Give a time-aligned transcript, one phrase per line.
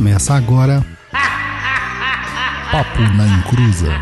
[0.00, 0.82] Começa agora.
[2.72, 3.92] Papo na Encruza.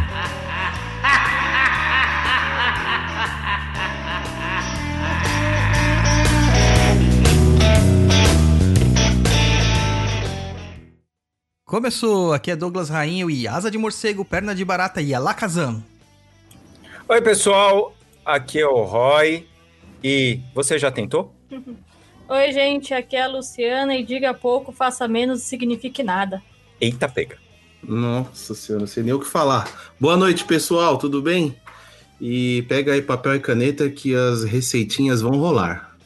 [11.65, 15.83] Começou, aqui é Douglas Rainho e Asa de Morcego, Perna de Barata e Alakazam.
[17.09, 17.93] Oi, pessoal,
[18.25, 19.49] aqui é o Roy
[20.05, 21.35] e você já tentou?
[22.29, 26.43] Oi, gente, aqui é a Luciana e diga pouco, faça menos e signifique nada.
[26.81, 27.39] Eita, pega.
[27.83, 29.93] Nossa senhora, não sei nem o que falar.
[29.99, 31.57] Boa noite, pessoal, tudo bem?
[32.21, 35.97] E pega aí papel e caneta que as receitinhas vão rolar.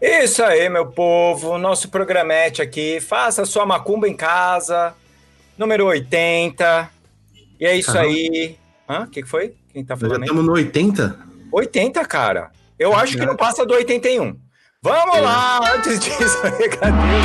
[0.00, 3.00] Isso aí, meu povo, nosso programete aqui.
[3.00, 4.94] Faça sua macumba em casa,
[5.56, 6.90] número 80.
[7.58, 8.12] E é isso Caramba.
[8.12, 8.56] aí.
[8.88, 9.04] Hã?
[9.04, 9.54] O que que foi?
[9.72, 10.28] Quem tá Nós já falando aí?
[10.28, 11.18] estamos no 80?
[11.52, 12.50] 80, cara.
[12.78, 14.36] Eu acho que não passa do 81.
[14.84, 17.24] Vamos lá, antes disso, recadinhos.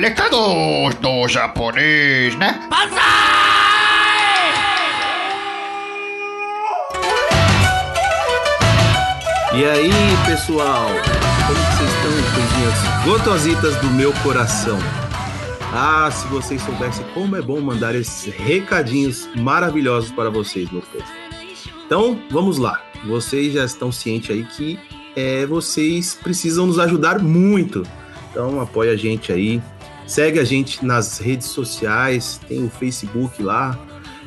[0.00, 2.68] Recados do japonês, né?
[9.54, 9.92] E aí,
[10.26, 10.88] pessoal?
[11.46, 14.80] Como vocês estão, coisinhas gotositas do meu coração?
[15.80, 21.04] Ah, se vocês soubessem como é bom mandar esses recadinhos maravilhosos para vocês, meu povo.
[21.86, 22.82] Então, vamos lá.
[23.06, 24.76] Vocês já estão cientes aí que
[25.14, 27.84] é, vocês precisam nos ajudar muito.
[28.28, 29.62] Então, apoia a gente aí.
[30.04, 32.40] Segue a gente nas redes sociais.
[32.48, 33.78] Tem o Facebook lá.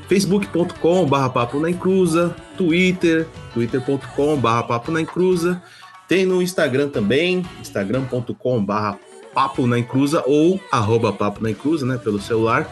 [0.08, 2.34] facebook.com papo na encruza.
[2.56, 5.62] Twitter, twitter.com barra papo na encruza.
[6.08, 8.98] Tem no Instagram também, instagram.com barra
[9.34, 12.70] papo na encruza ou arroba papo na encruza, né, pelo celular.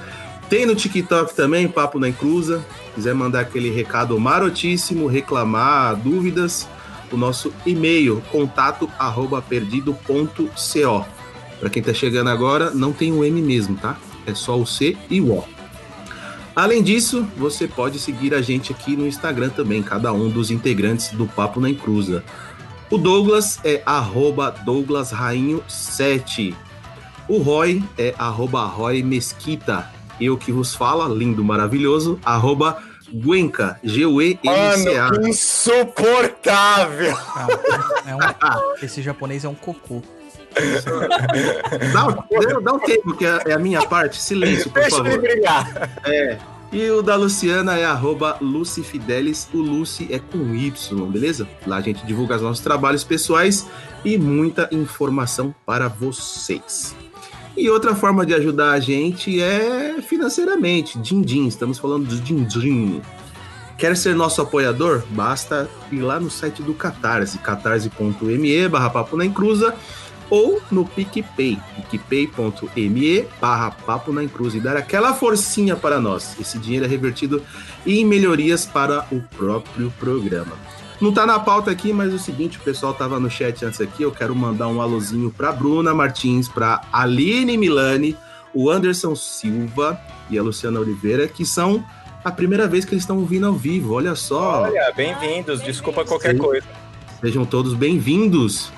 [0.50, 2.66] Tem no TikTok também, papo na encruza.
[2.96, 6.68] Quiser mandar aquele recado marotíssimo, reclamar, dúvidas,
[7.12, 11.06] o nosso e-mail, contato arroba perdido.co.
[11.60, 13.98] Para quem tá chegando agora, não tem o M mesmo, tá?
[14.26, 15.60] É só o C e o O.
[16.56, 21.10] Além disso, você pode seguir a gente aqui no Instagram também, cada um dos integrantes
[21.12, 22.24] do Papo na Encruza.
[22.90, 26.56] O Douglas é arroba Douglas Rainho 7.
[27.28, 29.88] O Roy é arroba Roy Mesquita.
[30.20, 32.82] Eu que vos fala, lindo, maravilhoso, arroba
[33.14, 35.10] Guenca, G-U-E-N-C-A.
[35.28, 37.16] Insuportável.
[38.06, 38.20] É um-
[38.84, 40.02] esse japonês é um cocô.
[41.94, 44.20] Dá, um- dá um tempo, que é é a minha parte.
[44.22, 45.22] Silêncio, por Deixa ele favor.
[45.22, 45.90] brigar.
[46.72, 49.50] E o da Luciana é arroba Lucy Fidelis.
[49.52, 51.48] O Lucy é com Y, beleza?
[51.66, 53.66] Lá a gente divulga os nossos trabalhos pessoais
[54.06, 56.96] e muita informação para vocês.
[57.58, 61.00] E outra forma de ajudar a gente é financeiramente.
[61.00, 63.02] Din-din, estamos falando do din-din.
[63.76, 65.04] Quer ser nosso apoiador?
[65.10, 69.74] Basta ir lá no site do Catarse, catarse.me barra papo na encruza
[70.30, 71.58] ou no PicPay,
[71.90, 76.36] picpay.me barra papo na encruza e dar aquela forcinha para nós.
[76.40, 77.44] Esse dinheiro é revertido
[77.86, 80.54] em melhorias para o próprio programa.
[81.02, 83.80] Não tá na pauta aqui, mas é o seguinte, o pessoal tava no chat antes
[83.80, 88.18] aqui, eu quero mandar um alôzinho pra Bruna Martins, pra Aline Milani,
[88.54, 91.84] o Anderson Silva e a Luciana Oliveira, que são
[92.24, 93.94] a primeira vez que eles estão vindo ao vivo.
[93.94, 94.64] Olha só.
[94.64, 95.62] Olha, bem-vindos.
[95.62, 96.38] Desculpa qualquer Sim.
[96.38, 96.68] coisa.
[97.22, 98.72] Sejam todos bem-vindos.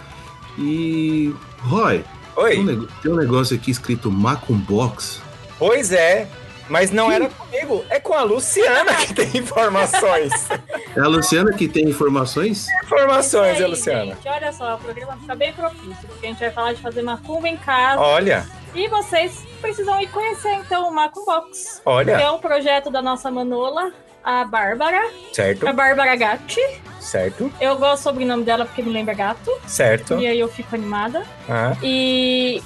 [0.57, 1.33] E.
[1.59, 2.03] Roy, tem
[2.37, 2.63] um, Oi.
[2.63, 5.21] nego- tem um negócio aqui escrito Macumbox.
[5.59, 6.27] Pois é,
[6.69, 7.85] mas não era comigo.
[7.89, 10.31] É com a Luciana que tem informações.
[10.93, 12.67] É a Luciana que tem informações?
[12.83, 14.13] informações, E é aí, Luciana.
[14.15, 17.01] Gente, olha só, o programa fica bem propício, porque a gente vai falar de fazer
[17.01, 18.01] macumba em casa.
[18.01, 18.45] Olha,
[18.75, 21.75] E vocês precisam ir conhecer, então, o Macum Box.
[21.75, 22.11] Que olha.
[22.11, 25.01] é um projeto da nossa Manola, a Bárbara.
[25.33, 26.59] Certo, A Bárbara Gatti.
[26.99, 29.51] certo, Eu gosto do sobrenome dela porque me lembra gato.
[29.65, 30.19] certo.
[30.19, 31.23] E aí eu fico animada.
[31.49, 32.61] Ah, E.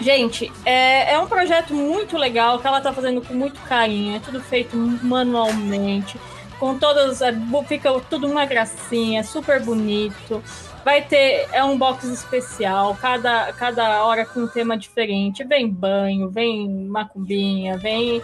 [0.00, 4.16] Gente, é, é um projeto muito legal que ela tá fazendo com muito carinho.
[4.16, 6.18] É tudo feito manualmente.
[6.58, 7.20] Com todas.
[7.22, 7.32] é,
[7.68, 10.42] fica tudo uma gracinha, é super bonito.
[10.84, 11.46] Vai ter.
[11.52, 15.44] É um box especial, cada, cada hora com um tema diferente.
[15.44, 18.20] Vem banho, vem macumbinha, vem.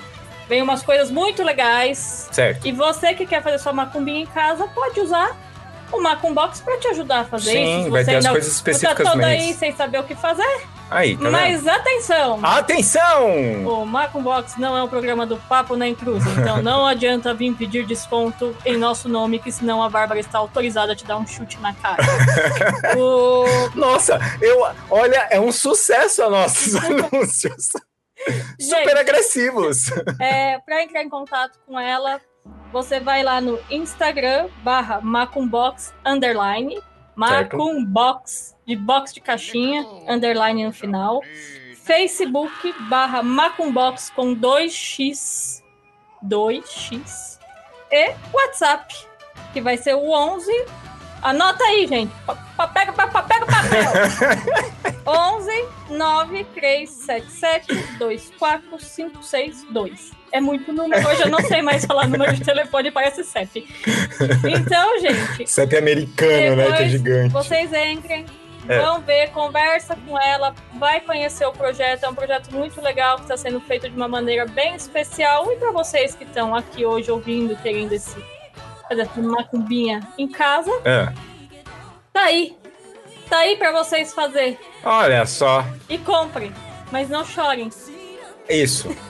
[0.48, 2.28] Vem umas coisas muito legais.
[2.32, 2.66] certo.
[2.66, 5.36] E você que quer fazer sua macumbinha em casa, pode usar
[5.92, 7.84] o Macumbox para te ajudar a fazer Sim, isso.
[7.84, 10.14] Se vai você ter as ainda coisas específicas Tá todo aí sem saber o que
[10.14, 10.66] fazer.
[10.90, 11.32] Aí, tá vendo?
[11.32, 12.40] Mas atenção!
[12.42, 13.26] Atenção!
[13.66, 17.84] O Macumbox não é um programa do Papo na Intrusa, então não adianta vir pedir
[17.84, 21.58] desconto em nosso nome, que senão a Bárbara está autorizada a te dar um chute
[21.60, 22.02] na cara.
[22.96, 23.44] o...
[23.74, 27.70] Nossa, eu, olha, é um sucesso a nossos anúncios.
[28.60, 29.90] Super Gente, agressivos.
[30.18, 32.20] é, para entrar em contato com ela,
[32.72, 36.80] você vai lá no Instagram barra Macumbox underline
[37.18, 41.20] Macumbox, de box de caixinha, underline no final.
[41.74, 45.60] Facebook barra Macumbox com 2x,
[46.24, 47.40] 2x.
[47.90, 48.94] E WhatsApp,
[49.52, 50.48] que vai ser o 11.
[51.22, 52.12] Anota aí, gente.
[52.74, 53.86] Pega, pega o papel.
[55.06, 55.50] 11
[55.90, 60.10] 9377 24562.
[60.30, 61.06] É muito número.
[61.08, 63.66] Hoje eu não sei mais falar número de telefone, parece CEP.
[64.46, 66.66] Então, gente, CEP americano, né?
[66.76, 67.32] Que é gigante.
[67.32, 68.26] vocês entrem,
[68.68, 68.78] É.
[68.80, 72.04] vão ver, conversa com ela, vai conhecer o projeto.
[72.04, 75.50] É um projeto muito legal que está sendo feito de uma maneira bem especial.
[75.50, 78.14] E para vocês que estão aqui hoje ouvindo, querendo esse
[78.88, 81.12] fazer essa macumbinha em casa, É.
[82.12, 82.56] tá aí.
[83.28, 84.58] Tá aí para vocês fazer.
[84.82, 85.64] Olha só.
[85.88, 86.52] E comprem.
[86.90, 87.70] Mas não chorem.
[88.48, 88.88] Isso.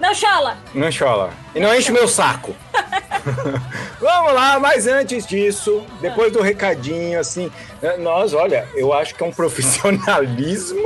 [0.00, 0.56] Não chola!
[0.72, 1.28] Não chola.
[1.54, 2.56] E não enche o meu saco.
[4.00, 7.52] Vamos lá, mas antes disso, depois do recadinho, assim,
[7.98, 10.80] nós, olha, eu acho que é um profissionalismo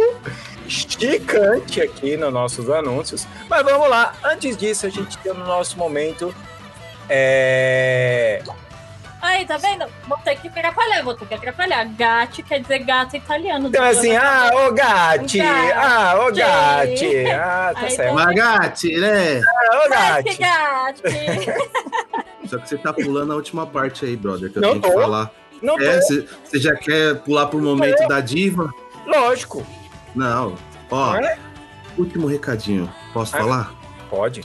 [0.66, 3.24] esticante aqui nos nossos anúncios.
[3.48, 6.34] Mas vamos lá, antes disso, a gente tem no nosso momento.
[7.08, 8.42] É...
[9.20, 9.86] Aí, tá vendo?
[10.06, 11.84] Vou ter que atrapalhar, vou ter que atrapalhar.
[11.96, 13.68] Gatti quer dizer gato italiano.
[13.68, 15.38] Então, assim, ah, ô Gatti!
[15.38, 15.72] Gatti.
[15.72, 17.26] Ah, ô Gatti!
[17.30, 18.12] Ah, tá Aí, certo.
[18.12, 19.40] então- Magate, né?
[19.40, 20.38] Ah, ô que Gatti!
[20.38, 21.64] Gatti!
[22.48, 24.90] Só que você tá pulando a última parte aí, brother, que eu Não tenho que
[24.90, 25.00] tô.
[25.00, 25.30] falar.
[25.62, 28.70] Não É, tô, você você já quer pular pro momento da diva?
[29.06, 29.66] lógico.
[30.14, 30.54] Não.
[30.90, 31.38] Ó, É?
[31.96, 32.92] último recadinho.
[33.14, 33.38] Posso Ah.
[33.40, 33.74] falar?
[34.10, 34.42] Pode.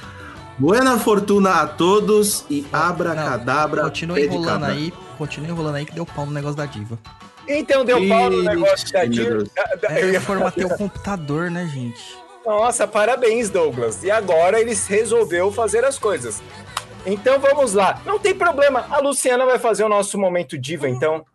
[0.60, 3.84] Buena fortuna a todos e abracadabra.
[3.84, 7.00] Continua enrolando aí, continua enrolando aí que deu pau no negócio da diva.
[7.48, 9.44] Então deu pau no negócio da diva.
[9.82, 12.18] Da- eu É, ia eu formatei o computador, né, gente?
[12.46, 14.04] Nossa, parabéns, Douglas.
[14.04, 16.42] E agora eles resolveu fazer as coisas.
[17.06, 18.02] Então vamos lá.
[18.06, 18.86] Não tem problema.
[18.90, 21.26] A Luciana vai fazer o nosso momento diva, então.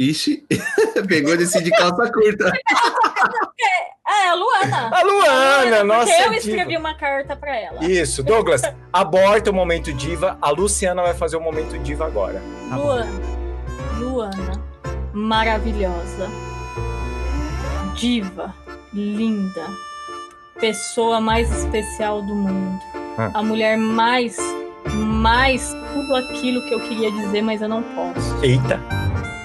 [0.00, 0.46] Ixi,
[1.06, 2.50] pegou desse de calça curta.
[4.08, 4.90] É, a Luana.
[4.96, 6.36] A Luana, Porque nossa eu diva.
[6.36, 7.84] escrevi uma carta pra ela.
[7.84, 10.38] Isso, Douglas, aborta o momento diva.
[10.40, 12.40] A Luciana vai fazer o momento diva agora.
[12.72, 13.20] Luana.
[13.98, 14.64] Luana.
[15.12, 16.30] Maravilhosa.
[17.94, 18.54] Diva.
[18.94, 19.66] Linda.
[20.58, 22.80] Pessoa mais especial do mundo.
[23.18, 23.32] Ah.
[23.34, 24.38] A mulher mais.
[24.94, 28.42] Mais tudo aquilo que eu queria dizer, mas eu não posso.
[28.42, 28.80] Eita.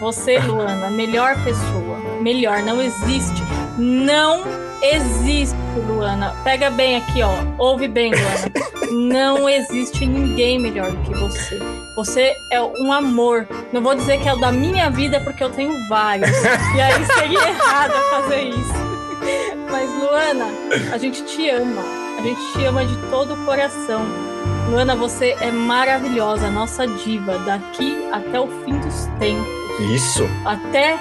[0.05, 1.97] Você, Luana, melhor pessoa.
[2.21, 3.41] Melhor, não existe.
[3.75, 4.43] Não
[4.79, 5.57] existe,
[5.87, 6.31] Luana.
[6.43, 7.33] Pega bem aqui, ó.
[7.57, 8.51] Ouve bem, Luana.
[8.91, 11.59] Não existe ninguém melhor do que você.
[11.95, 13.47] Você é um amor.
[13.73, 16.29] Não vou dizer que é o da minha vida, porque eu tenho vários.
[16.75, 18.73] E aí seria errado fazer isso.
[19.71, 20.45] Mas, Luana,
[20.93, 21.81] a gente te ama.
[22.19, 24.05] A gente te ama de todo o coração.
[24.69, 29.64] Luana, você é maravilhosa, nossa diva, daqui até o fim dos tempos.
[29.79, 30.27] Isso.
[30.45, 30.97] Até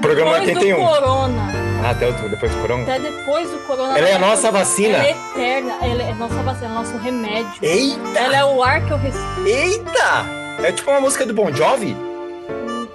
[0.00, 0.86] Programa depois do 81.
[0.86, 1.42] corona.
[1.84, 2.82] Ah, até o- depois do corona.
[2.82, 3.98] Até depois do corona.
[3.98, 4.96] Ela é a nossa vacina.
[4.98, 5.74] Ela é eterna.
[5.82, 7.52] Ela é nossa vacina, nosso remédio.
[7.62, 8.18] Eita!
[8.18, 9.46] Ela é o ar que eu respiro.
[9.46, 10.26] Eita!
[10.62, 11.96] É tipo uma música do Bon Jovi?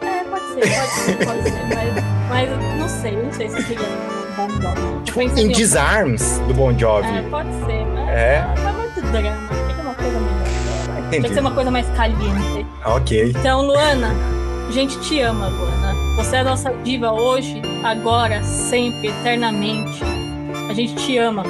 [0.01, 1.61] É, pode ser, pode ser, pode ser.
[2.31, 3.85] Mas, mas não sei, não sei se queria
[4.37, 5.03] bom nome.
[5.03, 7.07] Tipo In Disarms do Bon Jovi.
[7.09, 8.45] É, pode ser, mas É.
[8.55, 9.49] é muito drama.
[9.67, 11.09] Fica uma coisa melhor.
[11.09, 12.65] Tem que ser uma coisa mais caliente.
[12.85, 13.33] Ok.
[13.37, 14.15] Então, Luana,
[14.71, 15.93] a gente te ama, Luana.
[16.15, 20.01] Você é a nossa diva hoje, agora, sempre, eternamente.
[20.69, 21.43] A gente te ama.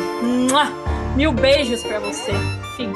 [1.15, 2.31] Mil beijos pra você.
[2.75, 2.91] Fim.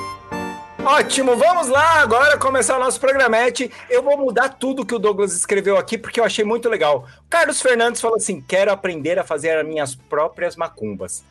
[0.83, 3.71] Ótimo, vamos lá agora começar o nosso programete.
[3.87, 7.05] Eu vou mudar tudo que o Douglas escreveu aqui porque eu achei muito legal.
[7.29, 11.23] Carlos Fernandes falou assim: quero aprender a fazer as minhas próprias macumbas.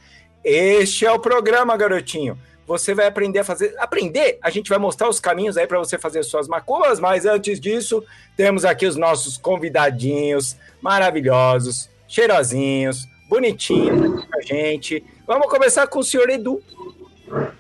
[0.45, 2.39] Este é o programa, garotinho.
[2.67, 3.75] Você vai aprender a fazer.
[3.79, 7.61] Aprender, a gente vai mostrar os caminhos aí para você fazer suas macumbas, mas antes
[7.61, 8.03] disso,
[8.37, 15.05] temos aqui os nossos convidadinhos maravilhosos, cheirosinhos, bonitinhos com a gente.
[15.27, 16.63] Vamos começar com o senhor Edu.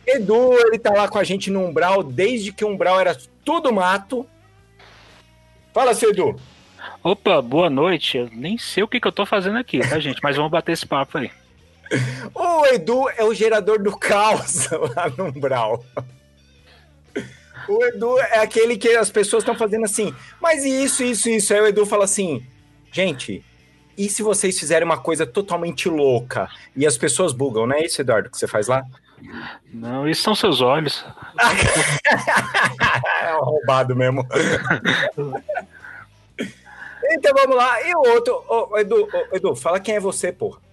[0.06, 3.72] Edu, ele tá lá com a gente no Umbral desde que o Umbral era tudo
[3.72, 4.26] mato.
[5.72, 6.36] Fala, seu Edu.
[7.02, 8.16] Opa, boa noite.
[8.16, 10.20] Eu nem sei o que, que eu tô fazendo aqui, tá, gente?
[10.22, 11.30] Mas vamos bater esse papo aí.
[12.34, 15.84] O Edu é o gerador do caos lá no Umbral.
[17.68, 21.54] O Edu é aquele que as pessoas estão fazendo assim, mas isso, isso, isso.
[21.54, 22.44] Aí o Edu fala assim,
[22.92, 23.42] gente,
[23.96, 26.48] e se vocês fizerem uma coisa totalmente louca?
[26.76, 28.84] E as pessoas bugam, não é isso, Eduardo, que você faz lá?
[29.72, 31.04] Não, isso são seus olhos.
[33.22, 34.26] é um roubado mesmo.
[37.04, 37.82] então vamos lá.
[37.82, 40.63] E o outro, Ô, Edu, ô, Edu, fala quem é você, porra.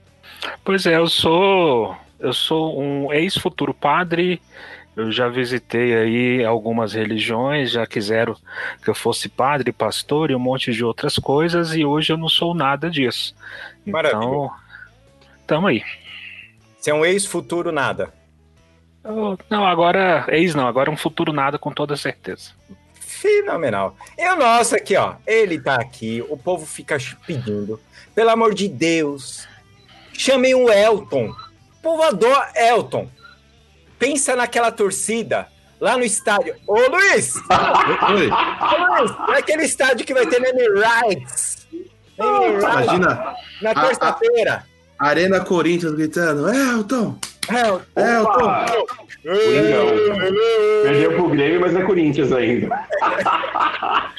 [0.63, 1.95] Pois é, eu sou.
[2.19, 4.39] Eu sou um ex-futuro padre
[4.95, 8.35] Eu já visitei aí algumas religiões, já quiseram
[8.83, 12.27] que eu fosse padre, pastor e um monte de outras coisas, e hoje eu não
[12.29, 13.33] sou nada disso.
[13.85, 14.17] Maravilha.
[14.19, 14.51] Então,
[15.47, 15.81] tamo aí.
[16.77, 18.13] Você é um ex-futuro nada.
[19.03, 22.51] Eu- não, agora, ex não, agora um futuro nada com toda certeza.
[22.93, 23.95] Fenomenal.
[24.17, 25.15] E o nosso aqui, ó.
[25.25, 27.79] Ele tá aqui, o povo fica pedindo.
[28.13, 29.47] Pelo amor de Deus,
[30.21, 31.29] chamem o Elton.
[31.29, 33.09] O povo adora Elton.
[33.97, 35.47] Pensa naquela torcida
[35.79, 36.55] lá no estádio.
[36.67, 37.35] Ô, Luiz!
[37.35, 41.67] Oi, Ô, Luiz, naquele estádio que vai ter no Emirates.
[42.19, 44.63] Imagina, na terça-feira.
[44.99, 47.17] Arena Corinthians gritando, Elton,
[47.49, 47.89] Elton.
[47.95, 48.65] Elton.
[50.83, 52.85] Perdeu pro Grêmio, mas é Corinthians ainda.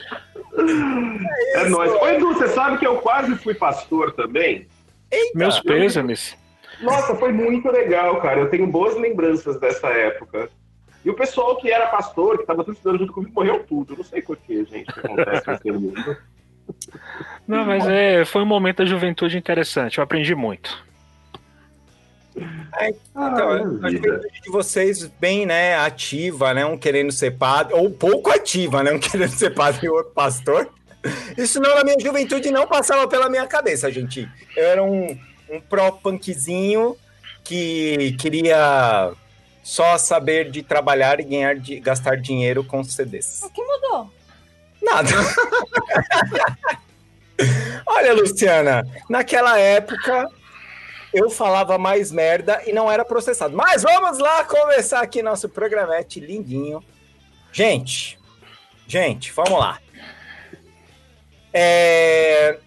[1.55, 1.91] É nóis.
[1.91, 4.69] Ô, Edu, você sabe que eu quase fui pastor também?
[5.13, 5.39] Eita.
[5.39, 6.37] Meus pêsames.
[6.81, 8.41] Nossa, foi muito legal, cara.
[8.41, 10.49] Eu tenho boas lembranças dessa época.
[11.05, 13.93] E o pessoal que era pastor, que estava estudando junto comigo, morreu tudo.
[13.93, 16.17] Eu não sei porquê, gente, o que acontece com esse mundo.
[17.47, 20.83] Não, mas é, foi um momento da juventude interessante, eu aprendi muito.
[22.35, 27.91] Então, Ah, a juventude de vocês bem, né, ativa, né, um querendo ser padre, ou
[27.91, 30.69] pouco ativa, né, um querendo ser padre e outro pastor.
[31.37, 34.29] Isso não, na minha juventude, não passava pela minha cabeça, gente.
[34.57, 35.19] Eu era um,
[35.51, 36.97] um pró-punkzinho
[37.43, 39.13] que queria
[39.63, 43.43] só saber de trabalhar e ganhar, de, gastar dinheiro com CDs.
[43.43, 44.11] O que mudou?
[44.81, 45.11] Nada.
[47.87, 50.29] Olha, Luciana, naquela época
[51.13, 53.57] eu falava mais merda e não era processado.
[53.57, 56.83] Mas vamos lá começar aqui nosso programete lindinho.
[57.53, 58.19] Gente,
[58.87, 59.79] gente, vamos lá.
[61.53, 62.59] É,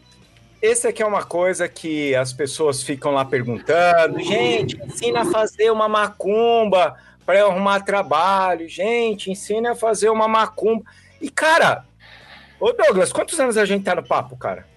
[0.62, 4.20] Esse aqui é uma coisa que as pessoas ficam lá perguntando.
[4.20, 8.68] Gente, ensina a fazer uma macumba para eu arrumar trabalho.
[8.70, 10.84] Gente, ensina a fazer uma macumba.
[11.22, 11.86] E, cara,
[12.60, 14.68] ô Douglas, quantos anos a gente tá no papo, cara?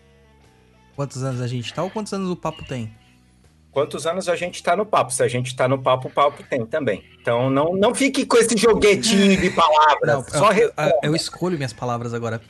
[0.97, 2.98] Quantos anos a gente tá ou quantos anos o papo tem?
[3.71, 5.13] Quantos anos a gente tá no papo?
[5.13, 7.05] Se a gente tá no papo, o papo tem também.
[7.21, 10.15] Então não, não fique com esse joguetinho de palavras.
[10.15, 10.99] Não, só eu, responda.
[11.03, 12.41] eu escolho minhas palavras agora.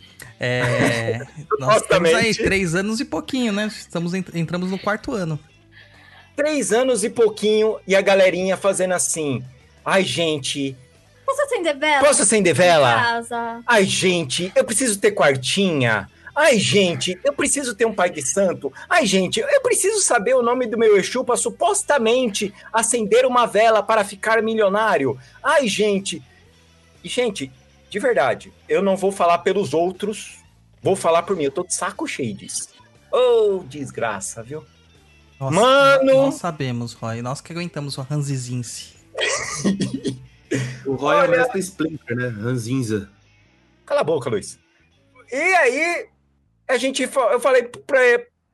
[0.40, 1.20] É,
[1.58, 3.66] nós temos aí três anos e pouquinho, né?
[3.66, 5.38] Estamos, ent- entramos no quarto ano.
[6.36, 9.42] Três anos e pouquinho e a galerinha fazendo assim.
[9.84, 10.76] Ai, gente,
[11.26, 12.04] Posso acender vela?
[12.04, 12.94] posso acender Em vela?
[12.94, 13.60] Casa.
[13.66, 16.08] Ai, gente, eu preciso ter quartinha.
[16.40, 18.72] Ai, gente, eu preciso ter um pai de santo.
[18.88, 23.82] Ai, gente, eu preciso saber o nome do meu Exu para supostamente acender uma vela
[23.82, 25.18] para ficar milionário.
[25.42, 26.22] Ai, gente.
[27.02, 27.50] E, gente,
[27.90, 30.36] de verdade, eu não vou falar pelos outros,
[30.80, 31.42] vou falar por mim.
[31.44, 32.68] Eu tô de saco cheio disso.
[33.10, 34.64] Oh, desgraça, viu?
[35.40, 36.12] Nós, Mano!
[36.26, 37.20] Nós sabemos, Roy.
[37.20, 38.94] Nós que aguentamos o Ranzizinse.
[40.86, 42.28] O Roy é o Olha- mestre Splinter, né?
[42.28, 43.10] Ranzinza.
[43.84, 44.58] Cala a boca, Luiz.
[45.32, 46.06] E aí,
[46.68, 48.00] a gente, eu falei pra,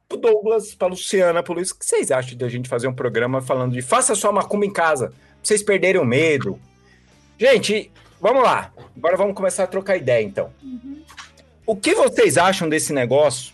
[0.08, 2.94] pro Douglas, pra Luciana, pro Luiz, o que vocês acham de a gente fazer um
[2.94, 6.58] programa falando de faça sua macumba em casa, pra vocês perderem o medo.
[7.38, 7.90] Gente,
[8.20, 8.72] vamos lá.
[8.96, 10.52] Agora vamos começar a trocar ideia, então.
[11.66, 13.52] O que vocês acham desse negócio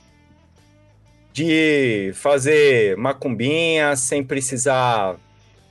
[1.32, 5.16] de fazer macumbinha sem precisar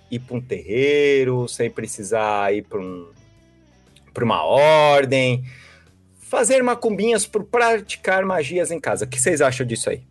[0.10, 3.08] ir para um terreiro, sem precisar ir para um,
[4.14, 5.44] pra uma ordem?
[6.30, 9.06] Fazer macumbinhas por praticar magias em casa.
[9.06, 10.04] O que vocês acham disso aí?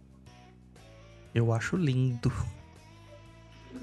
[1.32, 2.32] Eu acho lindo.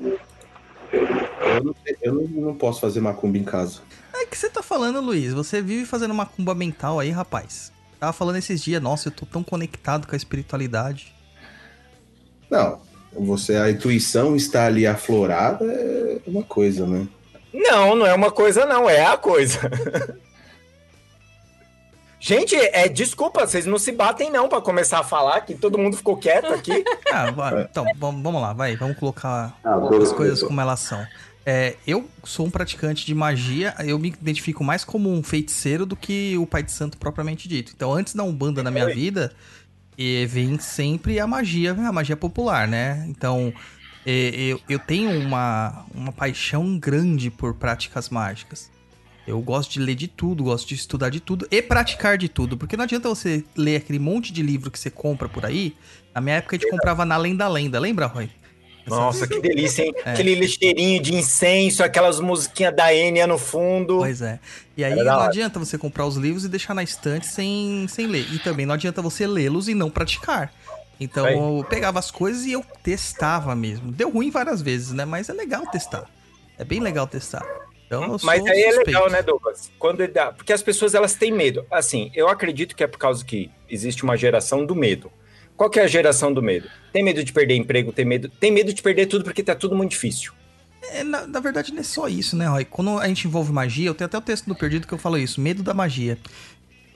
[0.02, 3.80] Eu, não, eu não, posso fazer macumba em casa.
[4.14, 5.32] É o que você tá falando, Luiz?
[5.32, 7.72] Você vive fazendo uma cumba mental aí, rapaz.
[8.00, 11.16] Tava falando esses dias, nossa, eu tô tão conectado com a espiritualidade.
[12.50, 12.82] Não,
[13.14, 17.08] você, a intuição está ali aflorada é uma coisa, né?
[17.54, 19.60] Não, não é uma coisa, não, é a coisa.
[22.20, 25.96] Gente, é desculpa, vocês não se batem não para começar a falar que todo mundo
[25.98, 26.84] ficou quieto aqui.
[27.14, 31.06] Ah, então, vamos, lá, vai, vamos colocar Ah, as coisas como elas são.
[31.46, 35.96] É, eu sou um praticante de magia, eu me identifico mais como um feiticeiro do
[35.96, 37.72] que o pai de santo propriamente dito.
[37.76, 39.32] Então, antes da Umbanda na minha vida,
[39.98, 43.06] eh, vem sempre a magia, a magia popular, né?
[43.08, 43.54] Então,
[44.06, 48.72] eu, eu tenho uma, uma paixão grande por práticas mágicas.
[49.28, 52.58] Eu gosto de ler de tudo, gosto de estudar de tudo e praticar de tudo.
[52.58, 55.76] Porque não adianta você ler aquele monte de livro que você compra por aí.
[56.14, 58.30] Na minha época a gente comprava na Lenda Lenda, lembra, Roy?
[58.88, 59.94] Nossa, que delícia, hein?
[60.06, 60.12] É.
[60.12, 63.98] Aquele lixeirinho de incenso, aquelas musiquinhas da Enya no fundo.
[63.98, 64.40] Pois é.
[64.78, 68.06] E aí Era não adianta você comprar os livros e deixar na estante sem, sem
[68.06, 68.32] ler.
[68.32, 70.54] E também não adianta você lê-los e não praticar.
[71.00, 71.36] Então Aí.
[71.36, 73.92] eu pegava as coisas e eu testava mesmo.
[73.92, 75.04] Deu ruim várias vezes, né?
[75.04, 76.06] Mas é legal testar.
[76.58, 77.44] É bem legal testar.
[77.86, 78.88] Então, Mas aí é suspeito.
[78.88, 79.72] legal, né, Douglas?
[79.78, 80.32] Quando ele dá...
[80.32, 81.66] Porque as pessoas elas têm medo.
[81.72, 85.12] Assim, eu acredito que é por causa que existe uma geração do medo.
[85.56, 86.68] Qual que é a geração do medo?
[86.92, 89.76] Tem medo de perder emprego, tem medo, tem medo de perder tudo porque tá tudo
[89.76, 90.34] muito difícil.
[90.92, 92.66] É, na, na verdade, não é só isso, né, Roy?
[92.66, 95.18] Quando a gente envolve magia, eu tenho até o texto do Perdido que eu falo
[95.18, 96.18] isso, medo da magia.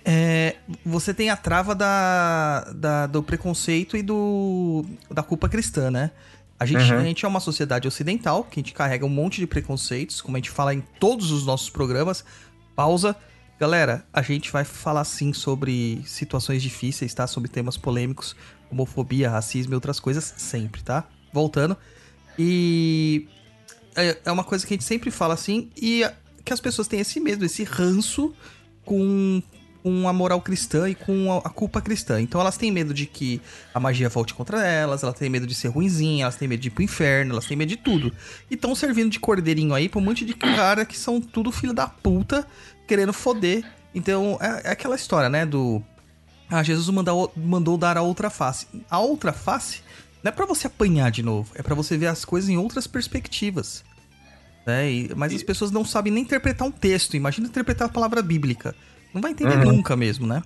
[0.06, 0.56] É,
[0.86, 6.12] você tem a trava da, da- do preconceito e do, da culpa cristã, né?
[6.60, 7.00] A gente, Uhum.
[7.00, 10.36] a gente é uma sociedade ocidental, que a gente carrega um monte de preconceitos, como
[10.36, 12.26] a gente fala em todos os nossos programas.
[12.76, 13.16] Pausa.
[13.60, 17.28] Galera, a gente vai falar sim sobre situações difíceis, tá?
[17.28, 18.36] Sobre temas polêmicos,
[18.72, 21.06] homofobia, racismo e outras coisas, sempre, tá?
[21.34, 21.76] Voltando.
[22.38, 23.28] E
[23.96, 26.10] é, é uma coisa que a gente sempre fala assim, e
[26.46, 28.34] que as pessoas têm esse medo, esse ranço
[28.86, 29.44] com,
[29.82, 32.22] com a moral cristã e com a, culpa cristã.
[32.22, 33.42] Então elas têm medo de que
[33.74, 36.68] a magia volte contra elas, elas têm medo de ser ruinzinha, elas têm medo de
[36.68, 38.14] ir pro inferno, elas têm medo de tudo.
[38.50, 41.74] E estão servindo de cordeirinho aí pra um monte de cara que são tudo filho
[41.74, 42.46] da puta,
[42.88, 43.64] querendo foder.
[43.94, 45.82] Então é, é aquela história, né, do...
[46.50, 48.66] Ah, Jesus mandou, mandou dar a outra face.
[48.90, 49.82] A outra face
[50.24, 52.88] não é pra você apanhar de novo, é pra você ver as coisas em outras
[52.88, 53.84] perspectivas.
[54.66, 54.92] Né?
[54.92, 57.16] E- mas as pessoas não sabem nem interpretar um texto.
[57.16, 58.76] Imagina interpretar a palavra bíblica.
[59.14, 59.74] Não vai entender Uhum.
[59.74, 60.42] nunca mesmo, né?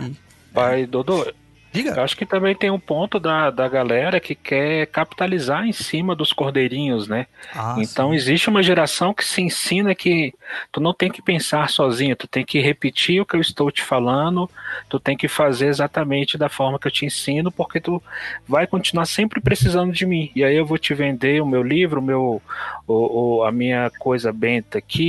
[0.00, 0.14] E-
[0.52, 1.32] Pai, Dodô,
[1.72, 2.02] eu Diga.
[2.02, 6.32] acho que também tem um ponto da, da galera que quer capitalizar em cima dos
[6.32, 7.26] cordeirinhos, né?
[7.54, 8.16] Ah, então sim.
[8.16, 10.34] existe uma geração que se ensina que
[10.72, 13.82] tu não tem que pensar sozinho, tu tem que repetir o que eu estou te
[13.82, 14.50] falando,
[14.88, 18.02] tu tem que fazer exatamente da forma que eu te ensino, porque tu
[18.48, 20.30] vai continuar sempre precisando de mim.
[20.34, 22.42] E aí eu vou te vender o meu livro, o meu,
[22.86, 25.02] o, o- a minha coisa benta aqui,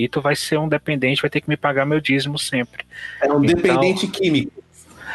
[0.00, 2.84] e, e tu vai ser um dependente, vai ter que me pagar meu dízimo sempre.
[3.20, 4.61] É um Então- dependente químico.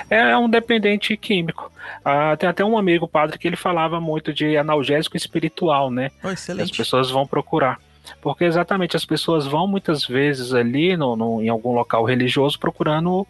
[0.10, 1.72] É um dependente químico.
[2.04, 6.12] Ah, tem até um amigo padre que ele falava muito de analgésico espiritual, né?
[6.24, 6.78] Oh, As excelente.
[6.78, 7.80] pessoas vão procurar.
[8.22, 13.26] Porque exatamente as pessoas vão muitas vezes ali no, no- em algum local religioso procurando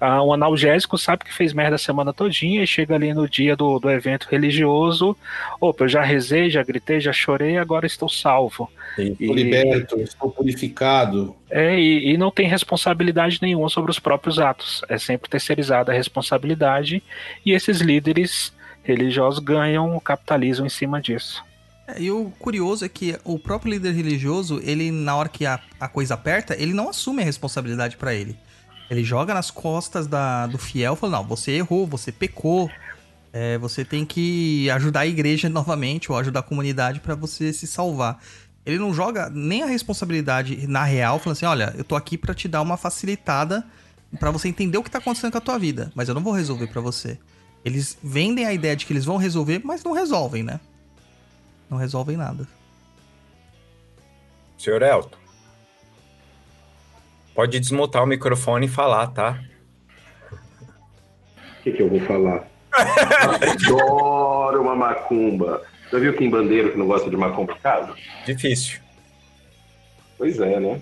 [0.00, 3.56] ah, um analgésico, sabe que fez merda a semana todinha e chega ali no dia
[3.56, 5.16] do, do evento religioso.
[5.60, 8.70] Opa, eu já rezei, já gritei, já chorei, agora estou salvo.
[8.98, 11.34] Estou liberto, estou purificado.
[11.50, 14.82] É, e, e não tem responsabilidade nenhuma sobre os próprios atos.
[14.88, 17.02] É sempre terceirizada a responsabilidade
[17.44, 21.42] e esses líderes religiosos ganham, capitalizam em cima disso.
[21.88, 25.58] É, E o curioso é que o próprio líder religioso, ele, na hora que a,
[25.80, 28.36] a coisa aperta, ele não assume a responsabilidade pra ele.
[28.90, 32.70] Ele joga nas costas da, do fiel, falando, não, você errou, você pecou,
[33.32, 37.66] é, você tem que ajudar a igreja novamente, ou ajudar a comunidade pra você se
[37.66, 38.22] salvar.
[38.66, 42.34] Ele não joga nem a responsabilidade na real, falando assim, olha, eu tô aqui pra
[42.34, 43.64] te dar uma facilitada
[44.18, 46.32] pra você entender o que tá acontecendo com a tua vida, mas eu não vou
[46.34, 47.18] resolver pra você.
[47.64, 50.60] Eles vendem a ideia de que eles vão resolver, mas não resolvem, né?
[51.70, 52.46] Não resolvem nada.
[54.56, 55.18] Senhor Elton.
[57.34, 59.40] Pode desmutar o microfone e falar, tá?
[60.32, 62.48] O que, que eu vou falar?
[62.74, 65.62] Adoro uma macumba.
[65.90, 67.94] Já viu Kim Bandeiro que não gosta de macumba em casa?
[68.26, 68.80] Difícil.
[70.16, 70.80] Pois é, né?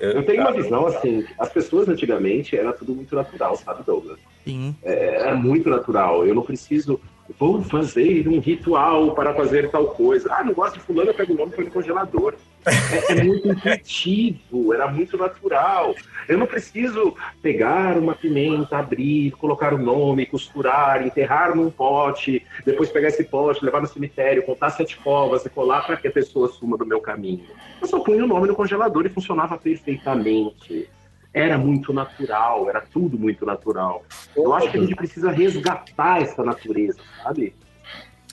[0.00, 4.18] Eu tenho uma visão assim, as pessoas antigamente era tudo muito natural, sabe, Douglas?
[4.44, 4.74] Sim.
[4.82, 6.26] Era muito natural.
[6.26, 7.00] Eu não preciso,
[7.38, 10.32] vou fazer um ritual para fazer tal coisa.
[10.32, 12.34] Ah, não gosto de fulano, eu pego o nome e põe no congelador.
[12.64, 15.94] É, é muito intuitivo, era muito natural.
[16.28, 22.90] Eu não preciso pegar uma pimenta, abrir, colocar o nome, costurar, enterrar num pote, depois
[22.90, 26.48] pegar esse pote, levar no cemitério, contar sete covas e colar para que a pessoa
[26.48, 27.44] suma do meu caminho.
[27.80, 30.88] Eu só punha o nome no congelador e funcionava perfeitamente.
[31.34, 34.04] Era muito natural, era tudo muito natural.
[34.36, 37.54] Eu acho que a gente precisa resgatar essa natureza, sabe?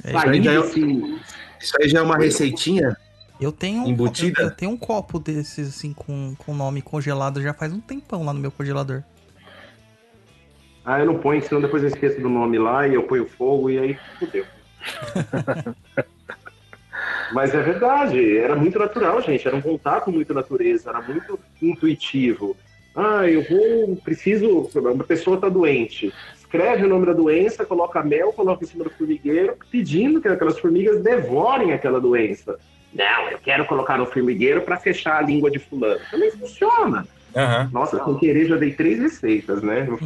[0.03, 0.57] É, Isso aí já é-
[1.61, 2.97] Isso aí já é uma receitinha?
[3.39, 4.41] Eu tenho, um, Embutida?
[4.41, 8.25] eu, eu tenho um copo desses, assim, com, com nome congelado já faz um tempão
[8.25, 9.01] lá no meu congelador.
[10.83, 13.69] Ah, eu não ponho, senão depois eu esqueço do nome lá e eu ponho fogo
[13.69, 14.45] e aí fudeu.
[17.31, 19.47] Mas é verdade, era muito natural, gente.
[19.47, 22.57] Era um contato muito natureza, era muito intuitivo.
[22.95, 26.13] Ah, eu vou, preciso, uma pessoa está doente.
[26.35, 30.57] Escreve o nome da doença, coloca mel, coloca em cima do formigueiro, pedindo que aquelas
[30.57, 32.57] formigas devorem aquela doença.
[32.93, 36.01] Não, eu quero colocar no formigueiro para fechar a língua de fulano.
[36.09, 37.07] Também funciona.
[37.35, 37.69] Aham.
[37.71, 39.87] Nossa, sem querer já dei três receitas, né?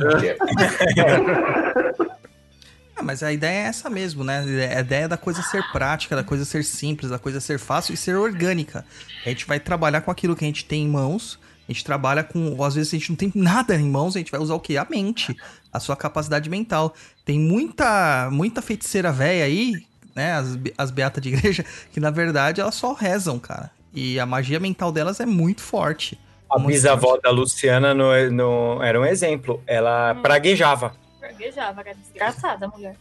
[2.96, 4.44] Ah, mas a ideia é essa mesmo, né?
[4.78, 7.98] A ideia da coisa ser prática, da coisa ser simples, da coisa ser fácil e
[7.98, 8.86] ser orgânica.
[9.26, 11.40] A gente vai trabalhar com aquilo que a gente tem em mãos.
[11.68, 12.56] A gente trabalha com.
[12.58, 14.60] Ou às vezes a gente não tem nada em mãos, a gente vai usar o
[14.60, 14.78] quê?
[14.78, 15.36] A mente.
[15.72, 16.94] A sua capacidade mental.
[17.26, 19.74] Tem muita, muita feiticeira velha aí,
[20.16, 20.34] né?
[20.34, 23.72] As, as beatas de igreja, que na verdade elas só rezam, cara.
[23.94, 26.20] E a magia mental delas é muito forte.
[26.50, 27.22] A Muito bisavó forte.
[27.24, 29.64] da Luciana no, no- era um exemplo.
[29.66, 30.22] Ela Hum.
[30.22, 32.96] praguejava, Praguejava, era desgraçada a mulher.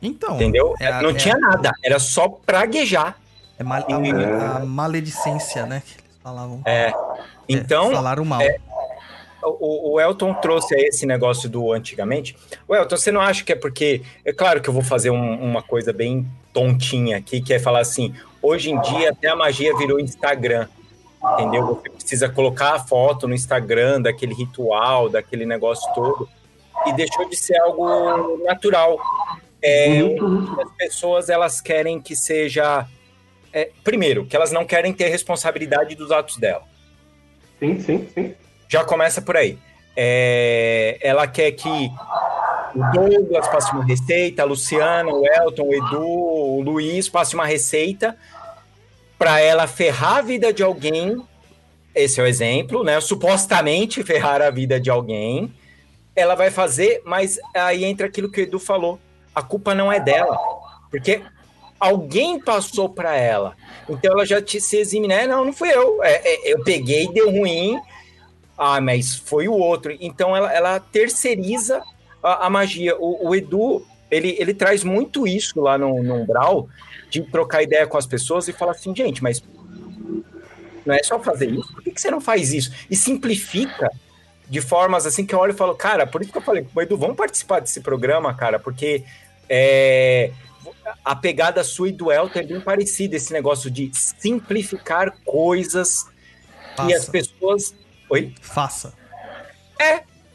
[0.00, 0.74] Então, entendeu?
[0.78, 3.16] é a- Não é- tinha nada, era só praguejar.
[3.58, 5.82] é mal- a, a maledicência, né?
[5.84, 6.60] Que eles falavam.
[6.64, 6.92] É.
[7.48, 8.40] Então, É, falaram mal.
[9.42, 12.36] o, o Elton trouxe esse negócio do antigamente.
[12.68, 14.02] O Elton, você não acha que é porque.
[14.24, 17.80] É claro que eu vou fazer um- uma coisa bem tontinha aqui, que é falar
[17.80, 20.68] assim: hoje em dia até a magia virou Instagram.
[21.34, 21.66] Entendeu?
[21.82, 26.28] Você precisa colocar a foto no Instagram daquele ritual, daquele negócio todo.
[26.86, 28.98] E deixou de ser algo natural.
[29.62, 30.00] É,
[30.60, 32.86] as pessoas elas querem que seja.
[33.52, 36.64] é, primeiro, que elas não querem ter responsabilidade dos atos dela.
[37.62, 38.34] Sim, sim, sim.
[38.68, 39.56] Já começa por aí.
[39.96, 46.02] É, ela quer que o Douglas passe uma receita, a Luciana, o Elton, o Edu,
[46.02, 48.16] o Luiz passe uma receita
[49.16, 51.22] para ela ferrar a vida de alguém.
[51.94, 53.00] Esse é o exemplo, né?
[53.00, 55.54] Supostamente ferrar a vida de alguém.
[56.16, 58.98] Ela vai fazer, mas aí entra aquilo que o Edu falou.
[59.32, 60.36] A culpa não é dela,
[60.90, 61.22] porque
[61.82, 63.56] alguém passou para ela.
[63.88, 65.26] Então ela já te, se exime, né?
[65.26, 66.00] Não, não fui eu.
[66.04, 67.76] É, é, eu peguei, deu ruim.
[68.56, 69.96] Ah, mas foi o outro.
[70.00, 71.82] Então ela, ela terceiriza
[72.22, 72.96] a, a magia.
[72.96, 76.68] O, o Edu, ele, ele traz muito isso lá no, no Umbral,
[77.10, 79.42] de trocar ideia com as pessoas e falar assim, gente, mas
[80.86, 81.72] não é só fazer isso?
[81.74, 82.72] Por que, que você não faz isso?
[82.88, 83.90] E simplifica
[84.48, 86.96] de formas assim que eu olho e falo, cara, por isso que eu falei, Edu,
[86.96, 89.02] vamos participar desse programa, cara, porque
[89.48, 90.30] é,
[91.04, 96.06] a pegada sua e do Elton é bem parecida, esse negócio de simplificar coisas
[96.86, 97.12] e as Faça.
[97.12, 97.74] pessoas.
[98.10, 98.34] Oi?
[98.40, 98.94] Faça.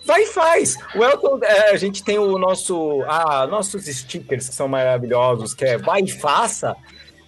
[0.05, 0.77] Vai e faz.
[0.95, 3.03] O Elton, é, a gente tem o nosso.
[3.07, 6.73] Ah, nossos stickers que são maravilhosos, que é vai e faça.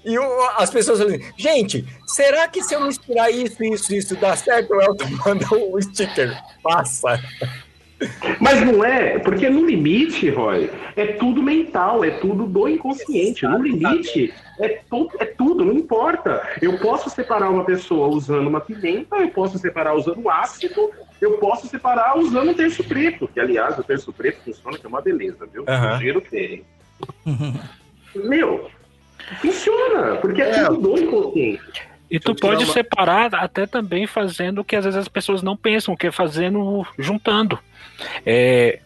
[0.05, 4.15] E o- as pessoas falam assim, gente, será que se eu misturar isso, isso, isso,
[4.15, 4.71] dá certo?
[4.73, 7.21] O Elton manda o sticker, faça.
[8.39, 13.45] Mas não é, porque no limite, Roy, é tudo mental, é tudo do inconsciente.
[13.45, 14.81] No limite, é,
[15.19, 16.41] é tudo, não importa.
[16.61, 21.67] Eu posso separar uma pessoa usando uma pimenta, eu posso separar usando ácido, eu posso
[21.67, 25.45] separar usando um terço preto, que aliás, o terço preto funciona que é uma beleza,
[25.51, 25.65] viu?
[25.67, 25.93] Aham.
[25.97, 26.63] Sugiro ter.
[28.15, 28.69] Meu,
[29.41, 30.65] funciona, porque é, É.
[30.65, 31.88] tudo do inconsciente.
[32.09, 35.55] E tu pode uma- separar até também fazendo o que às vezes as pessoas não
[35.55, 37.59] pensam, que é fazendo juntando.
[38.25, 38.79] É,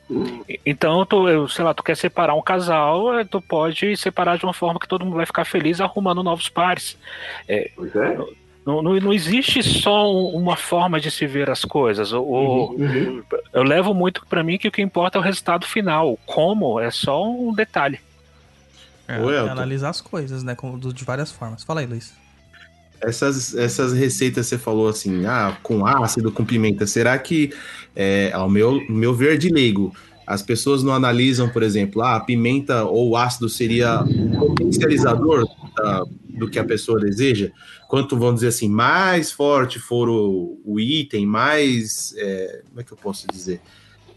[0.65, 4.43] então, tu, eu, sei lá, tu quer separar um casal, eh, tu pode separar de
[4.43, 6.97] uma forma que todo mundo vai ficar feliz arrumando novos pares.
[7.75, 8.17] Pois é.
[8.65, 12.11] Não, não, não existe só um- uma forma de se ver as coisas.
[12.13, 13.23] O, o- Uhum.
[13.53, 16.17] Eu levo muito pra mim que o que importa é o resultado final.
[16.25, 17.99] Como é só um detalhe.
[19.07, 19.51] É, Elton.
[19.51, 20.55] analisar as coisas, né?
[20.93, 21.63] de várias formas.
[21.63, 22.15] Fala aí, Luiz.
[23.05, 26.87] Essas, essas receitas você falou assim, ah, com ácido, com pimenta.
[26.87, 27.51] Será que,
[27.95, 29.93] é, ao meu, meu ver de leigo,
[30.25, 36.05] as pessoas não analisam, por exemplo, ah, a pimenta ou ácido seria um potencializador da-
[36.29, 37.51] do que a pessoa deseja?
[37.87, 42.13] Quanto, vamos dizer assim, mais forte for o, o item, mais.
[42.17, 43.61] é, como é que eu posso dizer?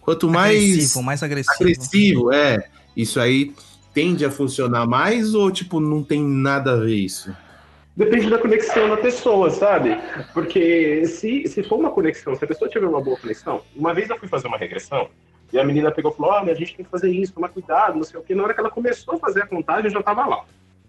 [0.01, 1.61] Quanto mais agressivo, mais agressivo.
[1.61, 2.59] agressivo, é,
[2.97, 3.53] isso aí
[3.93, 7.35] tende a funcionar mais ou, tipo, não tem nada a ver isso?
[7.97, 9.97] Depende da conexão da pessoa, sabe?
[10.35, 14.11] Porque se, se for uma conexão, se a pessoa tiver uma boa conexão, uma vez
[14.11, 15.09] eu fui fazer uma regressão
[15.53, 17.97] e a menina pegou e falou: Olha, a gente tem que fazer isso, tomar cuidado,
[17.97, 18.35] não sei o quê.
[18.35, 20.45] Na hora que ela começou a fazer a contagem, eu já tava lá.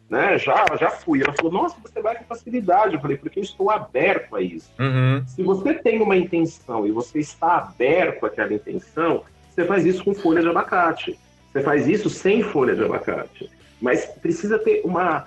[0.10, 0.38] Né?
[0.38, 1.22] Já, já fui.
[1.22, 2.96] Ela falou: Nossa, você vai com facilidade.
[2.96, 4.70] Eu falei: Porque eu estou aberto a isso.
[4.80, 5.24] Uhum.
[5.28, 10.14] Se você tem uma intenção e você está aberto àquela intenção, você faz isso com
[10.14, 11.18] folha de abacate.
[11.52, 13.50] Você faz isso sem folha de abacate.
[13.82, 15.26] Mas precisa ter uma.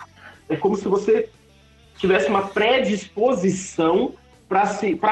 [0.48, 1.28] É como se você
[2.00, 4.14] tivesse uma predisposição
[4.48, 4.62] para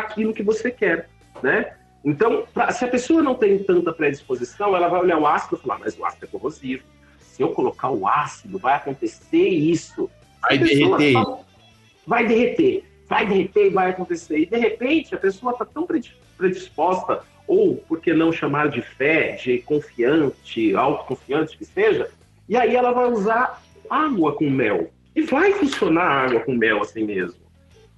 [0.01, 1.09] aquilo que você quer,
[1.43, 1.75] né?
[2.05, 5.61] Então, pra- se a pessoa não tem tanta predisposição, ela vai olhar o ácido e
[5.67, 6.83] falar, mas o ácido é corrosivo.
[7.21, 10.11] Se eu colocar o ácido, vai acontecer isso.
[10.41, 11.13] Vai derreter.
[11.13, 11.41] fala,
[12.07, 12.85] Vai derreter.
[13.09, 14.39] Vai derreter e vai acontecer.
[14.39, 18.83] E, de repente, a pessoa está tão predi- predisposta, ou, por que não chamar de
[18.83, 22.11] fé, de confiante, autoconfiante que seja,
[22.49, 24.91] e aí ela vai usar água com mel.
[25.19, 27.41] E vai funcionar a água com mel assim mesmo.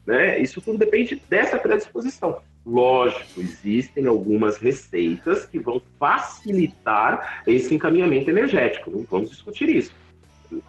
[0.07, 0.39] Né?
[0.39, 2.41] Isso tudo depende dessa predisposição.
[2.65, 8.91] Lógico, existem algumas receitas que vão facilitar esse encaminhamento energético.
[8.91, 9.93] Não vamos discutir isso.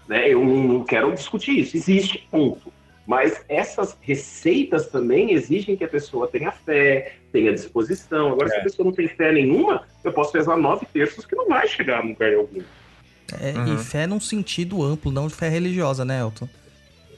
[0.09, 0.27] Né?
[0.27, 1.77] Eu não quero discutir isso.
[1.77, 2.69] Existe, ponto.
[3.07, 8.33] Mas essas receitas também exigem que a pessoa tenha fé, tenha disposição.
[8.33, 11.47] Agora, se a pessoa não tem fé nenhuma, eu posso pesar nove terços que não
[11.47, 12.61] vai chegar a lugar algum.
[13.39, 13.75] É, Uhum.
[13.75, 16.47] E fé num sentido amplo, não de fé religiosa, né, Elton?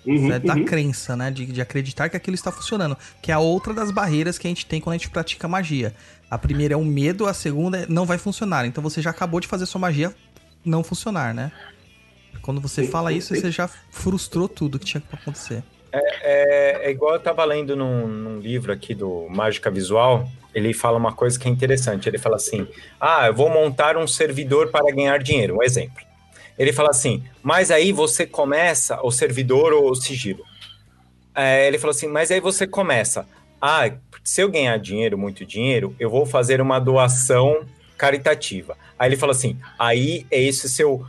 [0.06, 0.65] Uhum, é da uhum.
[0.65, 1.32] crença, né?
[1.32, 2.97] De, de acreditar que aquilo está funcionando.
[3.21, 5.93] Que é a outra das barreiras que a gente tem quando a gente pratica magia.
[6.30, 8.65] A primeira é o medo, a segunda é não vai funcionar.
[8.65, 10.13] Então você já acabou de fazer sua magia
[10.65, 11.52] não funcionar, né?
[12.41, 13.41] Quando você Sim, fala sim, isso, sim.
[13.41, 15.63] você já frustrou tudo que tinha que acontecer.
[15.91, 20.97] É, é igual eu tava lendo num, num livro aqui do Mágica Visual, ele fala
[20.97, 22.07] uma coisa que é interessante.
[22.07, 22.67] Ele fala assim:
[22.99, 25.57] Ah, eu vou montar um servidor para ganhar dinheiro.
[25.57, 26.03] Um exemplo.
[26.57, 30.43] Ele fala assim, mas aí você começa, o servidor ou o sigilo.
[31.35, 33.27] É, ele falou assim, mas aí você começa.
[33.59, 33.91] Ah,
[34.23, 37.65] se eu ganhar dinheiro, muito dinheiro, eu vou fazer uma doação
[37.97, 38.77] caritativa.
[38.99, 41.05] Aí ele fala assim, aí é esse seu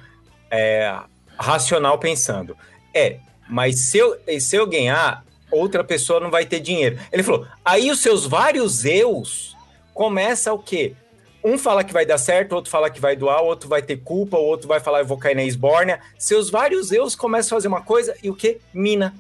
[0.51, 0.97] é,
[1.39, 2.57] racional pensando.
[2.95, 5.25] É, mas se eu, se eu ganhar,
[5.55, 6.99] outra pessoa não vai ter dinheiro.
[7.13, 9.57] Ele falou, aí os seus vários eus
[9.93, 10.95] começa o quê?
[11.45, 14.39] Um fala que vai dar certo, outro fala que vai doar, outro vai ter culpa,
[14.39, 16.01] outro vai falar eu vou cair na esbórnia.
[16.19, 18.59] Seus vários eus começam a fazer uma coisa e o quê?
[18.73, 19.15] Mina.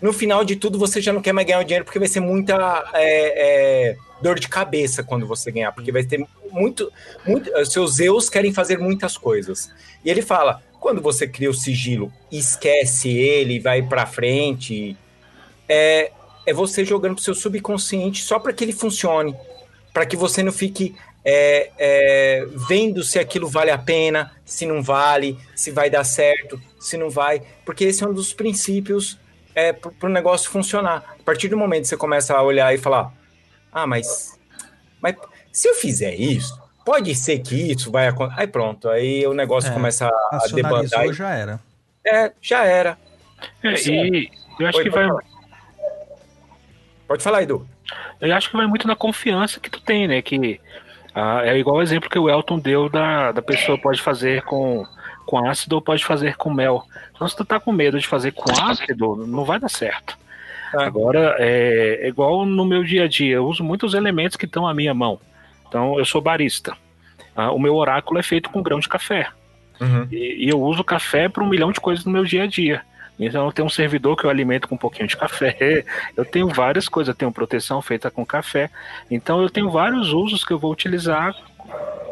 [0.00, 2.20] No final de tudo, você já não quer mais ganhar o dinheiro porque vai ser
[2.20, 6.92] muita é, é, dor de cabeça quando você ganhar, porque vai ter muito,
[7.26, 7.50] muito.
[7.66, 9.70] Seus eus querem fazer muitas coisas.
[10.04, 14.96] E ele fala: quando você cria o sigilo, esquece ele, vai pra frente,
[15.68, 16.12] é,
[16.44, 19.34] é você jogando pro seu subconsciente só para que ele funcione,
[19.92, 24.80] para que você não fique é, é, vendo se aquilo vale a pena, se não
[24.80, 29.18] vale, se vai dar certo, se não vai, porque esse é um dos princípios
[29.52, 31.16] é, para o negócio funcionar.
[31.18, 33.12] A partir do momento que você começa a olhar e falar,
[33.72, 34.38] ah, mas,
[35.00, 35.16] mas
[35.50, 38.40] se eu fizer isso, pode ser que isso vai acontecer.
[38.40, 41.12] Aí pronto, aí o negócio É, começa a debandar.
[41.12, 41.60] Já era.
[42.06, 42.96] É, já era.
[43.64, 45.24] É, e eu acho Oi, que vai, falar.
[47.06, 47.66] Pode falar, Edu.
[48.20, 50.20] eu acho que vai muito na confiança que tu tem, né?
[50.20, 50.60] Que
[51.14, 54.86] ah, é igual o exemplo que o Elton deu da, da pessoa pode fazer com,
[55.24, 56.84] com ácido ou pode fazer com mel.
[57.14, 60.18] Então, se tu tá com medo de fazer com ácido, não vai dar certo.
[60.74, 60.84] É.
[60.84, 64.66] Agora, é, é igual no meu dia a dia, eu uso muitos elementos que estão
[64.66, 65.18] à minha mão.
[65.68, 66.76] Então, eu sou barista.
[67.34, 69.28] Ah, o meu oráculo é feito com grão de café.
[69.80, 70.08] Uhum.
[70.10, 72.82] E, e eu uso café para um milhão de coisas no meu dia a dia.
[73.18, 75.84] Então eu tenho um servidor que eu alimento com um pouquinho de café.
[76.16, 78.70] Eu tenho várias coisas, eu tenho proteção feita com café.
[79.10, 81.34] Então eu tenho vários usos que eu vou utilizar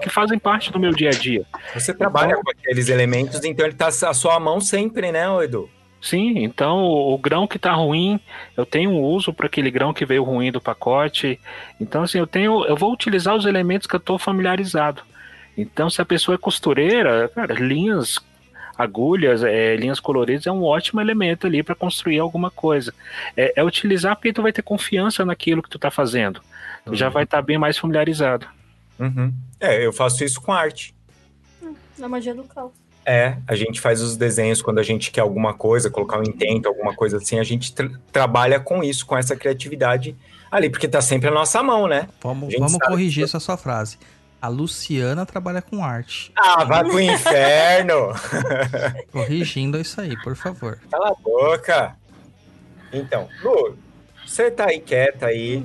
[0.03, 1.45] que fazem parte do meu dia a dia.
[1.73, 5.71] Você trabalha com aqueles elementos, então ele tá à sua mão sempre, né, Edu?
[6.01, 8.21] Sim, então o, o grão que tá ruim,
[8.55, 11.41] eu tenho um uso para aquele grão que veio ruim do pacote.
[11.81, 15.03] Então assim, eu tenho, eu vou utilizar os elementos que eu estou familiarizado.
[15.57, 18.19] Então se a pessoa é costureira, cara, linhas
[18.77, 22.93] agulhas, é, linhas coloridas é um ótimo elemento ali para construir alguma coisa.
[23.37, 26.41] É, é utilizar porque tu vai ter confiança naquilo que tu tá fazendo.
[26.85, 28.47] Tu já vai estar bem mais familiarizado.
[28.99, 29.33] Uhum.
[29.59, 30.95] É, eu faço isso com arte.
[31.99, 32.73] Na magia do caos.
[33.07, 36.67] É, a gente faz os desenhos quando a gente quer alguma coisa, colocar um intento,
[36.69, 40.17] alguma coisa assim, a gente tra- trabalha com isso, com essa criatividade
[40.51, 42.09] ali, porque tá sempre na nossa mão, né?
[42.23, 43.99] Vamos, vamos corrigir que- essa sua frase.
[44.45, 46.31] A Luciana trabalha com arte.
[46.37, 48.13] Ah, vai pro inferno!
[49.11, 50.79] Corrigindo isso aí, por favor.
[50.91, 51.97] Cala a boca!
[52.93, 53.75] Então, Lu,
[54.27, 55.65] você tá aí quieta aí.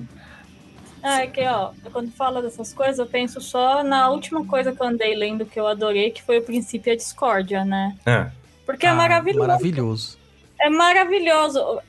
[1.03, 4.81] Ah, é que, ó, quando fala dessas coisas, eu penso só na última coisa que
[4.81, 7.97] eu andei lendo que eu adorei, que foi o princípio e a discórdia, né?
[8.05, 8.29] Ah,
[8.65, 9.45] Porque é Ah, maravilhoso.
[9.45, 10.17] Maravilhoso.
[10.57, 11.81] É maravilhoso.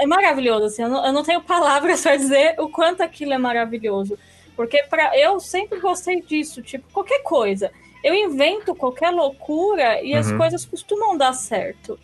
[0.00, 0.82] É maravilhoso, assim.
[0.82, 4.18] Eu não, eu não tenho palavras para dizer o quanto aquilo é maravilhoso.
[4.58, 6.60] Porque pra, eu sempre gostei disso.
[6.60, 7.70] Tipo, qualquer coisa.
[8.02, 10.36] Eu invento qualquer loucura e as Uhum.
[10.36, 11.96] coisas costumam dar certo.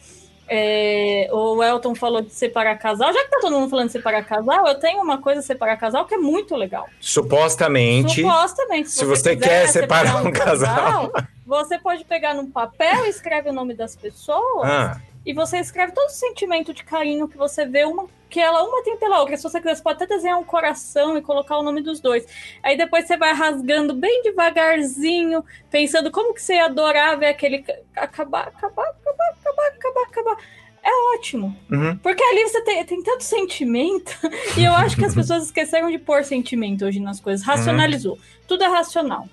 [0.48, 3.12] É, o Elton falou de separar casal.
[3.12, 6.04] Já que tá todo mundo falando de separar casal, eu tenho uma coisa separar casal
[6.06, 6.86] que é muito legal.
[7.00, 8.22] supostamente.
[8.22, 11.10] Supostamente, se você quer separar um casal.
[11.44, 16.06] você pode pegar num papel, escreve o nome das pessoas Ah, e você escreve todo
[16.06, 19.36] o sentimento de carinho que você vê uma que ela uma tem pela outra.
[19.36, 22.26] Se você quiser, você pode até desenhar um coração e colocar o nome dos dois.
[22.64, 27.58] Aí depois você vai rasgando bem devagarzinho, pensando como que você ia adorar ver aquele
[27.62, 30.36] ca- acabar, acabar, acabar, acabar, acabar, acabar.
[30.82, 31.56] É ótimo.
[31.70, 31.96] uhum.
[31.98, 34.12] Porque ali você tem, tem tanto sentimento.
[34.58, 37.46] E eu acho que as pessoas esqueceram de pôr sentimento hoje nas coisas.
[37.46, 38.18] Racionalizou.
[38.48, 39.28] Tudo é racional.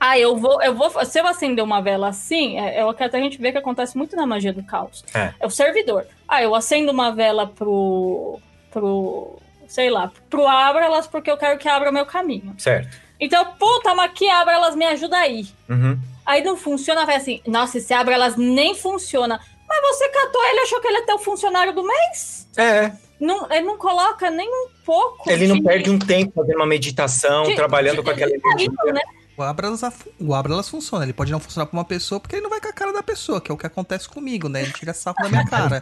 [0.00, 0.90] Ah, eu vou, eu vou.
[1.04, 3.58] Se eu acender uma vela assim, é, é o que até a gente vê que
[3.58, 5.04] acontece muito na magia do caos.
[5.14, 5.32] É.
[5.44, 6.06] o servidor.
[6.26, 8.38] Ah, eu acendo uma vela pro.
[8.70, 9.38] pro.
[9.66, 12.54] sei lá, pro abra-las porque eu quero que abra meu caminho.
[12.58, 12.96] Certo.
[13.20, 15.46] Então, puta, mas que abra-las me ajuda aí.
[15.68, 15.98] Uhum.
[16.24, 19.40] Aí não funciona, vai assim, nossa, esse abra-las nem funciona.
[19.68, 22.48] Mas você catou ele, achou que ele é teu funcionário do mês?
[22.56, 25.28] É, Não, ele não coloca nem um pouco.
[25.30, 28.38] ele não de- perde um tempo fazendo uma meditação, de- trabalhando de- com aquela de
[28.40, 28.92] carinho, energia.
[28.92, 29.00] né?
[29.38, 29.82] O Abralas,
[30.18, 31.04] o Abralas funciona.
[31.04, 33.04] Ele pode não funcionar pra uma pessoa porque ele não vai com a cara da
[33.04, 34.62] pessoa, que é o que acontece comigo, né?
[34.62, 35.80] Ele tira sarro da minha cara.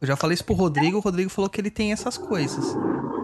[0.00, 2.74] Eu já falei isso pro Rodrigo, o Rodrigo falou que ele tem essas coisas.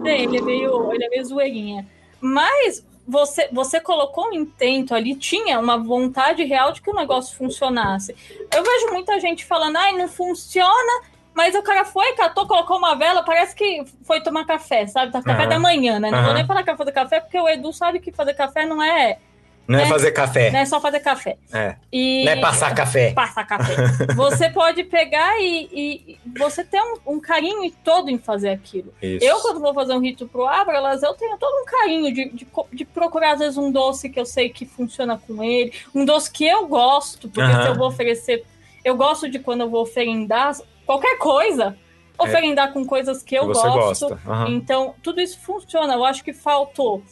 [0.03, 1.87] Tem, ele é meio, ele é meio zoeirinha.
[2.21, 7.35] Mas você, você colocou um intento ali, tinha uma vontade real de que o negócio
[7.35, 8.15] funcionasse.
[8.55, 11.01] Eu vejo muita gente falando, ai, não funciona,
[11.37, 15.11] mas o cara foi, catou, colocou uma vela, parece que foi tomar café, sabe?
[15.11, 15.49] Tá café Aham.
[15.49, 16.09] da manhã, né?
[16.09, 16.33] Não vou Aham.
[16.33, 19.19] nem falar que é fazer café, porque o Edu sabe que fazer café não é,
[19.67, 19.85] Não é, É.
[19.85, 20.49] fazer café.
[20.49, 21.37] não é só fazer café.
[21.53, 21.75] É.
[21.93, 22.23] E...
[22.25, 23.11] Não é passar café.
[23.11, 23.75] Passar café.
[24.15, 28.91] Você pode pegar e, e você ter um, um carinho todo em fazer aquilo.
[29.01, 29.23] Isso.
[29.23, 32.47] Eu, quando vou fazer um rito pro Abralas, eu tenho todo um carinho de, de,
[32.73, 36.31] de procurar, às vezes, um doce que eu sei que funciona com ele, um doce
[36.31, 37.61] que eu gosto, porque Aham.
[37.63, 38.43] se eu vou oferecer.
[38.85, 40.55] Eu gosto de quando eu vou oferendar
[40.87, 41.77] qualquer coisa,
[42.17, 43.53] oferendar com coisas que eu É.
[43.53, 44.19] Que gosto.
[44.25, 44.47] Aham.
[44.49, 45.93] Então, tudo isso funciona.
[45.93, 47.03] Eu acho que faltou.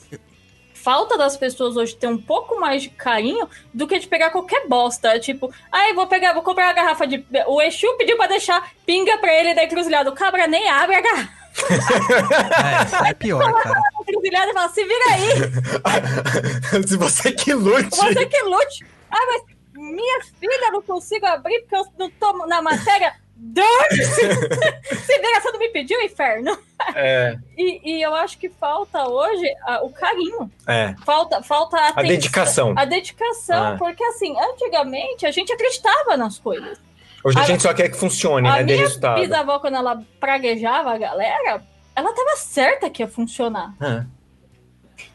[0.73, 4.67] Falta das pessoas hoje ter um pouco mais de carinho do que de pegar qualquer
[4.67, 5.19] bosta.
[5.19, 7.25] Tipo, ai, vou pegar, vou comprar uma garrafa de.
[7.47, 10.09] O Exu pediu pra deixar pinga pra ele da encruzilhada.
[10.09, 11.45] O cabra nem abre a garrafa
[13.05, 13.73] É, é pior, cara.
[13.79, 17.89] da encruzilhada e fala: se vira aí, Se você que lute.
[17.95, 18.85] você que lute.
[19.09, 23.15] Ah, mas minha filha, não consigo abrir porque eu não tô na matéria.
[23.35, 24.03] Dane!
[24.05, 26.57] se vira, você não me pediu, inferno.
[26.95, 30.49] É, E, e eu acho que falta hoje ah, o carinho.
[30.67, 30.95] é.
[31.05, 32.07] Falta, falta A atenção.
[32.09, 32.73] dedicação.
[32.77, 33.75] A dedicação, Ah.
[33.77, 36.79] porque assim, antigamente a gente acreditava nas coisas.
[37.23, 38.63] Hoje a, A- gente só quer que funcione, a né?
[38.63, 39.19] Minha resultado.
[39.19, 41.63] bisavó, quando ela praguejava a galera,
[41.95, 43.73] ela tava certa que ia funcionar.
[43.81, 44.05] É.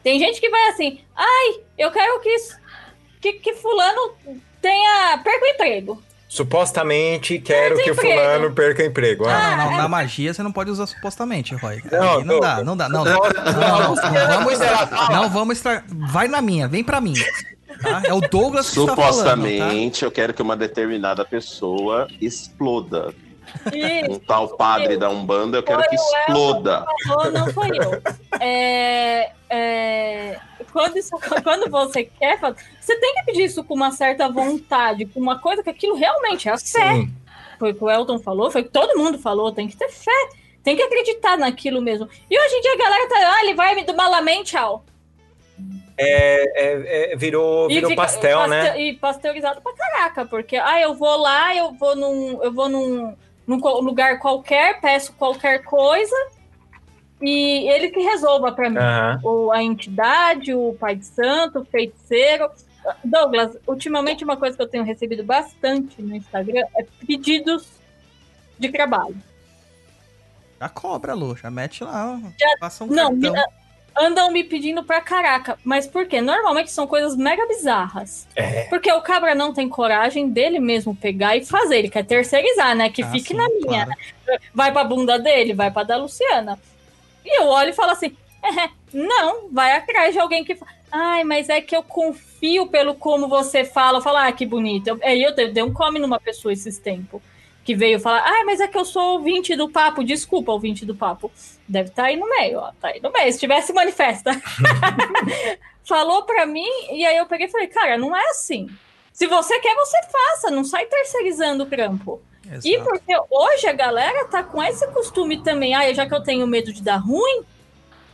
[0.03, 2.35] Tem gente que vai assim, ai, eu quero que,
[3.19, 4.13] que, que fulano
[4.61, 6.03] tenha perca o emprego.
[6.31, 8.21] Supostamente quero que Desemprego.
[8.21, 9.27] fulano perca emprego.
[9.27, 9.49] Ah.
[9.49, 11.83] Não, não, não, na magia você não pode usar supostamente, Roy.
[11.91, 13.99] Não, não dá, não dá, não, não, não, vamos
[15.09, 17.15] não vamos vai na minha, vem pra mim,
[17.81, 18.03] tá?
[18.05, 19.11] É o Douglas que está falando, tá?
[19.11, 23.13] Supostamente, eu quero que uma determinada pessoa exploda.
[23.73, 26.85] E Um tal padre da Umbanda, eu quero que Foi exploda.
[27.07, 28.01] falou, não foi eu.
[28.39, 30.39] É, é,
[30.71, 32.39] quando, isso- quando você quer
[32.79, 36.47] você tem que pedir isso com uma certa vontade, com uma coisa que aquilo realmente
[36.49, 36.93] é a fé.
[36.93, 37.13] Sim.
[37.59, 39.89] Foi o que o Elton falou, foi o que todo mundo falou, tem que ter
[39.89, 40.11] fé.
[40.63, 42.07] Tem que acreditar naquilo mesmo.
[42.29, 44.83] E hoje em dia a galera tá, ah, ele vai me do malamente, tchau.
[45.97, 48.79] É, é, virou E virou fica- pastel, paste- né?
[48.81, 53.15] E pasteurizado pra caraca, porque ah, eu vou lá, eu vou num, eu vou num,
[53.47, 56.15] num lugar qualquer, peço qualquer coisa
[57.21, 58.77] e ele que resolva pra mim.
[58.77, 59.19] Aham.
[59.23, 62.49] Ou a entidade, o pai de santo, o feiticeiro.
[63.03, 67.67] Douglas, ultimamente uma coisa que eu tenho recebido bastante no Instagram é pedidos
[68.57, 69.15] de trabalho.
[70.59, 73.43] Já cobra, Lu, já mete lá, Já- passa um Não, cartão.
[73.97, 75.57] Andam me pedindo pra caraca.
[75.63, 76.21] Mas por quê?
[76.21, 78.27] Normalmente são coisas mega bizarras.
[78.35, 78.63] É.
[78.65, 81.77] Porque o cabra não tem coragem dele mesmo pegar e fazer.
[81.79, 82.89] Ele quer terceirizar, né?
[82.89, 83.85] Que Ah, fique sim, na minha.
[83.85, 84.41] claro.
[84.53, 86.57] Vai pra bunda dele, vai pra da Luciana.
[87.25, 90.57] E eu olho e falo assim: "É, não, vai atrás de alguém que.
[90.91, 93.99] Ai, mas é que eu confio pelo como você fala.
[93.99, 94.87] Eu falo, ah, que bonito.
[94.87, 97.21] Eu- eu dei um come numa pessoa esses tempos.
[97.63, 100.03] Que veio falar, ai, mas é que eu sou ouvinte do papo.
[100.03, 101.31] Desculpa, ouvinte do papo.
[101.67, 102.71] Deve estar aí no meio, ó.
[102.81, 103.31] Tá aí no meio.
[103.31, 104.31] Se tivesse, manifesta.
[105.83, 108.67] Falou pra mim, e aí eu peguei e falei, cara, não é assim.
[109.13, 110.49] Se você quer, você faça.
[110.49, 112.21] Não sai terceirizando o trampo.
[112.63, 112.89] E Exato.
[112.89, 115.75] porque hoje a galera tá com esse costume também.
[115.75, 117.43] Ah, já que eu tenho medo de dar ruim,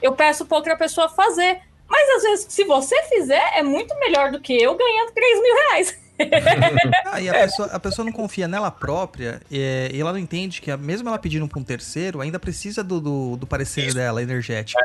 [0.01, 1.61] eu peço pra outra pessoa fazer.
[1.87, 5.55] Mas às vezes, se você fizer, é muito melhor do que eu ganhando 3 mil
[5.55, 5.99] reais.
[7.05, 10.61] Ah, e a, pessoa, a pessoa não confia nela própria é, e ela não entende
[10.61, 14.81] que, mesmo ela pedindo pra um terceiro, ainda precisa do, do, do parecer dela, energético.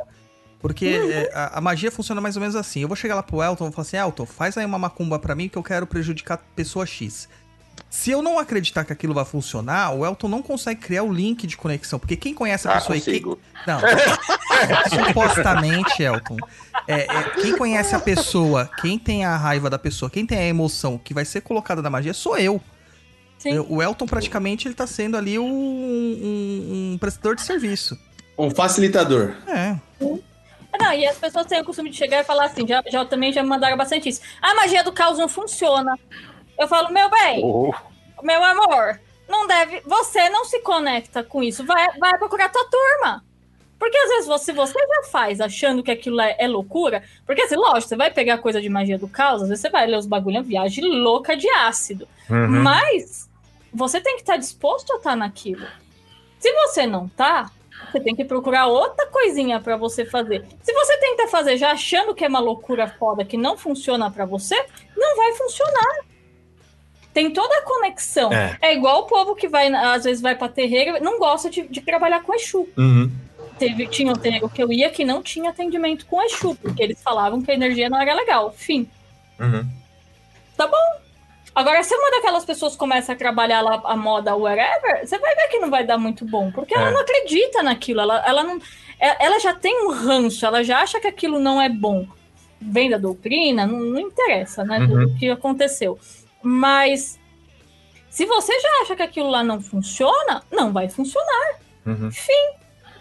[0.61, 2.81] Porque é, a, a magia funciona mais ou menos assim.
[2.81, 5.18] Eu vou chegar lá pro Elton e vou falar assim, Elton, faz aí uma macumba
[5.18, 7.29] pra mim que eu quero prejudicar pessoa X.
[7.91, 11.47] Se eu não acreditar que aquilo vai funcionar, o Elton não consegue criar o link
[11.47, 11.99] de conexão.
[11.99, 13.41] Porque quem conhece a Ah, pessoa e quem, consigo.
[13.67, 13.81] não.
[15.09, 16.37] Supostamente, Elton.
[16.87, 20.45] É, é, quem conhece a pessoa, quem tem a raiva da pessoa, quem tem a
[20.47, 22.61] emoção que vai ser colocada na magia, sou eu.
[23.39, 23.51] Sim.
[23.55, 27.99] Eu- O Elton praticamente ele tá sendo ali um, um- um prestador de serviço.
[28.39, 29.35] Um facilitador.
[29.47, 29.77] É.
[30.81, 33.33] Não, e as pessoas têm o costume de chegar e falar assim, já, já também
[33.33, 34.20] já me mandaram bastante isso.
[34.41, 35.99] A magia do caos não funciona.
[36.59, 37.72] Eu falo, meu bem, Oh,
[38.22, 39.80] meu amor, não deve.
[39.86, 41.64] Você não se conecta com isso.
[41.64, 43.24] Vai, vai procurar tua turma.
[43.78, 47.03] Porque às vezes você, você já faz achando que aquilo é, é loucura.
[47.26, 49.86] Porque assim, lógico, você vai pegar coisa de magia do caos, às vezes você vai
[49.88, 52.07] ler os bagulho, é uma viagem louca de ácido.
[52.30, 52.62] Uhum.
[52.62, 53.28] Mas
[53.74, 55.66] você tem que estar disposto a estar naquilo.
[56.38, 57.50] Se você não tá,
[57.90, 60.46] você tem que procurar outra coisinha pra você fazer.
[60.62, 64.24] Se você tenta fazer já achando que é uma loucura foda que não funciona pra
[64.24, 64.64] você,
[64.96, 66.12] não vai funcionar.
[67.13, 68.33] Tem toda a conexão.
[68.33, 68.57] É.
[68.61, 71.81] É, igual o povo que vai, às vezes vai pra terreiro, não gosta de, de
[71.81, 72.69] trabalhar com Exu.
[72.77, 73.11] Uhum.
[73.59, 77.03] Teve, tinha um terreiro que eu ia que não tinha atendimento com Exu, porque eles
[77.03, 78.53] falavam que a energia não era legal.
[78.57, 78.89] Fim.
[79.39, 79.67] Uhum.
[81.55, 85.49] Agora, se uma daquelas pessoas começa a trabalhar lá a moda whatever, você vai ver
[85.49, 86.93] que não vai dar muito bom, porque ela É.
[86.93, 88.59] não acredita naquilo, ela, ela não.
[88.99, 92.07] é- Ela já tem um ranço, ela já acha que aquilo não é bom.
[92.59, 94.79] Vem da doutrina, não, não interessa, né?
[94.79, 95.15] Uhum.
[95.19, 95.99] Que aconteceu.
[96.43, 97.18] Mas
[98.11, 101.61] se você já acha que aquilo lá não funciona, não vai funcionar.
[101.86, 102.11] Uhum.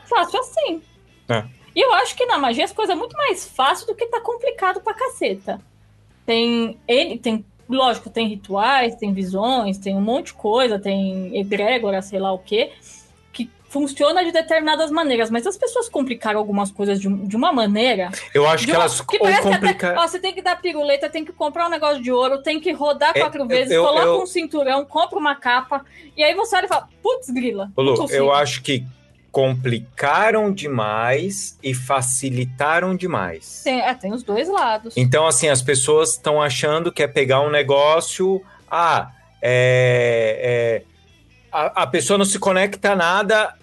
[0.06, 0.82] Fácil assim.
[1.28, 1.46] É.
[1.76, 4.22] E eu acho que na magia as coisas é muito mais fácil do que tá
[4.22, 5.60] complicado pra caceta.
[6.26, 12.02] Tem ele, tem, lógico, tem rituais, tem visões, tem um monte de coisa, tem egrégora,
[12.02, 13.01] sei lá o quê, que
[13.72, 18.46] funciona de determinadas maneiras, mas as pessoas complicaram algumas coisas de, de uma maneira Eu
[18.46, 19.90] acho que uma- elas que parece que complicam.
[19.92, 22.60] até, ó, você tem que dar piruleta, tem que comprar um negócio de ouro, tem
[22.60, 25.86] que rodar É, quatro eu- vezes, eu- coloca eu- um cinturão, compra uma capa,
[26.18, 27.72] e aí você olha e fala, putz, grila.
[27.78, 28.86] Lu, consigo." eu acho que
[29.32, 33.62] complicaram demais e facilitaram demais.
[33.64, 34.96] Tem, é, tem os dois lados.
[34.98, 38.42] Então, assim, as pessoas estão achando que é pegar um negócio.
[38.70, 39.10] Ah,
[39.42, 40.84] é, é,
[41.52, 43.54] a, a pessoa não se conecta a nada.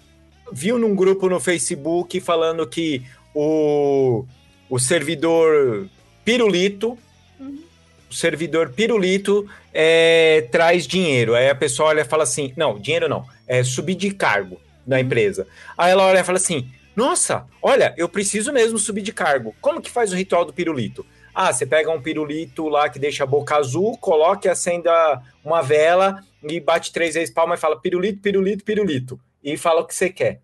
[0.51, 4.25] Viu num grupo no Facebook falando que o,
[4.69, 5.87] o servidor
[6.23, 6.97] Pirulito.
[7.39, 7.63] Uhum.
[8.09, 11.35] O servidor Pirulito é, traz dinheiro.
[11.35, 14.99] Aí a pessoa olha e fala assim: não, dinheiro não, é subir de cargo na
[14.99, 15.47] empresa.
[15.77, 19.55] Aí ela olha e fala assim: nossa, olha, eu preciso mesmo subir de cargo.
[19.61, 21.05] Como que faz o ritual do pirulito?
[21.33, 25.61] Ah, você pega um pirulito lá que deixa a boca azul, coloca e acenda uma
[25.61, 29.19] vela e bate três vezes palma e fala pirulito, pirulito, pirulito.
[29.43, 30.41] E fala o que você quer.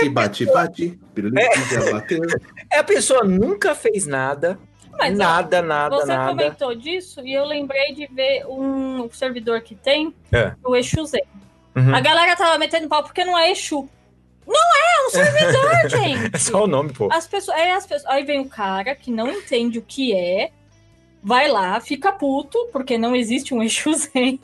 [0.00, 1.00] Que bate, bate.
[1.14, 2.20] Pirulito já bateu.
[2.70, 4.58] É, a pessoa nunca fez nada,
[4.98, 6.30] Mas, ó, nada, nada, Você nada.
[6.30, 10.54] comentou disso e eu lembrei de ver um servidor que tem, É.
[10.64, 11.22] o Exu Zen.
[11.74, 11.94] Uhum.
[11.94, 13.88] A galera tava metendo pau porque não é Exu.
[14.46, 16.30] Não é um servidor, gente!
[16.34, 17.08] É só o nome, pô.
[17.10, 20.50] As pessoas, aí, as pessoas, aí vem o cara que não entende o que é,
[21.22, 24.40] vai lá, fica puto, porque não existe um Exu Zen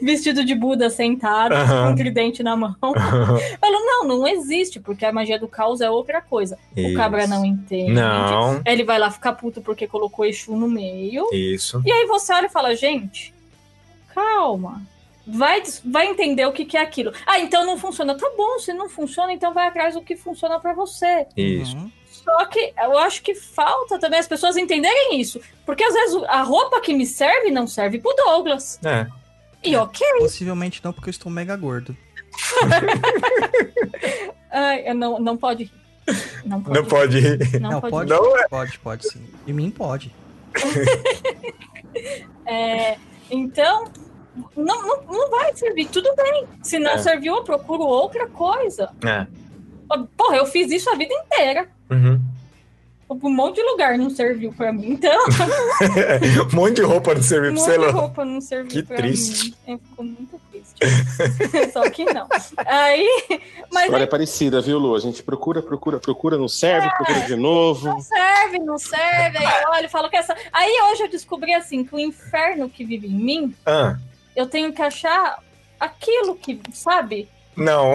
[0.00, 2.74] vestido de Buda sentado, com um tridente na mão.
[2.80, 6.58] Falou, não, não existe, porque a magia do caos é outra coisa.
[6.76, 7.92] O cabra não entende.
[7.92, 11.28] Não, Ele vai lá ficar puto porque colocou Exu no meio.
[11.32, 11.82] isso.
[11.84, 13.34] E aí você olha e fala, gente,
[14.14, 14.82] calma.
[15.24, 17.12] Vai, vai entender o que, que é aquilo.
[17.24, 18.16] Ah, então não funciona.
[18.16, 21.26] Tá bom, se não funciona, então vai atrás do que funciona pra você.
[21.36, 21.76] Isso.
[21.76, 21.90] Uhum.
[22.24, 25.40] Só que eu acho que falta também as pessoas entenderem isso.
[25.66, 28.78] Porque às vezes a roupa que me serve não serve pro Douglas.
[28.84, 29.06] É.
[29.62, 30.06] E ok.
[30.18, 31.96] Possivelmente não, porque eu estou mega gordo.
[34.50, 35.72] Ai, eu não, não pode rir.
[36.44, 36.78] Não pode.
[36.78, 37.20] Não pode.
[37.60, 37.90] Não, Não, pode.
[37.92, 38.48] pode, Não é.
[38.48, 39.24] pode, pode sim.
[39.46, 40.12] De mim pode.
[42.46, 42.96] É,
[43.30, 43.84] então,
[44.56, 45.86] não, não, não vai servir.
[45.88, 46.46] Tudo bem.
[46.62, 46.98] Se não É.
[46.98, 48.90] serviu, eu procuro outra coisa.
[49.04, 49.26] É.
[50.16, 51.68] Porra, eu fiz isso a vida inteira.
[51.90, 52.20] Uhum.
[53.22, 54.92] Um monte de lugar não serviu pra mim.
[54.92, 55.12] Então,
[56.50, 57.92] um monte de roupa não serviu um pra monte você, de Lu.
[58.00, 59.44] roupa não serviu Que pra triste.
[59.50, 59.54] mim.
[59.74, 60.74] Eu fico muito triste.
[61.72, 62.26] Só que não.
[62.64, 63.06] Aí,
[63.70, 64.94] mas História é parecida, viu, Lu?
[64.96, 67.86] A gente procura, procura, procura, não serve, procura de novo.
[67.88, 69.36] não serve, não serve.
[69.38, 70.34] Aí eu olho e falo que essa.
[70.50, 73.96] Aí hoje eu descobri assim que o inferno que vive em mim, Ah,
[74.34, 75.38] eu tenho que achar
[75.78, 77.28] aquilo que, sabe?
[77.54, 77.92] não.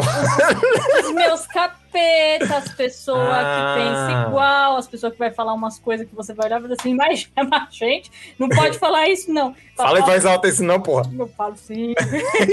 [1.04, 1.48] Os meus
[1.88, 3.76] capetas, as pessoas Ah.
[3.76, 6.62] que pensam igual, as pessoas que vai falar umas coisas que você vai olhar e
[6.62, 9.56] vai dizer assim, mas, mas gente, não pode falar isso, não.
[9.76, 11.10] Fala em voz alta isso não, porra.
[11.18, 11.94] Eu falo sim.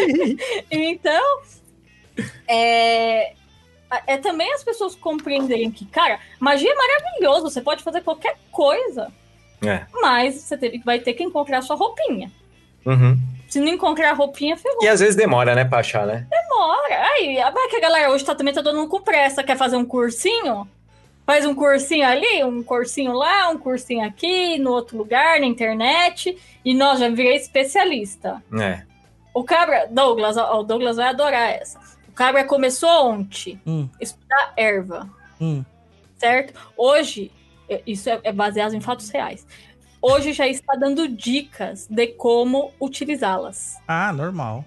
[0.71, 1.41] então,
[2.49, 3.33] é,
[4.07, 9.13] é também as pessoas compreenderem que, cara, magia é maravilhoso, você pode fazer qualquer coisa,
[9.65, 9.87] É.
[10.01, 12.31] mas você vai ter que encontrar a sua roupinha.
[12.87, 13.19] Uhum.
[13.49, 14.83] Se não encontrar a roupinha, ferrou.
[14.83, 16.27] E às vezes demora, né, pra achar, né?
[16.31, 17.03] Demora.
[17.15, 19.77] Aí, vai que a galera hoje tá, também tá dando um com pressa, quer fazer
[19.77, 20.69] um cursinho?
[21.27, 26.37] Faz um cursinho ali, um cursinho lá, um cursinho aqui, no outro lugar, na internet.
[26.65, 28.43] E nós já virei especialista.
[28.61, 28.83] É.
[29.33, 31.81] O Cabra, Douglas, ó, o Douglas vai adorar essa.
[32.09, 35.09] O Cabra começou ontem Hum, estudar erva,
[35.41, 35.65] hum.
[36.19, 36.53] certo?
[36.77, 37.33] Hoje,
[37.69, 39.47] é- isso é é baseado em fatos reais.
[40.07, 43.79] Hoje já está dando dicas de como utilizá-las.
[43.89, 44.63] Ah, normal.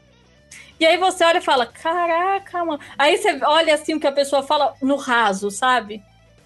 [0.79, 2.79] E aí você olha e fala, caraca, mano.
[2.97, 6.01] Aí você olha assim o que a pessoa fala no raso, sabe?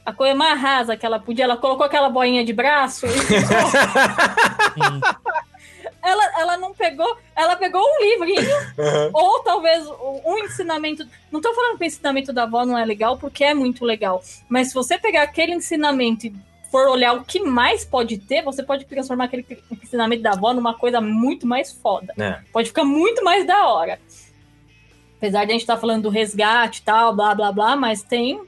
[0.05, 3.11] A coisa mais rasa que ela podia, ela colocou aquela boinha de braço e
[6.03, 9.09] ela, ela não pegou, ela pegou um livrinho Uhum.
[9.13, 9.87] Ou talvez
[10.25, 11.07] um ensinamento.
[11.31, 14.21] Não tô falando que o ensinamento da avó não é legal, porque é muito legal.
[14.49, 18.63] Mas se você pegar aquele ensinamento e for olhar o que mais pode ter, você
[18.63, 19.45] pode transformar aquele
[19.83, 22.13] ensinamento da avó numa coisa muito mais foda.
[22.17, 22.39] É.
[22.51, 23.99] Pode ficar muito mais da hora.
[25.17, 28.41] Apesar de a gente estar falando do resgate e tal, blá blá blá, mas tem.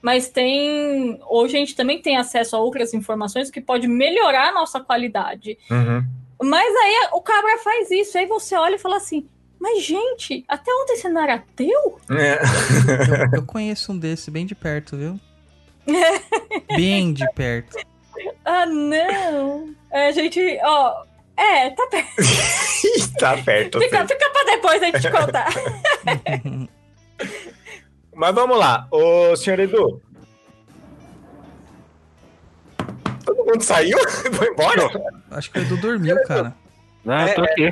[0.00, 1.20] Mas tem.
[1.28, 5.58] Hoje a gente também tem acesso a outras informações que pode melhorar a nossa qualidade.
[5.70, 6.04] Uhum.
[6.42, 10.72] Mas aí o cabra faz isso, aí você olha e fala assim: Mas, gente, até
[10.72, 12.00] ontem você não era teu?
[12.10, 12.40] É.
[13.34, 15.20] Eu, eu conheço um desse bem de perto, viu?
[16.76, 17.76] Bem de perto.
[18.44, 19.74] Ah, não.
[19.90, 21.04] É, gente, ó.
[21.36, 22.10] É, tá perto.
[23.18, 23.78] tá perto.
[23.80, 25.48] Fica, fica pra depois a gente te contar.
[28.14, 30.00] Mas vamos lá, ô senhor Edu.
[33.24, 33.98] Todo mundo saiu?
[34.32, 34.88] Foi embora?
[35.32, 36.54] Acho que o Edu dormiu, cara.
[37.06, 37.70] Ah, tô É, aqui.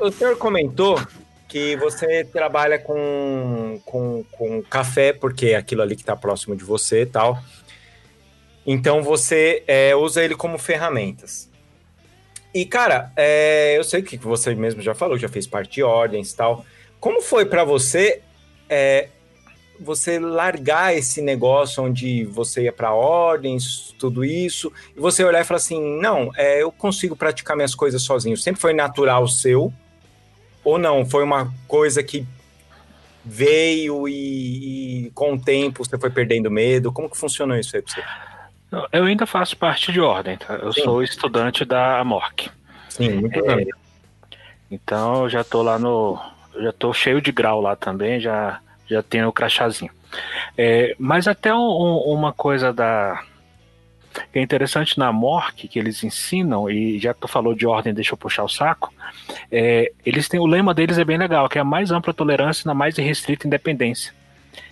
[0.00, 0.98] O senhor comentou
[1.52, 6.64] que você trabalha com, com, com café, porque é aquilo ali que está próximo de
[6.64, 7.38] você e tal.
[8.66, 11.50] Então você é, usa ele como ferramentas.
[12.54, 16.32] E, cara, é, eu sei que você mesmo já falou, já fez parte de ordens
[16.32, 16.64] e tal.
[16.98, 18.22] Como foi para você
[18.66, 19.10] é,
[19.78, 25.44] você largar esse negócio onde você ia para ordens, tudo isso, e você olhar e
[25.44, 28.38] falar assim: não, é, eu consigo praticar minhas coisas sozinho.
[28.38, 29.70] Sempre foi natural seu?
[30.64, 31.04] Ou não?
[31.04, 32.26] Foi uma coisa que
[33.24, 36.92] veio e, e com o tempo você foi perdendo medo?
[36.92, 38.02] Como que funcionou isso aí pra você?
[38.92, 40.54] Eu ainda faço parte de ordem, tá?
[40.54, 40.82] Eu Sim.
[40.82, 42.48] sou estudante da Amorc.
[42.88, 43.66] Sim, muito É, bem.
[44.70, 46.18] Então eu já tô lá no.
[46.58, 49.90] Já tô cheio de grau lá também, já, já tenho o crachazinho.
[50.56, 53.22] É, mas até um- um- uma coisa da.
[54.32, 57.94] Que é interessante na Mork, que eles ensinam, e já que tu falou de ordem,
[57.94, 58.92] deixa eu puxar o saco.
[59.52, 62.66] É, eles têm o lema deles é bem legal, que é a mais ampla tolerância
[62.66, 64.12] na mais restrita independência.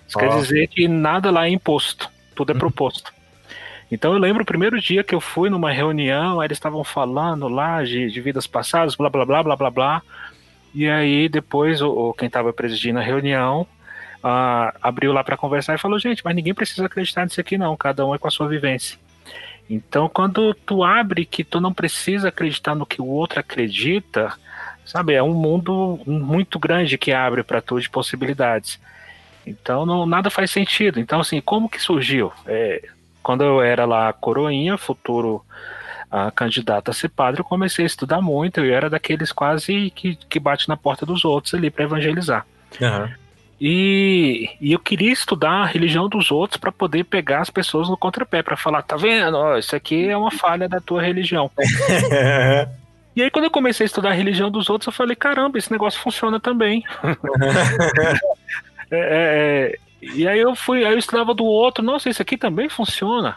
[0.08, 0.40] Isso quer Ó.
[0.40, 3.12] dizer que nada lá é imposto, tudo é proposto.
[3.92, 7.46] Então eu lembro o primeiro dia que eu fui numa reunião, aí eles estavam falando
[7.48, 10.02] lá de, de vidas passadas, blá blá blá blá blá blá.
[10.74, 13.66] E aí depois o, o- quem estava presidindo a reunião
[14.22, 17.76] ah, abriu lá para conversar e falou: gente, mas ninguém precisa acreditar nisso aqui não,
[17.76, 18.96] cada um é com a sua vivência.
[19.68, 24.32] Então quando tu abre que tu não precisa acreditar no que o outro acredita,
[24.90, 28.80] sabe, é um mundo muito grande que abre para tu de possibilidades.
[29.46, 30.98] Então não, nada faz sentido.
[30.98, 32.32] Então assim, como que surgiu?
[32.46, 32.82] É,
[33.22, 35.44] quando eu era lá coroinha, futuro
[36.10, 38.60] ah, candidato a ser padre, eu comecei a estudar muito.
[38.60, 42.44] Eu era daqueles quase que, que bate na porta dos outros ali para evangelizar.
[42.82, 43.10] Aham.
[43.60, 47.96] E, e eu queria estudar a religião dos outros para poder pegar as pessoas no
[47.96, 49.36] contrapé, para falar, tá vendo?
[49.36, 51.50] Ó, isso aqui é uma falha da tua religião.
[53.20, 55.70] E aí, quando eu comecei a estudar a religião dos outros, eu falei, caramba, esse
[55.70, 56.82] negócio funciona também.
[58.92, 59.06] É, é,
[59.70, 63.36] é, e aí eu fui, aí eu estudava do outro, nossa, isso aqui também funciona.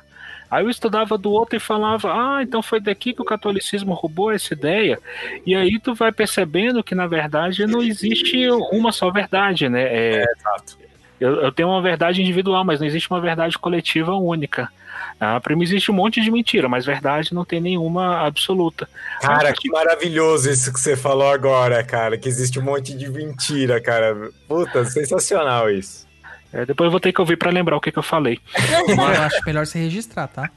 [0.49, 4.31] Aí eu estudava do outro e falava, ah, então foi daqui que o catolicismo roubou
[4.31, 4.97] essa ideia.
[5.45, 9.84] E aí tu vai percebendo que, na verdade, não existe uma só verdade, né?
[9.84, 10.79] É, Exato.
[11.19, 14.71] eu, eu tenho uma verdade individual, mas não existe uma verdade coletiva única.
[15.20, 18.89] Ah, para mim existe um monte de mentira, mas verdade não tem nenhuma absoluta.
[19.22, 22.18] Cara, que maravilhoso isso que você falou agora, cara.
[22.18, 24.30] Que existe um monte de mentira, cara.
[24.47, 26.08] Puta, sensacional isso.
[26.51, 28.39] É, depois eu vou ter que ouvir para lembrar o que, que eu falei.
[28.88, 30.49] Eu acho melhor você registrar, tá?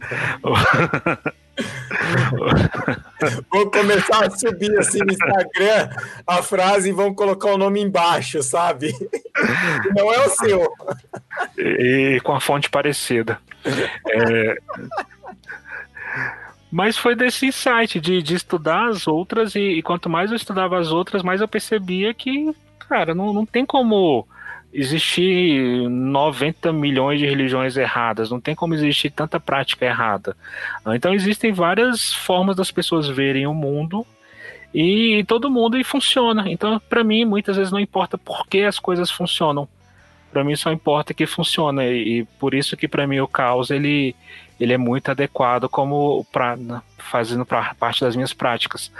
[3.50, 5.90] Vou começar a subir assim no Instagram
[6.26, 8.92] a frase e vão colocar o nome embaixo, sabe?
[9.96, 10.72] Não é o seu.
[11.56, 13.38] e, e com a fonte parecida.
[14.10, 14.56] É,
[16.70, 20.78] Mas foi desse insight de, de estudar as outras, e, e quanto mais eu estudava
[20.78, 22.54] as outras, mais eu percebia que,
[22.88, 24.26] cara, não, não tem como
[24.74, 30.36] existir 90 milhões de religiões erradas, não tem como existir tanta prática errada.
[30.88, 34.04] Então existem várias formas das pessoas verem o mundo
[34.74, 36.50] e todo mundo e funciona.
[36.50, 39.68] Então, para mim, muitas vezes não importa por que as coisas funcionam.
[40.32, 43.70] Para mim só importa que funciona e, e por isso que para mim o caos
[43.70, 44.16] ele
[44.58, 46.56] ele é muito adequado como para
[46.98, 48.90] fazendo pra, parte das minhas práticas.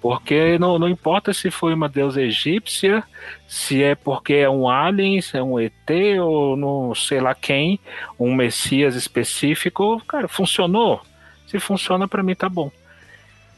[0.00, 3.02] Porque não, não importa se foi uma deusa egípcia,
[3.48, 5.90] se é porque é um alien, se é um ET
[6.22, 7.80] ou não sei lá quem,
[8.18, 11.02] um messias específico, cara, funcionou.
[11.46, 12.70] Se funciona para mim tá bom.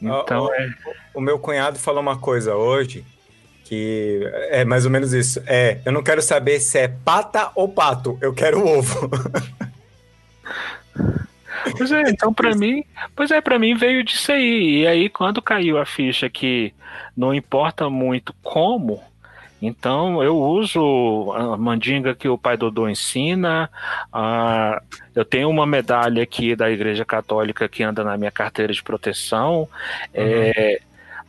[0.00, 0.70] Então ó, é
[1.12, 3.04] O meu cunhado falou uma coisa hoje
[3.64, 5.40] que é mais ou menos isso.
[5.46, 9.08] É, eu não quero saber se é pata ou pato, eu quero ovo.
[11.76, 12.84] Pois é, então pra mim,
[13.14, 14.82] pois é, para mim veio disso aí.
[14.82, 16.72] E aí quando caiu a ficha que
[17.16, 19.02] não importa muito como,
[19.62, 23.70] Então eu uso a mandinga que o pai Dodô ensina.
[24.12, 24.80] a-
[25.14, 29.68] eu tenho uma medalha aqui da Igreja Católica que anda na minha carteira de proteção.
[30.14, 30.80] É,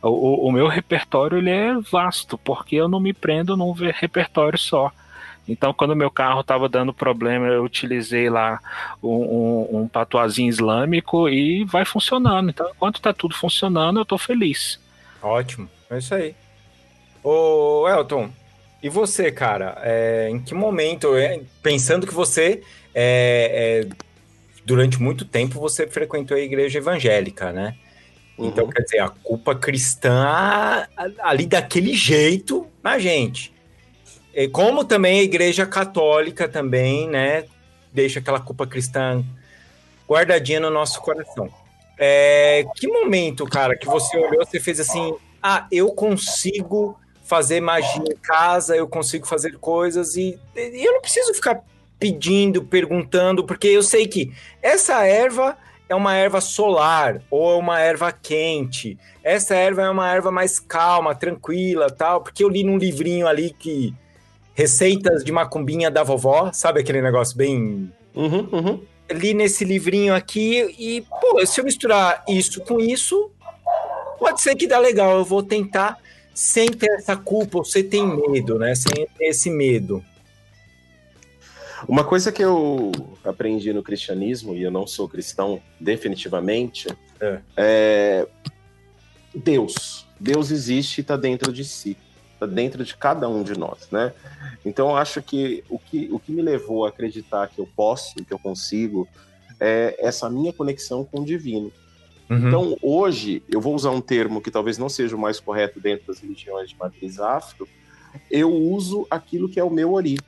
[0.02, 4.90] o, o meu repertório ele é vasto, porque eu não me prendo num repertório só.
[5.46, 8.60] Então, quando meu carro estava dando problema, eu utilizei lá
[9.02, 12.50] um, um, um patuazinho islâmico e vai funcionando.
[12.50, 14.80] Então, enquanto está tudo funcionando, eu estou feliz.
[15.20, 16.34] Ótimo, é isso aí.
[17.22, 18.30] Ô, Elton,
[18.82, 19.78] e você, cara?
[19.82, 22.62] É, em que momento, é, pensando que você,
[22.94, 23.96] é, é,
[24.64, 27.76] durante muito tempo, você frequentou a igreja evangélica, né?
[28.38, 28.70] Então, Uhum.
[28.70, 30.86] quer dizer, a culpa cristã
[31.20, 33.52] ali daquele jeito na gente.
[34.34, 37.44] E como também a igreja católica também, né,
[37.92, 39.22] deixa aquela culpa cristã
[40.08, 41.48] guardadinha no nosso coração.
[41.98, 48.02] É, que momento, cara, que você olhou, você fez assim, ah, eu consigo fazer magia
[48.02, 51.62] em casa, eu consigo fazer coisas e, e eu não preciso ficar
[51.98, 55.56] pedindo, perguntando, porque eu sei que essa erva
[55.88, 58.98] é uma erva solar ou é uma erva quente.
[59.22, 63.54] Essa erva é uma erva mais calma, tranquila, tal, porque eu li num livrinho ali
[63.56, 63.94] que
[64.54, 68.82] receitas de macumbinha da vovó, sabe aquele negócio bem Uhum, uhum.
[69.10, 73.30] li nesse livrinho aqui e, pô, se eu misturar isso com isso,
[74.18, 75.16] pode ser que dá legal.
[75.18, 75.98] Eu vou tentar
[76.34, 78.74] sem ter essa culpa, ou você tem medo, né?
[78.74, 80.04] Sem ter esse medo.
[81.88, 82.92] Uma coisa que eu
[83.24, 86.88] aprendi no cristianismo, e eu não sou cristão definitivamente,
[87.20, 87.40] É.
[87.56, 88.26] é
[89.34, 90.06] Deus.
[90.20, 91.96] Deus existe e está dentro de si,
[92.44, 94.12] está dentro de cada um de nós, né?
[94.64, 98.32] Então acho que o, que o que me levou a acreditar que eu posso, que
[98.32, 99.08] eu consigo,
[99.60, 101.72] é essa minha conexão com o divino.
[102.28, 102.48] Uhum.
[102.48, 106.06] Então, hoje, eu vou usar um termo que talvez não seja o mais correto dentro
[106.06, 107.68] das religiões de matriz afro,
[108.30, 110.18] eu uso aquilo que é o meu ori.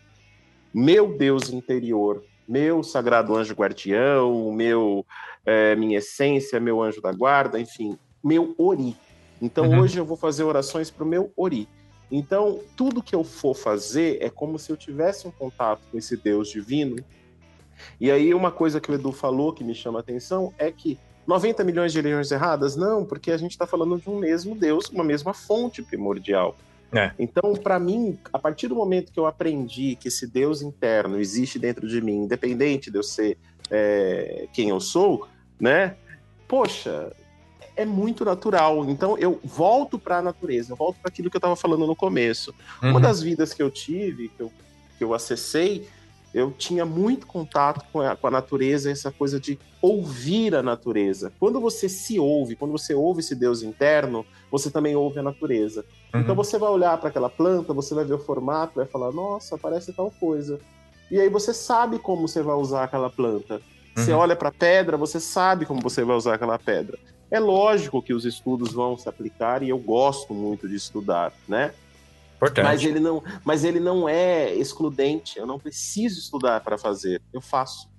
[0.73, 5.07] Meu Deus interior, meu sagrado anjo guardião, meu,
[5.47, 8.97] eh, minha essência, meu anjo da guarda, enfim, meu ori.
[9.41, 9.81] Então, Uhum.
[9.81, 11.69] hoje eu vou fazer orações para o meu ori.
[12.17, 16.17] Então, tudo que eu for fazer é como se eu tivesse um contato com esse
[16.17, 17.05] Deus divino.
[18.01, 20.97] E aí, uma coisa que o Edu falou que me chama a atenção é que
[21.27, 22.77] 90 milhões de religiões erradas?
[22.77, 26.57] Não, porque a gente está falando de um mesmo Deus, uma mesma fonte primordial.
[26.93, 27.11] É.
[27.19, 31.59] Então, para mim, a partir do momento que eu aprendi que esse Deus interno existe
[31.59, 33.37] dentro de mim, independente de eu ser
[33.69, 35.27] é, quem eu sou,
[35.59, 35.97] né?
[36.47, 37.13] Poxa,
[37.77, 38.89] é muito natural.
[38.89, 41.97] Então, eu volto para a natureza, eu volto para aquilo que eu estava falando no
[41.97, 42.55] começo.
[42.83, 43.01] Uma Uhum.
[43.01, 44.53] das vidas que eu tive, que eu,
[44.99, 45.89] que eu acessei,
[46.33, 51.33] eu tinha muito contato com a, com a natureza, essa coisa de ouvir a natureza.
[51.39, 55.85] Quando você se ouve, quando você ouve esse Deus interno, você também ouve a natureza.
[56.13, 56.21] Uhum.
[56.23, 59.57] Então você vai olhar para aquela planta, você vai ver o formato, vai falar, nossa,
[59.57, 60.59] parece tal coisa.
[61.11, 63.61] E aí você sabe como você vai usar aquela planta.
[63.95, 64.19] Você Uhum.
[64.19, 66.99] olha para a pedra, você sabe como você vai usar aquela pedra.
[67.35, 71.75] É lógico que os estudos vão se aplicar e eu gosto muito de estudar, né?
[72.37, 72.65] Importante.
[72.65, 75.37] Mas ele não, mas ele não é excludente.
[75.37, 77.21] Eu não preciso estudar para fazer.
[77.33, 77.91] Eu faço.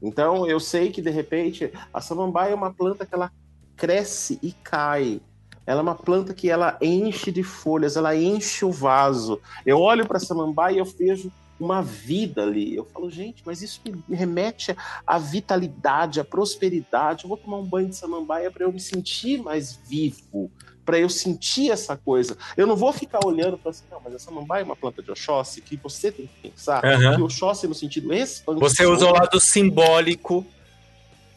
[0.00, 3.32] Então eu sei que de repente a samambaia é uma planta que ela
[3.74, 5.20] cresce e cai.
[5.66, 9.40] Ela é uma planta que ela enche de folhas, ela enche o vaso.
[9.66, 12.74] Eu olho para a samambaia e eu vejo uma vida ali.
[12.74, 14.76] Eu falo, gente, mas isso me remete
[15.06, 17.24] à vitalidade, à prosperidade.
[17.24, 20.50] Eu vou tomar um banho de samambaia para eu me sentir mais vivo,
[20.84, 22.36] para eu sentir essa coisa.
[22.56, 25.10] Eu não vou ficar olhando para assim, não, mas a samambaia é uma planta de
[25.10, 27.16] Oxóssi que você tem que pensar Aham.
[27.16, 28.60] que Oxóssi no sentido expansivo.
[28.68, 30.46] Você usa o lado simbólico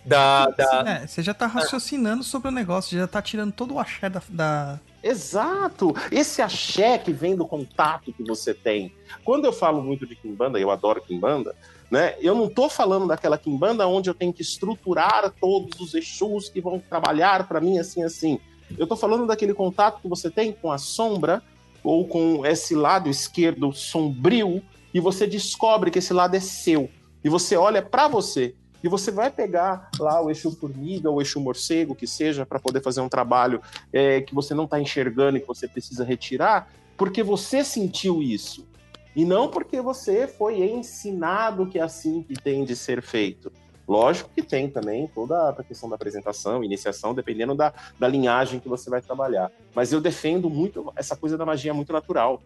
[0.10, 0.48] da.
[0.48, 0.84] da...
[0.90, 4.22] É, você já tá raciocinando sobre o negócio, já tá tirando todo o axé da.
[4.30, 5.96] da- Exato!
[6.12, 8.94] Esse axé que vem do contato que você tem.
[9.24, 11.56] Quando eu falo muito de Kimbanda, eu adoro Kimbanda,
[11.90, 12.16] né?
[12.20, 16.60] Eu não tô falando daquela Kimbanda onde eu tenho que estruturar todos os Exus que
[16.60, 18.40] vão trabalhar para mim assim, assim.
[18.78, 21.42] Eu tô falando daquele contato que você tem com a sombra
[21.82, 24.62] ou com esse lado esquerdo sombrio
[24.94, 26.90] e você descobre que esse lado é seu.
[27.24, 28.54] E você olha para você
[28.84, 32.82] e você vai pegar lá o Exu Formiga, o Exu Morcego, que seja, para poder
[32.82, 33.62] fazer um trabalho
[33.92, 38.68] é, que você não está enxergando e que você precisa retirar, porque você sentiu isso.
[39.16, 43.52] E não porque você foi ensinado que é assim que tem de ser feito.
[43.88, 48.70] Lógico que tem também toda a questão da apresentação, iniciação, dependendo da, da linhagem que
[48.70, 49.52] você vai trabalhar.
[49.74, 52.40] Mas eu defendo muito essa coisa da magia muito natural.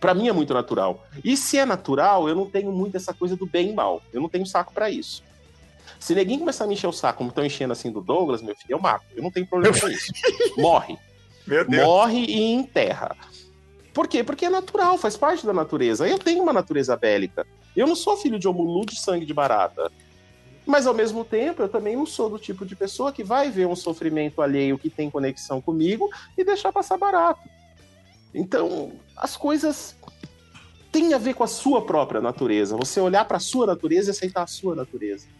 [0.00, 1.04] Para mim é muito natural.
[1.24, 4.00] E se é natural, eu não tenho muito essa coisa do bem e mal.
[4.12, 5.22] Eu não tenho saco para isso.
[6.04, 8.54] Se ninguém começar a me encher o saco, como estão enchendo assim do Douglas, meu
[8.54, 9.06] filho, eu mato.
[9.16, 10.12] Eu não tenho problema com isso.
[10.58, 10.98] Morre.
[11.66, 13.16] Morre e enterra.
[13.94, 14.22] Por quê?
[14.22, 16.06] Porque é natural, faz parte da natureza.
[16.06, 17.46] Eu tenho uma natureza bélica.
[17.74, 19.90] Eu não sou filho de homulu de sangue de barata.
[20.66, 23.66] Mas ao mesmo tempo, eu também não sou do tipo de pessoa que vai ver
[23.66, 27.40] um sofrimento alheio que tem conexão comigo e deixar passar barato.
[28.34, 29.96] Então, as coisas
[30.92, 32.76] têm a ver com a sua própria natureza.
[32.76, 35.32] Você olhar para a sua natureza e aceitar a sua natureza.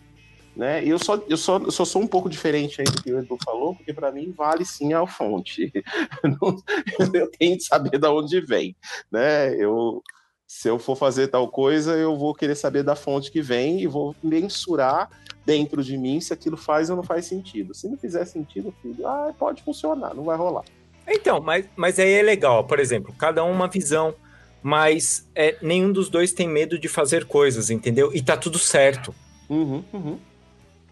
[0.56, 0.84] Né?
[0.84, 3.18] E eu só, eu, só, eu só sou um pouco diferente aí do que o
[3.18, 5.72] Edu falou, porque para mim vale sim a fonte.
[7.12, 8.76] eu tenho que saber de onde vem.
[9.10, 9.54] Né?
[9.56, 10.00] Eu,
[10.46, 13.86] se eu for fazer tal coisa, eu vou querer saber da fonte que vem e
[13.88, 15.10] vou mensurar
[15.44, 17.74] dentro de mim se aquilo faz ou não faz sentido.
[17.74, 20.64] Se não fizer sentido, filho, ah, pode funcionar, não vai rolar.
[21.06, 24.14] Então, mas, mas aí é legal, por exemplo, cada um uma visão,
[24.62, 28.10] mas é, nenhum dos dois tem medo de fazer coisas, entendeu?
[28.14, 29.14] E tá tudo certo.
[29.50, 30.18] Uhum, uhum.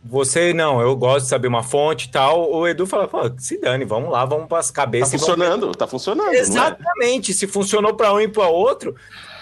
[0.04, 2.50] Você não, eu gosto de saber uma fonte e tal.
[2.52, 5.10] O Edu fala, pô, se dane, vamos lá, vamos para as Tá cabeças.
[5.12, 6.26] vamos- funcionando, tá funcionando.
[6.26, 6.38] não é?
[6.38, 7.32] Exatamente.
[7.32, 8.96] Se funcionou para um e para outro,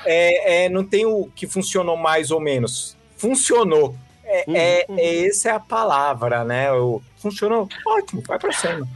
[0.05, 2.95] é, é, não tem o que funcionou mais ou menos.
[3.17, 3.95] Funcionou.
[4.25, 4.97] É, Uhum, é, uhum.
[4.99, 6.71] é- essa é a palavra, né?
[6.73, 8.87] O, funcionou, ótimo, vai para cima.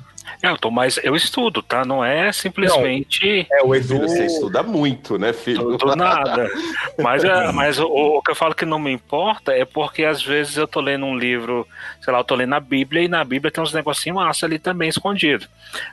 [0.51, 1.85] Eu tô mais, eu estudo, tá?
[1.85, 3.99] Não é simplesmente É, o Edu.
[3.99, 5.77] Você estuda muito, né, filho?
[5.77, 6.51] do nada.
[6.99, 10.23] Mas, é, mas o, o que eu falo que não me importa é porque às
[10.23, 11.67] vezes eu tô lendo um livro,
[12.01, 14.59] sei lá, eu tô lendo a Bíblia e na Bíblia tem uns negocinhos massa ali
[14.59, 15.47] também escondido.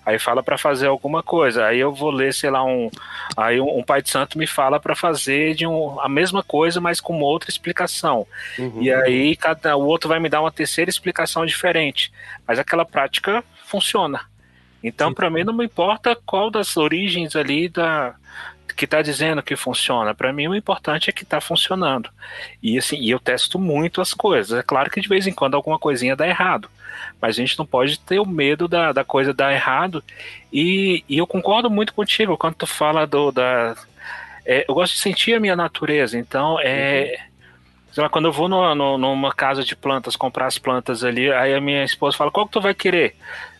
[0.05, 1.65] Aí fala pra fazer alguma coisa.
[1.65, 2.89] Aí eu vou ler, sei lá, um.
[3.35, 6.79] Aí um, um pai de santo me fala pra fazer de um, a mesma coisa,
[6.79, 8.25] mas com uma outra explicação.
[8.57, 8.81] Uhum.
[8.81, 12.11] E aí cada, o outro vai me dar uma terceira explicação diferente.
[12.47, 14.30] Mas aquela prática funciona.
[14.83, 18.15] Então, para mim, não me importa qual das origens ali da
[18.75, 20.15] que está dizendo que funciona.
[20.15, 22.09] Para mim, o importante é que está funcionando.
[22.63, 24.57] E assim, e eu testo muito as coisas.
[24.57, 26.69] É claro que de vez em quando alguma coisinha dá errado.
[27.21, 30.03] Mas a gente não pode ter o medo da, da coisa dar errado.
[30.51, 33.75] E, e eu concordo muito contigo quando tu fala do da.
[34.45, 36.17] é, eu gosto de sentir a minha natureza.
[36.17, 37.19] Então, é.
[37.91, 41.31] Sei lá, quando eu vou no, no- numa casa de plantas comprar as plantas ali,
[41.31, 43.15] aí a minha esposa fala: qual que tu vai querer?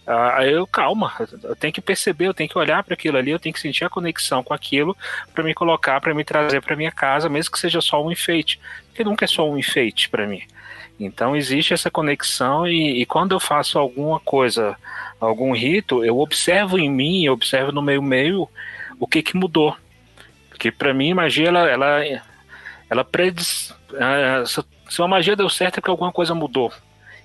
[0.06, 3.32] Ah, Aí eu, calma, eu tenho que perceber, eu tenho que olhar para aquilo ali,
[3.32, 4.98] eu tenho que sentir a conexão com aquilo
[5.34, 8.60] para me colocar, para me trazer para minha casa, mesmo que seja só um enfeite,
[8.88, 10.42] porque nunca é só um enfeite para mim.
[11.00, 14.76] Então existe essa conexão e, e quando eu faço alguma coisa,
[15.20, 18.50] algum rito, eu observo em mim, eu observo no meio meio
[19.00, 19.76] o que que mudou,
[20.50, 22.22] porque para mim magia ela ela,
[22.90, 26.72] ela prediz, ah, se, uma magia deu certo é porque alguma coisa mudou.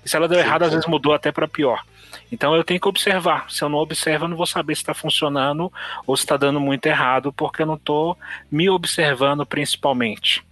[0.05, 1.83] E se ela deu errado, às vezes mudou até para pior.
[2.31, 3.51] Então eu tenho que observar.
[3.51, 5.73] Se eu não observo, eu não vou saber se está funcionando
[6.07, 8.17] ou se está dando muito errado, porque eu não estou
[8.51, 10.45] me observando principalmente.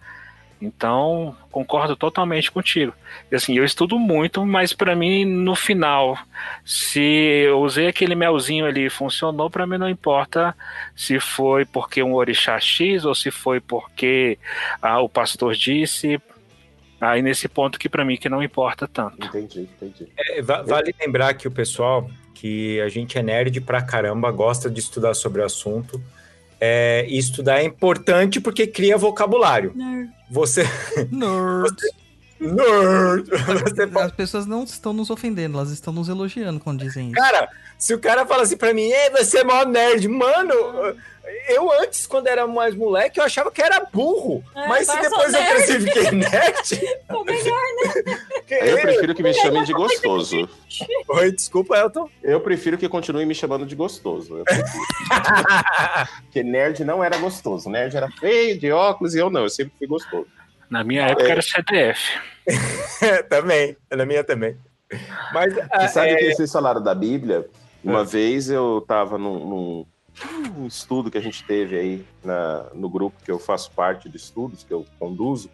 [0.64, 2.94] Então, concordo totalmente contigo.
[3.32, 6.16] Assim, eu estudo muito, mas para mim, no final,
[6.64, 10.56] se eu usei aquele melzinho ali e funcionou, para mim não importa
[10.96, 14.38] se foi porque um orixá X ou se foi porque
[14.80, 16.20] ah, o pastor disse.
[17.10, 19.26] Aí nesse ponto que para mim que não importa tanto.
[19.26, 20.08] Entendi, entendi.
[20.16, 24.70] É, va- vale lembrar que o pessoal, que a gente é nerd pra caramba, gosta
[24.70, 26.00] de estudar sobre o assunto.
[26.60, 29.74] É, e estudar é importante porque cria vocabulário.
[30.30, 30.62] Você.
[31.10, 31.76] Nerd.
[32.40, 33.28] Nerd!
[33.30, 37.14] Você As pessoas não estão nos ofendendo, elas estão nos elogiando quando dizem isso.
[37.14, 37.48] Cara,
[37.78, 40.54] se o cara fala assim pra mim, Ei, você é mó nerd, mano,
[41.48, 44.44] eu antes, quando era mais moleque, eu achava que era burro.
[44.54, 46.80] É, mas se depois eu cresci e fiquei nerd.
[47.08, 47.60] Pô, melhor,
[48.50, 50.48] Eu prefiro que me chamem de gostoso.
[51.08, 52.08] Oi, desculpa, Elton.
[52.22, 54.42] Eu prefiro que continue me chamando de gostoso.
[56.24, 57.68] Porque nerd não era gostoso.
[57.70, 59.42] Nerd era feio, de óculos, e eu não.
[59.42, 60.26] Eu sempre fui gostoso.
[60.68, 62.00] Na minha época era CDF.
[63.28, 64.56] também, na minha também.
[65.32, 67.46] Mas, Você sabe é, que vocês falaram da Bíblia?
[67.82, 69.86] Uma vez eu estava num, num-
[70.56, 74.16] num estudo que a gente teve aí na- no grupo que eu faço parte de
[74.16, 75.50] estudos, que eu conduzo,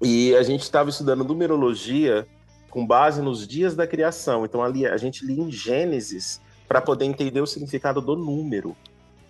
[0.00, 2.26] e a gente estava estudando numerologia
[2.70, 4.44] com base nos dias da criação.
[4.44, 8.76] Então ali a gente lia em Gênesis para poder entender o significado do número.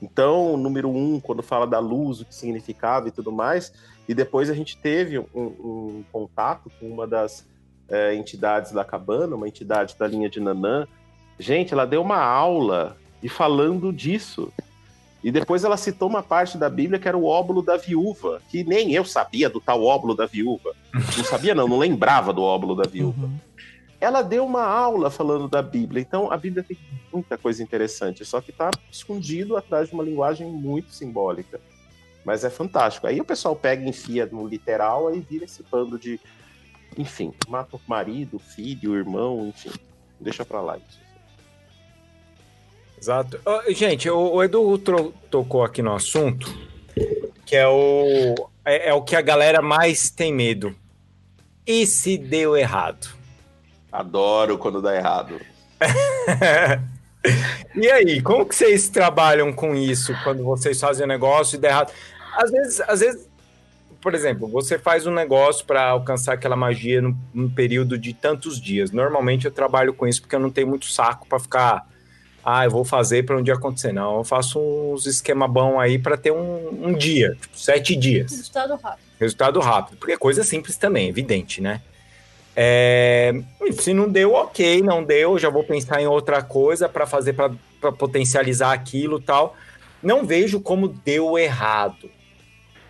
[0.03, 3.73] Então, o número um, quando fala da luz, o que significava e tudo mais,
[4.09, 7.47] e depois a gente teve um, um contato com uma das
[7.89, 10.87] é, entidades da cabana, uma entidade da linha de Nanã.
[11.39, 14.53] Gente, ela deu uma aula e falando disso.
[15.23, 18.65] E depois ela citou uma parte da Bíblia que era o óbolo da viúva, que
[18.65, 20.75] nem eu sabia do tal óbolo da viúva.
[20.95, 23.27] Não sabia, não, não lembrava do óbolo da viúva.
[23.27, 23.39] Uhum.
[24.01, 26.01] Ela deu uma aula falando da Bíblia.
[26.01, 26.79] Então, a Bíblia tem
[27.13, 31.61] muita coisa interessante, só que está escondido atrás de uma linguagem muito simbólica.
[32.25, 33.07] Mas é fantástico.
[33.07, 36.19] Aí o pessoal pega e enfia no literal, aí vira esse bando de.
[36.97, 39.71] Enfim, mata o marido, filho, o irmão, enfim.
[40.19, 41.10] Deixa pra lá isso.
[43.01, 43.41] Exato.
[43.69, 46.53] Gente, o, o Edu tro- tocou aqui no assunto,
[47.47, 48.35] que é o,
[48.65, 50.75] é, é o que a galera mais tem medo.
[51.67, 53.09] E se deu errado?
[53.91, 55.41] Adoro quando dá errado.
[57.75, 61.69] e aí, como que vocês trabalham com isso quando vocês fazem um negócio e dá
[61.69, 61.93] errado?
[62.37, 63.29] Às vezes, às vezes,
[64.01, 68.61] por exemplo, você faz um negócio para alcançar aquela magia num, num período de tantos
[68.61, 68.91] dias.
[68.91, 71.87] Normalmente eu trabalho com isso porque eu não tenho muito saco para ficar,
[72.45, 73.93] ah, eu vou fazer para um dia acontecer.
[73.93, 78.31] Não, eu faço uns esquema bom aí para ter um, um dia, tipo, sete dias
[78.31, 79.05] Resultado rápido.
[79.19, 81.83] resultado rápido, porque é coisa simples também, evidente, né?
[82.57, 83.33] É,
[83.79, 87.93] se não deu, ok, não deu, já vou pensar em outra coisa para fazer para
[87.93, 89.57] potencializar aquilo e tal.
[90.03, 92.11] Não vejo como deu errado.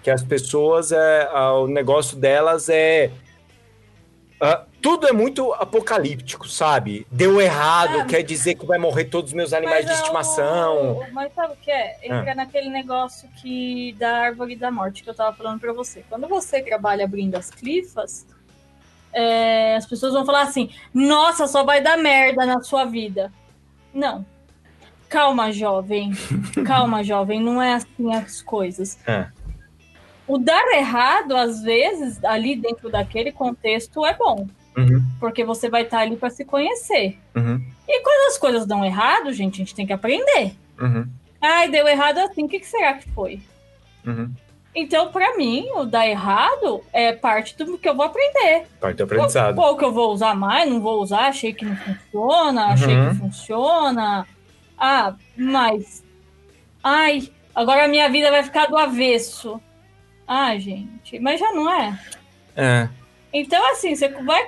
[0.02, 3.10] Que as pessoas, é, o negócio delas é.
[4.40, 7.06] ah, tudo é muito apocalíptico, sabe?
[7.10, 8.04] Deu errado, É.
[8.04, 10.98] quer dizer que vai morrer todos os meus animais de estimação.
[10.98, 11.98] o- mas sabe o que é?
[12.02, 16.04] Entra naquele negócio que da árvore da morte que eu tava falando pra você.
[16.08, 18.26] Quando você trabalha abrindo as clifas,
[19.12, 23.32] é, as pessoas vão falar assim: nossa, só vai dar merda na sua vida.
[23.92, 24.24] Não.
[25.08, 26.12] Calma, jovem.
[26.64, 27.40] Calma, jovem.
[27.40, 28.98] Não é assim as coisas.
[29.06, 29.26] É.
[30.28, 34.46] O dar errado, às vezes, ali dentro daquele contexto, é bom.
[35.20, 37.18] Uhum, Porque você vai estar ali pra se conhecer.
[37.36, 40.54] uhum, E quando as coisas dão errado, gente, a gente tem que aprender.
[40.80, 41.06] uhum,
[41.42, 43.40] Ai, deu errado assim, o que, que será que foi?
[44.06, 44.30] uhum.
[44.72, 48.68] Então, pra mim, o dar errado é parte do que eu vou aprender.
[48.80, 49.58] Parte do aprendizado.
[49.58, 53.08] Ou que eu vou usar mais, não vou usar, achei que não funciona, achei Uhum.
[53.10, 54.24] que funciona.
[54.78, 56.04] Ah, mas.
[56.84, 59.60] Ai, agora a minha vida vai ficar do avesso.
[60.26, 61.98] Ah, gente, mas já não é.
[62.54, 62.88] É.
[63.32, 64.44] Então, assim, você vai.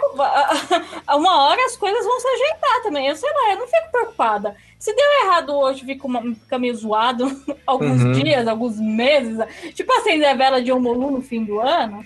[1.14, 3.06] Uma hora as coisas vão se ajeitar também.
[3.08, 4.56] Eu sei lá, eu não fico preocupada.
[4.78, 7.30] Se deu errado hoje, fica, uma, fica meio zoado
[7.66, 8.12] alguns Uhum.
[8.12, 9.38] dias, alguns meses.
[9.74, 12.04] Tipo acender a vela de Omolu no fim do ano,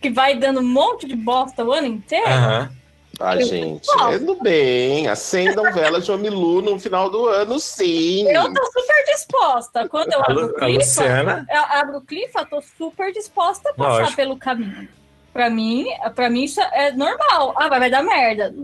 [0.00, 2.26] que vai dando um monte de bosta o ano inteiro.
[2.28, 2.70] Aham.
[3.20, 3.86] Ah, Eu- gente,
[4.18, 5.06] tudo bem.
[5.06, 8.26] Acendam velas de Omilu no final do ano, sim.
[8.28, 9.88] Eu tô super disposta.
[9.88, 11.04] Quando eu abro o clifa,
[11.48, 14.16] eu abro o clifa, tô super disposta a passar Lógico.
[14.16, 14.88] pelo caminho.
[15.32, 17.54] Pra mim, pra mim isso é normal.
[17.56, 18.54] Ah, vai, vai dar merda.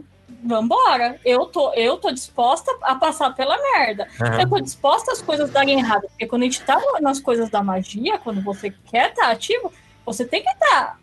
[0.44, 1.18] Vambora.
[1.24, 4.06] Eu tô, eu tô disposta a passar pela merda.
[4.20, 4.40] Aham.
[4.40, 6.02] Eu tô disposta às coisas darem errado.
[6.02, 9.72] Porque quando a gente tá nas coisas da magia, quando você quer estar ativo,
[10.06, 10.98] você tem que estar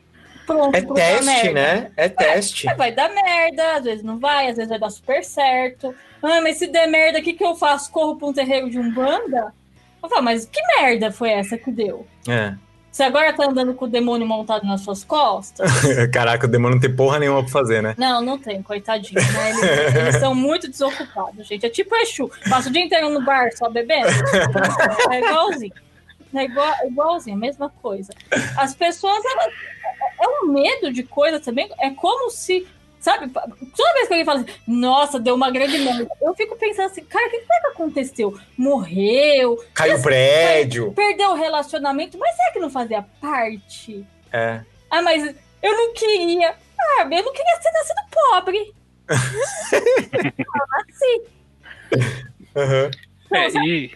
[0.45, 1.53] pronto É teste, merda.
[1.53, 1.91] né?
[1.97, 2.69] É teste.
[2.69, 5.93] É, vai dar merda, às vezes não vai, às vezes vai dar super certo.
[6.21, 7.91] Ah, mas se der merda, o que, que eu faço?
[7.91, 9.53] Corro pra um terreiro de Umbanda?
[10.01, 12.05] Eu falo, mas que merda foi essa que deu?
[12.27, 12.53] É.
[12.95, 15.69] Você agora tá andando com o demônio montado nas suas costas?
[16.13, 17.93] Caraca, o demônio não tem porra nenhuma pra fazer, né?
[17.97, 19.49] Não, não tem, coitadinho, né?
[19.49, 21.65] Eles, eles são muito desocupados, gente.
[21.65, 22.31] É tipo Exu.
[22.49, 24.07] Passa o dia inteiro no bar só bebendo.
[25.11, 25.73] É igualzinho.
[26.33, 28.13] É igual, igualzinho, a mesma coisa.
[28.55, 29.53] As pessoas, elas.
[30.21, 31.69] É um medo de coisa também.
[31.79, 32.65] É como se.
[33.05, 36.87] Sabe, toda vez que alguém fala assim, nossa, deu uma grande merda, eu fico pensando
[36.87, 38.39] assim, cara, o que, que será que aconteceu?
[38.57, 39.63] Morreu?
[39.75, 40.91] Caiu o prédio.
[40.91, 42.17] Perdeu o relacionamento?
[42.17, 44.03] Mas será que não fazia parte?
[44.33, 44.61] É.
[44.89, 46.55] Ah, mas eu não queria.
[46.79, 48.73] Ah, eu não queria ter nascido pobre.
[49.07, 51.21] ah, nasci.
[52.55, 52.91] Aham.
[53.31, 53.91] É, e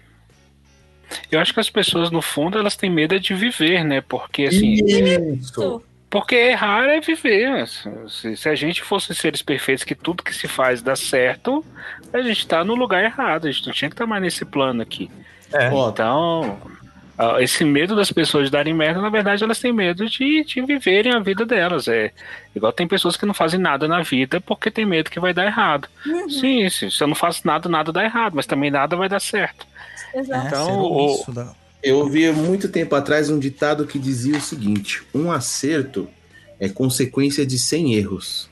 [1.31, 4.01] eu acho que as pessoas, no fundo, elas têm medo de viver, né?
[4.01, 5.81] Porque, assim, Isso.
[6.09, 7.67] Porque errar é viver.
[8.07, 11.63] Se, se a gente fosse seres perfeitos, que tudo que se faz dá certo,
[12.13, 13.47] a gente tá no lugar errado.
[13.47, 15.09] A gente não tinha que estar mais nesse plano aqui.
[15.53, 15.67] É.
[15.67, 16.59] Então,
[17.39, 21.13] esse medo das pessoas de darem merda, na verdade, elas têm medo de, de viverem
[21.13, 21.87] a vida delas.
[21.87, 22.11] É
[22.55, 25.45] igual tem pessoas que não fazem nada na vida porque tem medo que vai dar
[25.45, 25.87] errado.
[26.05, 29.09] Uhum, Sim, sim, se eu não faço nada, nada dá errado, mas também nada vai
[29.09, 29.67] dar certo.
[30.15, 30.47] exato.
[30.47, 34.41] Então, ser o- isso da- Eu ouvi muito tempo atrás um ditado que dizia o
[34.41, 36.09] seguinte: um acerto
[36.59, 38.49] é consequência de 100 erros.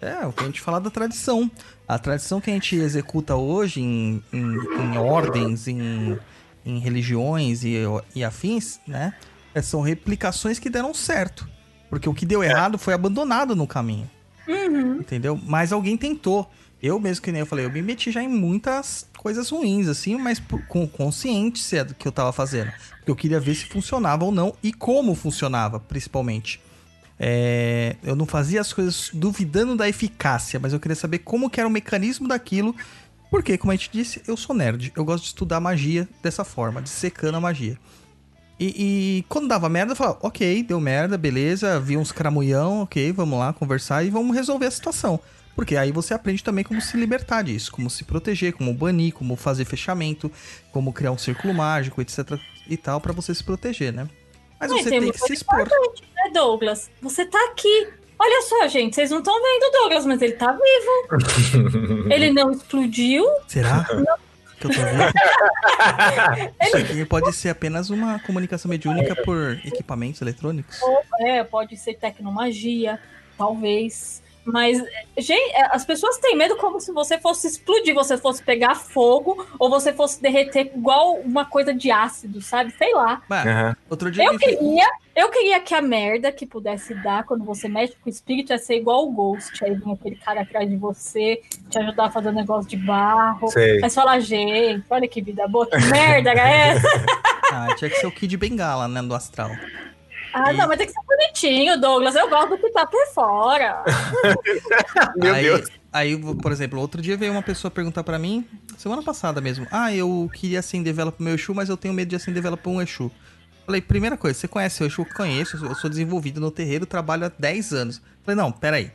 [0.00, 1.50] É, o que a gente fala da tradição.
[1.86, 6.18] A tradição que a gente executa hoje em, em, em ordens, em,
[6.64, 7.76] em religiões e,
[8.14, 9.14] e afins, né?
[9.54, 11.48] é, São replicações que deram certo.
[11.88, 14.10] Porque o que deu errado foi abandonado no caminho.
[14.48, 14.96] Uhum.
[14.96, 15.38] Entendeu?
[15.42, 16.50] Mas alguém tentou.
[16.82, 20.16] Eu mesmo, que nem eu falei, eu me meti já em muitas coisas ruins, assim,
[20.16, 22.72] mas por- com consciência do que eu tava fazendo.
[22.96, 26.60] Porque eu queria ver se funcionava ou não e como funcionava, principalmente.
[27.20, 31.60] É, eu não fazia as coisas duvidando da eficácia, mas eu queria saber como que
[31.60, 32.74] era o mecanismo daquilo.
[33.30, 34.92] Porque, como a gente disse, eu sou nerd.
[34.96, 37.78] Eu gosto de estudar magia dessa forma, dissecando a magia.
[38.58, 43.12] E, e quando dava merda, eu falava, ok, deu merda, beleza, vi uns cramulhão, ok,
[43.12, 45.20] vamos lá conversar e vamos resolver a situação.
[45.54, 49.36] Porque aí você aprende também como se libertar disso, como se proteger, como banir, como
[49.36, 50.30] fazer fechamento,
[50.72, 52.38] como criar um círculo mágico, etc
[52.68, 54.08] e tal, pra você se proteger, né?
[54.58, 55.58] Mas Mas você tem tem que se expor.
[55.58, 56.90] né, Douglas?
[57.00, 57.88] Você tá aqui.
[58.18, 62.06] Olha só, gente, vocês não estão vendo o Douglas, mas ele tá vivo.
[62.08, 63.26] ele não explodiu.
[63.48, 63.84] Será?
[64.60, 65.02] Que eu tô vendo?
[66.62, 70.80] Isso aqui pode ser apenas uma comunicação mediúnica por equipamentos eletrônicos.
[70.82, 73.00] Ou, é, pode ser tecnomagia,
[73.36, 74.21] talvez.
[74.44, 74.82] Mas,
[75.18, 79.46] gente, é, as pessoas têm medo como se você fosse explodir, você fosse pegar fogo,
[79.58, 82.72] ou você fosse derreter igual uma coisa de ácido, sabe?
[82.72, 83.22] Sei lá.
[83.28, 83.76] Mas, Aham.
[83.88, 87.94] outro dia Eu queria, eu queria que a merda que pudesse dar quando você mexe
[88.02, 89.64] com o espírito ia ser igual o Ghost.
[89.64, 91.40] Aí vinha aquele cara atrás de você,
[91.70, 93.48] te ajudar a fazer um negócio de barro.
[93.48, 93.78] Sei.
[93.80, 96.88] Mas falar, gente, olha que vida boa, que merda era essa?
[97.54, 99.50] Ah, tinha que ser o Kid Bengala, né, do astral.
[100.32, 102.14] Ah, não, mas tem que ser bonitinho, Douglas.
[102.14, 103.84] Eu gosto do que tá por fora.
[105.16, 105.68] Meu aí, Deus.
[105.92, 108.46] Aí, por exemplo, outro dia veio uma pessoa perguntar pra mim,
[108.78, 112.08] semana passada mesmo, ah, eu queria acender vela pro meu Exu, mas eu tenho medo
[112.08, 113.10] de acender vela pra um Exu.
[113.66, 115.04] Falei, primeira coisa, você conhece o Exu?
[115.14, 118.02] Conheço, eu sou desenvolvido no terreiro, trabalho há 10 anos.
[118.24, 118.90] Falei, não, peraí.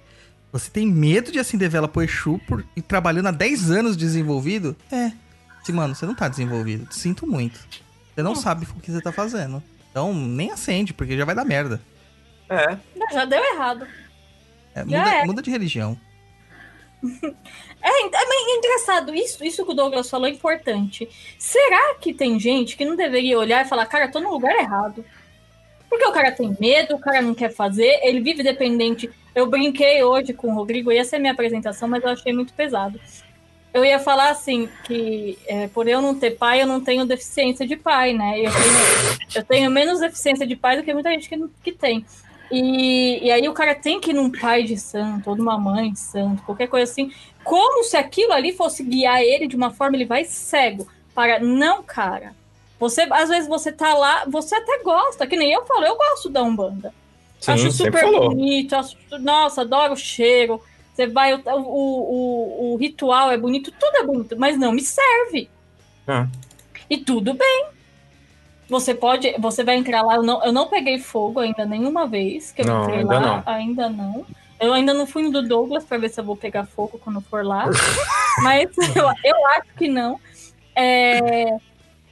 [0.52, 4.76] Você tem medo de acender vela pro Exu por, e trabalhando há 10 anos desenvolvido?
[4.92, 5.12] É.
[5.64, 6.92] Sim, mano, você não tá desenvolvido.
[6.92, 7.60] Sinto muito.
[8.16, 9.62] Você não sabe o que você tá fazendo.
[9.98, 11.82] Então, nem acende, porque já vai dar merda.
[12.48, 12.78] É.
[13.12, 13.88] Já deu errado.
[14.76, 15.26] É, Já muda, é.
[15.26, 15.98] muda de religião.
[17.80, 19.14] É, é meio engraçado.
[19.14, 21.08] Isso, isso que o Douglas falou é importante.
[21.38, 24.54] Será que tem gente que não deveria olhar e falar, cara, eu tô no lugar
[24.56, 25.06] errado?
[25.88, 29.10] Porque o cara tem medo, o cara não quer fazer, ele vive dependente.
[29.34, 33.00] Eu brinquei hoje com o Rodrigo, ia ser minha apresentação, mas eu achei muito pesado.
[33.74, 37.68] Eu ia falar assim, que é, por eu não ter pai, eu não tenho deficiência
[37.68, 38.40] de pai, né?
[38.40, 42.06] Eu tenho, eu tenho menos deficiência de pai do que muita gente que, que tem.
[42.50, 45.92] E, e aí o cara tem que ir num pai de santo, ou numa mãe
[45.92, 47.12] de santo, qualquer coisa assim,
[47.44, 50.88] como se aquilo ali fosse guiar ele de uma forma, ele vai cego.
[51.14, 52.34] Para, não, cara.
[52.80, 56.30] Você, às vezes você tá lá, você até gosta, que nem eu falo, eu gosto
[56.30, 56.94] da Umbanda.
[57.40, 60.62] Sim, acho super bonito, acho- nossa, adoro o cheiro.
[60.98, 64.82] Você vai, o, o, o, o ritual é bonito, tudo é bonito, mas não me
[64.82, 65.48] serve.
[66.08, 66.26] Ah.
[66.90, 67.68] E tudo bem.
[68.68, 70.16] Você pode, você vai entrar lá.
[70.16, 73.22] Eu não, eu não peguei fogo ainda nenhuma vez que eu Não, entrei ainda lá.
[73.22, 73.44] não.
[73.46, 74.26] Ainda não.
[74.60, 77.22] Eu ainda não fui no do Douglas pra ver se eu vou pegar fogo quando
[77.22, 77.66] for lá.
[78.42, 80.20] Mas eu, eu acho que não.
[80.76, 81.60] É,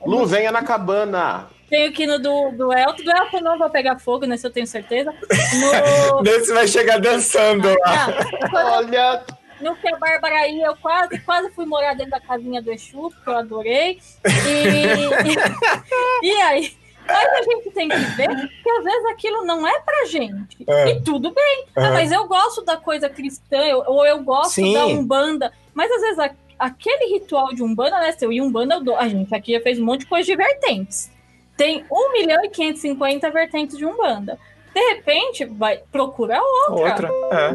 [0.05, 1.47] Lu, venha na cabana.
[1.69, 3.03] Tenho que ir no do, do Elton.
[3.03, 5.11] Do Elton não vou pegar fogo, nesse eu tenho certeza.
[5.11, 7.77] No, Nesse vai chegar dançando lá.
[7.85, 9.23] Ah, quando- Olha,
[9.61, 13.09] no que a Bárbara ia, eu quase, quase fui morar dentro da casinha do Exu,
[13.09, 13.99] porque eu adorei.
[14.25, 16.73] E, e aí?
[17.07, 20.57] Mas a gente tem que ver que às vezes aquilo não é pra gente.
[20.67, 20.89] É.
[20.89, 21.65] E tudo bem.
[21.75, 21.93] Ah, Aham.
[21.93, 24.73] mas eu gosto da coisa cristã, eu- ou eu gosto Sim.
[24.73, 25.53] da Umbanda.
[25.73, 28.11] Mas às vezes a- aquele ritual de Umbanda, né?
[28.11, 28.97] Se eu ia Umbanda, eu dou.
[28.97, 31.11] A gente aqui já fez um monte de coisa de vertentes.
[31.57, 34.37] Tem 1 milhão e 550 vertentes de Umbanda.
[34.73, 36.91] De repente, vai procura outra.
[36.91, 37.09] Outra.
[37.31, 37.51] É.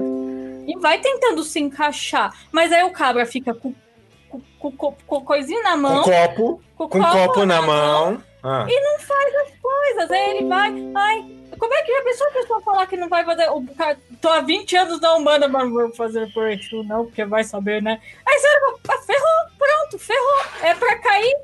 [0.66, 2.34] E vai tentando se encaixar.
[2.50, 3.74] Mas aí o cabra fica com,
[4.28, 8.22] com, com, com- com coisinha na Com mão, copo, com, com copo na mão.
[8.42, 8.64] Ah.
[8.66, 10.10] e não faz as coisas.
[10.10, 10.72] Aí ele vai.
[10.94, 13.50] Ai, como é que a pessoa, a pessoa falar que não vai fazer.
[13.50, 17.04] O cara, tô há 20 anos na Umbanda, mas não vou fazer por Exu, não,
[17.04, 18.00] porque vai saber, né?
[18.26, 20.44] Aí você ah, ferrou, pronto, ferrou.
[20.62, 21.36] É pra cair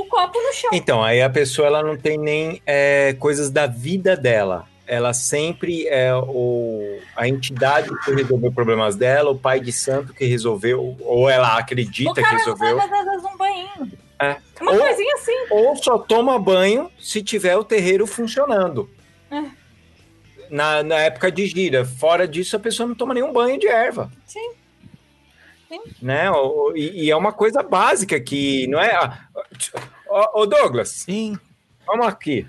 [0.00, 0.70] o copo no chão.
[0.72, 4.66] Então, aí a pessoa ela não tem nem é, coisas da vida dela.
[4.86, 10.24] Ela sempre é o, a entidade que resolveu problemas dela, o pai de santo que
[10.24, 12.78] resolveu, ou ela acredita que não resolveu.
[12.78, 13.92] faz às vezes um banhinho.
[14.20, 14.36] É.
[14.60, 15.46] Uma Ou- coisinha assim.
[15.50, 18.88] Ou só toma banho se tiver o terreiro funcionando.
[19.30, 19.42] É.
[20.48, 21.84] Na, na época de gira.
[21.84, 24.10] Fora disso, a pessoa não toma nenhum banho de erva.
[24.24, 24.52] Sim.
[26.00, 26.30] Né?
[26.30, 28.98] O- o- E, e é uma coisa básica que não é.
[30.08, 31.38] Ô, ô, Douglas, Sim.
[31.86, 32.46] vamos aqui.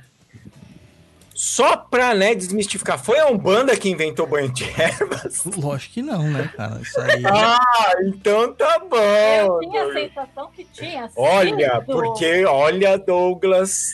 [1.34, 5.44] Só pra né, desmistificar, foi a Umbanda que inventou banho de ervas?
[5.56, 6.80] Lógico que não, né, cara?
[6.82, 7.22] Isso aí.
[7.30, 8.98] Ah, então tá bom.
[8.98, 11.10] Eu tinha a sensação que tinha.
[11.16, 11.86] Olha, sido.
[11.86, 13.94] porque, olha, Douglas,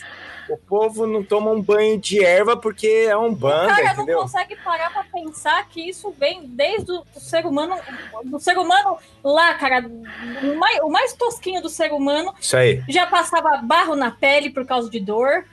[0.53, 4.15] o povo não toma um banho de erva porque é um O banda, cara entendeu?
[4.17, 7.75] não consegue parar pra pensar que isso vem desde o ser humano,
[8.25, 9.85] do ser humano lá, cara.
[10.43, 12.83] O mais, o mais tosquinho do ser humano Isso aí.
[12.87, 15.45] já passava barro na pele por causa de dor.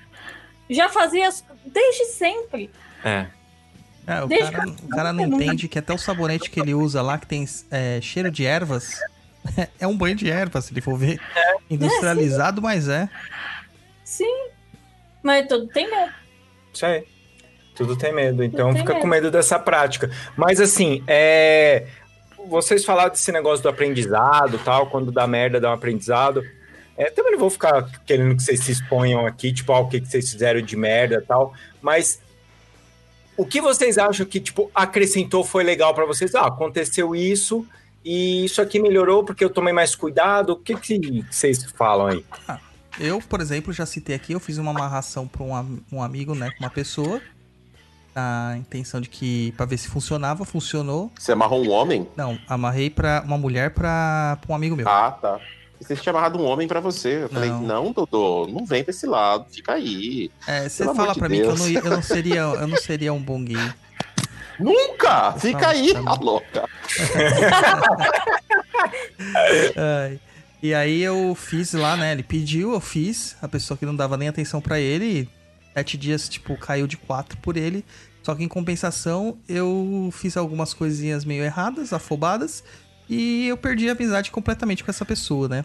[0.68, 1.28] Já fazia
[1.64, 2.70] desde sempre.
[3.04, 3.26] É.
[4.06, 7.00] É, o, Desde cara, o cara não entende que até o sabonete que ele usa
[7.00, 8.98] lá, que tem é, cheiro de ervas,
[9.78, 11.20] é um banho de ervas, se ele for ver.
[11.70, 13.08] Industrializado, mas é.
[14.04, 14.48] Sim.
[15.22, 16.12] Mas tudo tem medo.
[16.72, 17.04] Isso aí.
[17.74, 19.02] Tudo tem medo, então tem fica medo.
[19.02, 20.10] com medo dessa prática.
[20.36, 21.86] Mas assim, é...
[22.46, 26.42] vocês falaram desse negócio do aprendizado tal, quando dá merda, dá um aprendizado.
[26.96, 30.00] É, também não vou ficar querendo que vocês se exponham aqui, tipo, ah, o que,
[30.00, 32.20] que vocês fizeram de merda tal, mas
[33.40, 36.34] o que vocês acham que, tipo, acrescentou foi legal para vocês?
[36.34, 37.66] Ah, aconteceu isso
[38.04, 40.50] e isso aqui melhorou porque eu tomei mais cuidado.
[40.50, 42.24] O que, que vocês falam aí?
[42.98, 46.50] Eu, por exemplo, já citei aqui, eu fiz uma amarração para um, um amigo, né,
[46.50, 47.20] com uma pessoa.
[48.14, 51.10] A intenção de que, pra ver se funcionava, funcionou.
[51.16, 52.08] Você amarrou um homem?
[52.16, 54.88] Não, amarrei pra uma mulher pra, pra um amigo meu.
[54.88, 55.38] Ah, tá.
[55.80, 57.22] Você tinha amarrado um homem pra você.
[57.22, 57.62] Eu falei, Não.
[57.62, 60.30] não, Dodô, não vem pra esse lado, fica aí.
[60.46, 61.60] É, você Pelo fala de pra mim que eu Deus.
[61.60, 63.56] não, eu não seria, eu não seria um bom gay.
[64.58, 65.32] Nunca!
[65.38, 66.68] Fica aí, a louca.
[69.76, 70.20] Ai.
[70.62, 72.12] E aí eu fiz lá, né?
[72.12, 73.36] Ele pediu, eu fiz.
[73.40, 75.28] A pessoa que não dava nem atenção pra ele.
[75.72, 77.84] Sete dias, tipo, caiu de quatro por ele.
[78.22, 82.62] Só que em compensação, eu fiz algumas coisinhas meio erradas, afobadas.
[83.08, 85.64] E eu perdi a amizade completamente com essa pessoa, né?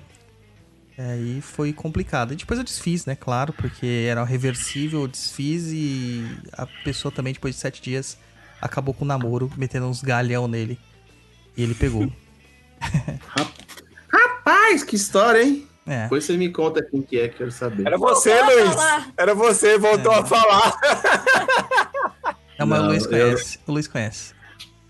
[0.97, 2.33] Aí foi complicado.
[2.33, 3.15] E depois eu desfiz, né?
[3.15, 8.17] Claro, porque era reversível, eu desfiz e a pessoa também, depois de sete dias,
[8.61, 10.79] acabou com o namoro, metendo uns galhão nele.
[11.57, 12.11] E ele pegou.
[12.79, 13.53] Rapaz,
[14.87, 15.67] que história, hein?
[15.87, 16.03] É.
[16.03, 17.85] Depois você me conta quem que é, quero saber.
[17.85, 18.75] Era você, Voltou Luiz.
[19.17, 20.19] Era você, voltou É.
[20.19, 20.79] a falar.
[22.57, 23.59] Não, mas Não, o Luiz eu- conhece.
[23.67, 24.33] O Luiz conhece.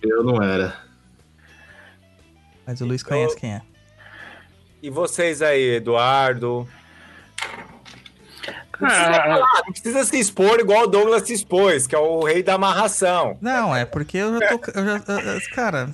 [0.01, 0.75] Eu não era.
[2.65, 3.61] Mas o Luiz conhece quem é.
[4.81, 6.67] E vocês aí, Eduardo?
[8.79, 11.97] Não precisa, Cara, falar, não precisa se expor igual o Douglas se expôs, que é
[11.99, 13.37] o rei da amarração.
[13.41, 14.71] Não, é porque eu já tô.
[14.79, 15.89] Eu já, eu- eu- cara.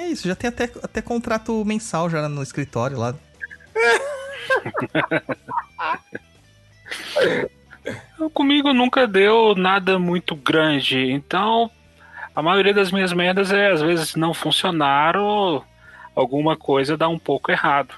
[0.00, 3.14] É isso, já tem até, até contrato mensal já no escritório lá.
[8.32, 11.70] comigo nunca deu nada muito grande, então
[12.34, 15.62] a maioria das minhas merdas é às vezes não funcionaram,
[16.14, 17.94] alguma coisa dá um pouco errado.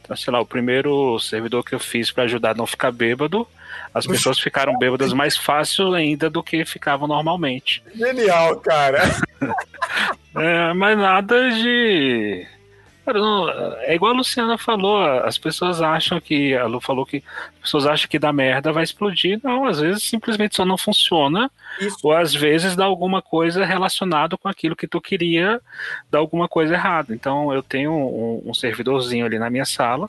[0.00, 3.46] Então, sei lá, o primeiro servidor que eu fiz para ajudar a não ficar bêbado,
[3.92, 7.82] as pessoas ficaram bêbadas mais fácil ainda do que ficavam normalmente.
[7.94, 9.02] Genial, cara.
[10.34, 12.46] É, mas nada de.
[13.84, 16.54] É igual a Luciana falou, as pessoas acham que.
[16.54, 17.22] A Lu falou que
[17.54, 19.40] as pessoas acham que dá merda, vai explodir.
[19.42, 21.50] Não, às vezes simplesmente só não funciona.
[21.80, 21.98] Isso.
[22.02, 25.60] Ou às vezes dá alguma coisa relacionada com aquilo que tu queria,
[26.10, 27.12] dá alguma coisa errada.
[27.14, 30.08] Então eu tenho um, um servidorzinho ali na minha sala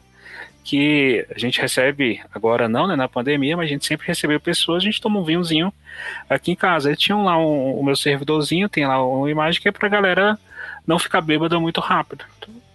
[0.63, 4.81] que a gente recebe, agora não, né, na pandemia, mas a gente sempre recebeu pessoas,
[4.81, 5.73] a gente toma um vinhozinho
[6.29, 6.89] aqui em casa.
[6.89, 10.39] Eles tinham lá um, o meu servidorzinho, tem lá uma imagem que é pra galera
[10.87, 12.25] não ficar bêbada muito rápido.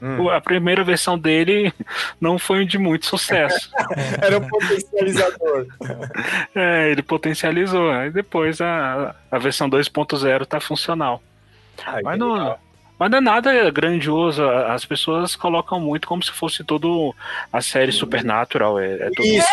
[0.00, 0.28] Hum.
[0.30, 1.72] A primeira versão dele
[2.20, 3.70] não foi de muito sucesso.
[4.22, 5.66] Era um potencializador.
[6.54, 7.90] É, ele potencializou.
[7.90, 11.22] Aí depois a, a versão 2.0 tá funcional.
[11.84, 12.60] Ai, Mas não, legal.
[12.98, 14.42] Mas não é nada grandioso.
[14.44, 17.14] As pessoas colocam muito como se fosse tudo
[17.52, 18.78] a série Supernatural.
[18.78, 19.46] É, é tudo Isso.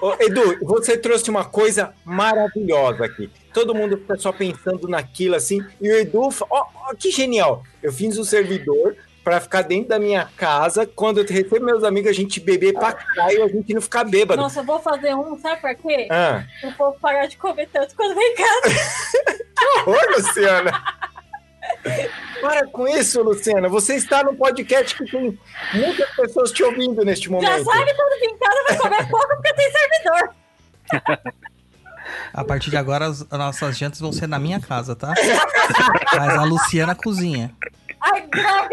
[0.00, 3.30] Ô, Edu, você trouxe uma coisa maravilhosa aqui.
[3.52, 5.64] Todo mundo fica só pensando naquilo assim.
[5.80, 7.62] E o Edu, ó, ó, que genial.
[7.82, 8.96] Eu fiz um servidor
[9.28, 10.86] pra ficar dentro da minha casa.
[10.86, 14.04] Quando eu recebo meus amigos, a gente beber pra caralho e a gente não ficar
[14.04, 14.40] bêbado.
[14.40, 16.08] Nossa, eu vou fazer um, sabe pra quê?
[16.10, 18.74] Ah, O povo parar de comer tanto quando vem em casa.
[19.58, 20.82] que horror, Luciana.
[22.40, 23.68] Para com isso, Luciana.
[23.68, 25.38] Você está no podcast que tem
[25.74, 27.64] muitas pessoas te ouvindo neste Já momento.
[27.64, 30.34] sabe quando vem em casa vai comer pouco porque tem servidor.
[32.32, 35.12] A partir de agora, as, as nossas jantas vão ser na minha casa, tá?
[36.16, 37.52] Mas a Luciana cozinha.
[38.00, 38.68] Ai, droga,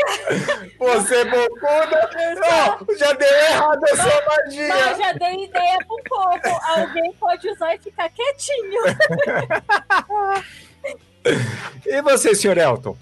[0.77, 2.09] Você é bocuda.
[2.39, 4.67] Não, já deu errado a sua magia.
[4.75, 6.61] mas já dei ideia pro povo.
[6.77, 8.81] Alguém pode usar e ficar quietinho.
[11.85, 12.97] E você, senhor Elton?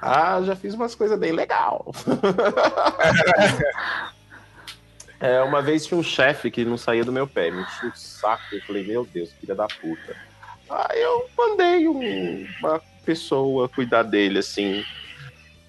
[0.00, 1.92] Ah, já fiz umas coisas bem legal.
[5.20, 7.96] é, uma vez tinha um chefe que não saía do meu pé, me enchia o
[7.96, 8.42] saco.
[8.52, 10.16] Eu falei, meu Deus, filha da puta.
[10.70, 14.84] Aí eu mandei um- uma pessoa cuidar dele, assim.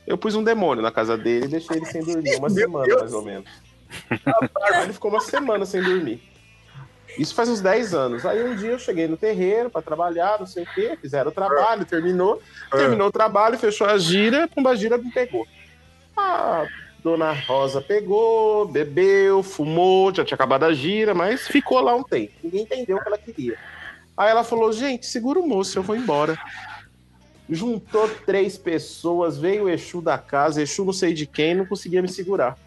[0.06, 3.14] Eu pus um demônio na casa dele e deixei ele sem dormir uma semana, mais
[3.14, 3.50] ou menos.
[4.84, 6.22] Ele ficou uma semana sem dormir.
[7.20, 8.26] Isso faz uns 10 anos.
[8.26, 11.34] Aí um dia eu cheguei no terreiro pra trabalhar, não sei o quê, fizeram o
[11.34, 12.42] trabalho, terminou.
[12.72, 15.46] Terminou o trabalho, fechou a gira, Pumba Gira me pegou.
[16.16, 16.66] A
[17.04, 22.32] dona Rosa pegou, bebeu, fumou, já tinha acabado a gira, mas ficou lá um tempo.
[22.42, 23.58] Ninguém entendeu o que ela queria.
[24.16, 26.38] Aí ela falou: gente, segura o moço, eu vou embora.
[27.50, 32.02] Juntou três pessoas, veio o Exu da casa, Exu não sei de quem, não conseguia
[32.02, 32.58] me segurar.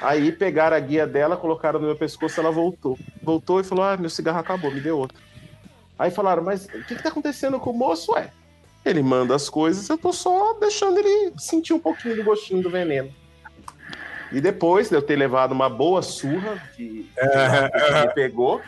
[0.00, 2.98] Aí pegaram a guia dela, colocaram no meu pescoço, ela voltou.
[3.22, 5.18] Voltou e falou: Ah, meu cigarro acabou, me deu outro.
[5.98, 8.12] Aí falaram, mas o que, que tá acontecendo com o moço?
[8.12, 8.30] Ué,
[8.84, 12.70] Ele manda as coisas, eu tô só deixando ele sentir um pouquinho do gostinho do
[12.70, 13.12] veneno.
[14.30, 17.10] E depois de eu ter levado uma boa surra lá que
[17.98, 18.60] ele pegou,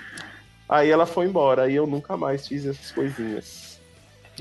[0.69, 1.65] aí ela foi embora.
[1.65, 3.78] Aí eu nunca mais fiz essas coisinhas.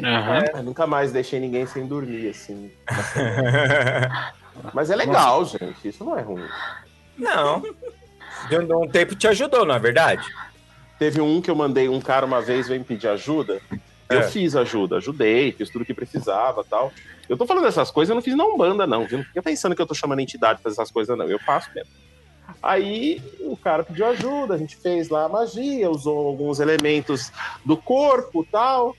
[0.01, 0.45] Aham.
[0.55, 2.71] Eu nunca mais deixei ninguém sem dormir, assim.
[4.73, 5.87] Mas é legal, gente.
[5.87, 6.47] Isso não é ruim.
[7.17, 7.61] Não.
[8.47, 10.25] De um, tempo te ajudou, não é verdade?
[10.97, 13.61] Teve um que eu mandei um cara uma vez veio me pedir ajuda.
[14.09, 14.23] Eu É.
[14.23, 16.91] fiz ajuda, ajudei, fiz tudo que precisava tal.
[17.27, 19.19] Eu tô falando dessas coisas, eu não fiz na Umbanda, não, viu?
[19.19, 21.25] Não fica pensando que eu tô chamando a entidade pra fazer essas coisas, não.
[21.27, 21.91] Eu faço mesmo.
[22.61, 27.31] Aí o cara pediu ajuda, a gente fez lá a magia, usou alguns elementos
[27.63, 28.95] do corpo tal.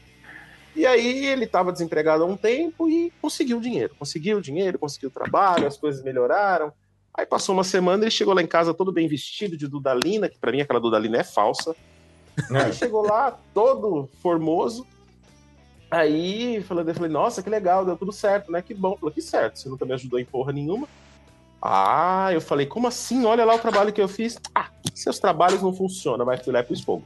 [0.74, 3.94] E aí ele tava desempregado há um tempo e conseguiu dinheiro.
[3.98, 6.72] Conseguiu dinheiro, conseguiu trabalho, as coisas melhoraram.
[7.12, 10.38] Aí passou uma semana, ele chegou lá em casa todo bem vestido de Dudalina, que
[10.38, 11.74] pra mim aquela Dudalina é falsa.
[12.50, 14.86] Aí chegou lá, todo formoso.
[15.90, 18.62] Aí falei, eu falei, nossa, que legal, deu tudo certo, né?
[18.62, 18.96] Que bom.
[18.96, 20.88] Falou, que certo, você nunca me ajudou em porra nenhuma.
[21.60, 23.24] Ah, eu falei, como assim?
[23.26, 24.38] Olha lá o trabalho que eu fiz.
[24.54, 27.04] Ah, seus trabalhos não funcionam, vai fui lá pus fogo.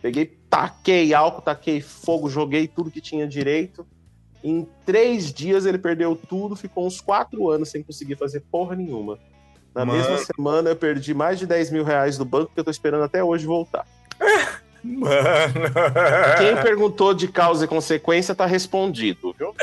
[0.00, 3.86] Peguei, taquei álcool, taquei fogo, joguei tudo que tinha direito.
[4.42, 9.18] Em três dias ele perdeu tudo, ficou uns quatro anos sem conseguir fazer porra nenhuma.
[9.74, 9.98] Na Mano.
[9.98, 13.02] mesma semana eu perdi mais de 10 mil reais do banco que eu tô esperando
[13.04, 13.84] até hoje voltar.
[14.82, 15.08] Mano.
[16.38, 19.54] Quem perguntou de causa e consequência tá respondido, viu?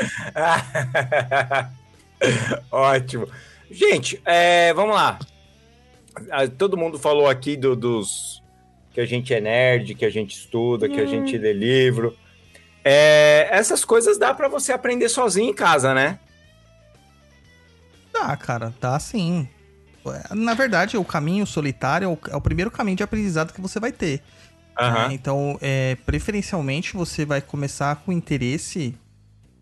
[2.70, 3.28] Ótimo.
[3.70, 5.18] Gente, é, vamos lá.
[6.30, 8.35] Ah, Todo mundo falou aqui do- dos
[8.96, 12.16] que a gente é nerd, que a gente estuda, que a gente lê livro.
[12.82, 16.18] É, essas coisas dá pra você aprender sozinho em casa, né?
[18.10, 19.46] Tá, cara, tá sim.
[20.30, 23.78] Na verdade, o caminho solitário é o, é o primeiro caminho de aprendizado que você
[23.78, 24.22] vai ter.
[24.80, 25.08] Né?
[25.10, 28.94] Então, é, preferencialmente, você vai começar com interesse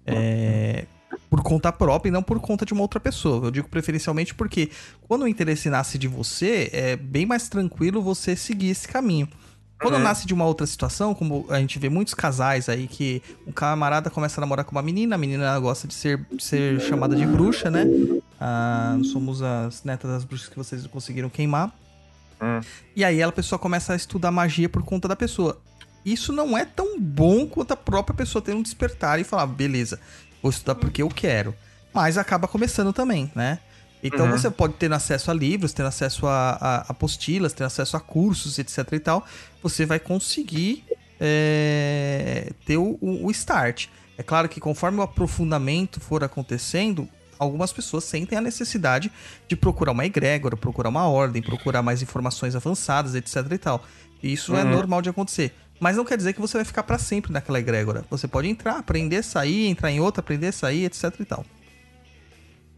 [0.07, 0.85] é,
[1.31, 3.47] por conta própria e não por conta de uma outra pessoa.
[3.47, 4.71] Eu digo preferencialmente porque
[5.09, 9.29] quando o interesse nasce de você, é bem mais tranquilo você seguir esse caminho.
[9.81, 10.01] Quando Uhum.
[10.03, 14.09] nasce de uma outra situação, como a gente vê muitos casais aí que um camarada
[14.09, 17.27] começa a namorar com uma menina, a menina gosta de ser, de ser chamada de
[17.27, 17.85] bruxa, né?
[18.41, 21.75] Ah, somos as netas das bruxas que vocês conseguiram queimar.
[22.41, 22.61] Hum.
[22.95, 25.61] E aí a pessoa começa a estudar magia por conta da pessoa.
[26.05, 29.99] Isso não é tão bom quanto a própria pessoa ter um despertar e falar, beleza,
[30.45, 31.55] vou estudar porque eu quero.
[31.93, 33.59] Mas acaba começando também, né?
[34.03, 34.33] Então Uhum.
[34.33, 38.59] você pode ter acesso a livros, ter acesso a, a apostilas, ter acesso a cursos,
[38.59, 39.25] etc e tal.
[39.63, 40.85] Você vai conseguir
[41.21, 43.87] é, ter o, o- start.
[44.19, 47.09] É claro que conforme o aprofundamento for acontecendo,
[47.39, 49.11] algumas pessoas sentem a necessidade
[49.49, 53.85] de procurar uma egrégora, procurar uma ordem, procurar mais informações avançadas, etc e tal.
[54.23, 54.71] E isso é Uhum.
[54.71, 55.55] normal de acontecer.
[55.81, 58.05] Mas não quer dizer que você vai ficar pra sempre naquela egrégora.
[58.11, 61.45] Você pode entrar, aprender, sair, entrar em outra, aprender, sair, etc e tal.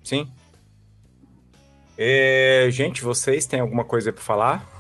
[0.03, 0.31] Sim.
[1.99, 4.77] É, gente, vocês têm alguma coisa pra falar?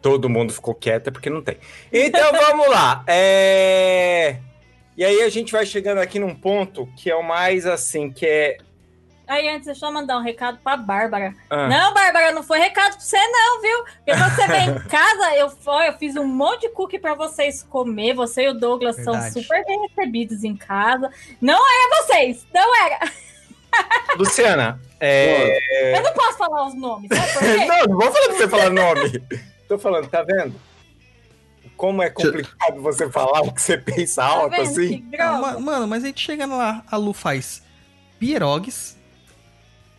[0.00, 1.58] Todo mundo ficou quieto é porque não tem.
[1.92, 3.04] Então vamos lá.
[3.06, 4.38] É...
[4.96, 8.26] E aí a gente vai chegando aqui num ponto que é o mais assim, que
[8.26, 8.58] é.
[9.32, 11.34] Aí antes, deixa eu mandar um recado pra Bárbara.
[11.48, 13.84] Ah, Não, Bárbara, não foi recado pra você, não, viu?
[14.04, 17.62] Porque você vem em casa, eu, ó, eu fiz um monte de cookie pra vocês
[17.62, 18.12] comer.
[18.14, 19.32] Você e o Douglas Verdade.
[19.32, 21.10] são super bem recebidos em casa.
[21.40, 22.98] Não era vocês, não era.
[24.18, 25.96] Luciana, é...
[25.98, 27.64] Eu não posso falar os nomes, sabe por quê?
[27.64, 29.22] não, não vou falar pra você falar nome.
[29.66, 30.54] Tô falando, tá vendo?
[31.74, 34.54] Como é complicado você falar o que você pensa Tá alto?
[34.54, 35.04] Que assim?
[35.40, 37.62] Ma- Mano, mas a gente chega lá, a Lu faz
[38.20, 38.96] pierogues,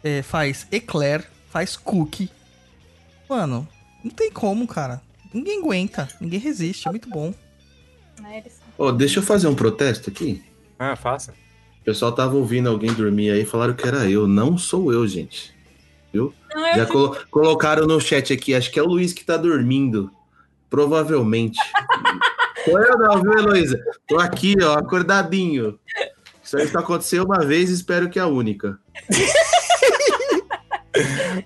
[0.03, 2.29] é, faz eclair, faz cookie.
[3.29, 3.67] Mano,
[4.03, 5.01] não tem como, cara.
[5.33, 7.33] Ninguém aguenta, ninguém resiste, é muito bom.
[8.77, 10.43] Ô, deixa eu fazer um protesto aqui.
[10.77, 11.31] Ah, faça.
[11.81, 14.27] O pessoal tava ouvindo alguém dormir aí e falaram que era eu.
[14.27, 15.53] Não sou eu, gente.
[16.13, 16.31] Não,
[16.67, 20.11] eu Já colo- colocaram no chat aqui, acho que é o Luiz que tá dormindo.
[20.69, 21.57] Provavelmente.
[22.63, 23.77] Sou eu não, viu, Heloísa?
[24.07, 25.77] Tô aqui, ó, acordadinho.
[26.41, 28.79] Isso aí só aconteceu uma vez e espero que é a única.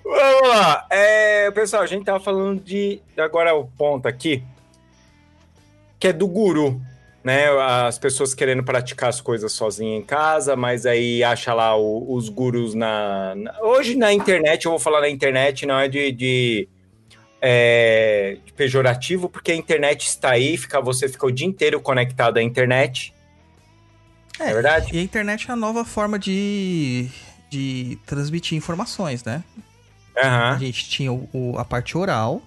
[0.04, 0.86] Vamos lá.
[0.90, 3.00] É, pessoal, a gente tava falando de.
[3.16, 4.42] Agora o ponto aqui.
[5.98, 6.80] Que é do guru.
[7.24, 7.46] Né?
[7.86, 12.28] As pessoas querendo praticar as coisas sozinha em casa, mas aí acha lá o- os
[12.28, 16.12] gurus na, na- Hoje na internet, eu vou falar na internet, não é de.
[16.12, 16.68] de,
[17.42, 22.38] é, de pejorativo, porque a internet está aí, fica, você fica o dia inteiro conectado
[22.38, 23.12] à internet.
[24.38, 24.94] É, verdade?
[24.94, 27.08] E a internet é a nova forma de,
[27.50, 29.42] de transmitir informações, né?
[30.16, 30.58] A Aham.
[30.58, 32.42] gente tinha o, o- a parte oral,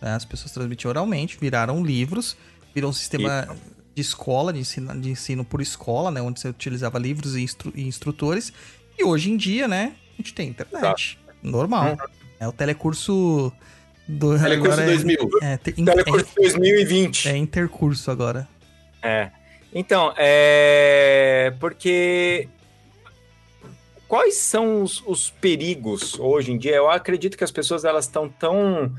[0.00, 0.14] né?
[0.14, 2.36] as pessoas transmitiam oralmente, viraram livros,
[2.74, 3.48] virou um sistema
[3.94, 6.20] de escola, de ensino, de ensino por escola, né?
[6.20, 8.52] Onde você utilizava livros e, instru- e instrutores.
[8.98, 9.92] E hoje em dia, né?
[10.14, 11.18] A gente tem internet.
[11.42, 11.96] Normal.
[12.40, 13.52] É o telecurso
[14.08, 14.38] do.
[14.38, 15.30] Telecurso agora é- 2000.
[15.42, 17.28] É, te- Telecurso 2020.
[17.28, 18.48] é, é intercurso agora.
[19.02, 19.30] É.
[19.74, 21.52] Então, é.
[21.60, 22.48] Porque.
[24.12, 26.76] Quais são os, os perigos hoje em dia?
[26.76, 28.92] Eu acredito que as pessoas elas estão tão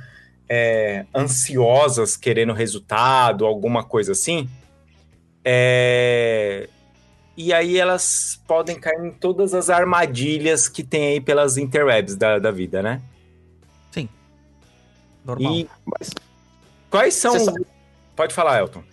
[0.49, 4.49] é, ansiosas querendo resultado, alguma coisa assim.
[5.45, 6.67] É,
[7.37, 12.39] E aí elas podem cair em todas as armadilhas que tem aí pelas interwebs da,
[12.39, 12.99] da vida, né?
[15.23, 15.53] Normal.
[15.53, 16.09] E Mas,
[16.89, 17.35] quais são.
[18.15, 18.83] Pode falar, Elton.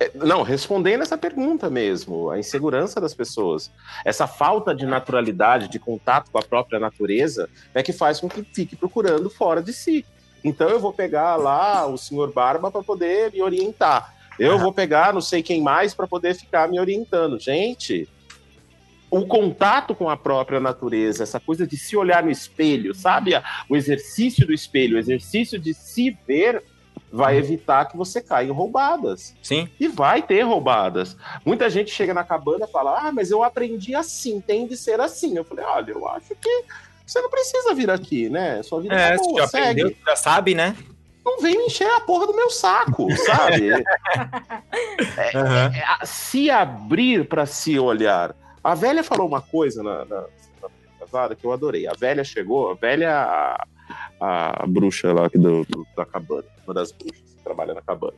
[0.00, 3.70] É, não, respondendo essa pergunta mesmo, a insegurança das pessoas.
[4.04, 8.42] Essa falta de naturalidade, de contato com a própria natureza, é que faz com que
[8.42, 10.06] fique procurando fora de si.
[10.44, 14.14] Então eu vou pegar lá o senhor Barba para poder me orientar.
[14.38, 17.40] Eu vou pegar não sei quem mais para poder ficar me orientando.
[17.40, 18.08] Gente,
[19.10, 23.32] o contato com a própria natureza, essa coisa de se olhar no espelho, sabe?
[23.68, 26.62] O exercício do espelho, o exercício de se ver,
[27.10, 29.34] vai evitar que você caia em roubadas.
[29.42, 29.68] Sim?
[29.80, 31.16] E vai ter roubadas.
[31.44, 35.00] Muita gente chega na cabana e fala: Ah, mas eu aprendi assim, tem de ser
[35.00, 35.36] assim.
[35.36, 36.64] Eu falei: Olha, eu acho que
[37.06, 38.62] você não precisa vir aqui, né?
[38.62, 39.80] Sua vida É, tá você boa, já segue.
[39.80, 40.76] aprendeu, já sabe, né?
[41.24, 43.70] Não vem me encher a porra do meu saco, sabe?
[45.34, 45.72] Aham.
[45.74, 48.34] É a- se abrir para se olhar.
[48.62, 51.86] A velha falou uma coisa na, na semana passada que eu adorei.
[51.86, 53.58] A velha chegou, a velha,
[54.20, 58.14] a, bruxa lá do, do- da cabana, uma das bruxas que trabalha na cabana.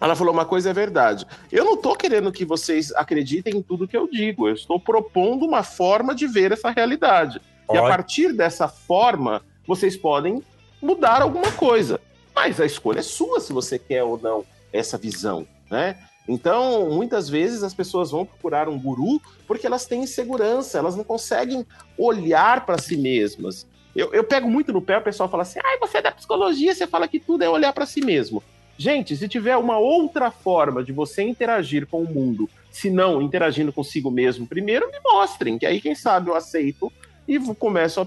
[0.00, 1.26] Ela falou uma coisa é verdade.
[1.52, 4.48] Eu não tô querendo que vocês acreditem em tudo que eu digo.
[4.48, 7.38] Eu estou propondo uma forma de ver essa realidade.
[7.70, 10.42] E a partir dessa forma, vocês podem
[10.80, 12.00] mudar alguma coisa.
[12.34, 15.98] Mas a escolha é sua se você quer ou não essa visão, né?
[16.26, 21.04] Então, muitas vezes as pessoas vão procurar um guru porque elas têm insegurança, elas não
[21.04, 21.66] conseguem
[21.98, 23.66] olhar para si mesmas.
[23.94, 26.74] Eu, eu pego muito no pé, o pessoal fala assim: ai, você é da psicologia,
[26.74, 28.42] você fala que tudo é olhar para si mesmo.
[28.78, 33.72] Gente, se tiver uma outra forma de você interagir com o mundo, se não interagindo
[33.72, 36.90] consigo mesmo, primeiro me mostrem, que aí, quem sabe, eu aceito
[37.28, 38.06] e vou- começo a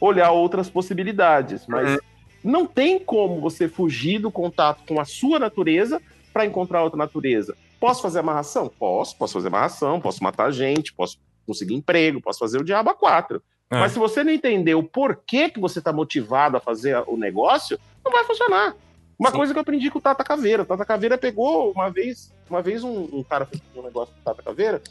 [0.00, 1.66] olhar outras possibilidades.
[1.66, 1.98] Mas
[2.42, 6.00] não tem como você fugir do contato com a sua natureza
[6.32, 7.54] para encontrar outra natureza.
[7.78, 8.68] Posso fazer amarração?
[8.78, 12.94] Posso, posso fazer amarração, posso matar gente, posso conseguir emprego, posso fazer o diabo a
[12.94, 13.42] quatro.
[13.70, 13.78] É.
[13.80, 17.78] Mas se você não entender o porquê que você está motivado a fazer o negócio,
[18.04, 18.76] não vai funcionar.
[19.18, 19.36] Uma Sim.
[19.36, 20.62] coisa que eu aprendi com o Tata Caveira.
[20.62, 24.20] O Tata Caveira pegou uma vez, uma vez um, um cara fez um negócio com
[24.20, 24.82] o Tata Caveira,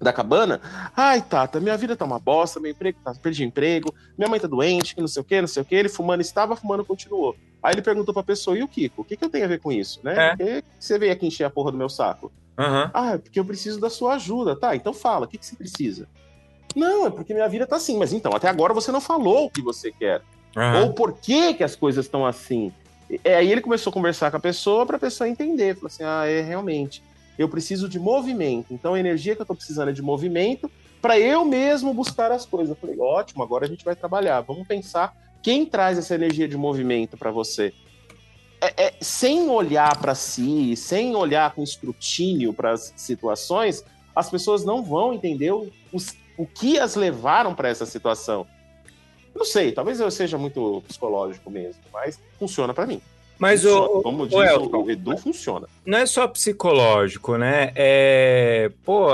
[0.00, 0.60] da cabana.
[0.96, 4.48] Ai, Tata, minha vida tá uma bosta, meu emprego tá, perdi emprego, minha mãe tá
[4.48, 5.74] doente, que não sei o que, não sei o que.
[5.74, 7.36] Ele fumando estava, fumando continuou.
[7.62, 9.02] Aí ele perguntou pra pessoa, e o Kiko?
[9.02, 10.14] O que, que eu tenho a ver com isso, né?
[10.14, 10.30] É.
[10.30, 12.30] Por que você veio aqui encher a porra do meu saco?
[12.58, 12.90] Aham.
[12.92, 14.54] Ah, é porque eu preciso da sua ajuda.
[14.54, 16.08] Tá, então fala, o que, que você precisa?
[16.74, 17.96] Não, é porque minha vida tá assim.
[17.98, 20.22] Mas então, até agora você não falou o que você quer.
[20.56, 20.86] aham.
[20.86, 22.72] Ou por que, que as coisas estão assim.
[23.22, 25.74] É, aí ele começou a conversar com a pessoa para a pessoa entender.
[25.74, 27.02] Falou assim: ah, é realmente.
[27.38, 28.72] Eu preciso de movimento.
[28.72, 30.70] Então a energia que eu tô precisando é de movimento
[31.02, 32.70] para eu mesmo buscar as coisas.
[32.70, 34.40] Eu falei: ótimo, agora a gente vai trabalhar.
[34.40, 37.72] Vamos pensar quem traz essa energia de movimento para você.
[38.60, 43.84] É, é, sem olhar para si, sem olhar com escrutínio para as situações,
[44.16, 45.52] as pessoas não vão entender
[45.92, 48.46] os- o que as levaram para essa situação.
[49.34, 53.00] Não sei, talvez eu seja muito psicológico mesmo, mas funciona para mim.
[53.36, 53.86] Mas Funciona.
[53.86, 55.66] o, como o diz Elton, o, o Edu, funciona.
[55.84, 57.72] não é só psicológico, né?
[57.74, 59.08] É, pô,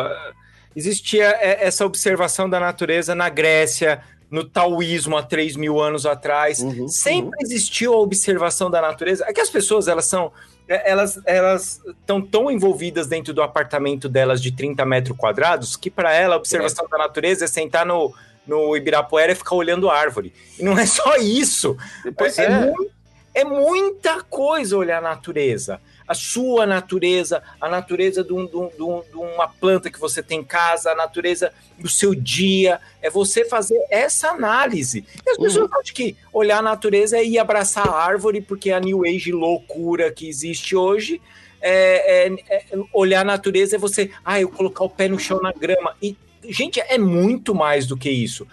[0.77, 6.61] existia essa observação da natureza na Grécia, no taoísmo há 3 mil anos atrás.
[6.61, 9.25] Uhum, Sempre existiu a observação da natureza.
[9.27, 10.31] É que as pessoas, elas são.
[10.71, 15.91] É, Elas elas estão tão envolvidas dentro do apartamento delas de 30 metros quadrados que,
[15.91, 18.15] para ela, a observação da natureza é sentar no,
[18.47, 20.33] no Ibirapuera e ficar olhando a árvore.
[20.59, 21.77] E não é só isso.
[22.05, 22.13] uhum.
[22.17, 23.41] Pois é, é.
[23.41, 25.81] é muita coisa olhar a natureza.
[26.11, 29.03] A sua natureza, a natureza de, um- de um- de um-
[29.35, 32.81] uma planta que você tem em casa, a natureza do seu dia.
[33.01, 35.05] É você fazer essa análise.
[35.25, 35.45] E as Uhum.
[35.45, 39.31] pessoas acham que olhar a natureza é ir abraçar a árvore, porque a New Age
[39.31, 41.23] loucura que existe hoje.
[41.63, 45.41] É, é- é- olhar a natureza é você, ah, eu colocar o pé no chão
[45.41, 45.95] na grama.
[46.03, 46.17] E,
[46.49, 48.49] gente, é muito mais do que isso.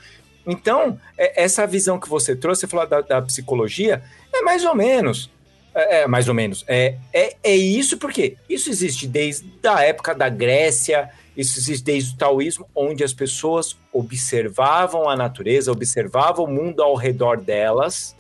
[0.46, 4.76] Então, é- essa visão que você trouxe, você falou da, da psicologia, é mais ou
[4.76, 5.30] menos.
[5.78, 6.66] É, é mais ou menos.
[6.68, 12.16] É, é, é isso porque isso existe desde a época da Grécia, isso existe desde
[12.16, 18.16] o taoísmo, onde as pessoas observavam a natureza, observavam o mundo ao redor delas.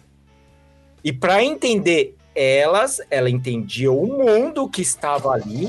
[1.04, 5.68] E para entender elas, ela entendia o mundo que estava ali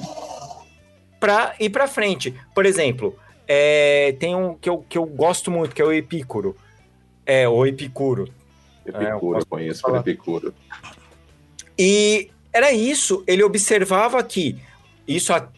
[1.18, 2.34] para ir para frente.
[2.54, 3.16] Por exemplo,
[3.46, 6.54] é, tem um que eu, que eu gosto muito, que é o Epicuro.
[7.24, 8.28] É, o Epicuro.
[8.84, 10.54] Epicuro, É, eu conheço por Epicuro.
[11.78, 14.56] E era isso, ele observava que
[15.06, 15.48] isso há,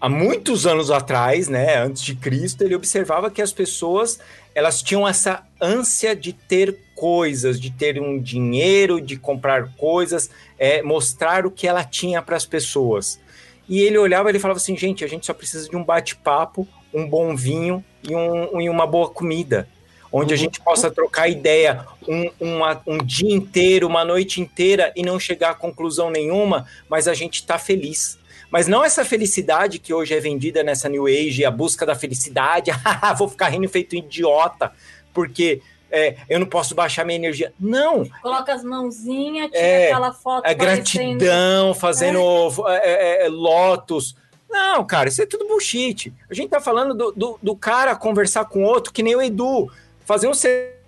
[0.00, 4.18] há muitos anos atrás, né, antes de Cristo, ele observava que as pessoas,
[4.54, 10.82] elas tinham essa ânsia de ter coisas, de ter um dinheiro, de comprar coisas, é,
[10.82, 13.20] mostrar o que ela tinha para as pessoas.
[13.68, 17.06] E ele olhava e falava assim, gente, a gente só precisa de um bate-papo, um
[17.06, 19.68] bom vinho e, um, e uma boa comida.
[20.10, 25.02] Onde a gente possa trocar ideia um, uma- um dia inteiro, uma noite inteira e
[25.02, 28.18] não chegar a conclusão nenhuma, mas a gente tá feliz.
[28.50, 32.70] Mas não essa felicidade que hoje é vendida nessa New Age, a busca da felicidade,
[33.18, 34.72] vou ficar rindo feito idiota,
[35.12, 35.60] porque
[35.90, 37.52] é, eu não posso baixar minha energia.
[37.60, 40.46] Não, Coloca as mãozinhas, tira É, aquela foto.
[40.46, 42.20] é parecendo- gratidão, fazendo
[42.68, 44.16] é, é, é, lotos.
[44.50, 46.10] Não, cara, isso é tudo bullshit.
[46.30, 49.70] A gente tá falando do, do, do cara conversar com outro, que nem o Edu,
[50.08, 50.80] fazer um ser.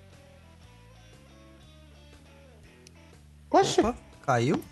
[3.51, 4.63] Poxa, Opa, caiu?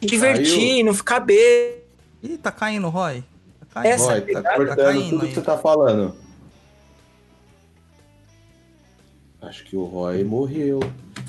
[0.00, 1.82] divertir, não ficar bem.
[2.22, 3.24] Ih, tá caindo, Roy.
[3.58, 3.92] Tá caindo.
[3.92, 5.28] Essa Roy, tá pegada cortando caindo tudo aí.
[5.28, 6.14] que você tá falando.
[9.42, 10.78] Acho que o Roy morreu.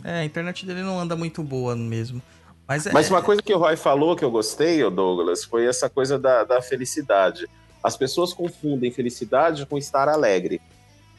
[0.03, 2.21] É, a internet dele não anda muito boa mesmo.
[2.67, 2.91] Mas é.
[2.91, 6.43] Mas uma coisa que o Roy falou que eu gostei, Douglas, foi essa coisa da,
[6.43, 7.47] da felicidade.
[7.81, 10.61] As pessoas confundem felicidade com estar alegre.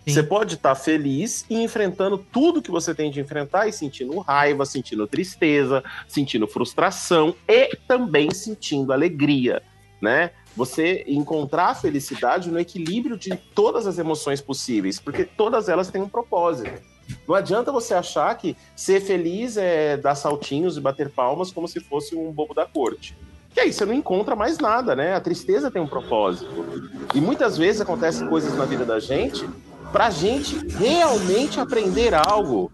[0.08, 4.64] Você pode estar feliz e enfrentando tudo que você tem de enfrentar e sentindo raiva,
[4.64, 9.62] sentindo tristeza, sentindo frustração e também sentindo alegria,
[10.00, 10.30] né?
[10.56, 16.02] Você encontrar a felicidade no equilíbrio de todas as emoções possíveis, porque todas elas têm
[16.02, 16.70] um propósito.
[17.26, 21.80] Não adianta você achar que ser feliz é dar saltinhos e bater palmas como se
[21.80, 23.16] fosse um bobo da corte.
[23.50, 25.14] Que aí você não encontra mais nada, né?
[25.14, 26.50] A tristeza tem um propósito.
[27.14, 29.48] E muitas vezes acontecem coisas na vida da gente
[29.92, 32.70] pra gente realmente aprender algo.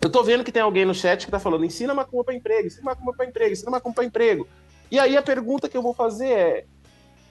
[0.00, 2.66] Eu tô vendo que tem alguém no chat que tá falando: ensina macumba pra emprego,
[2.66, 4.46] ensina macumba pra emprego, ensina macumba pra emprego.
[4.90, 6.64] E aí a pergunta que eu vou fazer é: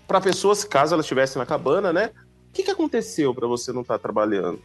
[0.07, 2.11] pra pessoas, caso elas estivessem na cabana, né?
[2.49, 4.61] O que, que aconteceu pra você não estar trabalhando?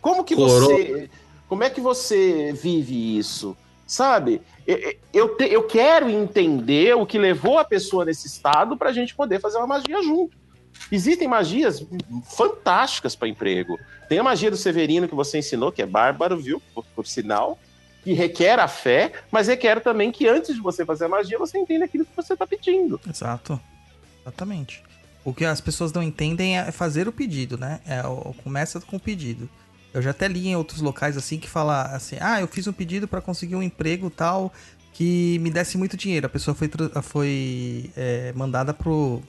[0.00, 0.34] Como que
[0.68, 1.10] você.
[1.48, 3.56] Como é que você vive isso?
[3.86, 4.40] Sabe?
[4.66, 9.16] Eu, eu, te- eu quero entender o que levou a pessoa nesse estado pra gente
[9.16, 10.36] poder fazer uma magia junto.
[10.90, 11.84] Existem magias
[12.24, 13.78] fantásticas para emprego.
[14.08, 16.60] Tem a magia do Severino que você ensinou, que é bárbaro, viu?
[16.74, 17.58] Por, por sinal.
[18.02, 21.58] Que requer a fé, mas requer também que antes de você fazer a magia, você
[21.58, 22.98] entenda aquilo que você está pedindo.
[23.08, 23.60] Exato.
[24.22, 24.82] Exatamente.
[25.24, 27.80] O que as pessoas não entendem é fazer o pedido, né?
[27.86, 28.02] É,
[28.42, 29.48] começa com o pedido.
[29.92, 32.72] Eu já até li em outros locais assim que fala assim: ah, eu fiz um
[32.72, 34.52] pedido para conseguir um emprego tal
[34.92, 36.26] que me desse muito dinheiro.
[36.26, 36.70] A pessoa foi,
[37.02, 39.22] foi é, mandada pro,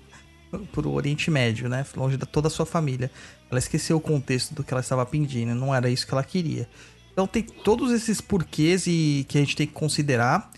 [0.71, 1.85] pro Oriente Médio, né?
[1.95, 3.11] Longe de toda a sua família.
[3.49, 6.67] Ela esqueceu o contexto do que ela estava pedindo, não era isso que ela queria.
[7.11, 10.49] Então tem todos esses porquês e que a gente tem que considerar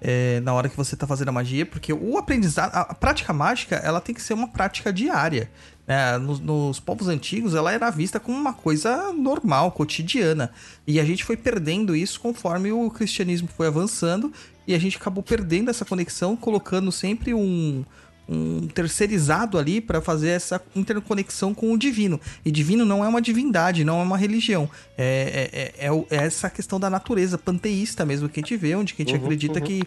[0.00, 3.32] é, na hora que você tá fazendo a magia, porque o aprendizado, a, a prática
[3.32, 5.50] mágica, ela tem que ser uma prática diária.
[5.86, 6.16] né?
[6.18, 10.50] Nos, nos povos antigos, ela era vista como uma coisa normal, cotidiana.
[10.86, 14.32] E a gente foi perdendo isso conforme o cristianismo foi avançando
[14.66, 17.84] e a gente acabou perdendo essa conexão, colocando sempre um,
[18.30, 22.20] um terceirizado ali para fazer essa interconexão com o divino.
[22.44, 24.70] E divino não é uma divindade, não é uma religião.
[24.96, 25.50] É,
[25.80, 28.94] é, é, é é essa questão da natureza panteísta mesmo que a gente vê, onde
[28.94, 29.66] a gente Uhum, acredita uhum.
[29.66, 29.82] que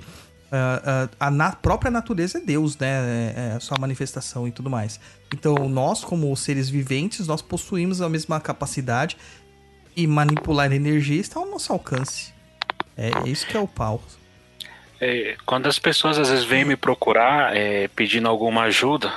[0.51, 2.87] ah, ah, a na- própria natureza é Deus, né?
[2.87, 4.99] É, é a sua manifestação e tudo mais.
[5.33, 9.17] Então, nós, como seres viventes, nós possuímos a mesma capacidade
[9.95, 12.33] e manipular energia está ao nosso alcance.
[12.95, 14.03] É isso que é o pau.
[15.03, 19.11] É, quando as pessoas às vezes vêm me procurar é, pedindo alguma ajuda,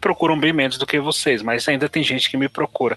[0.00, 2.96] procuram bem menos do que vocês, mas ainda tem gente que me procura.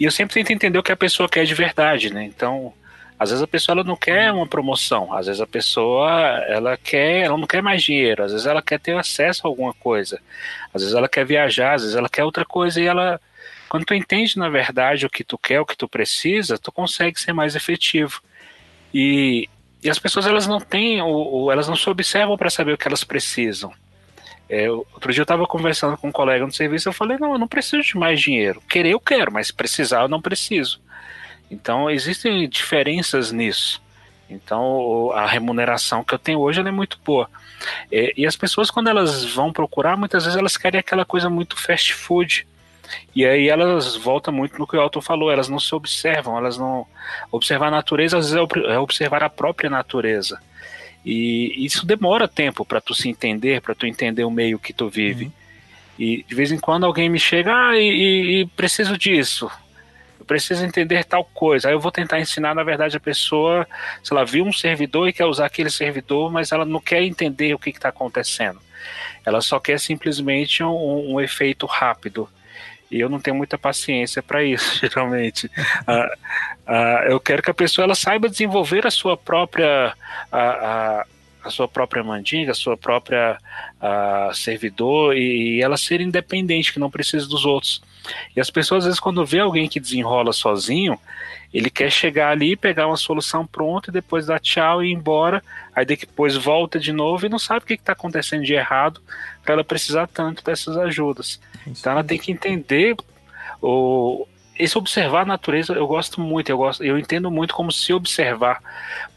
[0.00, 2.24] E eu sempre tento entender o que a pessoa quer de verdade, né?
[2.24, 2.74] Então,
[3.16, 6.10] às vezes a pessoa ela não quer uma promoção, às vezes a pessoa
[6.48, 9.72] ela quer, ela não quer mais dinheiro, às vezes ela quer ter acesso a alguma
[9.74, 10.20] coisa,
[10.74, 13.20] às vezes ela quer viajar, às vezes ela quer outra coisa e ela
[13.68, 17.20] quando tu entende na verdade o que tu quer, o que tu precisa, tu consegue
[17.20, 18.20] ser mais efetivo.
[18.92, 19.48] E,
[19.84, 22.78] e as pessoas elas não têm, ou, ou elas não se observam para saber o
[22.78, 23.70] que elas precisam.
[24.48, 27.38] É, outro dia eu estava conversando com um colega no serviço, eu falei, não, eu
[27.38, 28.62] não preciso de mais dinheiro.
[28.68, 30.80] Querer eu quero, mas precisar eu não preciso.
[31.50, 33.82] Então existem diferenças nisso.
[34.28, 37.28] Então a remuneração que eu tenho hoje é muito boa.
[37.92, 41.56] É, e as pessoas quando elas vão procurar, muitas vezes elas querem aquela coisa muito
[41.60, 42.46] fast food.
[43.14, 46.58] E aí elas voltam muito no que o Alton falou, elas não se observam, elas
[46.58, 46.86] não.
[47.30, 50.40] Observar a natureza, às vezes, é é observar a própria natureza.
[51.04, 54.88] E isso demora tempo para tu se entender, para tu entender o meio que tu
[54.88, 55.30] vive.
[55.98, 59.50] E de vez em quando alguém me chega, ah, e, e- e preciso disso.
[60.18, 61.68] Eu preciso entender tal coisa.
[61.68, 63.66] Aí eu vou tentar ensinar, na verdade, a pessoa,
[64.02, 67.52] se ela viu um servidor e quer usar aquele servidor, mas ela não quer entender
[67.54, 68.58] o que está acontecendo.
[69.24, 72.28] Ela só quer simplesmente um, um efeito rápido.
[72.94, 75.50] E eu não tenho muita paciência para isso, geralmente.
[75.84, 76.16] Ah,
[76.64, 79.92] ah, eu quero que a pessoa ela saiba desenvolver a sua própria
[80.30, 81.06] a, a,
[81.42, 83.36] a sua própria mandinga, a sua própria
[83.80, 87.82] ah, servidor e, e ela ser independente, que não precisa dos outros.
[88.36, 90.96] E as pessoas às vezes quando vê alguém que desenrola sozinho,
[91.52, 95.42] ele quer chegar ali, pegar uma solução pronta e depois dar tchau e ir embora.
[95.74, 99.00] Aí depois volta de novo e não sabe o que está acontecendo de errado
[99.42, 101.40] para ela precisar tanto dessas ajudas.
[101.66, 102.96] Então ela tem que entender
[103.62, 104.26] o
[104.56, 108.60] esse observar a natureza eu gosto muito, eu gosto, eu entendo muito como se observar,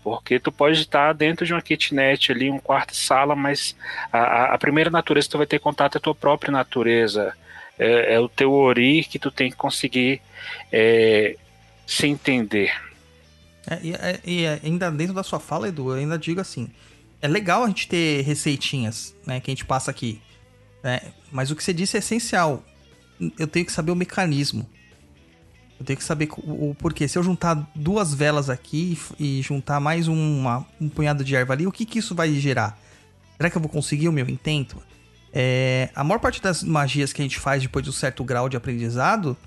[0.03, 3.76] porque tu pode estar dentro de uma kitnet ali, um quarto sala, mas
[4.11, 7.34] a, a- primeira natureza que tu vai ter contato é a tua própria natureza,
[7.78, 10.22] é, é o teu ori que tu tem que conseguir
[10.72, 11.36] é,
[11.86, 12.74] se entender.
[13.69, 16.68] É, e, é- e é, ainda dentro da sua fala, Edu, eu ainda digo assim:
[17.22, 20.19] é legal a gente ter receitinhas, né, que a gente passa aqui,
[20.84, 20.99] né,
[21.31, 22.63] mas o que você disse é essencial.
[23.37, 24.67] Eu tenho que saber o mecanismo.
[25.79, 27.07] Eu tenho que saber o, o porquê.
[27.07, 31.67] Se eu juntar duas velas aqui e juntar mais uma- um punhado de erva ali,
[31.67, 32.79] o que, que isso vai gerar?
[33.37, 34.77] Será que eu vou conseguir o meu intento?
[35.31, 38.49] É, a maior parte das magias que a gente faz depois de um certo grau
[38.49, 39.37] de aprendizado,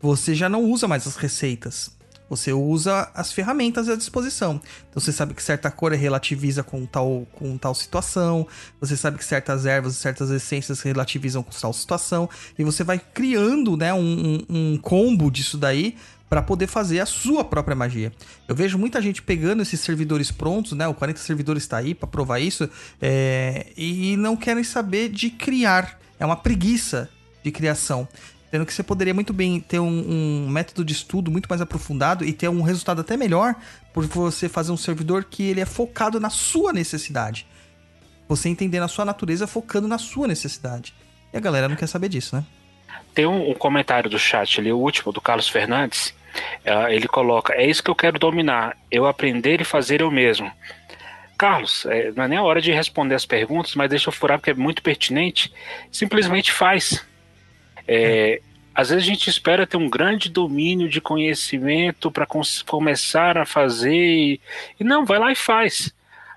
[0.00, 1.95] você já não usa mais as receitas.
[2.28, 4.60] Você usa as ferramentas à disposição.
[4.90, 8.46] Então você sabe que certa cor relativiza com tal, com tal situação.
[8.80, 12.28] Você sabe que certas ervas e certas essências relativizam com tal situação.
[12.58, 15.96] E você vai criando né, um, um- combo disso daí
[16.28, 18.12] para poder fazer a sua própria magia.
[18.48, 20.88] Eu vejo muita gente pegando esses servidores prontos, né?
[20.88, 22.68] O 40 servidores está aí para provar isso,
[23.00, 26.00] é, e não querem saber de criar.
[26.18, 27.08] É uma preguiça
[27.44, 28.08] de criação.
[28.50, 32.24] Sendo que você poderia muito bem ter um, um método de estudo muito mais aprofundado
[32.24, 33.54] e ter um resultado até melhor
[33.92, 37.46] por você fazer um servidor que ele é focado na sua necessidade.
[38.28, 40.94] Você entender a sua natureza focando na sua necessidade.
[41.32, 42.44] E a galera não quer saber disso, né?
[43.14, 46.14] Tem um, um comentário do chat ali, o último, do Carlos Fernandes.
[46.64, 50.50] ah, ele coloca: É isso que eu quero dominar, eu aprender e fazer eu mesmo.
[51.36, 54.38] Carlos, é, não é nem a hora de responder as perguntas, mas deixa eu furar
[54.38, 55.52] porque é muito pertinente.
[55.90, 57.04] Simplesmente faz.
[57.86, 58.40] É,
[58.74, 62.26] às vezes a gente espera ter um grande domínio de conhecimento para
[62.66, 64.40] começar a fazer e,
[64.78, 65.94] e não, vai lá e faz.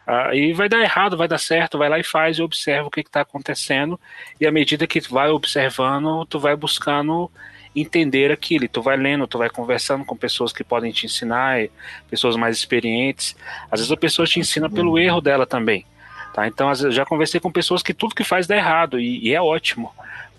[0.08, 2.92] Ah, e vai dar errado, vai dar certo, vai lá e faz e observa o
[2.92, 4.00] que está acontecendo.
[4.40, 7.30] E à medida que tu vai observando, tu vai buscando
[7.76, 8.66] entender aquilo.
[8.66, 11.68] E tu vai lendo, tu vai conversando com pessoas que podem te ensinar,
[12.10, 13.36] pessoas mais experientes.
[13.70, 15.86] Às vezes a pessoa te ensina pelo erro dela também.
[16.34, 16.48] Tá?
[16.48, 19.28] Então, às vezes, eu já conversei com pessoas que tudo que faz dá errado, e,
[19.28, 19.92] e é ótimo,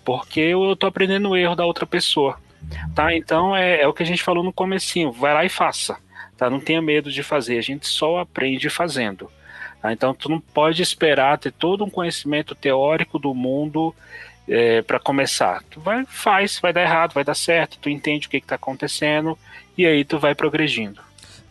[0.03, 2.37] porque eu tô aprendendo o erro da outra pessoa.
[2.93, 3.13] Tá?
[3.15, 5.97] Então é, é o que a gente falou no comecinho, vai lá e faça.
[6.37, 6.49] Tá?
[6.49, 9.29] Não tenha medo de fazer, a gente só aprende fazendo.
[9.81, 9.91] Tá?
[9.91, 13.93] Então tu não pode esperar ter todo um conhecimento teórico do mundo
[14.47, 15.63] é, para começar.
[15.69, 19.37] Tu vai, faz, vai dar errado, vai dar certo, tu entende o que está acontecendo
[19.77, 21.01] e aí tu vai progredindo.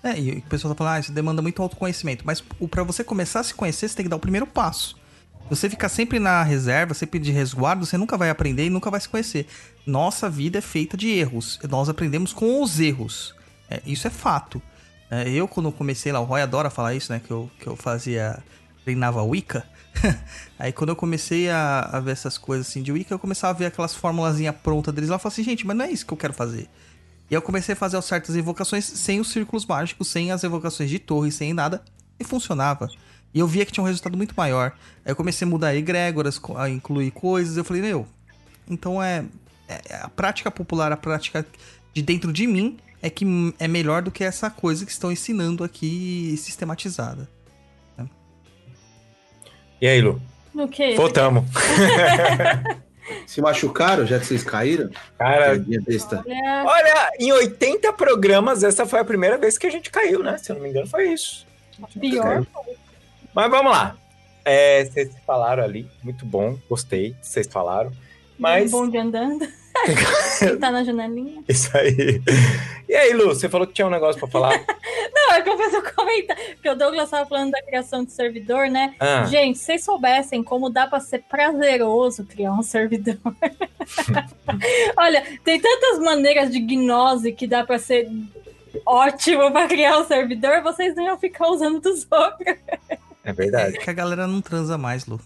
[0.03, 2.25] É, e o pessoal tá falando, ah, isso demanda muito autoconhecimento.
[2.27, 2.41] Mas
[2.71, 5.00] para você começar a se conhecer, você tem que dar o primeiro passo.
[5.49, 9.01] Você ficar sempre na reserva, sempre de resguardo, você nunca vai aprender e nunca vai
[9.01, 9.47] se conhecer.
[9.85, 11.59] Nossa vida é feita de erros.
[11.69, 13.35] Nós aprendemos com os erros.
[13.69, 14.63] É, isso é fato.
[15.11, 17.21] É, eu, quando comecei lá, o Roy adora falar isso, né?
[17.25, 18.43] Que eu, que eu fazia.
[18.85, 19.67] treinava Wicca.
[20.57, 23.59] Aí quando eu comecei a, a ver essas coisas assim de Wicca, eu começava a
[23.59, 25.17] ver aquelas formulazinhas prontas deles lá.
[25.17, 26.69] Eu falei assim, gente, mas não é isso que eu quero fazer.
[27.29, 30.99] E eu comecei a fazer certas evocações sem os círculos mágicos, sem as evocações de
[30.99, 31.83] torre, sem nada.
[32.19, 32.89] E funcionava.
[33.33, 34.73] E eu via que tinha um resultado muito maior.
[35.05, 37.57] Aí eu comecei a mudar egrégoras, a incluir coisas.
[37.57, 38.07] Eu falei, meu,
[38.69, 39.25] então é,
[39.69, 41.47] é a prática popular, a prática
[41.95, 43.25] de dentro de mim é que
[43.59, 47.29] é melhor do que essa coisa que estão ensinando aqui sistematizada.
[47.97, 48.09] né?
[49.81, 50.21] E aí, Lu?
[50.53, 50.95] No que?
[50.95, 51.45] Voltamos.
[53.27, 54.91] Se machucaram, já que vocês caíram?
[55.19, 55.53] Cara.
[55.53, 60.39] Olha, olha, em 80 programas, essa foi a primeira vez que a gente caiu, né?
[60.39, 61.47] Se eu não me engano, foi isso.
[61.99, 62.47] pior.
[63.35, 63.97] Mas vamos lá.
[64.45, 67.93] É, vocês falaram ali, muito bom, gostei, vocês falaram.
[68.39, 68.73] Mas.
[68.73, 69.47] Um bonde andando.
[70.59, 71.43] tá na janelinha.
[71.49, 72.21] Isso aí.
[72.89, 74.59] E aí, Lu, você falou que tinha um negócio pra falar?
[75.15, 76.45] Não, é que eu fiz um comentário.
[76.55, 78.95] Porque o Douglas estava falando da criação de servidor, né?
[78.99, 79.25] Ah.
[79.27, 83.19] Gente, se vocês soubessem como dá pra ser prazeroso criar um servidor.
[84.97, 88.09] Olha, tem tantas maneiras de gnose que dá pra ser
[88.87, 92.57] ótimo pra criar um servidor, vocês não iam ficar usando dos outros.
[93.25, 93.77] É verdade.
[93.77, 95.21] É que a galera não transa mais, Lu.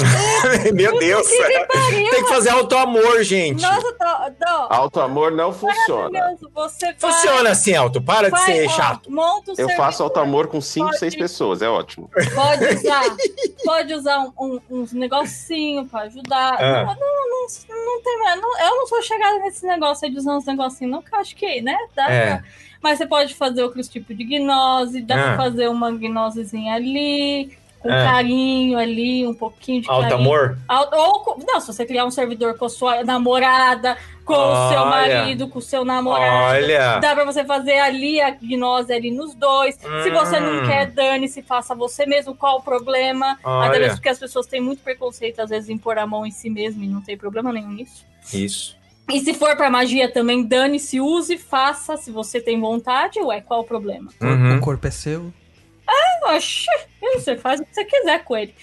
[0.74, 1.28] Meu Deus.
[1.28, 3.60] Que pariu, Tem que fazer auto-amor, gente.
[3.60, 4.50] Nossa, tô, tô.
[4.74, 6.36] Alto amor não funciona.
[6.54, 8.00] Você vai- Funciona assim, Auto.
[8.00, 9.10] Para de vai, ser ó, chato.
[9.12, 9.76] Monta Eu servidor.
[9.84, 12.10] faço alto amor com 5, Pode- 6 pessoas, é ótimo.
[12.34, 13.02] Pode usar,
[13.62, 16.54] pode usar um, um- uns negocinho pra ajudar.
[16.58, 16.84] Ah.
[16.84, 18.40] Não, não, não, não tem mais.
[18.40, 21.18] não- eu não sou chegada nesse negócio aí de usar uns negocinhos, não, que eu
[21.18, 21.76] acho que, né?
[21.94, 22.26] Dá É.
[22.36, 22.44] pra-
[22.82, 25.22] Mas você pode fazer outros tipos de gnose, dá Ah.
[25.34, 28.04] pra fazer uma gnosezinha ali, com Ah.
[28.04, 30.04] carinho ali, um pouquinho de carinho.
[30.04, 30.58] Auto-amor?
[30.68, 34.80] Auto- Ou, não, se você criar um servidor com a sua namorada, com o seu
[34.80, 34.84] Olha.
[34.86, 36.54] marido, com o seu namorado.
[36.56, 36.98] Olha.
[37.00, 39.74] Dá pra você fazer ali a gnose ali nos dois.
[39.74, 40.66] Se você não Hum.
[40.68, 42.34] quer, dane-se, faça você mesmo.
[42.34, 43.38] Qual o problema?
[43.42, 43.68] Olha.
[43.68, 46.30] Até mesmo porque as pessoas têm muito preconceito, às vezes, em pôr a mão em
[46.30, 48.06] si mesmo e não tem problema nenhum nisso.
[48.32, 48.76] Isso.
[49.12, 53.20] E se for pra magia também, dane-se, use, faça, se você tem vontade.
[53.20, 54.10] Ué, qual o problema?
[54.20, 54.56] Uhum.
[54.56, 55.32] O corpo é seu.
[56.22, 56.66] Oxi,
[57.00, 58.54] você faz o que você quiser com ele.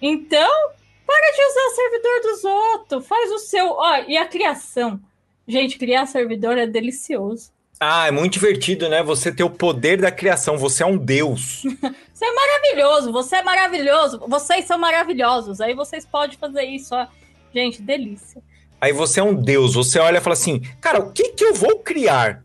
[0.00, 0.70] Então,
[1.06, 3.06] para de usar o servidor dos outros.
[3.06, 3.70] Faz o seu.
[3.70, 5.00] Ó, e a criação.
[5.46, 7.52] Gente, criar servidor é delicioso.
[7.80, 9.02] Ah, é muito divertido, né?
[9.02, 10.56] Você ter o poder da criação.
[10.58, 11.62] Você é um deus.
[12.14, 15.60] Você é maravilhoso, você é maravilhoso, vocês são maravilhosos.
[15.60, 17.08] Aí vocês podem fazer isso, ó.
[17.52, 18.40] Gente, delícia.
[18.80, 19.74] Aí você é um deus.
[19.74, 22.42] Você olha e fala assim, cara, o que que eu vou criar?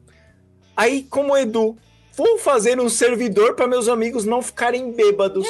[0.76, 1.77] Aí, como Edu,
[2.15, 5.45] vou fazer um servidor para meus amigos não ficarem bêbados.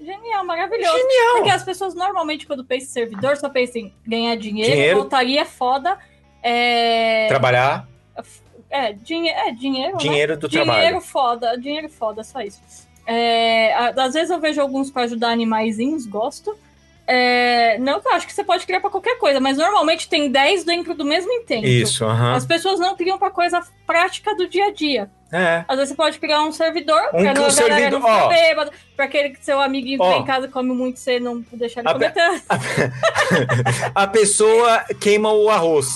[0.00, 0.96] Genial, maravilhoso.
[0.96, 1.32] Genial.
[1.36, 4.98] Porque as pessoas normalmente, quando pensam em servidor, só pensam em ganhar dinheiro, Dinheiro.
[5.00, 5.98] voltaria foda.
[6.42, 7.86] É, Trabalhar,
[8.70, 9.92] é, dinhe é dinheiro.
[9.92, 9.98] né?
[9.98, 11.00] dinheiro do Dinheiro trabalho.
[11.02, 12.60] foda, dinheiro foda, só isso.
[13.06, 16.56] É, às vezes eu vejo alguns pra ajudar animaizinhos, gosto.
[17.10, 20.30] É, não que eu acho que você pode criar pra qualquer coisa, mas normalmente tem
[20.30, 21.66] 10 dentro do mesmo intento.
[21.66, 22.34] Isso, aham.
[22.34, 25.10] As pessoas não criam pra coisa prática do dia a dia.
[25.32, 25.64] É.
[25.66, 28.06] Às vezes você pode criar um servidor Um pra que não, a galera servidor- não
[28.08, 28.28] ó.
[28.28, 30.10] bêbado, pra aquele que seu amiguinho que Ó.
[30.10, 32.42] vem em casa come muito, você não deixar ele A comer tanto.
[33.94, 35.88] A pessoa queima o arroz.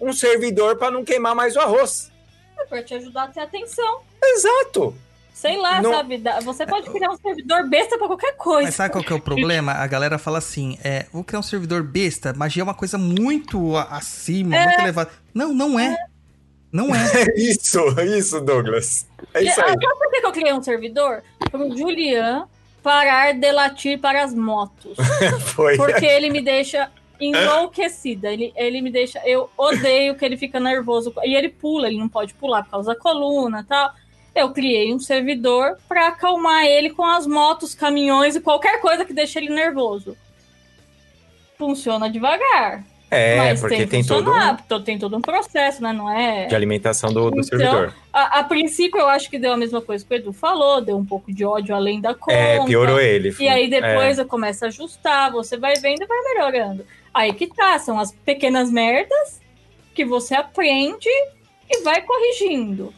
[0.00, 2.10] Um servidor para não queimar mais o arroz.
[2.58, 4.00] É pra te ajudar a ter atenção.
[4.22, 4.94] Exato.
[5.40, 6.22] Sei lá, Não- sabe?
[6.44, 8.66] Você pode criar um servidor besta pra qualquer coisa.
[8.66, 9.72] Mas sabe qual que é o problema?
[9.72, 13.74] A galera fala assim, é, vou criar um servidor besta, magia é uma coisa muito
[13.88, 15.10] acima, muito elevada.
[15.32, 15.96] Não, não é.
[16.70, 17.00] Não é.
[17.36, 19.06] Isso, isso, Douglas.
[19.32, 19.70] É isso Ah, aí.
[19.70, 21.22] Sabe por que eu criei um servidor?
[21.50, 22.46] Pro Julian
[22.82, 24.94] parar de latir para as motos.
[25.56, 25.74] Foi.
[25.78, 28.30] Porque ele me deixa enlouquecida.
[28.30, 29.20] Ele, ele me deixa.
[29.26, 31.14] Eu odeio que ele fica nervoso.
[31.24, 33.90] E ele pula, ele não pode pular por causa da coluna e tal.
[34.34, 39.12] Eu criei um servidor para acalmar ele com as motos, caminhões e qualquer coisa que
[39.12, 40.16] deixe ele nervoso.
[41.58, 42.84] Funciona devagar.
[43.12, 45.92] É, mas porque tem, tem todo um to- tem todo um processo, né?
[45.92, 46.46] Não é.
[46.46, 47.92] de alimentação do, do Então, servidor.
[48.12, 50.96] A, a princípio, eu acho que deu a mesma coisa que o Edu falou, deu
[50.96, 52.32] um pouco de ódio além da conta.
[52.32, 53.34] É, piorou ele.
[53.40, 54.22] E aí depois É.
[54.22, 56.86] eu começo a ajustar, você vai vendo e vai melhorando.
[57.12, 59.40] Aí que tá, são as pequenas merdas
[59.92, 61.08] que você aprende
[61.68, 62.94] e vai corrigindo.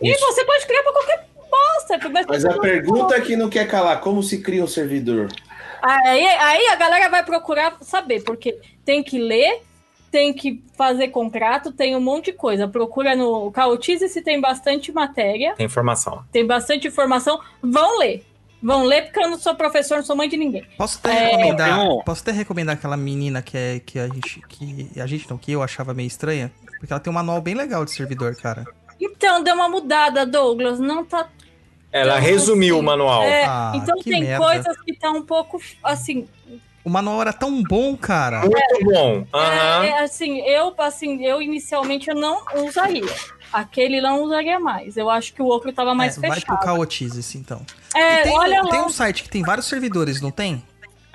[0.00, 0.20] E Isso.
[0.26, 2.08] você pode criar pra qualquer bosta.
[2.10, 5.28] Mas, Mas a pergunta que não quer calar, como se cria um servidor?
[5.82, 9.62] Aí, aí a galera vai procurar saber, porque tem que ler,
[10.10, 12.66] tem que fazer contrato, tem um monte de coisa.
[12.66, 16.24] Procura no Cautize se tem bastante matéria, Tem informação.
[16.32, 17.40] tem bastante informação.
[17.62, 18.24] Vão ler.
[18.62, 20.66] Vão ler, porque eu não sou professor, não sou mãe de ninguém.
[20.78, 21.68] Posso até É, recomendar.
[21.76, 22.02] não.
[22.02, 24.40] Posso até recomendar aquela menina que é que a gente.
[24.48, 26.50] Que a gente não, que eu achava meio estranha.
[26.80, 28.64] Porque ela tem um manual bem legal de servidor, cara.
[29.00, 30.78] Então, deu uma mudada, Douglas.
[30.80, 31.28] Não tá
[31.92, 33.22] Ela resumiu assim, o manual.
[33.22, 34.44] É, Ah, então tem merda.
[34.44, 36.26] coisas que tá um pouco assim.
[36.84, 38.40] O manual era tão bom, cara.
[38.42, 39.26] Muito bom.
[39.34, 39.84] Aham.
[39.84, 43.02] é, é, assim, eu assim, eu inicialmente eu não usaria.
[43.52, 44.96] Aquele não usaria mais.
[44.96, 46.60] Eu acho que o outro tava mais É, vai pro fechado.
[46.64, 47.62] Caotize, então.
[47.94, 48.86] É, E tem, olha tem lá.
[48.86, 50.62] um site que tem vários servidores, não tem?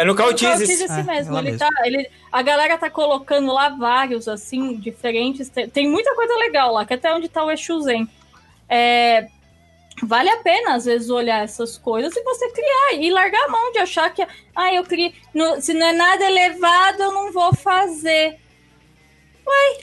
[0.02, 0.84] É no o Cautize Cautize.
[0.84, 1.32] esse Ah, mesmo.
[1.32, 1.60] ela Ele mesmo.
[1.60, 5.50] tá, ele, a galera tá colocando lá vários, assim, diferentes.
[5.50, 8.08] Tem, tem muita coisa legal lá, que até onde tá o Exuzen.
[8.70, 9.28] É,
[10.04, 13.72] vale a pena, às vezes, olhar essas coisas e você criar e largar a mão
[13.72, 14.26] de achar que,
[14.56, 15.14] ah, eu criei.
[15.34, 18.38] no- se não é nada elevado, eu não vou fazer.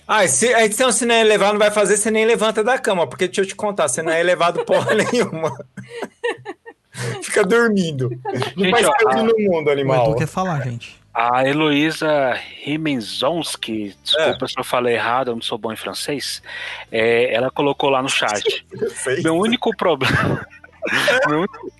[0.07, 3.07] Ah, se, então, se não é elevado, não vai fazer, você nem levanta da cama.
[3.07, 5.53] Porque deixa eu te contar, você não é elevado porra nenhuma.
[7.23, 8.11] Fica dormindo.
[8.57, 10.07] Não Gente, faz ó, perto a- no mundo, O animal.
[10.07, 10.99] Edu quer falar, gente.
[11.13, 16.41] A Heloísa Rimenzonski, desculpa se eu falei errado, eu não sou bom em francês,
[16.93, 18.65] é, ela colocou lá no chat.
[19.25, 20.47] Meu único problema.
[21.27, 21.73] meu, único...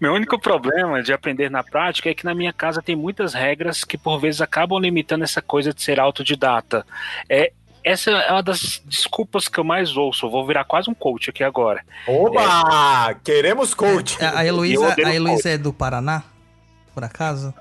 [0.00, 3.84] meu único problema de aprender na prática é que na minha casa tem muitas regras
[3.84, 6.84] que por vezes acabam limitando essa coisa de ser autodidata.
[7.28, 7.52] É,
[7.90, 10.26] essa é uma das desculpas que eu mais ouço.
[10.26, 11.82] Eu vou virar quase um coach aqui agora.
[12.06, 13.14] Oba!
[13.24, 14.22] Queremos coach.
[14.22, 16.22] A, a Heloísa, a Heloísa é do Paraná?
[16.94, 17.54] Por acaso?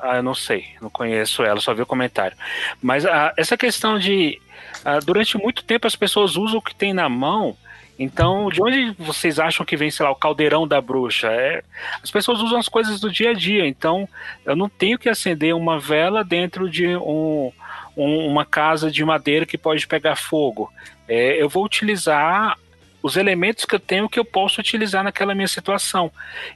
[0.00, 2.36] Ah, eu não sei, não conheço ela, só vi o comentário.
[2.80, 4.40] Mas ah, essa questão de.
[4.84, 7.56] ah, durante muito tempo as pessoas usam o que tem na mão.
[7.98, 11.28] Então, de onde vocês acham que vem, sei lá, o caldeirão da bruxa?
[11.28, 11.62] É,
[12.02, 13.66] as pessoas usam as coisas do dia a dia.
[13.66, 14.08] Então,
[14.44, 17.52] eu não tenho que acender uma vela dentro de um,
[17.96, 20.72] um- uma casa de madeira que pode pegar fogo.
[21.08, 22.56] É, eu vou utilizar
[23.02, 26.10] os elementos que eu tenho que eu posso utilizar naquela minha situação.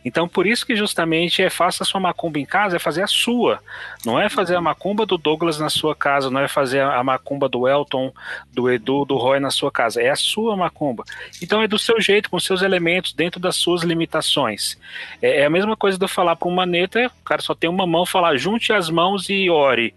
[0.05, 3.07] Então, por isso que justamente é faça a sua macumba em casa, é fazer a
[3.09, 3.59] sua.
[4.05, 7.49] Não é fazer a macumba do Douglas na sua casa, não é fazer a macumba
[7.49, 8.13] do Elton,
[8.53, 10.01] do Edu, do Roy na sua casa.
[10.01, 11.03] É a sua macumba.
[11.43, 14.79] Então é do seu jeito, com seus elementos, dentro das suas limitações.
[15.21, 17.69] É, é a mesma coisa de eu falar para um maneta, o cara só tem
[17.69, 19.93] uma mão, falar junte as mãos e ore.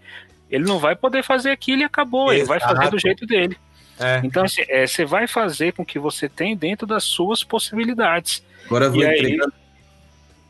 [0.50, 2.32] Ele não vai poder fazer aquilo e acabou.
[2.32, 2.90] Ele vai fazer Exato.
[2.90, 3.56] do jeito dele.
[3.98, 4.20] É.
[4.24, 8.42] Então, assim, é, você vai fazer com que você tem dentro das suas possibilidades.
[8.66, 9.38] Agora eu vou E aí-.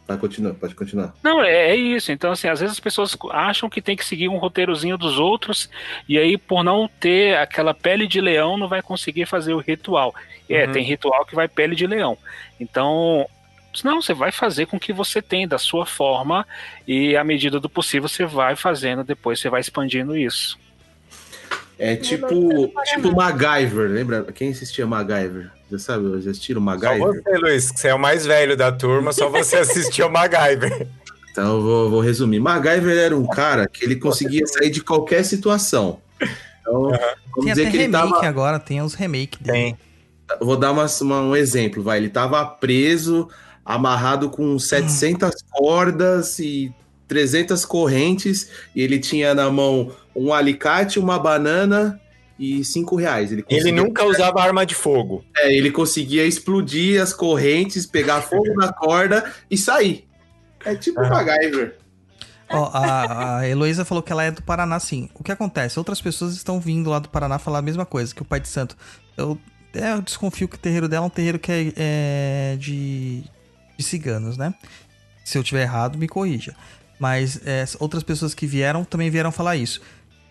[0.07, 1.15] Vai continuar, pode continuar.
[1.23, 2.11] Não, é, é isso.
[2.11, 5.71] Então, assim, às vezes as pessoas acham que tem que seguir um roteirozinho dos outros,
[6.09, 10.13] e aí, por não ter aquela pele de leão, não vai conseguir fazer o ritual.
[10.49, 10.73] É, Uhum.
[10.73, 12.19] tem ritual que vai pele de leão.
[12.59, 13.25] Então,
[13.85, 16.47] não, você vai fazer com o que você tem, da sua forma,
[16.87, 20.59] e à medida do possível você vai fazendo, depois você vai expandindo isso.
[21.79, 22.29] É tipo,
[22.85, 24.25] tipo MacGyver, lembra?
[24.35, 25.51] Quem assistia MacGyver?
[25.71, 27.23] Já sabe, já assistiram Só MacGyver?
[27.23, 30.87] você, Luiz, que você é o mais velho da turma, só você assistiu o MacGyver.
[31.31, 32.39] Então eu vou, vou resumir.
[32.41, 36.01] MacGyver era um cara que ele conseguia sair de qualquer situação.
[36.61, 36.99] Então, vamos
[37.37, 38.27] Tem dizer até que ele remake tava.
[38.27, 39.53] agora, tem os remake dele.
[39.59, 39.79] Tem.
[40.41, 41.97] Vou dar uma- uma- um exemplo, vai.
[41.99, 43.29] Ele tava preso,
[43.65, 46.73] amarrado com 700 cordas e
[47.07, 52.01] 300 correntes, e ele tinha na mão um alicate, uma banana
[52.39, 53.33] e 5 reais.
[53.33, 55.25] Ele, Ele nunca usava arma de fogo.
[55.37, 60.09] É, ele conseguia explodir as correntes, pegar fogo na corda e sair.
[60.65, 61.77] É tipo MacGyver.
[62.49, 65.09] Ó, a, a Heloísa falou que ela é do Paraná, sim.
[65.15, 65.79] O que acontece?
[65.79, 68.49] Outras pessoas estão vindo lá do Paraná falar a mesma coisa, que o Pai de
[68.49, 68.77] Santo.
[69.17, 69.39] Eu,
[69.75, 73.23] é, eu desconfio que o terreiro dela é um terreiro que é, é de,
[73.81, 74.55] de ciganos, né?
[75.25, 76.55] Se eu tiver errado, me corrija.
[76.99, 79.81] Mas é, outras pessoas que vieram também vieram falar isso.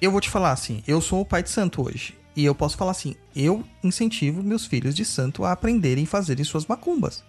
[0.02, 2.16] Eu vou te falar assim, eu sou o pai de santo hoje.
[2.36, 6.46] E eu posso falar assim, eu incentivo meus filhos de santo a aprenderem e fazerem
[6.46, 7.24] suas macumbas.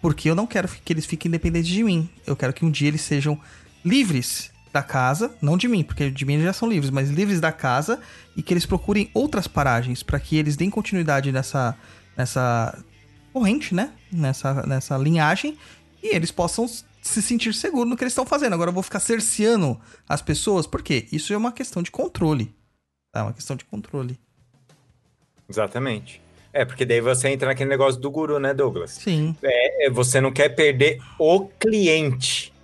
[0.00, 2.08] Porque eu não quero que eles fiquem independentes de mim.
[2.26, 3.38] Eu quero que um dia eles sejam
[3.84, 7.40] livres da casa, não de mim, porque de mim eles já são livres, mas livres
[7.40, 7.98] da casa
[8.36, 11.76] e que eles procurem outras paragens para que eles deem continuidade nessa
[12.16, 12.78] nessa
[13.36, 13.92] corrente, né?
[14.10, 15.58] Nessa nessa linhagem
[16.02, 18.54] e eles possam se sentir seguros no que eles estão fazendo.
[18.54, 22.54] Agora eu vou ficar cerceando as pessoas, porque isso é uma questão de controle.
[23.12, 23.20] Tá?
[23.20, 24.18] É uma questão de controle.
[25.46, 26.22] Exatamente.
[26.50, 28.92] É, porque daí você entra naquele negócio do guru, né, Douglas?
[28.92, 29.36] Sim.
[29.42, 32.54] É, você não quer perder o cliente.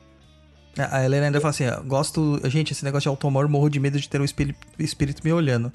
[0.79, 2.41] A Helena ainda fala assim: gosto.
[2.49, 5.71] Gente, esse negócio de automóvel, morro de medo de ter um espírito, espírito me olhando.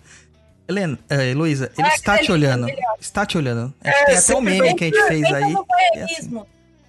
[0.68, 2.66] Helena, é, Heloísa, ele Ah, está te olhando.
[2.66, 2.96] melhor.
[3.00, 3.74] Está te olhando.
[3.84, 5.54] É, Acho que tem até um meme que a gente fez aí.
[5.54, 5.66] no
[5.96, 6.42] é assim.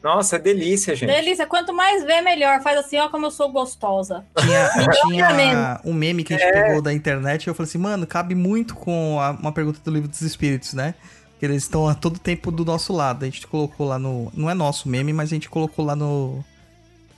[0.02, 1.10] Nossa, é delícia, gente.
[1.10, 2.60] Delícia, quanto mais vê, melhor.
[2.62, 4.24] Faz assim, ó, como eu sou gostosa.
[4.38, 4.70] Tinha,
[5.08, 5.60] tinha meme.
[5.84, 8.74] um meme que a gente pegou da internet e eu falei assim, mano, cabe muito
[8.76, 10.94] com a- uma pergunta do livro dos espíritos, né?
[11.40, 13.24] Que eles estão a todo tempo do nosso lado.
[13.24, 14.30] A gente colocou lá no.
[14.34, 16.44] Não é nosso meme, mas a gente colocou lá no.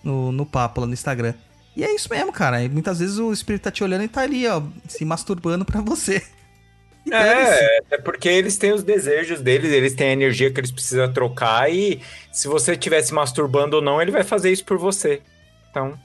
[0.02, 1.34] No, no papo, lá no Instagram.
[1.76, 2.62] E é isso mesmo, cara.
[2.62, 5.80] E muitas vezes o espírito tá te olhando e tá ali, ó, se masturbando pra
[5.82, 6.22] você.
[7.10, 11.12] É, é porque eles têm os desejos deles, eles têm a energia que eles precisam
[11.12, 12.00] trocar e
[12.32, 15.22] se você estiver se masturbando ou não, ele vai fazer isso por você.
[15.70, 15.98] Então,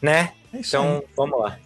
[0.00, 0.32] né?
[0.52, 0.82] É isso aí.
[0.82, 1.58] Então, vamos lá.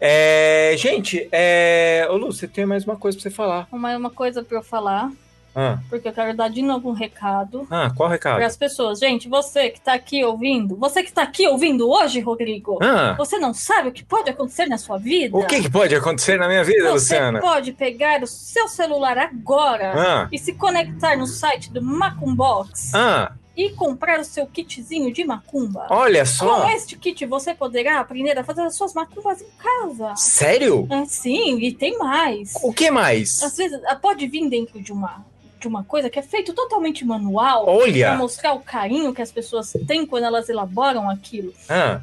[0.00, 2.06] É, gente, é...
[2.10, 3.68] Ô Lu, você tem mais uma coisa pra você falar.
[3.70, 5.12] Uma, uma coisa pra eu falar,
[5.54, 8.36] Ah, porque eu quero dar de novo um recado ah qual recado?
[8.36, 8.98] para as pessoas.
[9.00, 13.36] Gente, você que tá aqui ouvindo, você que tá aqui ouvindo hoje, Rodrigo, Ah, você
[13.38, 15.36] não sabe o que pode acontecer na sua vida?
[15.36, 17.40] o que, que pode acontecer na minha vida, Você Luciana?
[17.40, 23.32] pode pegar o seu celular agora Ah, e se conectar no site do Macumbox ah,
[23.56, 25.86] e comprar o seu kitzinho de macumba.
[25.90, 26.68] olha Com só.
[26.70, 30.14] este kit você poderá aprender a fazer as suas macumbas em casa.
[30.16, 30.86] Sério?
[30.90, 32.54] É, sim, e tem mais.
[32.62, 33.42] O que mais?
[33.42, 35.24] Às vezes ah, pode vir dentro de uma,
[35.60, 37.64] de uma coisa que é feito totalmente manual.
[37.64, 38.14] Pra Olha.
[38.16, 41.52] mostrar o carinho que as pessoas têm quando elas elaboram aquilo.
[41.68, 42.00] Ah,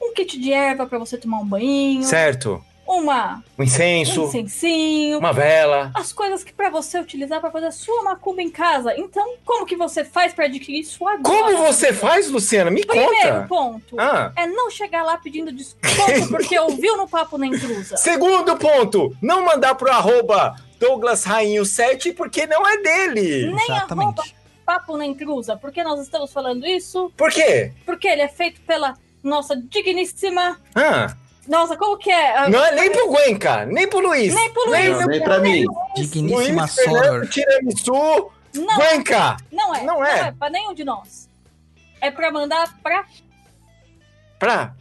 [0.00, 2.02] Um kit de erva pra você tomar um banho.
[2.04, 2.62] certo.
[2.86, 5.90] uma Um incenso, um incensinho, uma vela.
[5.94, 8.94] as coisas que pra você utilizar pra fazer a sua macumba em casa.
[8.96, 11.22] Então, como que você faz pra adquirir isso agora?
[11.22, 12.70] Como você faz, Luciana?
[12.70, 13.46] Me Primeiro conta.
[13.48, 14.30] ponto Ah.
[14.36, 17.96] é não chegar lá pedindo desconto porque ouviu no papo na intrusa.
[17.96, 20.54] Segundo ponto, não mandar pro arroba
[20.88, 23.46] Douglas Rainho 7 porque não é dele.
[23.46, 24.36] Nem arroba Exatamente.
[24.66, 25.56] papo na intrusa.
[25.56, 27.10] Por que nós estamos falando isso?
[27.16, 27.72] Por quê?
[27.86, 30.60] Porque ele é feito pela nossa digníssima.
[30.74, 31.14] Ah,
[31.48, 32.36] Nossa, como que é?
[32.36, 34.34] Ah, não é nem pro Guenca, nem pro Luiz.
[34.34, 34.90] Nem pro Luiz.
[35.00, 35.64] Não, nem pra mim.
[35.96, 37.28] Digníssima Luiz Fernando.
[37.28, 37.92] Tiramisu,
[38.54, 39.36] Não, Guenca.
[39.52, 39.78] não é.
[39.84, 40.20] Não Não é.
[40.28, 41.28] é pra nenhum de nós.
[42.00, 43.04] É pra mandar pra.
[44.38, 44.74] Pra...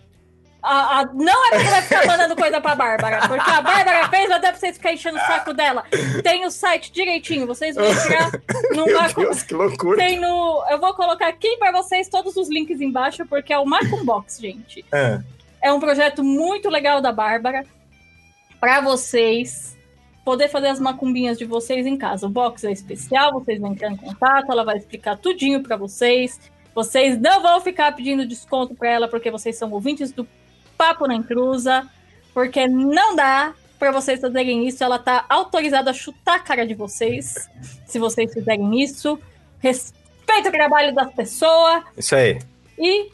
[0.63, 3.27] a- a- não é pra você vai ficar mandando coisa pra Bárbara.
[3.27, 5.83] Porque a Bárbara fez, até pra vocês ficarem enchendo o saco dela.
[6.23, 7.45] Tem o site direitinho.
[7.45, 8.31] Vocês vão entrar
[8.75, 9.13] no Meu.
[9.13, 9.97] Deus, que loucura.
[9.97, 10.63] Tem no.
[10.69, 14.83] Eu vou colocar aqui pra vocês todos os links embaixo, porque é o Macumbox, gente.
[14.91, 15.19] Ah,
[15.61, 17.65] É um projeto muito legal da Bárbara
[18.59, 19.77] para vocês
[20.23, 22.25] poder fazer as macumbinhas de vocês em casa.
[22.25, 26.39] O box é especial, vocês vão entrar em contato, ela vai explicar tudinho para vocês.
[26.73, 30.25] Vocês não vão ficar pedindo desconto para ela porque vocês são ouvintes do
[30.77, 31.87] Papo na Intrusa,
[32.33, 34.83] porque não dá para vocês fazerem isso.
[34.83, 37.49] Ela tá autorizada a chutar a cara de vocês
[37.85, 39.19] se vocês fizerem isso.
[39.59, 41.83] Respeita o trabalho das pessoas.
[41.97, 42.39] isso aí.
[42.77, 43.09] E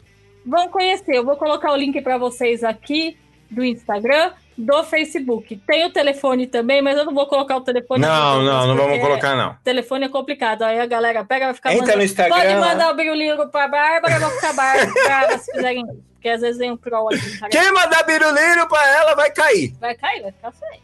[0.46, 1.16] vão conhecer.
[1.16, 3.16] Eu vou colocar o link para vocês aqui
[3.50, 5.56] do Instagram, do Facebook.
[5.66, 8.02] Tem o telefone também, mas eu não vou colocar o telefone.
[8.02, 9.52] Não, não, não vamos colocar, não.
[9.52, 10.62] O telefone é complicado.
[10.62, 11.98] Aí a galera pega vai ficar Entra mandando.
[11.98, 16.09] no Instagram, Pode mandar o biruliro pra Bárbara, eu vou ficar brava se fizerem isso.
[16.20, 17.38] Porque às vezes vem um troll aqui.
[17.38, 17.50] cara.
[17.50, 19.74] Quem mandar biruliro pra ela vai cair.
[19.80, 20.80] Vai cair, vai ficar sem.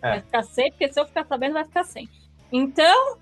[0.00, 0.10] É.
[0.10, 2.08] Vai ficar sem, porque se eu ficar sabendo, vai ficar sem.
[2.52, 3.16] Então,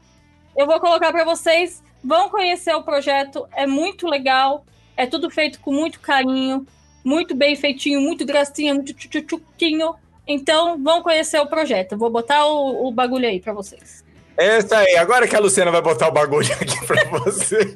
[0.55, 1.83] eu vou colocar para vocês.
[2.05, 4.67] Vão conhecer o projeto, é muito legal.
[4.95, 6.67] É tudo feito com muito carinho,
[7.03, 9.95] muito bem feitinho, muito gracinha, muito tchutchuquinho.
[10.27, 11.97] Então, vão conhecer o projeto.
[11.97, 14.04] Vou botar o, o bagulho aí para vocês.
[14.37, 14.97] É isso aí.
[14.97, 17.75] Agora que a Luciana vai botar o bagulho aqui pra vocês.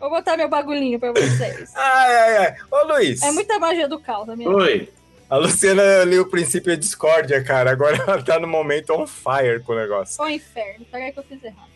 [0.00, 1.72] Vou botar meu bagulhinho para vocês.
[1.74, 2.56] Ai, ai, ai.
[2.70, 3.22] Ô, Luiz.
[3.22, 4.50] É muita magia do caos, amigo.
[4.54, 4.88] Oi.
[5.28, 7.70] A Luciana ali o princípio é discórdia, cara.
[7.70, 10.22] Agora ela tá no momento on fire com o negócio.
[10.22, 11.74] Ô inferno, peraí que eu fiz errado.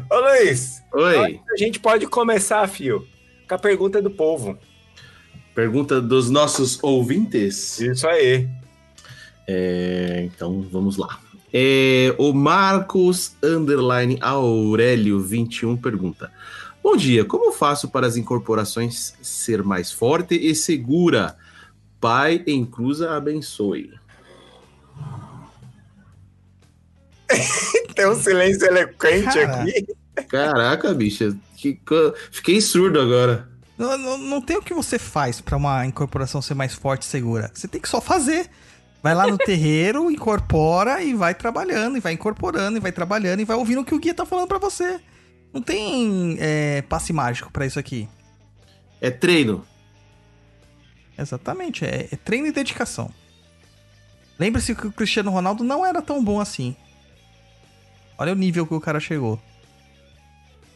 [0.09, 0.81] Ô, Luiz.
[0.93, 1.39] Oi.
[1.51, 3.07] A gente pode começar, fio,
[3.47, 4.57] com a pergunta do povo.
[5.53, 7.79] Pergunta dos nossos ouvintes.
[7.79, 8.47] Isso aí.
[9.51, 11.19] É, então vamos lá.
[11.51, 16.31] É, o Marcos Underline Aurélio 21 pergunta:
[16.83, 21.35] Bom dia, como faço para as incorporações ser mais forte e segura?
[21.99, 23.91] Pai em cruza abençoe.
[27.95, 29.63] Tem um silêncio eloquente Cara.
[29.63, 29.87] aqui.
[30.27, 31.35] Caraca, bicha,
[32.31, 33.49] fiquei surdo agora.
[33.75, 37.05] Não, não, não tem o que você faz pra uma incorporação ser mais forte e
[37.05, 37.49] segura.
[37.53, 38.49] Você tem que só fazer.
[39.01, 43.45] Vai lá no terreiro, incorpora e vai trabalhando, e vai incorporando, e vai trabalhando, e
[43.45, 44.99] vai ouvindo o que o guia tá falando pra você.
[45.53, 48.07] Não tem é, passe mágico pra isso aqui.
[48.99, 49.65] É treino.
[51.17, 53.09] Exatamente, é, é treino e dedicação.
[54.37, 56.75] Lembre-se que o Cristiano Ronaldo não era tão bom assim.
[58.17, 59.39] Olha o nível que o cara chegou.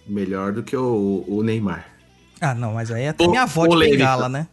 [0.08, 1.88] Melhor do que o, o Neymar.
[2.41, 3.98] Ah, não, mas aí é até Po- minha avó de polêmica.
[3.98, 4.48] bengala, né?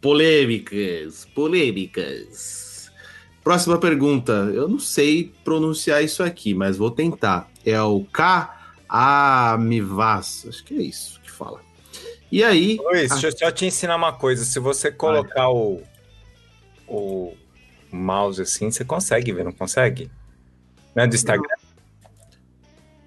[0.00, 2.63] Polêmicas, polêmicas.
[3.44, 4.32] Próxima pergunta.
[4.54, 7.48] Eu não sei pronunciar isso aqui, mas vou tentar.
[7.64, 8.58] É o K.
[8.88, 10.46] Amivas.
[10.48, 11.60] Acho que é isso que fala.
[12.32, 12.78] E aí.
[12.82, 13.14] Luiz, Ah.
[13.14, 14.44] deixa eu só te ensinar uma coisa.
[14.44, 15.82] Se você colocar o,
[16.88, 17.34] o
[17.92, 20.10] mouse assim, você consegue ver, não consegue?
[20.94, 21.56] Não é do Instagram?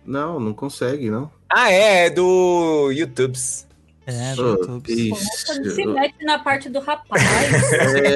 [0.05, 1.31] Não, não consegue, não.
[1.49, 3.37] Ah, é, é do YouTube.
[4.09, 4.79] É, Oh,
[5.69, 7.21] se mete na parte do rapaz.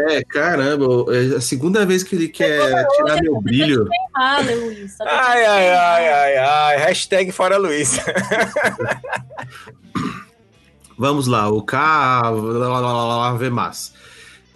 [0.07, 0.85] É, caramba.
[1.13, 3.89] É a segunda vez que ele quer tirar meu brilho.
[4.15, 4.97] ah, Luiz.
[4.97, 6.77] tá Ai, ai, ai, ai, ai.
[6.77, 7.99] Hashtag fora Luiz.
[10.97, 12.31] Vamos lá, o K.
[13.37, 13.93] Vemas.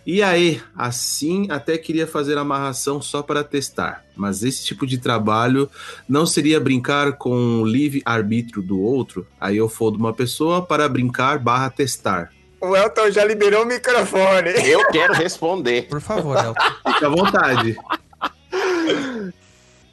[0.05, 5.67] E aí, assim, até queria fazer amarração só para testar, mas esse tipo de trabalho
[6.07, 9.25] não seria brincar com o livre-arbítrio do outro?
[9.41, 12.31] Aí eu fodo uma pessoa para brincar barra testar.
[12.61, 14.49] O Elton já liberou o microfone.
[14.63, 15.87] Eu quero responder.
[15.87, 16.61] Por favor, Elton.
[16.93, 17.77] Fica à vontade.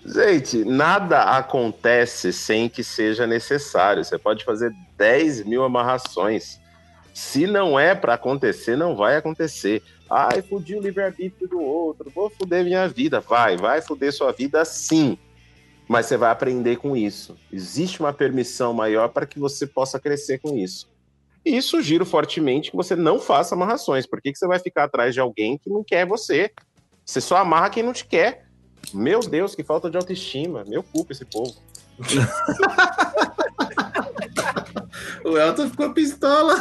[0.05, 4.05] Gente, nada acontece sem que seja necessário.
[4.05, 6.61] Você pode fazer 10 mil amarrações.
[7.15, 9.83] Se não é para acontecer, não vai acontecer.
[10.15, 13.19] Ai, fudi o livre-arbítrio do outro, vou fuder minha vida.
[13.19, 15.17] Vai, vai fuder sua vida sim.
[15.89, 17.35] Mas você vai aprender com isso.
[17.51, 20.87] Existe uma permissão maior para que você possa crescer com isso.
[21.43, 24.07] E sugiro fortemente que você não faça amarrações.
[24.07, 26.51] Por que, que você vai ficar atrás de alguém que não quer você?
[27.07, 28.47] Você só amarra quem não te quer.
[28.93, 30.63] Meu Deus, que falta de autoestima.
[30.69, 31.55] Meu culpa esse povo.
[35.25, 36.55] O Elton ficou pistola.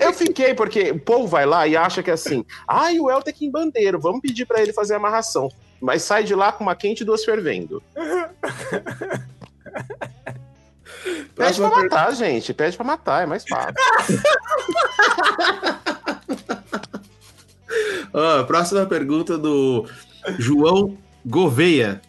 [0.00, 3.30] Eu fiquei, porque o povo vai lá e acha que é assim, ai, o Elton
[3.30, 5.48] é em bandeiro, vamos pedir pra ele fazer a amarração.
[5.80, 7.82] Mas sai de lá com uma quente e duas fervendo.
[11.34, 12.54] Pede pra matar, gente.
[12.54, 13.74] Pede pra matar, é mais fácil.
[18.12, 19.86] Ó, próxima pergunta do
[20.38, 22.00] João Gouveia.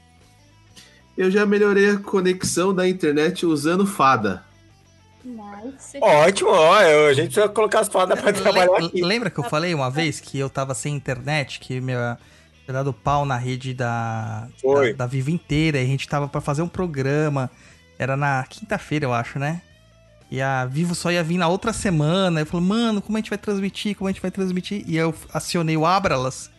[1.18, 4.44] Eu já melhorei a conexão da internet usando fada.
[5.26, 5.98] Nice.
[6.00, 9.02] Ótimo, ó, eu- a gente precisa colocar as fadas pra trabalhar aqui.
[9.02, 12.18] Lembra que eu falei uma vez que eu tava sem internet, que minha
[12.64, 14.92] tinha dado pau na rede da, Foi.
[14.94, 17.50] da, da Vivo inteira, e a gente tava pra fazer um programa.
[17.98, 19.62] Era na quinta-feira, eu acho, né?
[20.30, 22.42] E a Vivo só ia vir na outra semana.
[22.42, 23.96] Eu falei, mano, como a gente vai transmitir?
[23.96, 24.84] Como a gente vai transmitir?
[24.88, 26.50] E eu acionei o Abralas.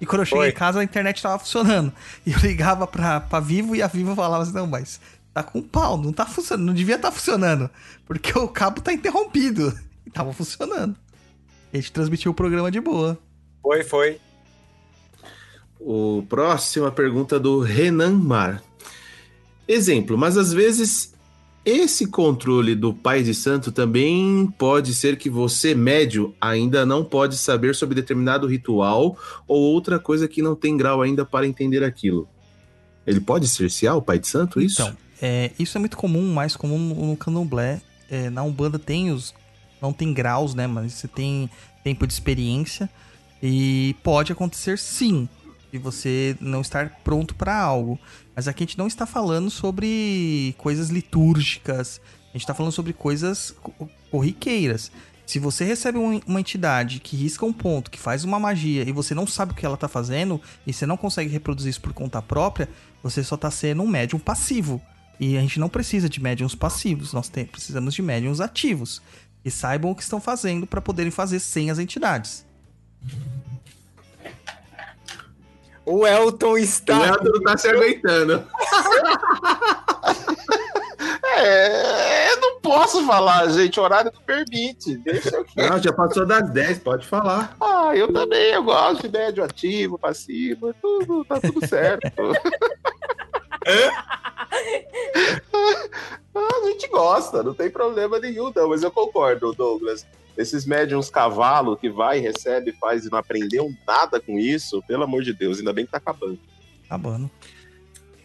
[0.00, 0.48] E quando eu cheguei Foi.
[0.50, 1.92] em casa, a internet tava funcionando.
[2.24, 5.00] E eu ligava pra, pra Vivo e a Vivo falava assim, não, mas
[5.38, 7.70] tá com pau, não tá funcionando, não devia estar funcionando.
[8.04, 9.72] Porque o cabo tá interrompido.
[10.04, 10.96] E tava funcionando.
[11.72, 13.18] A gente transmitiu o programa de boa.
[13.62, 14.18] Foi, foi.
[15.78, 18.62] O próxima pergunta do Renan Mar.
[19.66, 21.14] Exemplo, mas às vezes
[21.64, 27.36] esse controle do Pai de Santo também pode ser que você, médio, ainda não pode
[27.36, 29.16] saber sobre determinado ritual
[29.46, 32.26] ou outra coisa que não tem grau ainda para entender aquilo.
[33.06, 34.80] Ele pode cercear o Pai de Santo, isso?
[34.80, 37.80] Então, é, isso é muito comum, mais comum no, candomblé.
[38.10, 39.34] É, na Umbanda tem os.
[39.80, 40.66] Não tem graus, né?
[40.66, 41.50] Mas você tem
[41.84, 42.88] tempo de experiência.
[43.42, 45.28] E pode acontecer sim.
[45.70, 47.98] De você não estar pronto para algo.
[48.34, 52.00] Mas aqui a gente não está falando sobre coisas litúrgicas.
[52.30, 54.90] A gente está falando sobre coisas co- corriqueiras.
[55.26, 58.92] Se você recebe um- uma entidade que risca um ponto, que faz uma magia e
[58.92, 61.92] você não sabe o que ela tá fazendo e você não consegue reproduzir isso por
[61.92, 62.66] conta própria,
[63.02, 64.80] você só tá sendo um médium passivo.
[65.20, 69.02] E a gente não precisa de médiums passivos, nós tem- precisamos de médiums ativos.
[69.42, 72.44] Que saibam o que estão fazendo para poderem fazer sem as entidades.
[75.86, 77.06] O Elton O está.
[77.08, 78.46] Elton não tá se aguentando.
[81.40, 83.78] É, eu não posso falar, gente.
[83.78, 84.96] O horário não permite.
[84.98, 87.56] Deixa eu Não, já passou das 10, pode falar.
[87.60, 92.08] Ah, eu também, eu gosto de médio ativo, passivo, tudo, tá tudo certo.
[96.34, 100.06] Ah, a gente gosta, não tem problema nenhum, não, mas eu concordo, Douglas.
[100.36, 105.22] Esses médiums cavalo que vai, recebe, faz e não aprendeu nada com isso, pelo amor
[105.22, 106.38] de Deus, ainda bem que tá acabando.
[106.86, 107.28] Acabando.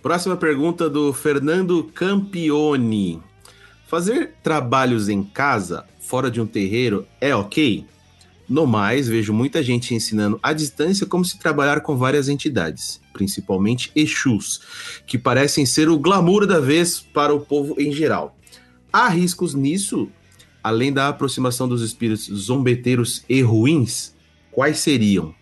[0.01, 3.23] Próxima pergunta do Fernando Campione.
[3.87, 7.85] Fazer trabalhos em casa, fora de um terreiro, é ok?
[8.47, 13.91] No mais, vejo muita gente ensinando à distância como se trabalhar com várias entidades, principalmente
[13.95, 14.61] Exus,
[15.07, 18.37] que parecem ser o glamour da vez para o povo em geral.
[18.91, 20.09] Há riscos nisso?
[20.61, 24.13] Além da aproximação dos espíritos zombeteiros e ruins,
[24.51, 25.33] quais seriam?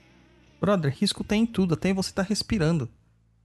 [0.59, 2.87] Brother, risco tem em tudo, até em você tá respirando.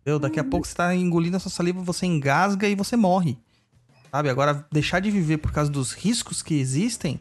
[0.03, 0.19] Entendeu?
[0.19, 3.37] Daqui a pouco você tá engolindo a sua saliva, você engasga e você morre.
[4.13, 4.29] Sabe?
[4.29, 7.21] Agora, deixar de viver por causa dos riscos que existem,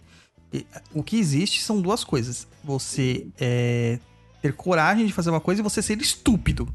[0.94, 2.48] o que existe são duas coisas.
[2.64, 4.00] Você é,
[4.42, 6.68] ter coragem de fazer uma coisa e você ser estúpido.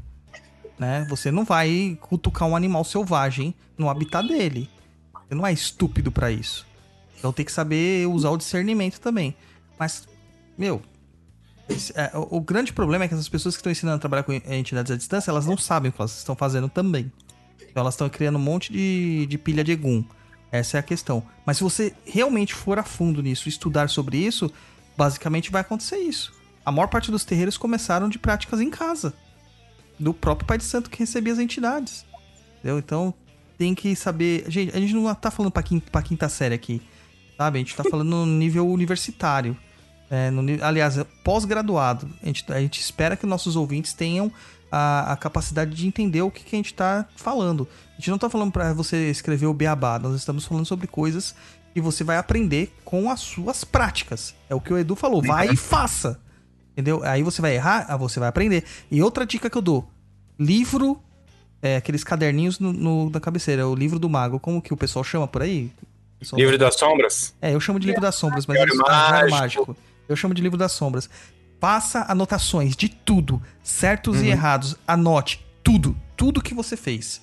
[0.77, 1.05] Né?
[1.09, 4.69] Você não vai cutucar um animal selvagem no habitat dele.
[5.13, 6.67] Você não é estúpido pra isso.
[7.17, 9.35] Então tem que saber usar o discernimento também.
[9.77, 10.07] Mas,
[10.57, 10.81] meu,
[11.95, 14.33] é, o, o grande problema é que essas pessoas que estão ensinando a trabalhar com
[14.33, 17.11] entidades à distância, elas não sabem o que elas estão fazendo também.
[17.61, 20.03] Então elas estão criando um monte de, de pilha de egum.
[20.51, 21.23] Essa é a questão.
[21.45, 24.51] Mas se você realmente for a fundo nisso, estudar sobre isso,
[24.97, 26.33] basicamente vai acontecer isso.
[26.65, 29.13] A maior parte dos terreiros começaram de práticas em casa.
[29.97, 32.05] Do próprio Pai de Santo que recebia as entidades.
[32.59, 32.77] Entendeu?
[32.77, 33.13] Então
[33.57, 34.45] tem que saber.
[34.47, 36.81] Gente, a gente não tá falando pra quinta, quinta série aqui.
[37.37, 37.57] Sabe?
[37.57, 39.57] A gente tá falando no nível universitário.
[40.09, 42.09] É, no aliás, é pós-graduado.
[42.21, 44.31] A gente, a gente espera que nossos ouvintes tenham
[44.71, 47.67] a, a capacidade de entender o que, que a gente tá falando.
[48.01, 51.35] A gente não tá falando pra você escrever o beabá, nós estamos falando sobre coisas
[51.71, 54.33] que você vai aprender com as suas práticas.
[54.49, 56.19] É o que o Edu falou, vai e faça.
[56.71, 57.03] Entendeu?
[57.03, 58.63] Aí você vai errar, você vai aprender.
[58.89, 59.87] E outra dica que eu dou:
[60.39, 60.99] livro,
[61.61, 65.03] é, aqueles caderninhos no, no- na cabeceira, o livro do mago, como que o pessoal
[65.03, 65.71] chama por aí?
[66.17, 67.35] Pessoal- Livro das Sombras?
[67.39, 69.29] é, eu chamo de livro das sombras, mas diário mágico.
[69.39, 69.77] mágico.
[70.09, 71.07] Eu chamo de livro das sombras.
[71.59, 74.23] Faça anotações de tudo, certos Uhum.
[74.25, 74.75] e errados.
[74.87, 77.21] Anote tudo, tudo que você fez,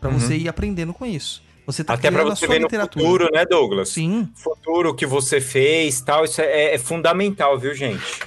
[0.00, 0.18] Pra Uhum.
[0.18, 1.42] você ir aprendendo com isso.
[1.66, 3.04] Você tá Até para você ver no literatura.
[3.04, 3.90] futuro, né, Douglas?
[3.90, 8.20] Sim, Futuro que você fez, tal, isso é, é fundamental, viu, gente?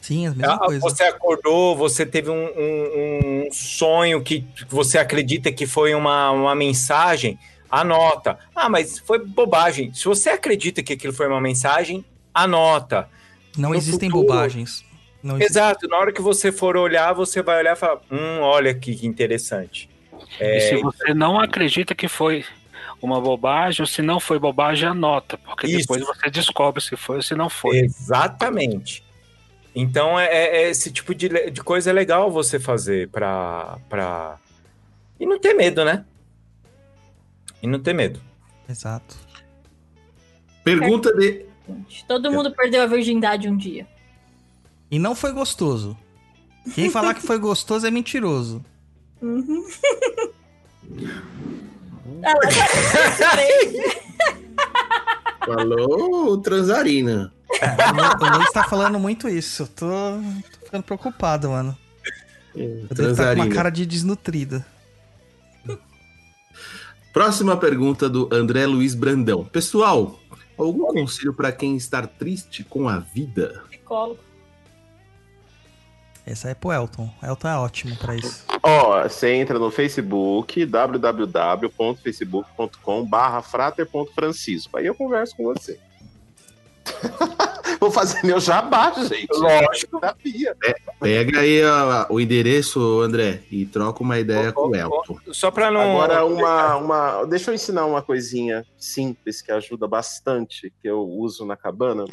[0.00, 0.80] sim, a mesma Ah, coisa.
[0.80, 6.54] Você acordou, você teve um, um- um sonho que você acredita que foi uma, uma
[6.54, 7.38] mensagem,
[7.70, 8.38] anota.
[8.54, 9.92] Ah, mas foi bobagem.
[9.92, 13.08] Se você acredita que aquilo foi uma mensagem, anota.
[13.56, 14.84] Não no existem futuro- bobagens.
[15.22, 15.52] Não existe.
[15.52, 18.94] Exato, na hora que você for olhar, você vai olhar e falar: hum, olha aqui
[18.94, 19.90] que interessante.
[20.40, 22.44] E se você não acredita que foi
[23.00, 25.78] uma bobagem, ou se não foi bobagem, anota, porque Isso.
[25.80, 27.78] depois você descobre se foi ou se não foi.
[27.78, 29.04] Exatamente.
[29.74, 34.36] Então, é, é- é esse tipo de, de coisa é legal você fazer pra, pra.
[35.20, 36.04] E não ter medo, né?
[37.62, 38.20] E não ter medo.
[38.68, 39.16] Exato.
[40.64, 41.46] Pergunta de.
[42.06, 43.86] Todo mundo perdeu a virgindade um dia.
[44.90, 45.96] E não foi gostoso.
[46.74, 48.64] Quem falar que foi gostoso é mentiroso.
[49.22, 49.64] Uhum.
[52.22, 52.40] Ela
[53.18, 53.36] tá
[55.46, 57.32] Falou Transarina.
[57.50, 59.62] O Lu- o Luiz tá falando muito isso.
[59.62, 61.76] Eu tô, tô ficando preocupado, mano.
[62.54, 64.66] Eu devo estar com uma cara de desnutrida.
[67.12, 69.44] Próxima pergunta do André Luiz Brandão.
[69.44, 70.20] Pessoal,
[70.56, 73.62] algum conselho para quem está triste com a vida?
[73.70, 74.20] psicólogo.
[76.30, 77.08] Essa é pro Elton.
[77.22, 78.44] Elton é ótimo pra isso.
[78.62, 84.76] Ó, você entra no Facebook, www.facebook.com barra frater.francisco.
[84.76, 85.80] Aí eu converso com você.
[87.80, 89.28] Vou fazer meu jabá, gente.
[89.32, 90.00] Lógico.
[90.00, 90.54] Sabia.
[91.00, 95.18] Pega aí a- o endereço, André, e troca uma ideia com o Elton.
[95.32, 96.00] Só pra não.
[96.02, 97.24] Agora, uma, uma.
[97.24, 102.04] Deixa eu ensinar uma coisinha simples que ajuda bastante, que eu uso na cabana.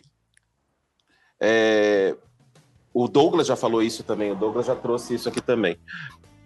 [1.39, 2.15] É,
[2.95, 5.77] O Douglas já falou isso também, o Douglas já trouxe isso aqui também.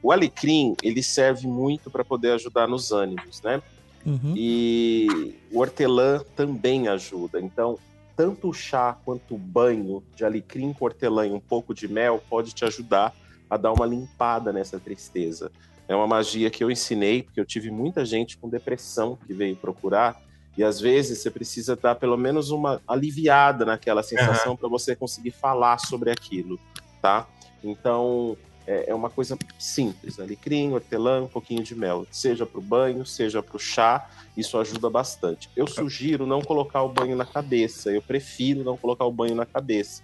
[0.01, 3.61] O alecrim, ele serve muito para poder ajudar nos ânimos, né?
[4.03, 4.33] Uhum.
[4.35, 7.39] E o hortelã também ajuda.
[7.39, 7.77] Então,
[8.15, 12.19] tanto o chá quanto o banho de alecrim com hortelã e um pouco de mel
[12.27, 13.13] pode te ajudar
[13.47, 15.51] a dar uma limpada nessa tristeza.
[15.87, 19.55] É uma magia que eu ensinei, porque eu tive muita gente com depressão que veio
[19.55, 20.19] procurar.
[20.59, 25.31] E às vezes você precisa dar pelo menos uma aliviada naquela sensação para você conseguir
[25.31, 26.59] falar sobre aquilo,
[27.01, 27.25] tá?
[27.63, 28.35] Então,
[28.67, 33.05] é é uma coisa simples: alecrim, hortelã, um pouquinho de mel, seja para o banho,
[33.05, 35.49] seja para o chá, isso ajuda bastante.
[35.55, 39.45] Eu sugiro não colocar o banho na cabeça, eu prefiro não colocar o banho na
[39.45, 40.03] cabeça,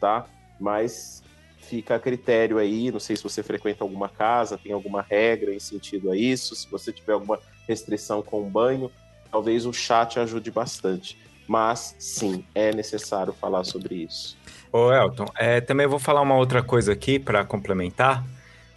[0.00, 0.24] tá?
[0.60, 1.20] Mas
[1.58, 5.58] fica a critério aí, não sei se você frequenta alguma casa, tem alguma regra em
[5.58, 8.88] sentido a isso, se você tiver alguma restrição com o banho,
[9.30, 11.18] talvez o chá te ajude bastante.
[11.46, 14.36] Mas sim, é necessário falar sobre isso.
[14.72, 18.24] Ô, Elton, é, também vou falar uma outra coisa aqui pra complementar.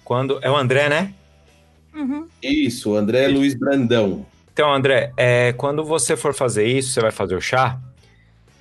[0.03, 0.39] Quando.
[0.41, 1.13] É o André, né?
[1.93, 2.27] Uhum.
[2.41, 4.25] Isso, André Luiz Brandão.
[4.53, 7.79] Então, André, é, quando você for fazer isso, você vai fazer o chá,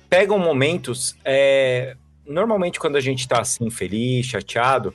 [0.09, 1.15] pegam momentos.
[1.23, 1.95] é,
[2.25, 4.93] normalmente, quando a gente tá assim, feliz, chateado,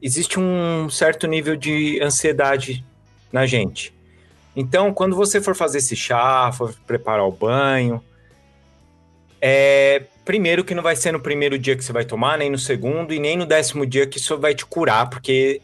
[0.00, 2.84] existe um certo nível de ansiedade
[3.32, 3.94] na gente.
[4.54, 8.02] Então, quando você for fazer esse chá, for preparar o banho,
[9.40, 12.58] é, primeiro que não vai ser no primeiro dia que você vai tomar, nem no
[12.58, 15.60] segundo, e nem no décimo dia que isso vai te curar, porque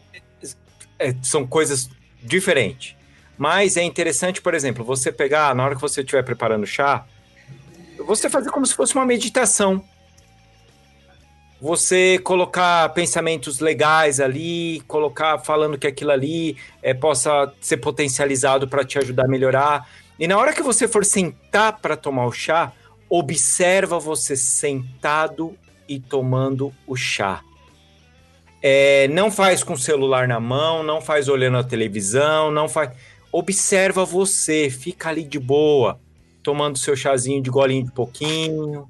[0.97, 1.89] é, são coisas
[2.21, 2.95] diferentes.
[3.37, 7.05] Mas é interessante, por exemplo, você pegar, na hora que você estiver preparando o chá,
[8.05, 9.81] você fazer como se fosse uma meditação.
[11.61, 18.85] Você colocar pensamentos legais ali, colocar falando que aquilo ali é, possa ser potencializado para
[18.85, 19.89] te ajudar a melhorar.
[20.17, 22.71] E na hora que você for sentar para tomar o chá,
[23.09, 25.53] observa você sentado
[25.87, 27.41] e tomando o chá.
[28.61, 32.91] É, não faz com o celular na mão, não faz olhando a televisão, não faz.
[33.31, 35.99] Observa você, fica ali de boa,
[36.41, 38.87] tomando seu chazinho de golinho de pouquinho,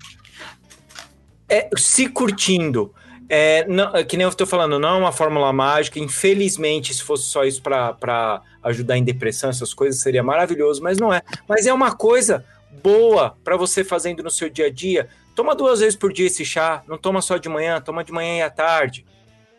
[1.50, 2.94] é, se curtindo.
[3.28, 6.00] É, não, é que nem eu estou falando, não é uma fórmula mágica.
[6.00, 11.14] Infelizmente, se fosse só isso para ajudar em depressão, essas coisas, seria maravilhoso, mas não
[11.14, 11.22] é.
[11.48, 12.44] Mas é uma coisa
[12.82, 15.10] boa para você fazendo no seu dia a dia.
[15.36, 18.38] Toma duas vezes por dia esse chá, não toma só de manhã, toma de manhã
[18.38, 19.06] e à tarde.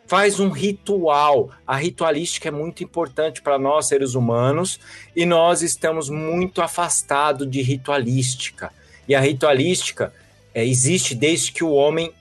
[0.05, 1.49] Faz um ritual.
[1.65, 4.79] A ritualística é muito importante para nós, seres humanos,
[5.15, 8.71] e nós estamos muito afastados de ritualística.
[9.07, 10.13] E a ritualística
[10.53, 12.11] é, existe desde que o homem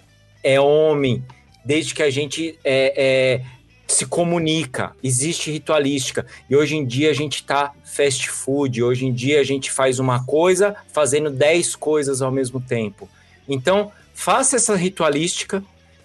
[0.43, 1.25] é homem,
[1.65, 3.43] desde que a gente é, é,
[3.87, 6.27] se comunica, existe ritualística.
[6.49, 9.99] E hoje em dia a gente está fast food, hoje em dia a gente faz
[9.99, 13.09] uma coisa fazendo 10 coisas ao mesmo tempo.
[13.49, 15.63] Então, faça essa ritualística,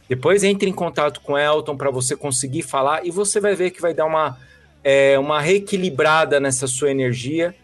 [0.10, 3.82] depois entre em contato com Elton para você conseguir falar e você vai ver que
[3.82, 4.38] vai dar uma,
[4.84, 7.56] é, uma reequilibrada nessa sua energia,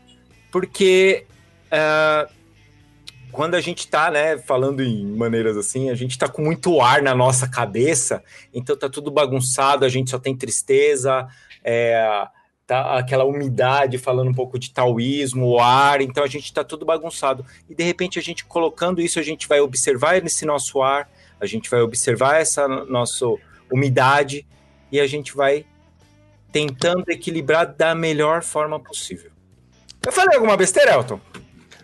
[0.52, 1.26] porque
[1.72, 2.28] ah,
[3.32, 7.02] quando a gente tá, né, falando em maneiras assim, a gente tá com muito ar
[7.02, 11.28] na nossa cabeça, então tá tudo bagunçado, a gente só tem tristeza,
[11.64, 12.28] é,
[12.68, 16.86] tá aquela umidade, falando um pouco de taoísmo, o ar, então a gente tá tudo
[16.86, 17.45] bagunçado.
[17.70, 21.10] E de repente a gente colocando isso, a gente vai observar esse nosso ar,
[21.40, 23.26] a gente vai observar essa nossa
[23.72, 24.45] umidade
[24.91, 25.66] e a gente vai
[26.52, 29.32] tentando equilibrar da melhor forma possível.
[30.06, 31.20] Eu falei alguma besteira, Elton?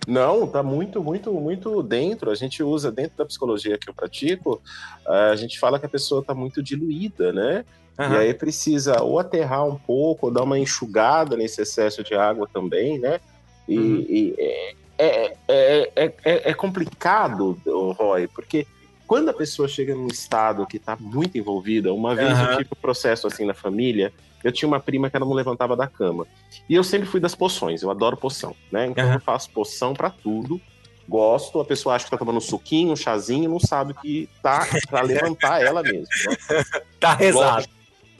[0.07, 2.31] Não, tá muito, muito, muito dentro.
[2.31, 4.61] A gente usa dentro da psicologia que eu pratico,
[5.05, 7.65] a gente fala que a pessoa tá muito diluída, né?
[7.99, 8.13] Aham.
[8.13, 12.47] E aí precisa ou aterrar um pouco, ou dar uma enxugada nesse excesso de água
[12.53, 13.19] também, né?
[13.67, 14.05] E, Uhum.
[14.07, 17.59] e é, é, é, é, é- complicado,
[17.99, 18.65] Roy, porque
[19.07, 22.51] quando a pessoa chega num estado que tá muito envolvida, uma vez Aham.
[22.51, 24.13] eu tive um processo assim na família,
[24.43, 26.27] eu tinha uma prima que ela não levantava da cama.
[26.69, 28.85] E eu sempre fui das poções, eu adoro poção, né?
[28.85, 29.13] Então Aham.
[29.15, 30.59] eu faço poção pra tudo.
[31.07, 34.67] Gosto, a pessoa acha que tá tomando um suquinho, um chazinho, não sabe que tá
[34.89, 36.05] pra levantar ela mesmo.
[36.25, 36.63] né?
[36.99, 37.55] Tá rezado.
[37.55, 37.73] Lógico,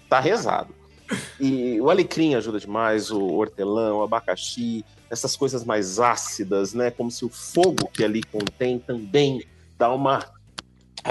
[0.09, 0.73] Tá rezado.
[1.38, 6.89] E o alecrim ajuda demais, o hortelã, o abacaxi, essas coisas mais ácidas, né?
[6.89, 9.45] Como se o fogo que ali contém também
[9.77, 10.23] dá uma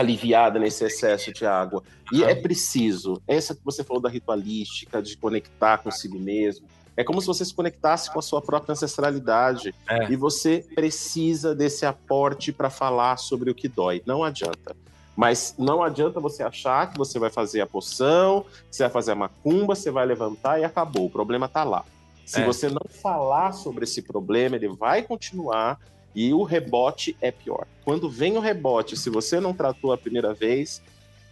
[0.00, 1.82] aliviada nesse excesso de água.
[2.12, 6.66] E é preciso, essa que você falou da ritualística, de conectar consigo mesmo.
[6.96, 9.74] É como se você se conectasse com a sua própria ancestralidade.
[9.88, 10.10] É.
[10.10, 14.02] E você precisa desse aporte para falar sobre o que dói.
[14.06, 14.74] Não adianta.
[15.14, 19.12] Mas não adianta você achar que você vai fazer a poção, que você vai fazer
[19.12, 21.06] a macumba, você vai levantar e acabou.
[21.06, 21.84] O problema tá lá.
[22.24, 22.44] Se É.
[22.44, 25.78] você não falar sobre esse problema, ele vai continuar
[26.16, 27.66] e o rebote é pior.
[27.84, 30.82] Quando vem o rebote, se você não tratou a primeira vez,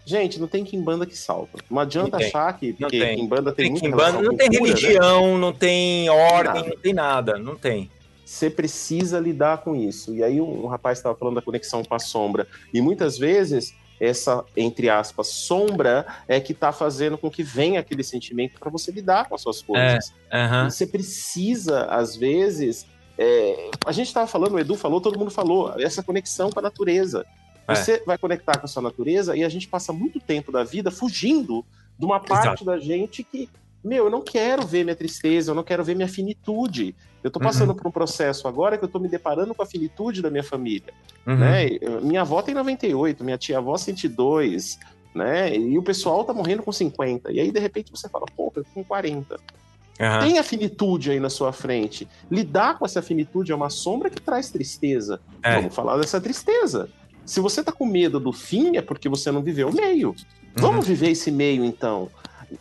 [0.05, 1.59] gente, não tem quimbanda que salva.
[1.71, 3.17] Não adianta Não achar que Não porque tem.
[3.17, 4.69] quimbanda tem, Tem muita relação não tem cura, né?
[4.69, 6.69] religião, não tem ordem, Nada.
[6.69, 7.91] não tem nada, não tem.
[8.27, 10.15] Você precisa lidar com isso.
[10.15, 12.47] E aí um, um rapaz estava falando da conexão com a sombra.
[12.73, 18.03] E muitas vezes essa, entre aspas, sombra é que está fazendo com que venha aquele
[18.03, 20.13] sentimento para você lidar com as suas coisas.
[20.33, 20.69] Aham.
[20.69, 22.87] Você precisa, às vezes.
[23.19, 26.63] É, a gente estava falando, o Edu falou, todo mundo falou, essa conexão com a
[26.63, 27.25] natureza.
[27.67, 27.75] É.
[27.75, 30.91] Você vai conectar com a sua natureza e a gente passa muito tempo da vida
[30.91, 31.65] fugindo
[31.99, 32.65] de uma parte Exato.
[32.65, 33.49] da gente que,
[33.83, 36.95] meu, eu não quero ver minha tristeza, eu não quero ver minha finitude.
[37.23, 37.77] Eu tô passando Uhum.
[37.77, 40.93] por um processo agora que eu tô me deparando com a finitude da minha família
[41.27, 41.37] Uhum.
[41.39, 41.67] né?
[41.81, 44.79] Eu- Minha avó tem 98, minha tia avó 102,
[45.15, 45.57] né?
[45.57, 47.33] E o pessoal tá morrendo com 50.
[47.33, 49.39] E aí, de repente, você fala, pô, eu tô com 40.
[50.01, 50.21] Aham.
[50.21, 52.09] Tem a finitude aí na sua frente.
[52.31, 55.21] Lidar com essa finitude é uma sombra que traz tristeza.
[55.43, 55.57] É.
[55.57, 56.89] Vamos falar dessa tristeza.
[57.25, 60.11] Se você tá com medo do fim, é porque você não viveu o meio.
[60.11, 60.17] Uhum.
[60.57, 62.11] Vamos viver esse meio, então.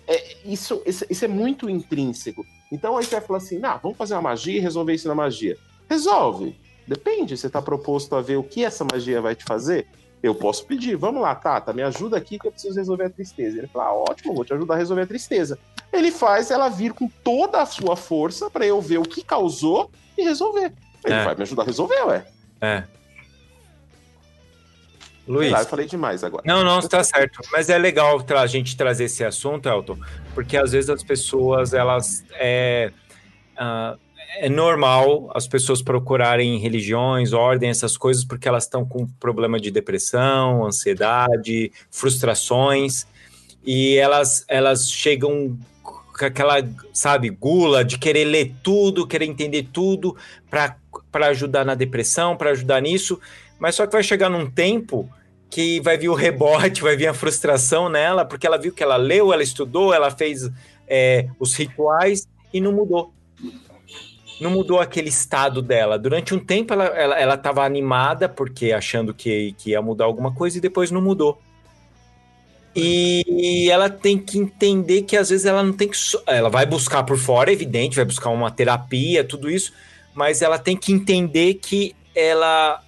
[0.07, 2.45] É, isso, isso, isso é muito intrínseco.
[2.71, 5.15] Então aí você vai falar assim: ah, vamos fazer uma magia e resolver isso na
[5.15, 5.57] magia.
[5.89, 6.55] Resolve.
[6.87, 9.87] Depende, você está proposto a ver o que essa magia vai te fazer?
[10.21, 13.57] Eu posso pedir, vamos lá, Tata, me ajuda aqui que eu preciso resolver a tristeza.
[13.57, 15.59] Ele fala, ah, ótimo, vou te ajudar a resolver a tristeza.
[15.93, 19.91] Ele faz ela vir com toda a sua força para eu ver o que causou
[20.17, 20.73] e resolver.
[21.05, 21.23] Ele É.
[21.23, 22.25] vai me ajudar a resolver, ué.
[22.59, 22.83] É.
[25.27, 25.51] Luiz.
[25.51, 26.43] lá, eu falei demais agora.
[26.45, 27.39] Não, não, está certo.
[27.51, 29.97] Mas é legal a gente trazer esse assunto, Elton,
[30.33, 32.25] porque às vezes as pessoas, elas.
[32.33, 32.91] É,
[33.55, 33.95] ah,
[34.35, 39.69] é normal as pessoas procurarem religiões, ordem, essas coisas, porque elas estão com problema de
[39.69, 43.05] depressão, ansiedade, frustrações,
[43.63, 45.57] e elas, elas chegam
[46.17, 46.55] com aquela,
[46.93, 50.15] sabe, gula de querer ler tudo, querer entender tudo
[50.49, 53.19] para ajudar na depressão, para ajudar nisso,
[53.59, 55.09] mas só que vai chegar num tempo
[55.49, 58.95] que vai vir o rebote, vai vir a frustração nela, porque ela viu que ela
[58.95, 60.49] leu, ela estudou, ela fez
[60.87, 63.13] é, os rituais e não mudou.
[64.41, 65.97] Não mudou aquele estado dela.
[65.97, 70.33] Durante um tempo ela estava ela, estava animada, porque achando que, que ia mudar alguma
[70.33, 71.39] coisa, e depois não mudou.
[72.75, 75.97] E ela tem que entender que às vezes ela não tem que.
[75.97, 79.71] so- Ela vai buscar por fora, é evidente, vai buscar uma terapia, tudo isso,
[80.13, 82.81] mas ela tem que entender que ela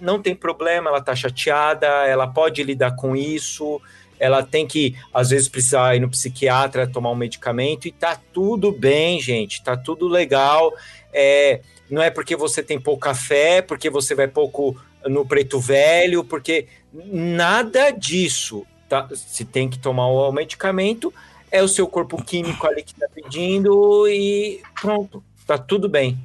[0.00, 3.80] não tem problema, ela tá chateada, ela pode lidar com isso,
[4.18, 8.72] ela tem que, às vezes, precisar ir no psiquiatra, tomar um medicamento, e tá tudo
[8.72, 10.72] bem, gente, tá tudo legal.
[11.12, 11.60] É,
[11.90, 16.66] não é porque você tem pouca fé, porque você vai pouco no preto velho, porque
[16.92, 18.66] nada disso.
[18.90, 19.08] Tá?
[19.14, 21.14] Se tem que tomar o medicamento,
[21.48, 26.18] é o seu corpo químico ali que tá pedindo e pronto, tá tudo bem.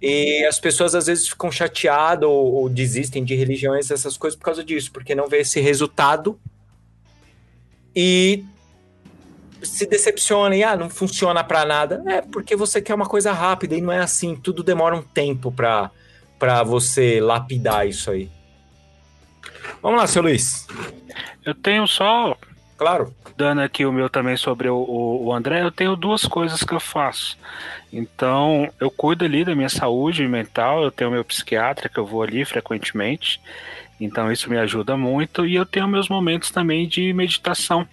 [0.00, 4.46] E as pessoas às vezes ficam chateadas ou, ou desistem de religiões, essas coisas por
[4.46, 6.40] causa disso, porque não vê esse resultado
[7.94, 8.46] e
[9.62, 12.02] se decepciona e ah, não funciona pra nada.
[12.06, 14.34] É porque você quer uma coisa rápida e não é assim.
[14.34, 15.90] Tudo demora um tempo pra,
[16.38, 18.30] pra você lapidar isso aí.
[19.82, 20.66] Vamos lá, seu Luiz.
[21.44, 22.36] Eu tenho só,
[22.76, 23.14] Claro.
[23.36, 26.72] dando aqui o meu também sobre o, o, o André, eu tenho duas coisas que
[26.72, 27.38] eu faço.
[27.92, 32.22] Então, eu cuido ali da minha saúde mental, eu tenho meu psiquiatra que eu vou
[32.22, 33.40] ali frequentemente.
[34.00, 35.44] Então, isso me ajuda muito.
[35.46, 37.86] E eu tenho meus momentos também de meditação.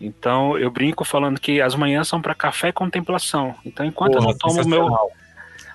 [0.00, 3.54] Então, eu brinco falando que as manhãs são para café e contemplação.
[3.64, 5.12] Então, enquanto eu Porra, não tomo o meu.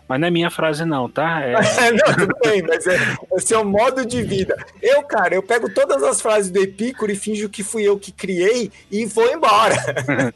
[0.07, 1.41] Mas não é minha frase, não, tá?
[1.41, 1.53] É,
[1.91, 2.95] não, tudo bem, mas é,
[3.33, 4.55] é seu modo de vida.
[4.81, 8.11] Eu, cara, eu pego todas as frases do Epicuro e finjo que fui eu que
[8.11, 9.75] criei e vou embora.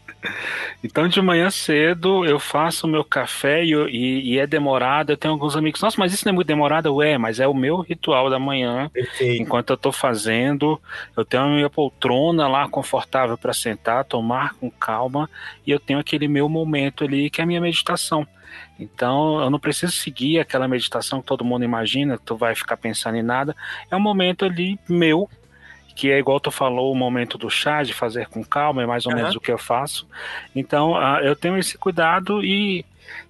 [0.83, 5.11] Então, de manhã cedo, eu faço o meu café e, e- e é demorado.
[5.11, 6.93] Eu tenho alguns amigos, nossa, mas isso não é muito demorado?
[6.95, 8.89] Ué, mas é o meu ritual da manhã.
[8.93, 9.41] Perfeito.
[9.41, 10.79] Enquanto eu tô fazendo,
[11.15, 15.29] eu tenho a minha poltrona lá confortável para sentar, tomar com calma,
[15.65, 18.27] e eu tenho aquele meu momento ali que é a minha meditação.
[18.79, 22.77] Então, eu não preciso seguir aquela meditação que todo mundo imagina, que tu vai ficar
[22.77, 23.55] pensando em nada.
[23.89, 25.29] É um momento ali meu,
[25.95, 29.05] que é igual tu falou, o momento do chá, de fazer com calma, é mais
[29.05, 29.21] ou Aham.
[29.21, 30.07] menos o que eu faço.
[30.55, 32.85] Então, ah, eu tenho esse cuidado e,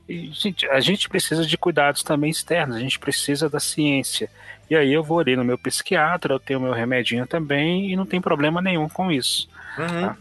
[0.07, 4.29] e, gente, a gente precisa de cuidados também externos, a gente precisa da ciência.
[4.69, 8.05] E aí eu vou ali no meu psiquiatra, eu tenho meu remedinho também e não
[8.05, 9.49] tem problema nenhum com isso.
[9.77, 10.01] Uhum.
[10.01, 10.17] Não,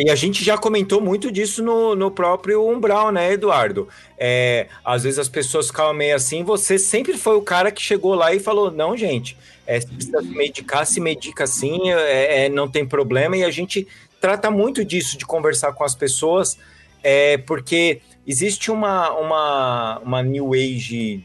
[0.00, 3.88] E a gente já comentou muito disso no, no próprio Umbral, né, Eduardo?
[4.18, 8.14] É, às vezes as pessoas ficam meio assim, você sempre foi o cara que chegou
[8.14, 9.36] lá e falou, não, gente,
[9.66, 13.50] é, se precisa se medicar, se medica assim, é, é, não tem problema, e a
[13.50, 13.86] gente
[14.20, 16.58] trata muito disso, de conversar com as pessoas,
[17.02, 21.24] é, porque existe uma, uma, uma New Age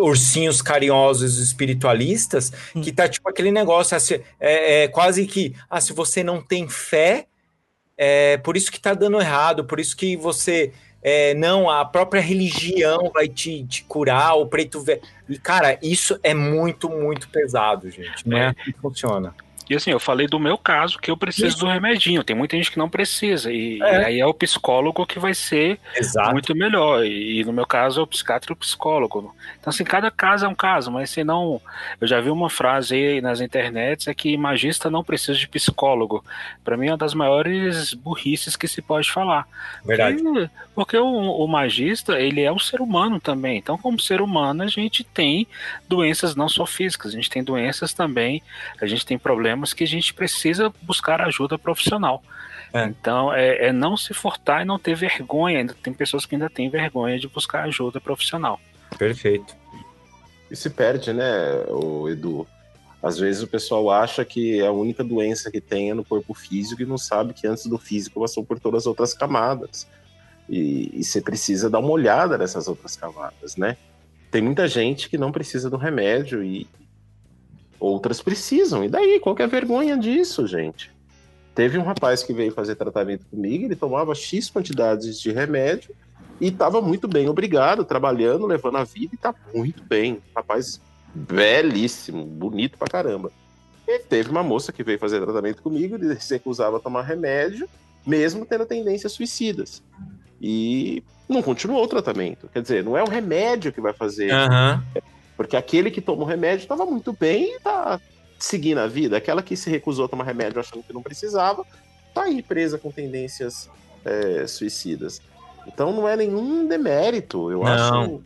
[0.00, 2.50] ursinhos carinhosos espiritualistas
[2.82, 6.68] que tá tipo aquele negócio assim, é, é quase que ah, se você não tem
[6.68, 7.26] fé
[7.96, 10.72] é por isso que tá dando errado por isso que você
[11.02, 16.18] é, não a própria religião vai te, te curar o preto velho e cara isso
[16.22, 18.46] é muito muito pesado gente não é, É.
[18.48, 19.34] assim que funciona
[19.70, 21.58] E assim, eu falei do meu caso, que eu preciso Isso.
[21.60, 22.24] do remedinho.
[22.24, 23.52] Tem muita gente que não precisa.
[23.52, 24.02] E, É.
[24.02, 27.06] e aí é o psicólogo que vai ser exato muito melhor.
[27.06, 29.32] E, e no meu caso é o psiquiatra e o psicólogo.
[29.60, 31.62] Então, assim, cada caso é um caso, mas se não.
[32.00, 36.24] Eu já vi uma frase aí nas internets é que magista não precisa de psicólogo.
[36.64, 39.46] Para mim é uma das maiores burrices que se pode falar.
[39.84, 43.58] verdade Porque, porque o, o magista, ele é um ser humano também.
[43.58, 45.46] Então, como ser humano, a gente tem
[45.88, 48.42] doenças não só físicas, a gente tem doenças também,
[48.80, 52.22] a gente tem problemas que a gente precisa buscar ajuda profissional.
[52.72, 52.84] É.
[52.84, 55.58] Então, é, é não se furtar e não ter vergonha.
[55.58, 58.60] Ainda tem pessoas que ainda têm vergonha de buscar ajuda profissional.
[58.96, 59.54] perfeito
[60.50, 62.46] E se perde, né, o Edu?
[63.02, 66.82] Às vezes o pessoal acha que a única doença que tem é no corpo físico
[66.82, 69.86] e não sabe que antes do físico passou por todas as outras camadas.
[70.48, 73.76] E, e você precisa dar uma olhada nessas outras camadas, né?
[74.30, 76.66] Tem muita gente que não precisa do remédio e
[77.80, 78.84] outras precisam.
[78.84, 79.18] E daí?
[79.18, 80.92] Qual que é a vergonha disso, gente?
[81.54, 85.94] Teve um rapaz que veio fazer tratamento comigo, ele tomava X quantidades de remédio
[86.40, 90.22] e estava muito bem, obrigado, trabalhando, levando a vida e tá muito bem.
[90.34, 90.80] Rapaz
[91.12, 93.32] belíssimo, bonito pra caramba.
[93.86, 97.68] E teve uma moça que veio fazer tratamento comigo, ele recusava tomar remédio,
[98.06, 99.82] mesmo tendo tendências suicidas.
[100.40, 102.48] E não continuou o tratamento.
[102.52, 104.82] Quer dizer, não é o remédio que vai fazer, Aham.
[105.40, 107.98] Porque aquele que toma o remédio estava muito bem e tá
[108.38, 109.16] seguindo a vida.
[109.16, 111.64] Aquela que se recusou a tomar remédio achando que não precisava,
[112.12, 113.70] tá aí presa com tendências
[114.04, 115.22] é, suicidas.
[115.66, 117.50] Então não é nenhum demérito.
[117.50, 117.72] Eu Não.
[117.72, 118.22] acho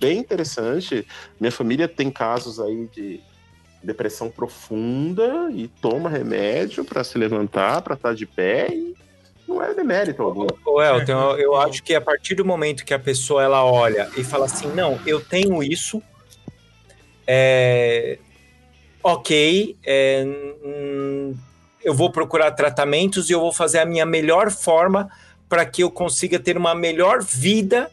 [0.00, 1.06] bem interessante.
[1.38, 3.20] Minha família tem casos aí de
[3.80, 8.96] depressão profunda e toma remédio para se levantar, para estar de pé e
[9.46, 10.48] não é demérito algum.
[10.64, 14.10] Ô, Elton, eu, eu acho que a partir do momento que a pessoa ela olha
[14.16, 16.02] e fala assim, não, eu tenho isso,
[17.26, 18.18] é,
[19.02, 20.24] ok, é,
[20.64, 21.34] hum,
[21.82, 25.10] eu vou procurar tratamentos e eu vou fazer a minha melhor forma
[25.48, 27.90] para que eu consiga ter uma melhor vida.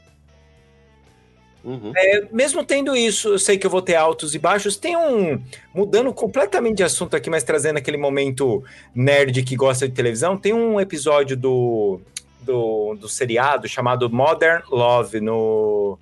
[1.63, 1.93] Uhum.
[1.95, 4.75] É, mesmo tendo isso, eu sei que eu vou ter altos e baixos.
[4.75, 5.41] Tem um.
[5.73, 10.51] Mudando completamente de assunto aqui, mas trazendo aquele momento nerd que gosta de televisão, tem
[10.51, 12.01] um episódio do,
[12.41, 15.97] do, do seriado chamado Modern Love no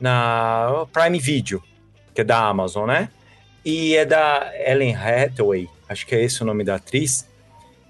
[0.00, 1.62] na Prime Video,
[2.14, 3.08] que é da Amazon, né?
[3.64, 7.28] E é da Ellen Hathaway, acho que é esse o nome da atriz,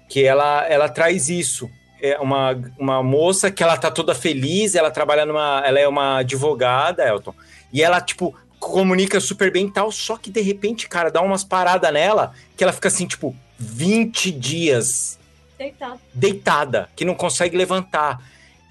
[0.09, 1.69] que ela, ela traz isso.
[2.01, 5.63] É uma, uma moça que ela tá toda feliz, ela trabalha numa.
[5.65, 7.33] Ela é uma advogada, Elton.
[7.71, 11.43] E ela, tipo, comunica super bem e tal, só que de repente, cara, dá umas
[11.43, 15.19] paradas nela que ela fica assim, tipo, 20 dias
[15.57, 15.99] Deitado.
[16.13, 18.21] deitada, que não consegue levantar.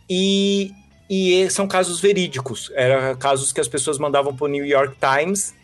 [0.09, 0.73] E,
[1.09, 2.71] e são casos verídicos.
[2.75, 5.55] Eram casos que as pessoas mandavam para o New York Times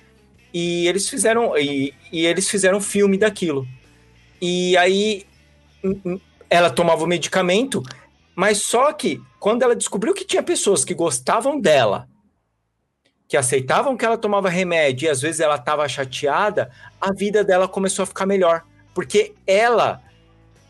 [0.53, 3.67] e eles fizeram e, e eles fizeram filme daquilo.
[4.41, 5.27] E aí
[6.49, 7.83] ela tomava o medicamento,
[8.35, 12.09] mas só que quando ela descobriu que tinha pessoas que gostavam dela,
[13.29, 17.69] que aceitavam que ela tomava remédio e às vezes ela estava chateada, a vida dela
[17.69, 20.03] começou a ficar melhor, porque ela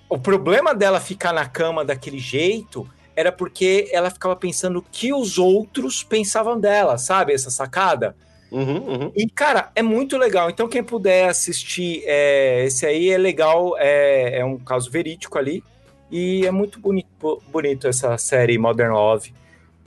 [0.09, 5.12] o problema dela ficar na cama daquele jeito era porque ela ficava pensando o que
[5.12, 7.32] os outros pensavam dela, sabe?
[7.32, 8.16] Essa sacada.
[8.50, 9.12] Uhum, uhum.
[9.14, 10.50] E, cara, é muito legal.
[10.50, 15.62] Então, quem puder assistir, é, esse aí é legal, é, é um caso verídico ali.
[16.10, 19.32] E é muito bonito, bonito essa série Modern Love.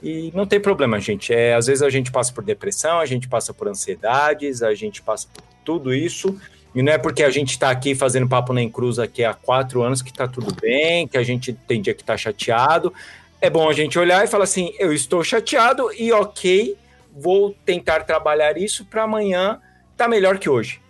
[0.02, 1.32] E não tem problema, gente.
[1.32, 5.02] É, às vezes a gente passa por depressão, a gente passa por ansiedades, a gente
[5.02, 6.38] passa por tudo isso.
[6.74, 9.82] E não é porque a gente está aqui fazendo papo nem cruz aqui há quatro
[9.82, 12.92] anos que tá tudo bem, que a gente tem dia que tá chateado.
[13.40, 16.76] É bom a gente olhar e falar assim: eu estou chateado e ok,
[17.14, 19.60] vou tentar trabalhar isso para amanhã
[19.96, 20.80] tá melhor que hoje.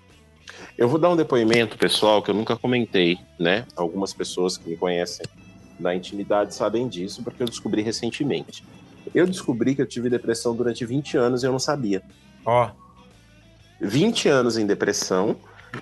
[0.77, 3.67] Eu vou dar um depoimento, pessoal, que eu nunca comentei, né?
[3.77, 5.27] Algumas pessoas que me conhecem
[5.79, 8.65] na intimidade sabem disso, porque eu descobri recentemente.
[9.15, 12.03] Eu descobri que eu tive depressão durante 20 anos e eu não sabia.
[12.45, 12.71] Ó,
[13.81, 15.37] 20 anos em depressão,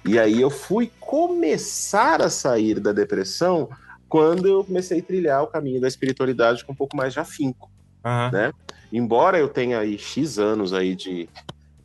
[0.04, 3.68] e aí eu fui começar a sair da depressão
[4.08, 7.70] quando eu comecei a trilhar o caminho da espiritualidade com um pouco mais de afinco,
[8.04, 8.30] aham.
[8.30, 8.52] né?
[8.92, 11.28] Embora eu tenha aí X anos aí de,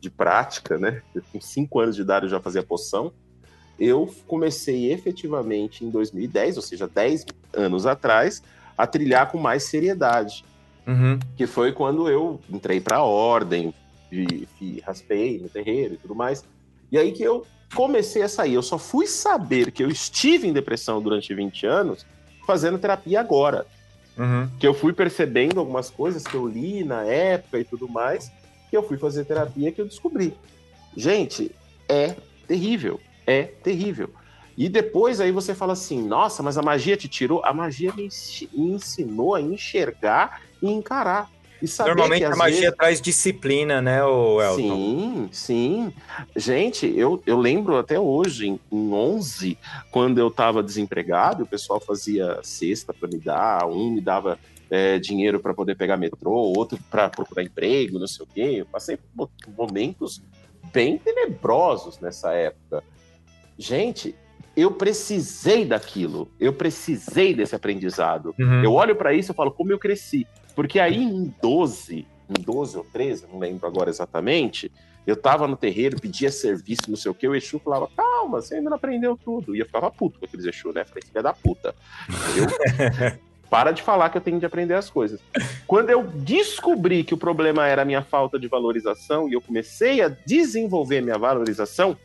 [0.00, 1.02] de prática, né?
[1.14, 3.12] Eu, Com 5 anos de idade eu já fazia poção,
[3.78, 7.24] eu comecei efetivamente em 2010, ou seja, 10
[7.54, 8.42] anos atrás,
[8.76, 10.44] a trilhar com mais seriedade
[10.86, 11.18] Uhum.
[11.36, 13.74] que foi quando eu entrei para a ordem,
[14.10, 16.42] e, e raspei no terreiro e tudo mais.
[16.90, 18.54] E aí que eu comecei a sair.
[18.54, 22.06] Eu só fui saber que eu estive em depressão durante 20 anos
[22.46, 23.66] fazendo terapia agora.
[24.16, 24.48] Uhum.
[24.58, 28.32] Que eu fui percebendo algumas coisas que eu li na época e tudo mais,
[28.68, 30.34] que eu fui fazer terapia que eu descobri.
[30.96, 31.52] Gente,
[31.88, 32.16] é
[32.46, 33.00] terrível.
[33.26, 34.10] É terrível.
[34.56, 37.44] E depois aí você fala assim, nossa, mas a magia te tirou?
[37.44, 41.30] A magia me ensi- me ensinou a enxergar e encarar.
[41.86, 44.56] Normalmente a magia vezes- traz disciplina, né, o Elton?
[44.56, 45.92] Sim, sim.
[46.36, 49.58] Gente, eu, eu lembro até hoje, em, em 11,
[49.90, 54.38] quando eu estava desempregado, o pessoal fazia cesta para me dar, um me dava
[54.70, 58.54] é, dinheiro para poder pegar metrô, outro para procurar emprego, não sei o quê.
[58.58, 58.98] Eu passei
[59.56, 60.22] momentos
[60.72, 62.82] bem tenebrosos nessa época.
[63.58, 64.14] Gente,
[64.56, 68.34] eu precisei daquilo, eu precisei desse aprendizado.
[68.38, 68.62] Uhum.
[68.62, 70.26] Eu olho pra isso e falo, como eu cresci.
[70.58, 74.72] Porque aí em 12, em 12 ou 13, não lembro agora exatamente,
[75.06, 78.56] eu tava no terreiro, pedia serviço, não sei o que, o Exu falava, calma, você
[78.56, 79.54] ainda não aprendeu tudo.
[79.54, 80.84] E eu ficava puto com aqueles Exu, né?
[80.84, 81.72] Falei, filha da puta.
[82.36, 83.18] Eu,
[83.48, 85.20] para de falar que eu tenho de aprender as coisas.
[85.64, 90.02] Quando eu descobri que o problema era a minha falta de valorização e eu comecei
[90.02, 91.96] a desenvolver minha valorização,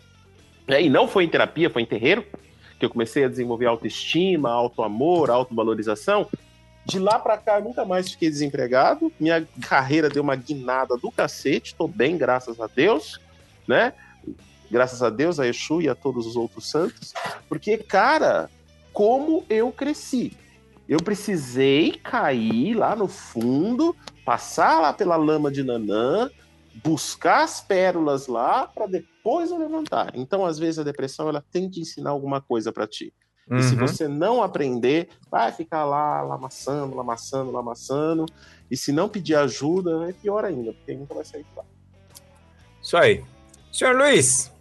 [0.68, 2.24] e não foi em terapia, foi em terreiro,
[2.78, 6.30] que eu comecei a desenvolver autoestima, autoamor, autovalorização.
[6.86, 9.12] De lá pra cá, eu nunca mais fiquei desempregado.
[9.20, 11.76] Minha carreira deu uma guinada do cacete.
[11.76, 13.20] Tô bem, graças a Deus,
[13.68, 13.94] né?
[14.70, 17.14] Graças a Deus, a Exu e a todos os outros santos.
[17.48, 18.50] Porque, cara,
[18.92, 20.36] como eu cresci.
[20.88, 23.96] Eu precisei cair lá no fundo,
[24.26, 26.30] passar lá pela lama de Nanã,
[26.84, 30.12] buscar as pérolas lá para depois eu levantar.
[30.16, 33.14] Então, às vezes, a depressão ela tem que ensinar alguma coisa para ti.
[33.52, 33.80] E se Uhum.
[33.80, 38.26] você não aprender, vai ficar lá lamaçando, lamaçando, lamaçando.
[38.72, 41.64] E se não pedir ajuda, é pior ainda, porque nunca vai sair de lá.
[42.82, 43.24] Isso aí.
[43.72, 44.52] Senhor Luiz,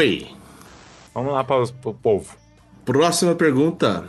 [0.00, 0.28] Oi.
[1.14, 2.36] vamos lá para o povo.
[2.84, 4.08] Próxima pergunta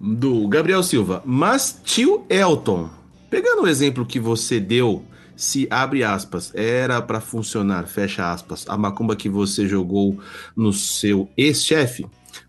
[0.00, 1.22] do Gabriel Silva.
[1.24, 2.90] Mas tio Elton,
[3.30, 5.04] pegando o exemplo que você deu,
[5.36, 10.18] se abre aspas, era pra funcionar, fecha aspas, a macumba que você jogou
[10.56, 12.06] no seu ex-chefe,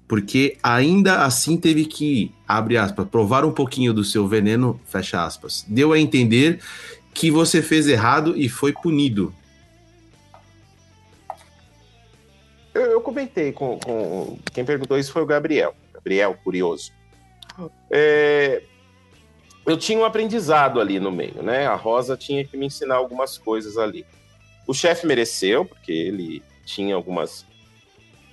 [0.08, 5.66] porque ainda assim teve que, abre aspas, provar um pouquinho do seu veneno, fecha aspas.
[5.68, 6.60] Deu a entender
[7.14, 9.34] que você fez errado e foi punido.
[12.74, 15.74] Eu, eu comentei com, com- Quem perguntou isso foi o Gabriel.
[15.94, 16.92] Gabriel, curioso.
[17.90, 18.62] É,
[19.66, 21.66] eu tinha um aprendizado ali no meio, né?
[21.66, 24.06] A Rosa tinha que me ensinar algumas coisas ali.
[24.68, 27.46] O chefe mereceu, porque ele tinha algumas.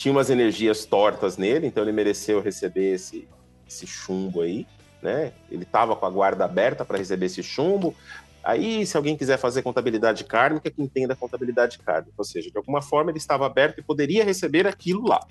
[0.03, 3.29] Tinha umas energias tortas nele, então ele mereceu receber esse,
[3.69, 4.66] esse chumbo aí,
[5.01, 5.33] né?
[5.49, 7.95] Ele estava com a guarda aberta para receber esse chumbo.
[8.43, 12.15] Aí, se alguém quiser fazer contabilidade kármica, que entenda a contabilidade kármica.
[12.19, 15.24] Ou seja, de alguma forma ele estava aberto e poderia receber aquilo lá.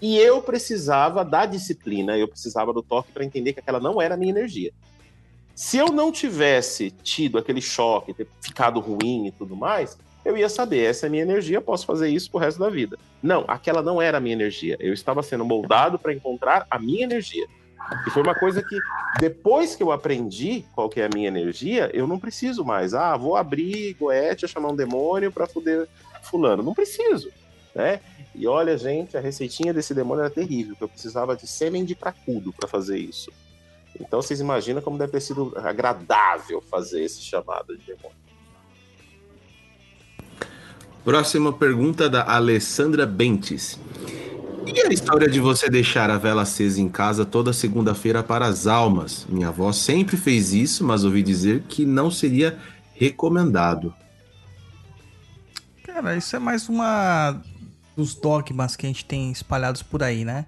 [0.00, 4.14] E eu precisava da disciplina, eu precisava do toque para entender que aquela não era
[4.14, 4.72] a minha energia.
[5.52, 10.48] Se eu não tivesse tido aquele choque, ter ficado ruim e tudo mais, eu ia
[10.48, 12.98] saber, essa é minha energia, posso fazer isso pro resto da vida.
[13.22, 14.76] Não, aquela não era a minha energia.
[14.78, 17.46] Eu estava sendo moldado para encontrar a minha energia.
[18.06, 18.78] E foi uma coisa que,
[19.18, 22.94] depois que eu aprendi qual que é a minha energia, eu não preciso mais.
[22.94, 25.88] Ah, vou abrir Goethe, chamar um demônio para fuder
[26.22, 26.62] fulano.
[26.62, 27.30] Não preciso,
[27.74, 28.00] né?
[28.34, 31.94] E olha, gente, a receitinha desse demônio era terrível, que eu precisava de sêmen de
[31.94, 33.30] cracudo para fazer isso.
[34.00, 38.21] Então vocês imaginam como deve ter sido agradável fazer esse chamado de demônio.
[41.04, 43.78] Próxima pergunta da Alessandra Bentes.
[44.64, 48.68] E a história de você deixar a vela acesa em casa toda segunda-feira para as
[48.68, 49.26] almas?
[49.28, 52.56] Minha avó sempre fez isso, mas ouvi dizer que não seria
[52.94, 53.92] recomendado.
[55.82, 57.42] Cara, isso é mais uma
[57.96, 60.46] dos dogmas que a gente tem espalhados por aí, né?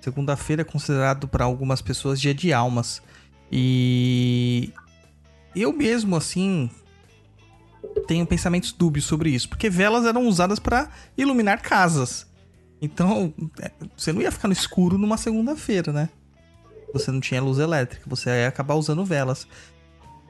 [0.00, 3.02] Segunda-feira é considerado para algumas pessoas dia de almas.
[3.50, 4.72] E
[5.54, 6.70] eu mesmo, assim,
[8.06, 12.26] tenho pensamentos dúbios sobre isso, porque velas eram usadas para iluminar casas.
[12.80, 16.08] Então, é, você não ia ficar no escuro numa segunda-feira, né?
[16.92, 19.46] Você não tinha luz elétrica, você ia acabar usando velas.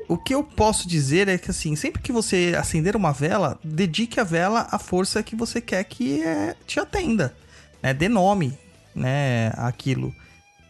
[0.08, 4.20] O que eu posso dizer é que, assim, sempre que você acender uma vela, dedique
[4.20, 7.34] a vela à força que você quer que é, te atenda.
[7.82, 7.92] Né?
[7.92, 8.56] Dê nome
[8.94, 10.14] né, àquilo.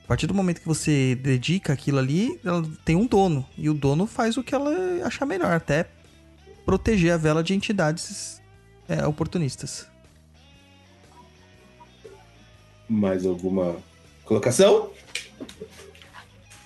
[0.05, 3.45] A partir do momento que você dedica aquilo ali, ela tem um dono.
[3.59, 4.71] E o dono faz o que ela
[5.05, 5.87] achar melhor, até
[6.67, 8.43] proteger a vela de entidades
[8.89, 9.87] é, oportunistas.
[12.89, 13.77] Mais alguma
[14.25, 14.91] colocação?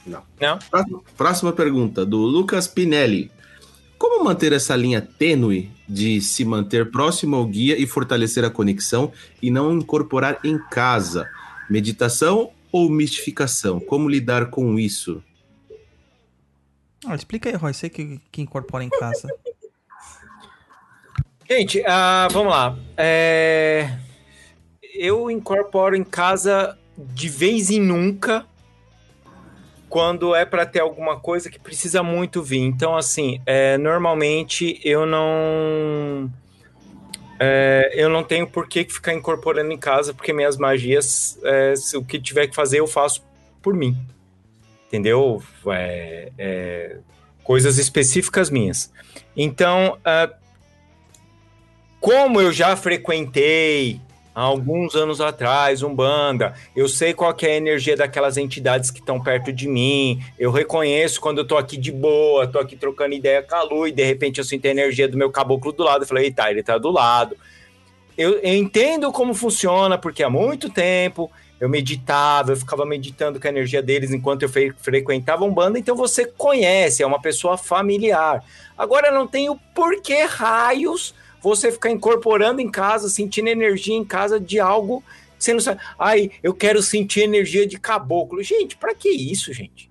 [0.07, 0.23] Não.
[0.41, 0.59] Não?
[0.59, 3.31] Próxima, próxima pergunta, do Lucas Pinelli.
[3.99, 9.13] Como manter essa linha tênue de se manter próximo ao guia e fortalecer a conexão
[9.43, 11.29] e não incorporar em casa?
[11.69, 13.79] Meditação ou mistificação?
[13.79, 15.23] Como lidar com isso?
[17.05, 19.29] Ah, explica aí, Roy, você que, que incorpora em casa.
[21.53, 22.79] Gente, ah, vamos lá.
[22.97, 23.91] É,
[24.95, 28.47] Eu incorporo em casa de vez em nunca,
[29.89, 32.61] quando é para ter alguma coisa que precisa muito vir.
[32.61, 36.31] Então, assim, é, normalmente eu não.
[37.41, 41.97] é, eu não tenho por que ficar incorporando em casa, porque minhas magias, é, se
[41.97, 43.25] o que tiver que fazer, eu faço
[43.61, 43.97] por mim.
[44.87, 45.43] Entendeu?
[45.67, 46.97] É, é,
[47.43, 48.93] coisas específicas minhas.
[49.37, 50.31] Então, ah,
[52.01, 54.01] como eu já frequentei
[54.35, 59.21] há alguns anos atrás Umbanda, eu sei qual é a energia daquelas entidades que estão
[59.21, 63.43] perto de mim, eu reconheço quando eu tô aqui de boa, tô aqui trocando ideia
[63.43, 66.05] com a Lu e de repente eu sinto a energia do meu caboclo do lado,
[66.05, 67.37] eu falei, eita, ele tá do lado.
[68.17, 73.47] Eu, eu entendo como funciona, porque há muito tempo eu meditava, eu ficava meditando com
[73.47, 78.43] a energia deles enquanto eu fre frequentava Umbanda, então você conhece, é uma pessoa familiar.
[78.79, 84.39] Agora não tenho por que raios você ficar incorporando em casa, sentindo energia em casa
[84.39, 85.03] de algo
[85.39, 85.81] que você não sabe.
[85.99, 88.43] Ai, eu quero sentir energia de caboclo.
[88.43, 89.91] Gente, pra que isso, gente?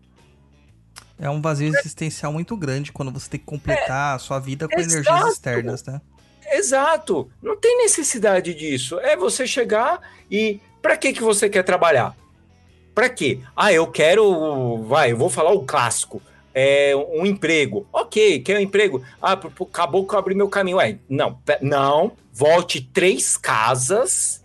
[1.17, 4.80] É um vazio existencial muito grande quando você tem que completar a sua vida com
[4.80, 4.93] exato.
[4.93, 6.01] energias externas, né?
[6.51, 7.30] Exato.
[7.41, 8.99] Não tem necessidade disso.
[8.99, 9.99] É você chegar
[10.31, 12.15] e pra que que você quer trabalhar?
[12.95, 13.39] Pra quê?
[13.55, 16.21] Ah, eu quero, vai, eu vou falar o clássico.
[16.53, 17.88] É um emprego.
[17.93, 19.03] OK, quer um emprego?
[19.21, 20.77] Ah, pro, pro caboclo abrir meu caminho.
[20.77, 22.11] Ué, não, não.
[22.34, 24.43] Volte três casas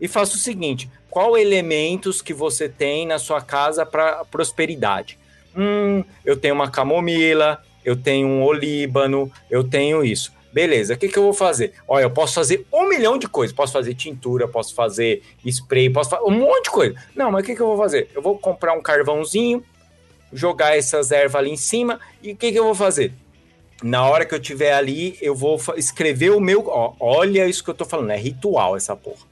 [0.00, 5.18] e faça o seguinte: qual elementos que você tem na sua casa para prosperidade?
[5.56, 10.32] Hum, eu tenho uma camomila, eu tenho um olíbano, eu tenho isso.
[10.52, 11.74] Beleza, o que, que eu vou fazer?
[11.86, 13.54] Olha, eu posso fazer um milhão de coisas.
[13.54, 16.94] Posso fazer tintura, posso fazer spray, posso fazer um monte de coisa.
[17.14, 18.10] Não, mas o que, que eu vou fazer?
[18.14, 19.62] Eu vou comprar um carvãozinho,
[20.32, 23.12] jogar essas ervas ali em cima e o que, que eu vou fazer?
[23.82, 26.68] Na hora que eu tiver ali, eu vou escrever o meu.
[26.68, 29.30] ó, olha isso que eu tô falando, é ritual essa porra.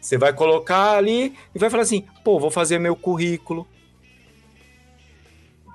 [0.00, 3.66] Você vai colocar ali e vai falar assim: pô, vou fazer meu currículo.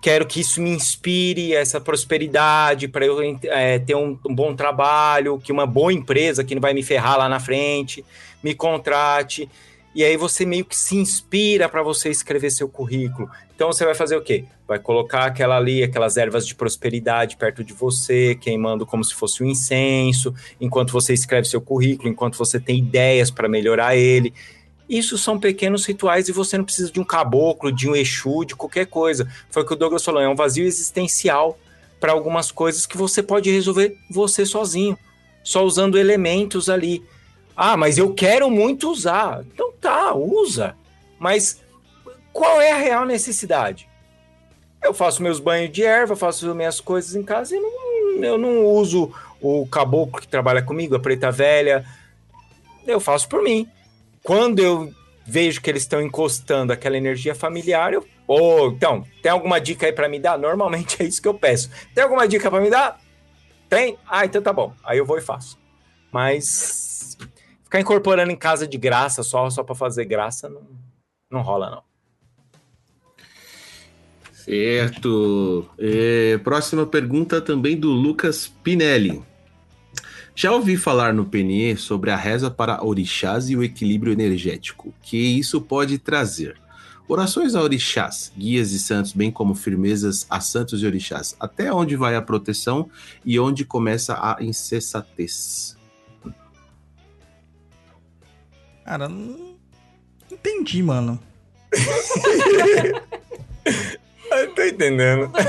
[0.01, 5.37] Quero que isso me inspire essa prosperidade para eu é, ter um, um bom trabalho,
[5.37, 8.03] que uma boa empresa que não vai me ferrar lá na frente
[8.41, 9.49] me contrate.
[9.93, 13.29] E aí você meio que se inspira para você escrever seu currículo.
[13.53, 14.45] Então você vai fazer o quê?
[14.65, 19.43] Vai colocar aquela ali, aquelas ervas de prosperidade perto de você, queimando como se fosse
[19.43, 24.33] um incenso, enquanto você escreve seu currículo, enquanto você tem ideias para melhorar ele.
[24.87, 28.55] Isso são pequenos rituais e você não precisa de um caboclo, de um exu, de
[28.55, 29.27] qualquer coisa.
[29.49, 31.57] Foi o que o Douglas falou, é um vazio existencial
[31.99, 34.97] para algumas coisas que você pode resolver você sozinho,
[35.43, 37.03] só usando elementos ali.
[37.55, 39.43] Ah, mas eu quero muito usar.
[39.53, 40.75] Então tá, usa.
[41.19, 41.61] Mas
[42.33, 43.87] qual é a real necessidade?
[44.83, 48.65] Eu faço meus banhos de erva, faço minhas coisas em casa e não, eu não
[48.65, 51.85] uso o caboclo que trabalha comigo, a preta velha.
[52.87, 53.69] Eu faço por mim.
[54.23, 54.91] Quando eu
[55.25, 58.05] vejo que eles estão encostando aquela energia familiar, eu.
[58.27, 60.37] Ô, então, tem alguma dica aí pra me dar?
[60.37, 61.69] Normalmente é isso que eu peço.
[61.93, 62.99] Tem alguma dica pra me dar?
[63.69, 63.97] Tem?
[64.07, 64.73] Ah, então tá bom.
[64.83, 65.57] Aí eu vou e faço.
[66.11, 67.17] Mas
[67.71, 70.61] ficar incorporando em casa de graça só, só para fazer graça não,
[71.31, 71.83] não rola, não.
[74.33, 75.69] Certo.
[75.79, 79.23] É, próxima pergunta também do Lucas Pinelli.
[80.35, 85.17] Já ouvi falar no PNE sobre a reza para orixás e o equilíbrio energético, que
[85.17, 86.59] isso pode trazer.
[87.07, 91.37] Orações a orixás, guias e santos, bem como firmezas a santos e orixás.
[91.39, 92.89] Até onde vai a proteção
[93.23, 95.79] e onde começa a incessatez?
[98.85, 99.55] Cara, não
[100.31, 101.19] entendi, mano.
[104.31, 105.29] Eu tô entendendo.
[105.29, 105.43] Tá?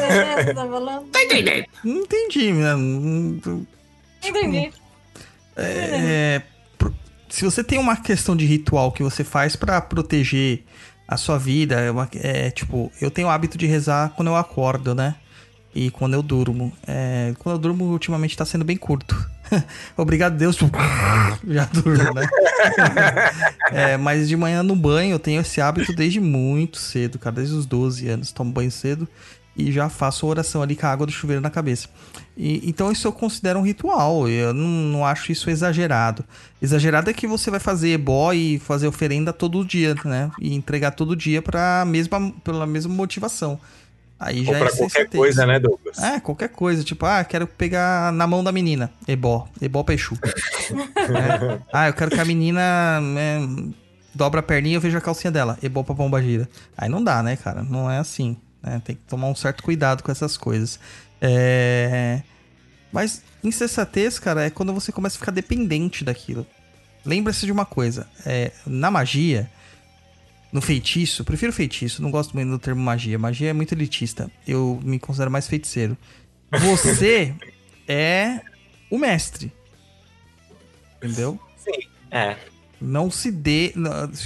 [1.13, 1.67] Tá entendendo?
[1.85, 3.67] Não entendi, mano.
[4.25, 4.73] Entendi.
[5.57, 6.43] É,
[6.77, 6.95] pro-
[7.29, 10.65] se você tem uma questão de ritual que você faz pra proteger
[11.07, 14.37] a sua vida, é, uma- é, tipo, eu tenho o hábito de rezar quando eu
[14.37, 15.15] acordo, né?
[15.75, 16.73] E quando eu durmo.
[16.87, 19.15] É, quando eu durmo, ultimamente tá sendo bem curto.
[19.97, 20.59] Obrigado, Deus.
[21.47, 22.27] Já durmo, né?
[23.73, 27.37] É, mas de manhã no banho eu tenho esse hábito desde muito cedo, cara.
[27.37, 28.33] Desde os 12 anos.
[28.33, 29.09] Tomo banho cedo
[29.55, 31.89] e já faço oração ali com a água do chuveiro na cabeça.
[32.37, 34.29] E- então isso eu considero um ritual.
[34.29, 36.25] Eu não, não acho isso exagerado.
[36.61, 40.31] Exagerado é que você vai fazer ebó e fazer oferenda todo dia, né?
[40.41, 43.61] E entregar todo dia pra mesma, pela mesma motivação.
[44.25, 45.99] Aí Ou já pra é qualquer coisa, né, Douglas?
[45.99, 46.85] É, qualquer coisa.
[46.85, 48.89] Tipo, ah, quero pegar na mão da menina.
[49.09, 49.49] Ebó.
[49.61, 50.17] Ebó pra Exu.
[51.03, 51.59] É.
[51.73, 53.41] Ah, eu quero que a menina né,
[54.15, 55.59] dobra a perninha e eu vejo a calcinha dela.
[55.61, 56.49] Ebó pra pomba gira.
[56.79, 57.65] Aí não dá, né, cara?
[57.65, 58.37] Não é assim.
[58.63, 58.81] né?
[58.85, 60.79] Tem que tomar um certo cuidado com essas coisas.
[61.21, 62.23] É...
[62.93, 66.47] Mas insensatez, cara, é quando você começa a ficar dependente daquilo.
[67.05, 68.07] Lembra-se de uma coisa.
[68.25, 69.51] É, na magia,
[70.53, 73.19] no feitiço, prefiro feitiço, não gosto muito do termo magia.
[73.19, 74.31] Magia é muito elitista.
[74.47, 75.97] Eu me considero mais feiticeiro.
[76.51, 77.35] Você
[77.89, 78.43] é
[78.91, 79.51] o mestre.
[80.99, 81.41] Entendeu?
[81.57, 81.89] Sim.
[82.11, 82.37] É.
[82.79, 83.73] Não se dê.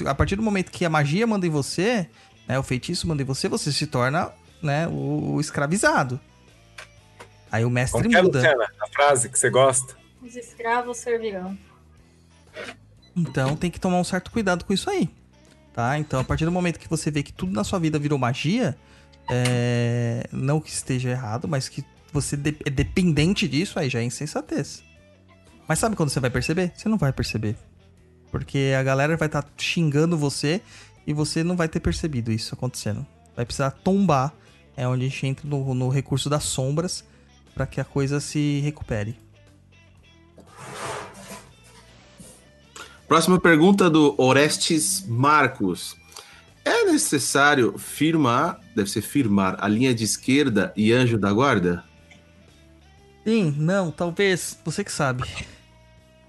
[0.05, 2.09] A partir do momento que a magia manda em você,
[2.49, 2.59] né?
[2.59, 6.19] O feitiço manda em você, você se torna né, o, escravizado.
[7.53, 8.39] Aí o mestre Como que é, muda.
[8.39, 8.67] Luciana?
[8.81, 9.97] A frase que você gosta?
[10.21, 11.57] Os escravos servirão.
[13.15, 15.09] Então tem que tomar um certo cuidado com isso aí.
[15.77, 15.99] Tá?
[15.99, 18.75] Então, a partir do momento que você vê que tudo na sua vida virou magia,
[19.31, 24.03] é, não que esteja errado, mas que você de- é dependente disso, aí já é
[24.03, 24.83] insensatez.
[25.69, 26.73] Mas sabe quando você vai perceber?
[26.75, 27.59] Você não vai perceber.
[28.31, 30.63] Porque a galera vai estar xingando você
[31.07, 33.07] e você não vai ter percebido isso acontecendo.
[33.37, 34.33] Vai precisar tombar.
[34.79, 37.05] É onde a gente entra no, no recurso das sombras
[37.55, 39.15] para que a coisa se recupere.
[43.09, 45.97] Próxima pergunta do Orestes Marcos.
[46.65, 51.85] É necessário firmar, deve ser firmar, a linha de esquerda e anjo da guarda?
[53.25, 54.59] Sim, não, talvez.
[54.65, 55.23] Você que sabe.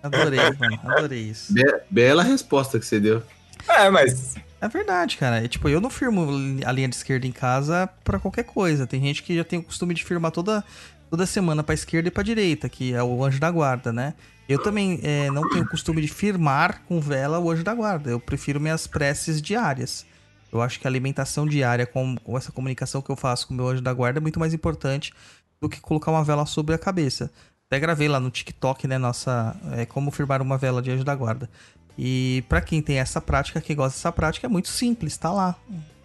[0.03, 0.79] Adorei, mano.
[0.85, 1.51] Adorei isso.
[1.53, 3.23] Be- bela resposta que você deu.
[3.67, 5.43] É, mas É verdade, cara.
[5.43, 6.27] É, tipo, eu não firmo
[6.65, 8.85] a linha de esquerda em casa pra qualquer coisa.
[8.85, 10.63] Tem gente que já tem o costume de firmar toda,
[11.09, 14.13] toda semana pra esquerda e pra direita, que é o anjo da guarda, né?
[14.47, 18.09] Eu também é, não tenho o costume de firmar com vela o anjo da guarda.
[18.09, 20.05] Eu prefiro minhas preces diárias.
[20.51, 23.57] Eu acho que a alimentação diária com, com essa comunicação que eu faço com o
[23.57, 25.13] meu anjo da guarda é muito mais importante
[25.59, 27.29] do que colocar uma vela sobre a cabeça.
[27.65, 31.13] Até gravei lá no TikTok, né, nossa, é, como firmar uma vela de anjo da
[31.13, 31.49] guarda.
[31.97, 35.55] E pra quem tem essa prática, quem gosta dessa prática, é muito simples, tá lá.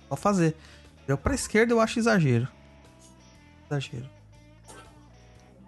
[0.09, 0.57] Só fazer.
[1.07, 2.49] Eu pra esquerda eu acho exagero.
[3.71, 4.22] Exagero.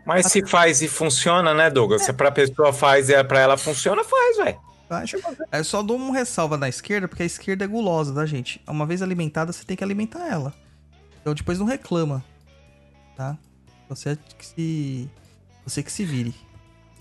[0.04, 2.02] Mas se faz e funciona, né, Douglas?
[2.02, 4.58] Se pra pessoa faz e é pra ela funciona, faz, velho.
[5.50, 8.60] Eu só dou uma ressalva na esquerda, porque a esquerda é gulosa, tá, gente?
[8.68, 10.54] Uma vez alimentada, você tem que alimentar ela.
[11.20, 12.24] Então depois não reclama.
[13.16, 13.36] Tá?
[13.88, 15.10] Você é que se.
[15.66, 16.34] Você que se vire.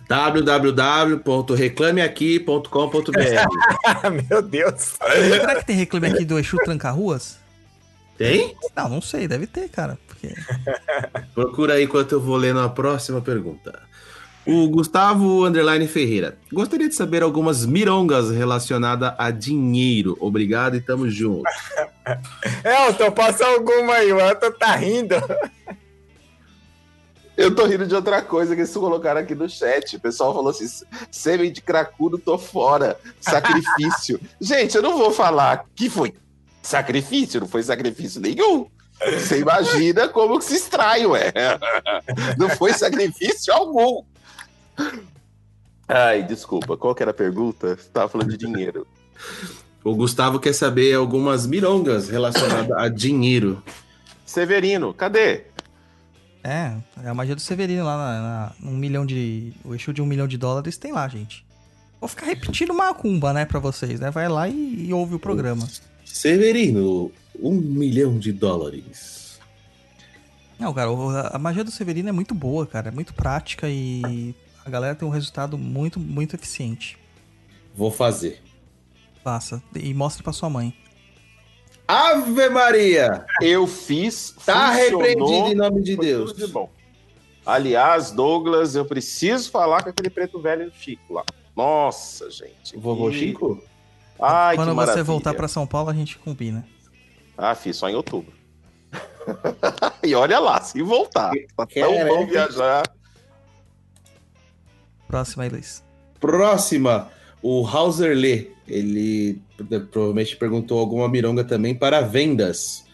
[0.08, 2.72] www.reclameaqui.com.br
[4.30, 4.96] Meu Deus.
[5.30, 7.43] Será que tem reclame aqui do Exu Tranca-Ruas?
[8.24, 8.56] Tem?
[8.76, 9.98] Não, não sei, deve ter, cara.
[10.08, 10.34] Porque...
[11.34, 13.82] Procura aí enquanto eu vou lendo a próxima pergunta.
[14.46, 16.38] O Gustavo Underline Ferreira.
[16.52, 20.18] Gostaria de saber algumas mirongas relacionadas a dinheiro.
[20.20, 21.44] Obrigado e tamo junto.
[22.64, 24.12] Elton, passa alguma aí.
[24.12, 25.16] O Elton tá rindo.
[27.36, 29.96] Eu tô rindo de outra coisa que eles colocaram aqui no chat.
[29.96, 30.68] O pessoal falou assim:
[31.10, 32.98] sêmen de cracudo, tô fora.
[33.20, 34.20] Sacrifício.
[34.40, 36.14] Gente, eu não vou falar que foi
[36.64, 38.68] sacrifício, não foi sacrifício nenhum.
[39.20, 41.32] Você imagina como que se extrai, ué.
[42.38, 44.04] Não foi sacrifício algum.
[45.88, 47.76] Ai, desculpa, qual que era a pergunta?
[47.76, 48.88] Você tava falando de dinheiro.
[49.84, 53.62] O Gustavo quer saber algumas mirongas relacionadas a dinheiro.
[54.26, 55.44] Severino, cadê?
[56.44, 59.54] É, é a magia do Severino lá na, na- um milhão de.
[59.64, 61.46] O eixo de um milhão de dólares tem lá, gente.
[62.00, 64.12] Vou ficar repetindo macumba, né, pra vocês, né?
[64.12, 65.68] Vai lá e, e ouve o programa.
[66.14, 67.12] Severino,
[67.42, 69.40] um milhão de dólares.
[70.60, 70.92] Não, cara,
[71.34, 72.90] a magia do Severino é muito boa, cara.
[72.90, 77.00] É muito prática e a galera tem um resultado muito, muito eficiente.
[77.76, 78.44] Vou fazer.
[79.24, 79.62] Faça.
[79.76, 80.72] E mostre pra sua mãe.
[81.88, 83.26] Ave Maria!
[83.42, 84.36] Eu fiz.
[84.46, 86.32] Tá repreendido em nome de Deus.
[86.34, 86.70] de bom.
[87.44, 91.26] Aliás, Douglas, eu preciso falar com aquele preto velho do Chico lá.
[91.56, 92.78] Nossa, gente.
[92.78, 93.64] Vovô que- Chico?
[94.22, 95.04] Ai, Quando que você maravilha.
[95.04, 96.66] voltar pra São Paulo, a gente combina.
[97.38, 98.32] Ah, fiz só em outubro.
[100.04, 101.32] e olha lá, se voltar.
[101.56, 102.84] Tá tão bom viajar.
[105.08, 105.84] Próxima aí, Luiz.
[106.20, 107.10] Próxima,
[107.42, 108.52] o Hauserle.
[108.66, 109.42] Ele
[109.92, 112.86] provavelmente perguntou alguma mironga também para vendas.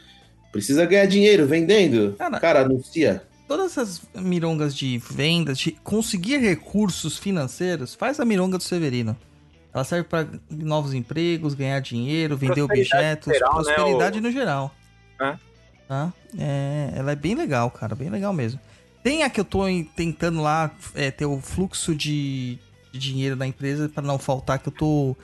[0.51, 2.15] Precisa ganhar dinheiro vendendo?
[2.17, 3.23] Cara, Cara, anuncia.
[3.47, 9.15] Todas essas mirongas de vendas, de conseguir recursos financeiros, faz a mironga do Severino.
[9.73, 14.31] Ela serve para novos empregos, ganhar dinheiro, vender Prosperidade objetos, geral, né, prosperidade o- no
[14.31, 14.75] geral.
[15.21, 15.35] É.
[15.87, 16.13] Tá?
[16.37, 18.59] É, ela é bem legal, cara, bem legal mesmo.
[19.03, 19.61] Tem a que eu tô
[19.95, 22.57] tentando lá é, ter o fluxo de,
[22.91, 25.15] de dinheiro da empresa para não faltar, que eu tô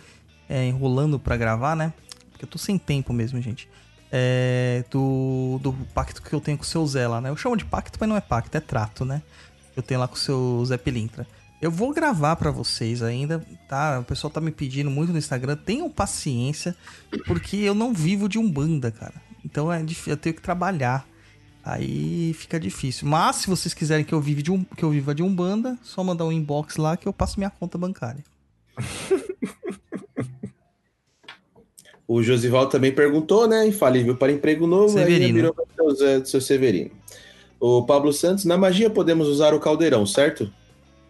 [0.48, 1.92] é, enrolando para gravar, né?
[2.32, 3.68] Porque eu tô sem tempo mesmo, gente.
[4.12, 7.30] É, do, do pacto que eu tenho com o seu Zé lá, né?
[7.30, 9.22] Eu chamo de pacto, mas não é pacto, é trato, né?
[9.76, 11.28] Eu tenho lá com o seu Zé Pilintra.
[11.66, 14.00] Eu vou gravar pra vocês ainda, tá?
[14.00, 15.56] O pessoal tá me pedindo muito no Instagram.
[15.56, 16.76] Tenham paciência,
[17.26, 19.16] porque eu não vivo de Umbanda, cara.
[19.44, 21.08] Então é difícil, eu tenho que trabalhar.
[21.64, 23.08] Aí fica difícil.
[23.08, 26.04] Mas se vocês quiserem que eu, vive de um, que eu viva de Umbanda, só
[26.04, 28.24] mandar um inbox lá que eu passo minha conta bancária.
[32.08, 33.66] O Josival também perguntou, né?
[33.66, 34.90] Infalível para emprego novo.
[34.94, 35.52] Severino.
[35.76, 36.92] do seu Severino.
[37.60, 40.54] O Pablo Santos, na magia podemos usar o caldeirão, certo?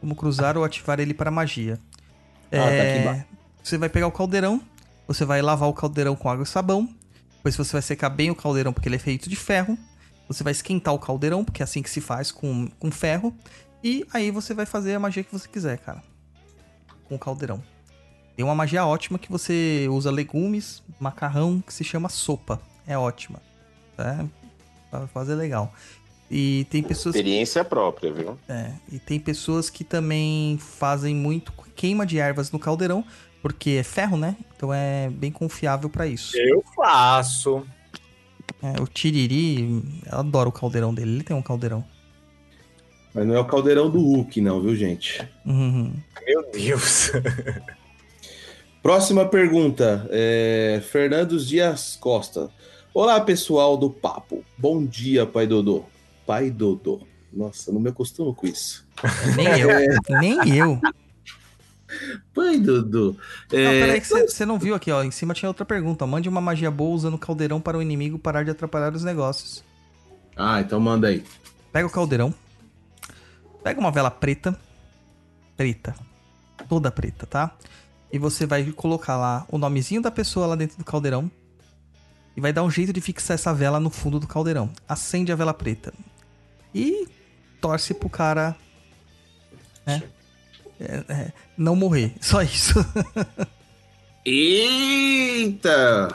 [0.06, 1.80] Como cruzar ou ativar ele para magia.
[2.51, 3.25] Ah, tá aqui É, embaixo.
[3.64, 4.61] você vai pegar o caldeirão,
[5.08, 6.88] você vai lavar o caldeirão com água e sabão.
[7.38, 9.75] Depois você vai secar bem o caldeirão porque ele é feito de ferro.
[10.27, 13.35] Você vai esquentar o caldeirão, porque é assim que se faz com, com ferro.
[13.84, 16.03] E aí você vai fazer a magia que você quiser, cara.
[17.06, 17.64] Com o caldeirão.
[18.35, 22.61] Tem uma magia ótima que você usa legumes, macarrão, que se chama sopa.
[22.85, 23.42] É ótima.
[23.98, 24.24] Tá?
[24.92, 25.74] Pra fazer legal.
[26.29, 28.37] E tem pessoas Experiência própria, viu?
[28.49, 33.05] é, e tem pessoas que também fazem muito queima de ervas no caldeirão,
[33.41, 34.35] porque é ferro, né?
[34.55, 36.35] Então é bem confiável pra isso.
[36.37, 37.63] Eu faço.
[38.61, 41.83] É, o Tiriri, eu adoro o caldeirão dele, ele tem um caldeirão.
[43.13, 45.25] Mas não é o caldeirão do Hulk, não, viu, gente?
[45.45, 45.93] Uhum.
[46.25, 47.11] Meu Deus.
[48.81, 50.07] Próxima pergunta.
[50.11, 50.81] É...
[50.91, 52.49] Fernandos Dias Costa.
[52.93, 54.43] Olá, pessoal do Papo.
[54.57, 55.85] Bom dia, Pai Dodô.
[56.25, 57.01] Pai Dodô.
[57.31, 58.85] Nossa, não me acostumo com isso.
[59.35, 59.69] Nem eu,
[60.19, 60.79] nem eu.
[62.33, 63.15] Pai Dodô.
[63.51, 63.81] Não, É...
[63.81, 65.03] peraí que você você não viu aqui, ó.
[65.03, 66.05] Em cima tinha outra pergunta.
[66.07, 69.63] Mande uma magia boa usando o caldeirão para o inimigo parar de atrapalhar os negócios.
[70.35, 71.23] Ah, então manda aí.
[71.71, 72.33] Pega o caldeirão.
[73.63, 74.57] Pega uma vela preta.
[75.55, 75.95] Preta.
[76.67, 77.55] Toda preta, tá?
[78.11, 81.29] E você vai colocar lá o nomezinho da pessoa lá dentro do caldeirão.
[82.35, 84.69] E vai dar um jeito de fixar essa vela no fundo do caldeirão.
[84.87, 85.93] Acende a vela preta.
[86.75, 87.07] E
[87.61, 88.53] torce pro cara.
[89.87, 90.03] Né?
[90.77, 92.13] É, é, não morrer.
[92.19, 92.73] Só isso.
[94.25, 96.09] Eita!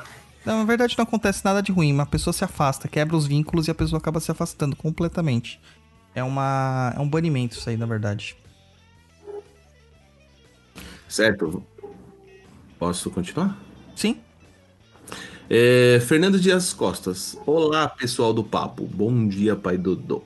[0.44, 1.92] Não, na verdade não acontece nada de ruim.
[1.92, 5.58] Uma pessoa se afasta, quebra os vínculos e a pessoa acaba se afastando completamente.
[6.14, 8.36] É uma é um banimento isso aí, na verdade.
[11.08, 11.64] Certo.
[12.78, 13.58] Posso continuar?
[13.96, 14.20] Sim.
[15.48, 17.36] É, Fernando Dias Costas.
[17.46, 18.84] Olá, pessoal do Papo.
[18.84, 20.22] Bom dia, Pai Dodô.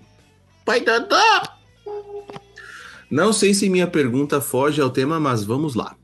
[3.10, 5.94] Não sei se minha pergunta foge ao tema, mas vamos lá.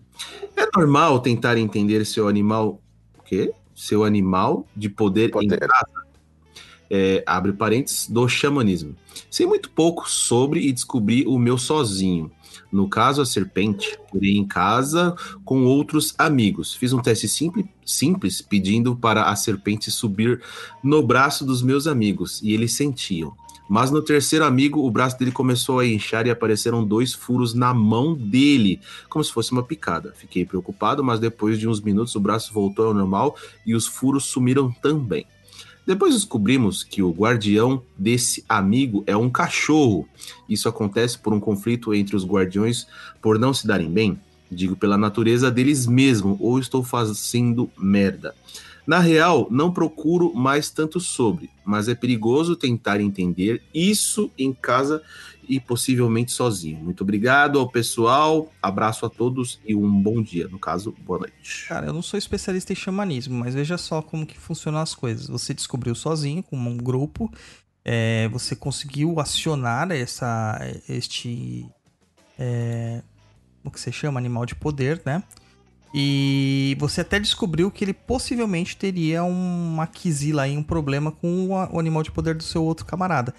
[0.56, 2.80] É normal tentar entender seu animal.
[3.18, 3.52] O quê?
[3.74, 5.58] Seu animal de poder, em Poder.
[5.58, 6.00] casa?
[6.92, 8.96] É, abre parênteses, do xamanismo.
[9.30, 12.30] Sei muito pouco sobre e descobri o meu sozinho.
[12.70, 15.14] No caso, a serpente, porém em casa
[15.44, 16.74] com outros amigos.
[16.74, 20.42] Fiz um teste simples, simples pedindo para a serpente subir
[20.82, 23.34] no braço dos meus amigos e eles sentiam.
[23.70, 27.72] Mas no terceiro amigo, o braço dele começou a inchar e apareceram dois furos na
[27.72, 30.12] mão dele, como se fosse uma picada.
[30.16, 34.24] Fiquei preocupado, mas depois de uns minutos o braço voltou ao normal e os furos
[34.24, 35.24] sumiram também.
[35.86, 40.08] Depois descobrimos que o guardião desse amigo é um cachorro.
[40.48, 42.88] Isso acontece por um conflito entre os guardiões
[43.22, 44.18] por não se darem bem.
[44.50, 48.34] Digo pela natureza deles mesmo, ou estou fazendo merda.
[48.90, 55.00] Na real, não procuro mais tanto sobre, mas é perigoso tentar entender isso em casa
[55.48, 56.82] e possivelmente sozinho.
[56.82, 60.48] Muito obrigado ao pessoal, abraço a todos e um bom dia.
[60.48, 61.68] No caso, boa noite.
[61.68, 65.28] Cara, eu não sou especialista em xamanismo, mas veja só como que funcionam as coisas.
[65.28, 67.32] Você descobriu sozinho, com um grupo,
[67.84, 71.64] é, você conseguiu acionar essa, este,
[72.36, 73.04] é,
[73.62, 75.22] o que você chama, animal de poder, né?
[75.92, 81.78] E você até descobriu que ele possivelmente teria uma quisila aí, um problema com o
[81.78, 83.34] animal de poder do seu outro camarada.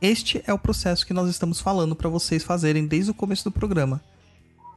[0.00, 3.52] Este é o processo que nós estamos falando para vocês fazerem desde o começo do
[3.52, 4.00] programa.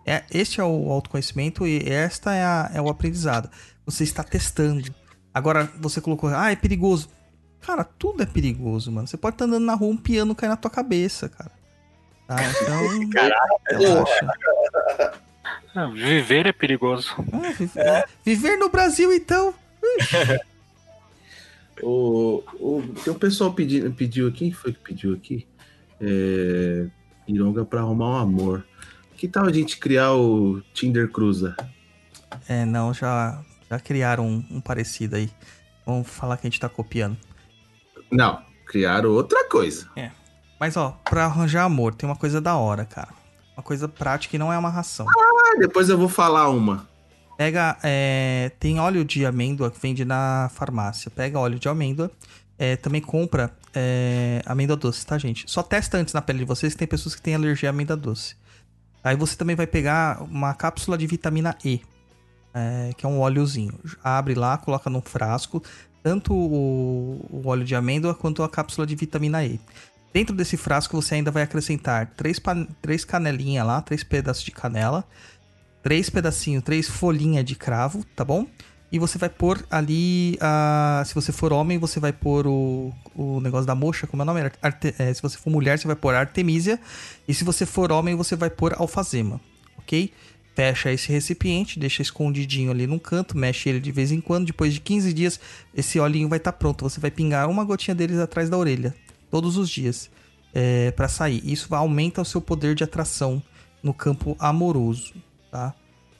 [0.06, 3.50] É, este é o autoconhecimento e esta é, a, é o aprendizado.
[3.86, 4.94] Você está testando.
[5.34, 7.10] Agora você colocou, ah, é perigoso.
[7.60, 9.08] Cara, tudo é perigoso, mano.
[9.08, 11.52] Você pode estar andando na rua, um piano cair na tua cabeça, cara.
[12.28, 12.36] Tá?
[12.62, 13.10] Então.
[13.10, 15.26] Caraca.
[15.76, 17.14] Ah, viver é perigoso.
[17.34, 18.06] Ah, viver, é.
[18.24, 19.54] viver no Brasil, então.
[21.84, 25.46] o, o, tem um pessoal pediu, pediu quem foi que pediu aqui?
[26.00, 26.88] É,
[27.28, 28.66] Ironga para arrumar um amor.
[29.18, 31.56] Que tal a gente criar o Tinder Cruza?
[32.48, 35.30] É, não, já, já criaram um, um parecido aí.
[35.86, 37.18] Vamos falar que a gente tá copiando.
[38.12, 39.90] Não, criaram outra coisa.
[39.96, 40.12] É.
[40.60, 43.14] Mas ó, pra arranjar amor, tem uma coisa da hora, cara.
[43.56, 45.06] Uma coisa prática e não é amarração.
[45.08, 46.88] Ah, depois eu vou falar uma.
[47.38, 51.12] Pega, é, tem óleo de amêndoa que vende na farmácia.
[51.12, 52.10] Pega óleo de amêndoa.
[52.58, 55.44] É, também compra é, amêndoa doce, tá, gente?
[55.46, 57.98] Só testa antes na pele de vocês que tem pessoas que têm alergia à amêndoa
[57.98, 58.36] doce.
[59.04, 61.82] Aí você também vai pegar uma cápsula de vitamina E,
[62.54, 63.78] é, que é um óleozinho.
[64.04, 65.62] Abre lá, coloca num frasco,
[66.02, 69.60] tanto o, o óleo de amêndoa quanto a cápsula de vitamina E.
[70.14, 72.42] Dentro desse frasco você ainda vai acrescentar três,
[72.82, 75.04] três canelinhas lá, três pedaços de canela,
[75.86, 78.48] três pedacinhos, três folhinhas de cravo, tá bom?
[78.92, 80.36] E você vai pôr ali,
[81.06, 84.26] se você for homem, você vai pôr o, o negócio da mocha, como é o
[84.26, 84.52] nome?
[84.64, 86.80] Arte, é, se você for mulher, você vai pôr artemisia.
[87.28, 89.40] E se você for homem, você vai pôr alfazema,
[89.78, 90.12] ok?
[90.56, 94.48] Fecha esse recipiente, deixa escondidinho ali num canto, mexe ele de vez em quando.
[94.48, 95.40] Depois de 15 dias,
[95.72, 96.90] esse olhinho vai estar tá pronto.
[96.90, 98.96] Você vai pingar uma gotinha deles atrás da orelha,
[99.30, 100.10] todos os dias
[100.52, 101.44] é, para sair.
[101.46, 103.40] Isso aumenta o seu poder de atração
[103.84, 105.14] no campo amoroso,
[105.56, 105.74] tá?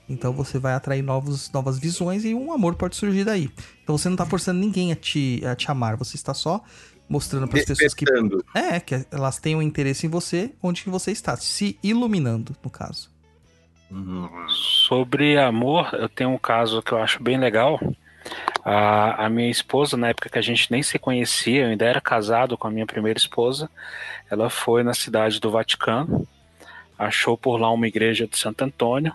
[0.08, 3.50] Então você vai atrair novos, novas visões e um amor pode surgir daí.
[3.82, 6.62] Então você não tá forçando ninguém a te, a te amar, você está só
[7.08, 8.04] mostrando para as pessoas que
[8.54, 12.70] é que elas têm um interesse em você, onde que você está, se iluminando, no
[12.70, 13.10] caso.
[14.48, 17.78] Sobre amor, eu tenho um caso que eu acho bem legal.
[18.64, 22.00] A, a, minha esposa, na época que a gente nem se conhecia, eu ainda era
[22.00, 23.70] casado com a minha primeira esposa,
[24.28, 26.26] ela foi na cidade do Vaticano,
[26.98, 29.14] achou por lá uma igreja de Santo Antônio,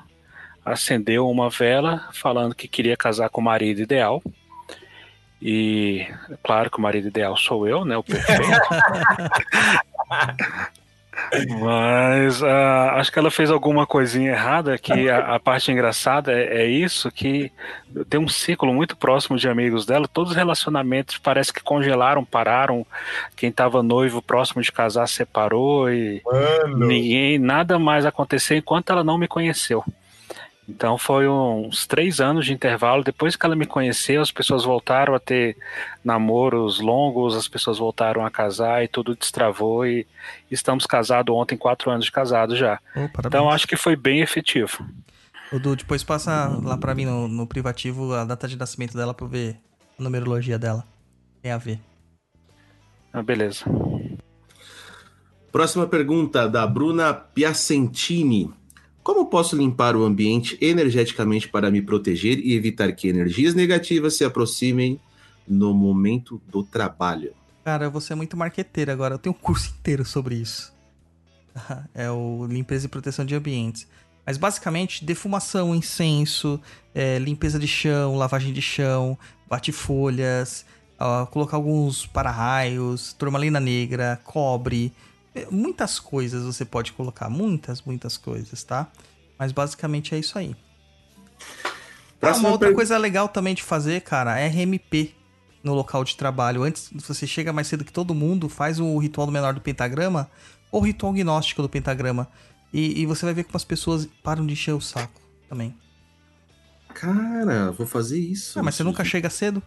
[0.65, 4.21] acendeu uma vela falando que queria casar com o marido ideal.
[5.41, 6.07] E
[6.43, 7.97] claro que o marido ideal sou eu, né?
[7.97, 8.41] O perfeito.
[11.59, 12.45] Mas uh,
[12.95, 17.11] acho que ela fez alguma coisinha errada, que a, a parte engraçada é, é, isso,
[17.11, 17.51] que
[18.09, 22.85] tem um ciclo muito próximo de amigos dela, todos os relacionamentos parece que congelaram, pararam,
[23.35, 26.87] quem estava noivo próximo de casar separou e Mano.
[26.87, 29.83] ninguém, nada mais aconteceu enquanto ela não me conheceu.
[30.67, 33.03] Então foi uns três anos de intervalo.
[33.03, 35.57] Depois que ela me conheceu, as pessoas voltaram a ter
[36.03, 39.85] namoros longos, as pessoas voltaram a casar e tudo destravou.
[39.85, 40.05] E
[40.49, 42.79] estamos casados ontem, quatro anos de casado já.
[42.95, 44.85] Oh, então acho que foi bem efetivo.
[45.51, 49.27] Dudu, depois passa lá para mim no, no, privativo a data de nascimento dela para
[49.27, 49.57] ver
[49.99, 50.85] a numerologia dela.
[51.41, 51.79] Tem a ver.
[53.11, 53.65] Ah, beleza.
[55.51, 58.53] Próxima pergunta da Bruna Piacentini.
[59.03, 64.23] Como posso limpar o ambiente energeticamente para me proteger e evitar que energias negativas se
[64.23, 64.99] aproximem
[65.47, 67.33] no momento do trabalho?
[67.63, 69.15] Cara, você é muito marqueteiro agora.
[69.15, 70.73] Eu tenho um curso inteiro sobre isso.
[71.93, 73.87] é o limpeza e proteção de ambientes.
[74.25, 76.59] Mas basicamente, defumação, incenso,
[76.93, 79.17] é, limpeza de chão, lavagem de chão,
[79.49, 80.63] bate-folhas,
[80.99, 84.93] uh, colocar alguns para-raios, turmalina negra, cobre,
[85.49, 88.91] muitas coisas você pode colocar, muitas, muitas coisas, tá?
[89.37, 90.55] Mas basicamente é isso aí.
[92.21, 92.75] Ah, uma outra per...
[92.75, 95.15] coisa legal também de fazer, cara, é RMP.
[95.63, 99.27] no local de trabalho, antes você chega mais cedo que todo mundo, faz o ritual
[99.27, 100.29] do menor do pentagrama
[100.71, 102.27] ou o ritual gnóstico do pentagrama.
[102.73, 105.75] E, e você vai ver como as pessoas param de encher o saco também.
[106.93, 108.59] Cara, vou fazer isso.
[108.59, 109.61] Ah, mas você nunca chega cedo?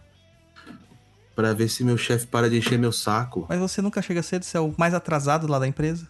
[1.35, 3.45] Pra ver se meu chefe para de encher meu saco.
[3.49, 6.07] Mas você nunca chega cedo, você é o mais atrasado lá da empresa.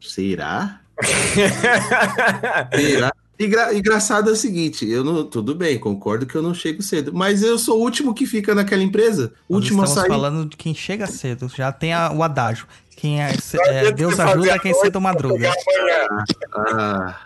[0.00, 0.80] Será?
[2.74, 3.12] Será?
[3.38, 7.12] Engra- engraçado é o seguinte, eu não, tudo bem, concordo que eu não chego cedo,
[7.12, 10.08] mas eu sou o último que fica naquela empresa, Nós último a estamos sair.
[10.08, 11.46] falando de quem chega cedo.
[11.54, 12.66] Já tem a- o adágio.
[12.96, 13.30] Quem é,
[13.66, 15.52] é, Deus ajuda quem cedo madruga.
[15.52, 16.24] Amanhã.
[16.54, 17.20] Ah,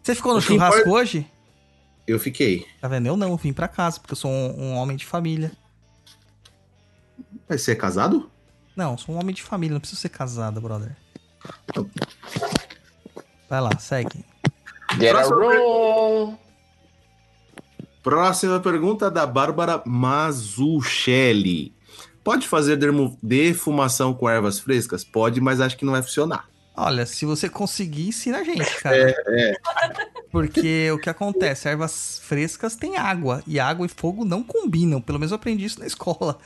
[0.00, 1.26] Você ficou no churrasco hoje?
[2.06, 2.64] eu fiquei.
[2.80, 3.06] Tá vendo?
[3.06, 5.50] Eu não, eu vim pra casa, porque eu sou um, um homem de família.
[7.50, 8.30] Mas você é casado?
[8.76, 10.96] Não, sou um homem de família, não preciso ser casado, brother.
[13.48, 14.24] Vai lá, segue.
[14.96, 16.38] Get Próxima.
[18.04, 21.74] Próxima pergunta da Bárbara Mazuchelli.
[22.22, 22.78] Pode fazer
[23.20, 25.02] defumação com ervas frescas?
[25.02, 26.48] Pode, mas acho que não vai funcionar.
[26.82, 28.96] Olha, se você conseguir, ensina a gente, cara.
[29.28, 29.54] É,
[30.30, 31.68] Porque o que acontece?
[31.68, 33.42] Ervas frescas têm água.
[33.46, 35.00] E água e fogo não combinam.
[35.00, 36.38] Pelo menos eu aprendi isso na escola.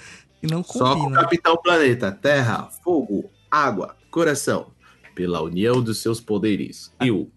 [0.42, 1.22] E não Só com o combinam.
[1.22, 4.72] Capitão Planeta, Terra, Fogo, Água, Coração,
[5.14, 6.92] pela união dos seus poderes.
[7.00, 7.30] Eu.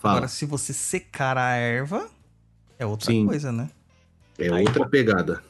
[0.00, 0.14] Fala.
[0.16, 2.08] Agora, se você secar a erva,
[2.78, 3.26] é outra Sim.
[3.26, 3.70] coisa, né?
[4.38, 5.42] É outra pegada.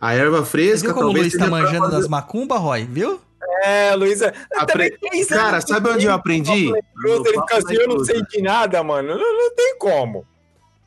[0.00, 2.84] A erva Você fresca viu como o Luiz tá manjando fazer- das macumba, Roy?
[2.84, 3.20] Viu?
[3.64, 4.32] É, Luísa.
[4.56, 6.70] Apre- Cara, sabe onde eu aprendi?
[6.94, 9.08] Cruz, No ele Papo fica assim, na eu não sei de nada, mano.
[9.16, 10.26] Não, não tem como.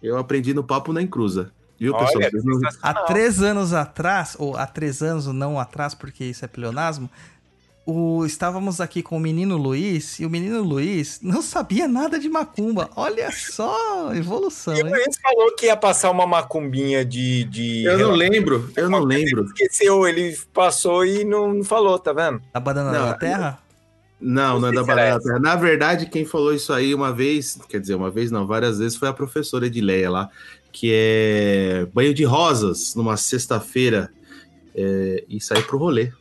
[0.01, 1.51] Eu aprendi no Papo na Encruza.
[1.80, 2.59] Viu, Olha, pessoal?
[2.83, 7.09] Há três anos atrás, ou há três anos, ou não atrás, porque isso é pleonasmo,
[7.85, 12.29] o, estávamos aqui com o menino Luiz, e o menino Luiz não sabia nada de
[12.29, 12.89] macumba.
[12.95, 14.93] Olha só, evolução, E o hein?
[14.93, 17.43] Luiz falou que ia passar uma macumbinha de.
[17.45, 19.45] de Eu não lembro, eu não lembro.
[19.45, 22.41] Esqueceu, ele passou e não não falou, tá vendo?
[22.53, 23.59] Da banana Não, da terra?
[24.19, 25.39] Não, não é da Banana Terra.
[25.39, 28.95] Na verdade, quem falou isso aí uma vez, quer dizer, uma vez não, várias vezes,
[28.95, 30.29] foi a professora Edileia lá,
[30.71, 34.11] que é banho de rosas numa sexta-feira
[34.75, 36.11] é, e sair pro rolê.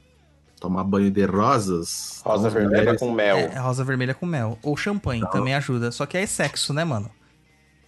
[0.60, 2.20] Tomar banho de rosas.
[2.22, 3.36] Rosa As vermelha mulheres- com mel.
[3.38, 4.58] É, rosa vermelha com mel.
[4.62, 5.90] Ou champanhe, também ajuda.
[5.90, 7.10] Só que aí é sexo, né, mano?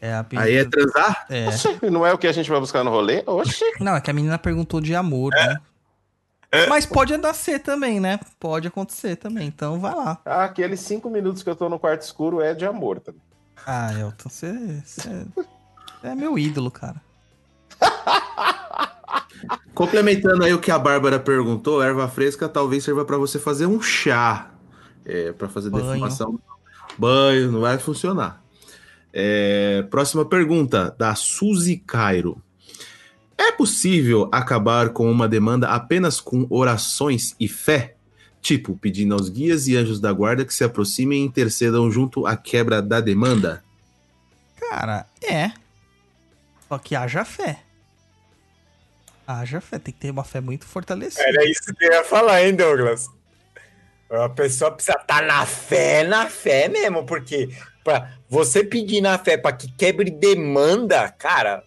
[0.00, 1.26] É a Aí é transar?
[1.30, 1.48] é.
[1.48, 3.22] Oxi, não é o que a gente vai buscar no rolê?
[3.26, 3.62] Oxi.
[3.78, 5.60] Não, é que a menina perguntou de amor, né?
[6.68, 8.18] Mas pode andar ser também, né?
[8.40, 9.46] Pode acontecer também.
[9.46, 10.18] Então vai lá.
[10.24, 13.22] Ah, aqueles cinco minutos que eu tô no quarto escuro é de amor também.
[13.66, 15.26] Ah, Elton, você, você
[16.02, 17.00] é meu ídolo, cara.
[19.74, 23.80] Complementando aí o que a Bárbara perguntou, erva fresca talvez sirva para você fazer um
[23.80, 24.50] chá.
[25.04, 25.86] É, para fazer Banho.
[25.86, 26.38] defumação.
[26.96, 28.42] Banho, não vai funcionar.
[29.12, 32.40] É, próxima pergunta, da Suzy Cairo.
[33.36, 37.96] É possível acabar com uma demanda apenas com orações e fé?
[38.40, 42.36] Tipo, pedindo aos guias e anjos da guarda que se aproximem e intercedam junto à
[42.36, 43.62] quebra da demanda?
[44.56, 45.52] Cara, é.
[46.68, 47.62] Só que haja fé.
[49.26, 49.78] Haja fé.
[49.78, 51.22] Tem que ter uma fé muito fortalecida.
[51.26, 53.08] Era isso que eu ia falar, hein, Douglas?
[54.10, 57.48] A pessoa precisa estar na fé, na fé mesmo, porque
[57.82, 61.64] pra você pedir na fé para que quebre demanda, cara,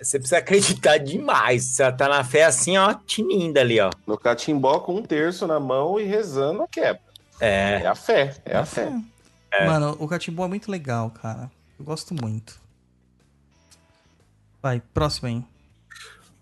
[0.00, 1.64] você precisa acreditar demais.
[1.64, 3.90] Você tá na fé assim, ó, tinindo ali, ó.
[4.06, 7.02] No catimbó com um terço na mão e rezando a quebra.
[7.40, 7.80] É.
[7.82, 8.92] É a fé, é a fé.
[9.66, 11.50] Mano, o Catimbó é muito legal, cara.
[11.78, 12.60] Eu gosto muito.
[14.62, 15.44] Vai, próximo aí.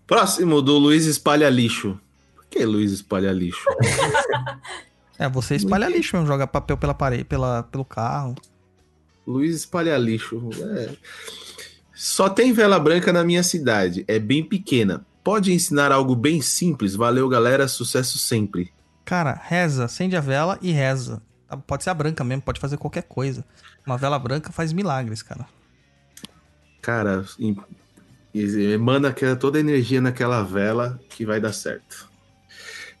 [0.09, 1.99] Próximo, do Luiz Espalha Lixo.
[2.35, 3.63] Por que Luiz Espalha Lixo?
[5.19, 8.35] É, você espalha lixo mesmo, joga papel pela parede, pela, pelo carro.
[9.27, 10.49] Luiz Espalha Lixo.
[10.61, 10.95] É.
[11.93, 14.05] Só tem vela branca na minha cidade.
[14.07, 15.05] É bem pequena.
[15.21, 16.95] Pode ensinar algo bem simples.
[16.95, 17.67] Valeu, galera.
[17.67, 18.71] Sucesso sempre.
[19.03, 21.21] Cara, reza, acende a vela e reza.
[21.49, 23.43] Tá, Pode ser a branca mesmo, pode fazer qualquer coisa.
[23.85, 25.45] Uma vela branca faz milagres, cara.
[26.81, 27.25] Cara,
[28.33, 32.09] emana aquela- toda a energia naquela vela que vai dar certo.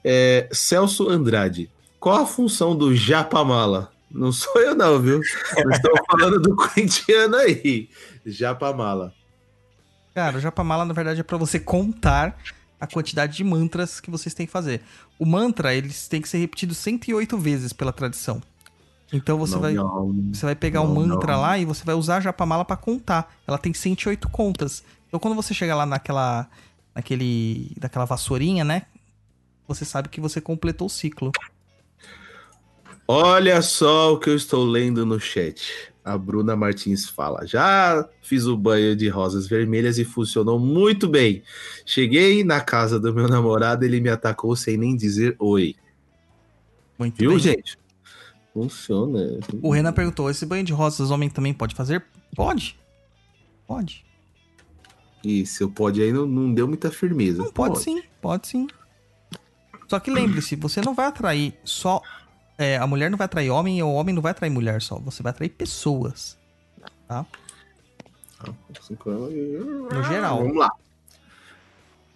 [0.03, 1.69] É, Celso Andrade.
[1.99, 3.91] Qual a função do Japamala?
[4.09, 5.19] Não sou eu, não, viu?
[5.65, 7.89] Nós estamos falando do corintiano aí.
[8.25, 9.13] Japamala.
[10.15, 12.37] Cara, o Japamala, na verdade, é pra você contar
[12.79, 14.81] a quantidade de mantras que vocês têm que fazer.
[15.19, 18.41] O mantra, eles têm que ser repetidos 108 vezes pela tradição.
[19.11, 20.13] Então você Não, vai não.
[20.33, 21.41] você vai pegar o Não, mantra não.
[21.41, 23.35] lá e você vai usar a Japamala pra contar.
[23.45, 24.83] Ela tem 108 contas.
[25.09, 26.47] Então quando você chega lá naquela
[26.95, 28.83] naquele daquela vassourinha, né?
[29.67, 31.31] Você sabe que você completou o ciclo.
[33.07, 35.91] Olha só o que eu estou lendo no chat.
[36.05, 41.43] A Bruna Martins fala: Já fiz o banho de rosas vermelhas e funcionou muito bem.
[41.85, 45.75] Cheguei na casa do meu namorado, ele me atacou sem nem dizer oi.
[46.97, 47.39] Muito Viu, bem.
[47.39, 47.77] gente?
[48.53, 49.39] Funciona.
[49.61, 52.05] O Renan perguntou: esse banho de rosas homem também pode fazer?
[52.35, 52.77] Pode.
[53.67, 54.08] Pode.
[55.23, 57.43] E seu pode aí não, não deu muita firmeza.
[57.43, 58.67] Não, pode sim, pode sim.
[59.87, 62.01] Só que lembre-se, você não vai atrair só.
[62.57, 64.97] é, a mulher não vai atrair homem e o homem não vai atrair mulher só.
[64.99, 66.37] Você vai atrair pessoas.
[67.07, 67.25] Tá?
[69.05, 70.37] No geral.
[70.39, 70.69] Vamos lá.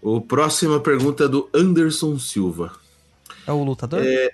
[0.02, 2.74] O próxima pergunta é do Anderson Silva.
[3.48, 4.02] É o lutador?
[4.04, 4.32] É,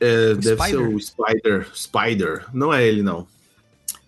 [0.00, 0.68] é, O deve Spider?
[0.68, 1.70] ser o Spider.
[1.74, 2.46] Spider.
[2.52, 3.26] Não é ele, não.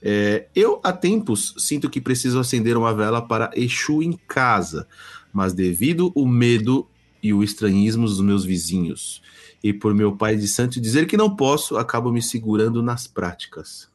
[0.07, 4.87] É, eu, há tempos, sinto que preciso acender uma vela para Exu em casa,
[5.33, 6.87] mas devido o medo
[7.23, 9.23] e o estranhismo dos meus vizinhos,
[9.63, 13.89] e por meu pai de santo dizer que não posso, acabo me segurando nas práticas.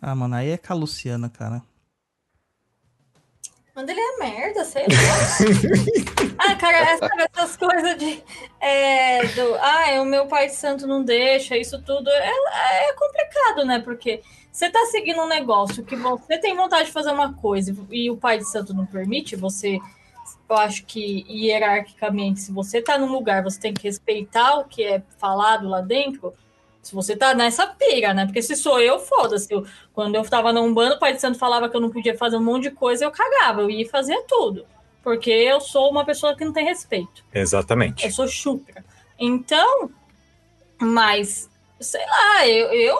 [0.00, 1.62] Ah, mano, aí é com a Luciana, cara.
[3.76, 6.36] Manda ele é merda, sei lá.
[6.38, 8.22] ah, cara, essa, essas coisas de.
[8.60, 12.10] É, do, ah, o meu pai de santo não deixa, isso tudo.
[12.10, 13.78] É, é complicado, né?
[13.80, 14.22] Porque
[14.52, 18.18] você tá seguindo um negócio que você tem vontade de fazer uma coisa e o
[18.18, 19.78] pai de santo não permite, você.
[20.48, 24.84] Eu acho que hierarquicamente, se você tá num lugar, você tem que respeitar o que
[24.84, 26.34] é falado lá dentro.
[26.82, 28.26] Se você tá nessa pira, né?
[28.26, 29.48] Porque se sou eu, foda-se.
[29.94, 32.36] Quando eu tava na Umbanda, o Pai de Santo falava que eu não podia fazer
[32.36, 34.66] um monte de coisa, eu cagava, eu ia fazer tudo.
[35.02, 37.24] Porque eu sou uma pessoa que não tem respeito.
[37.32, 38.04] Exatamente.
[38.04, 38.84] Eu sou chucra.
[39.18, 39.90] Então,
[40.78, 41.48] mas,
[41.80, 42.68] sei lá, eu.
[42.72, 42.98] eu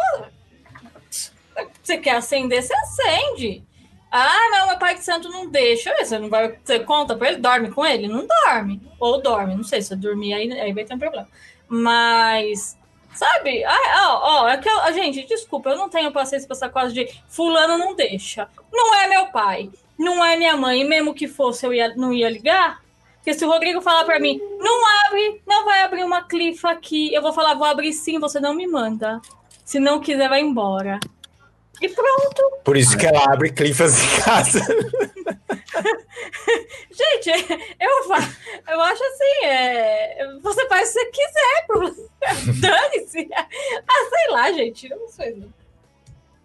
[1.82, 3.64] você quer acender, você acende.
[4.10, 5.94] Ah, não, meu pai de santo não deixa.
[5.98, 6.58] Você não vai.
[6.62, 7.38] Você conta pra ele?
[7.38, 8.06] Dorme com ele?
[8.08, 8.82] Não dorme.
[9.00, 11.26] Ou dorme, não sei, se eu dormir aí, aí vai ter um problema.
[11.66, 12.76] Mas.
[13.14, 13.62] Sabe?
[13.64, 16.68] Ah, ó, ó, é que eu, ah, gente, desculpa, eu não tenho paciência pra essa
[16.68, 18.48] coisa de fulano não deixa.
[18.72, 22.12] Não é meu pai, não é minha mãe, e mesmo que fosse, eu ia, não
[22.12, 22.82] ia ligar.
[23.16, 27.12] Porque se o Rodrigo falar pra mim, não abre, não vai abrir uma clifa aqui,
[27.12, 29.20] eu vou falar, vou abrir sim, você não me manda.
[29.62, 30.98] Se não quiser, vai embora.
[31.82, 32.42] E pronto.
[32.64, 34.60] Por isso que ela abre clifas em casa.
[36.90, 37.30] Gente,
[37.80, 38.30] eu, fa-
[38.70, 42.60] eu acho assim, é, você faz o que você quiser.
[42.60, 43.28] Dane-se.
[43.34, 44.88] Ah, sei lá, gente.
[44.90, 45.52] Eu não sou exemplo.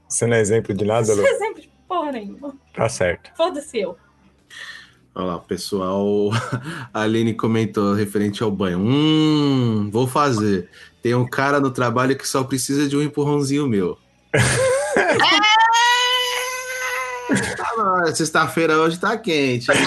[0.08, 1.22] Você não é exemplo de nada, Não Lu?
[1.28, 2.56] sou exemplo de porra nenhuma.
[2.74, 3.32] Tá certo.
[3.36, 3.98] Foda-se eu.
[5.14, 6.30] Olha lá, pessoal.
[6.94, 8.80] A Aline comentou referente ao banho.
[8.80, 10.70] Hum, vou fazer.
[11.02, 13.98] Tem um cara no trabalho que só precisa de um empurrãozinho meu.
[17.78, 19.68] Não, Sexta-feira hoje tá quente.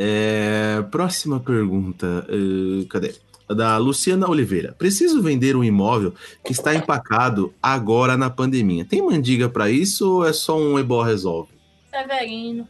[0.00, 2.24] É, próxima pergunta.
[2.28, 3.16] eh, cadê?
[3.48, 4.72] Da Luciana Oliveira.
[4.78, 8.84] Preciso vender um imóvel que está empacado agora na pandemia.
[8.84, 11.50] Tem mandiga para isso ou é só um ebó resolve?
[11.90, 12.68] Severino.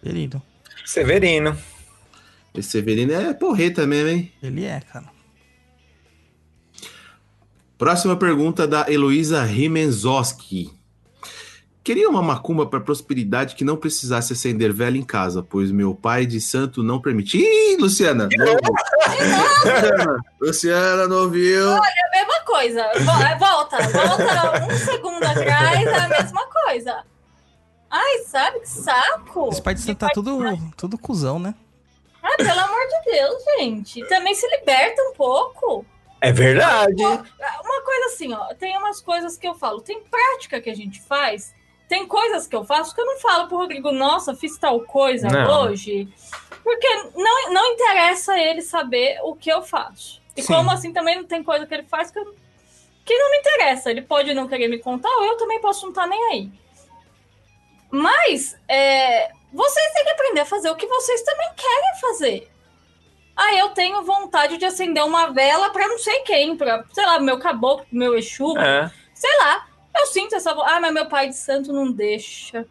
[0.00, 0.40] Querido.
[0.84, 1.58] Severino.
[2.54, 4.32] Esse Severino é porreta mesmo, hein?
[4.40, 5.06] Ele é, cara.
[7.76, 10.72] Próxima pergunta da Heloísa Rimenzoski.
[11.82, 16.24] Queria uma macumba para prosperidade que não precisasse acender vela em casa, pois meu pai
[16.24, 17.36] de santo não permite.
[17.36, 18.26] Ih, Luciana!
[18.34, 18.56] Não.
[20.40, 21.72] Luciana, não ouviu?
[21.72, 22.90] É a mesma coisa.
[23.00, 27.02] Vo- Volta, volta um segundo atrás, é a mesma coisa.
[27.90, 29.48] Ai, sabe que saco.
[29.52, 30.38] Esse pai de santo tá tudo,
[30.76, 31.54] tudo cuzão, né?
[32.22, 34.08] Ai, pelo amor de Deus, gente.
[34.08, 35.84] Também se liberta um pouco.
[36.28, 37.02] É verdade.
[37.02, 41.00] Uma coisa assim, ó, tem umas coisas que eu falo, tem prática que a gente
[41.02, 41.54] faz,
[41.88, 45.28] tem coisas que eu faço que eu não falo pro Rodrigo, nossa, fiz tal coisa
[45.28, 45.64] Não.
[45.64, 46.08] hoje,
[46.62, 50.22] porque não, não interessa ele saber o que eu faço.
[50.36, 50.52] E Sim.
[50.54, 52.34] como assim também não tem coisa que ele faz que, eu-
[53.04, 53.90] que não me interessa.
[53.90, 56.50] Ele pode não querer me contar, ou eu também posso não estar nem aí.
[57.90, 62.50] Mas é, vocês têm que aprender a fazer o que vocês também querem fazer.
[63.36, 67.18] Ah, eu tenho vontade de acender uma vela pra não sei quem, pra, sei lá,
[67.18, 68.90] meu caboclo, meu Exu, É.
[69.12, 69.66] sei lá.
[69.96, 70.50] Eu sinto essa.
[70.52, 72.66] Ah, mas meu pai de santo não deixa.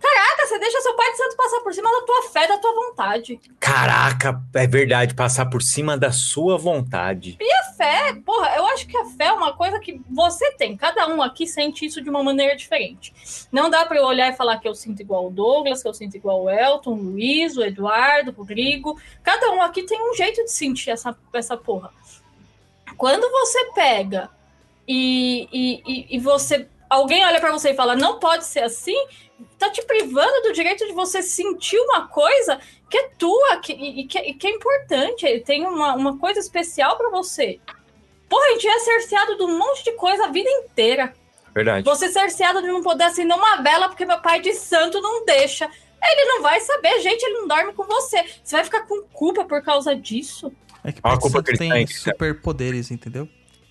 [0.00, 2.74] Caraca, você deixa seu pai de santo passar por cima da tua fé, da tua
[2.74, 3.40] vontade.
[3.60, 5.14] Caraca, é verdade.
[5.14, 7.36] Passar por cima da sua vontade.
[7.40, 10.76] E a fé, porra, eu acho que a fé é uma coisa que você tem.
[10.76, 13.12] Cada um aqui sente isso de uma maneira diferente.
[13.52, 15.94] Não dá pra eu olhar e falar que eu sinto igual o Douglas, que eu
[15.94, 19.00] sinto igual o Elton, o Luiz, o Eduardo, o Rodrigo.
[19.22, 21.90] Cada um aqui tem um jeito de sentir essa, essa porra.
[22.96, 24.30] Quando você pega
[24.88, 26.66] e, e, e, e você.
[26.88, 28.96] Alguém olha pra você e fala, não pode ser assim,
[29.58, 32.58] tá te privando do direito de você sentir uma coisa
[32.88, 35.40] que é tua que, e, que, e que é importante.
[35.40, 37.60] Tem uma, uma coisa especial pra você.
[38.28, 41.14] Porra, a gente é cerceado de um monte de coisa a vida inteira.
[41.54, 41.84] Verdade.
[41.84, 45.24] Vou ser cerceado de não poder acender uma vela porque meu pai de santo não
[45.24, 45.68] deixa.
[46.00, 48.24] Ele não vai saber, gente, ele não dorme com você.
[48.42, 50.52] Você vai ficar com culpa por causa disso?
[50.84, 53.28] É que Ah, a culpa cristã, tem superpoderes, entendeu?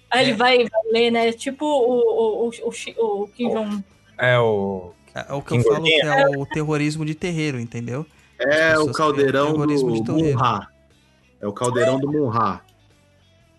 [0.10, 0.24] Aí É.
[0.24, 1.32] ele vai, vai ler, né?
[1.32, 3.84] Tipo o, o, o, o, Kim Jong.
[4.18, 4.94] É o.
[5.14, 8.06] É, é o que eu falo que é o terrorismo de terreiro, entendeu?
[8.40, 10.14] É o caldeirão do.
[10.14, 10.68] Munra.
[11.42, 12.62] É o caldeirão do Munra.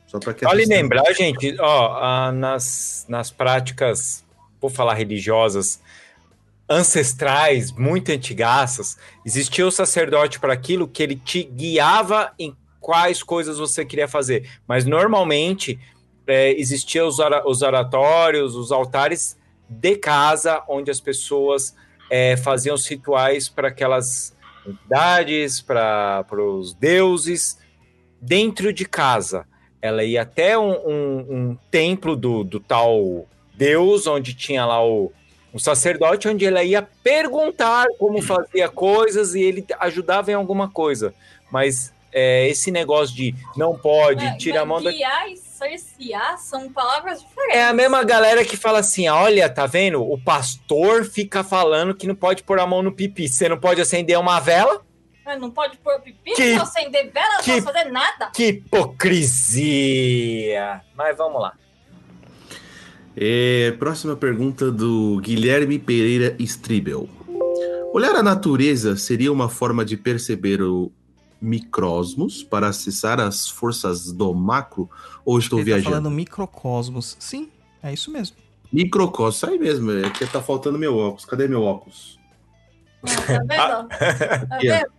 [0.07, 4.25] Só pra que Vale lembrar, gente, ó, nas, nas práticas,
[4.59, 5.83] vou falar religiosas,
[6.69, 13.59] ancestrais, muito antigaças, existia o sacerdote para aquilo que ele te guiava em quais coisas
[13.59, 14.49] você queria fazer.
[14.67, 15.79] Mas normalmente
[16.29, 17.17] é, existia os,
[17.47, 19.37] os oratórios, os altares
[19.69, 21.75] de casa, onde as pessoas
[22.11, 27.59] é, faziam os rituais para aquelas entidades, para os deuses,
[28.21, 29.47] dentro de casa
[29.81, 35.13] ela ia até um, um- um templo do, do tal Deus, onde tinha lá o,
[35.53, 41.15] o sacerdote, onde ela ia perguntar como fazia coisas e ele ajudava em alguma coisa.
[41.51, 44.91] Mas é, esse negócio de não pode, tira a mão da.
[45.67, 47.57] E cercear são palavras diferentes.
[47.57, 50.03] É a mesma galera que fala assim: olha, tá vendo?
[50.03, 53.29] O pastor fica falando que não pode pôr a mão no pipi.
[53.29, 54.83] Você não pode acender uma vela?
[55.25, 58.31] Mas Não pode pôr pipi, Que- não pode acender vela, não que- pode fazer nada.
[58.33, 58.49] Que
[59.69, 60.81] hipocrisia!
[60.97, 61.53] Mas vamos lá.
[63.17, 67.09] É, próxima pergunta do Guilherme Pereira Stribel.
[67.93, 70.93] Olhar a natureza seria uma forma de perceber o
[71.41, 74.91] microsmos para acessar as forças do macro?
[75.25, 75.97] Ou estou Ele tá viajando?
[75.97, 77.17] falando microcosmos.
[77.19, 77.51] Sim,
[77.83, 78.37] é isso mesmo.
[78.73, 79.91] Microcosmos, isso aí mesmo.
[79.93, 81.25] É que tá faltando meu óculos.
[81.25, 82.19] Cadê meu óculos?
[83.03, 83.89] Tá vendo?
[83.89, 83.89] Tá
[84.53, 84.59] ó.
[84.61, 84.93] vendo?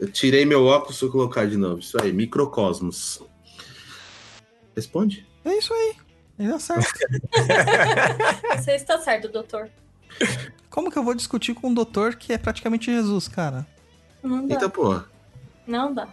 [0.00, 1.78] Eu tirei meu óculos, vou colocar de novo.
[1.80, 3.22] Isso aí, microcosmos.
[4.74, 5.26] Responde?
[5.44, 5.94] É isso aí.
[6.38, 6.90] Ele dá certo.
[8.56, 9.70] Você está certo, doutor.
[10.68, 13.64] Como que eu vou discutir com um doutor que é praticamente Jesus, cara?
[14.22, 14.54] Não dá.
[14.54, 15.08] Eita porra.
[15.66, 16.08] Não dá.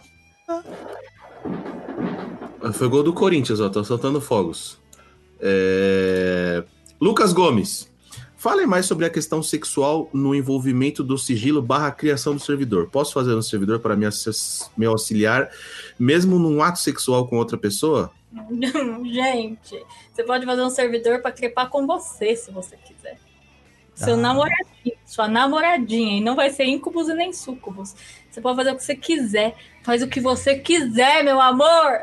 [2.72, 3.68] Foi gol do Corinthians, ó.
[3.68, 4.78] Tô soltando fogos.
[5.40, 6.64] É,
[7.00, 7.90] Lucas Gomes.
[8.36, 12.88] Fale mais sobre a questão sexual no envolvimento do sigilo barra criação do servidor.
[12.90, 14.04] Posso fazer um servidor para me,
[14.76, 15.48] me auxiliar,
[15.96, 18.10] mesmo num ato sexual com outra pessoa?
[19.04, 23.16] Gente, você pode fazer um servidor para trepar com você, se você quiser.
[23.94, 24.16] Seu Ah.
[24.16, 27.94] namoradinho, sua namoradinha, e não vai ser íncubos e nem súcubos.
[28.30, 29.54] Você pode fazer o que você quiser.
[29.84, 31.98] Faz o que você quiser, meu amor.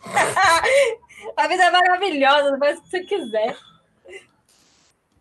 [1.36, 3.56] A vida é maravilhosa, faz o que você quiser.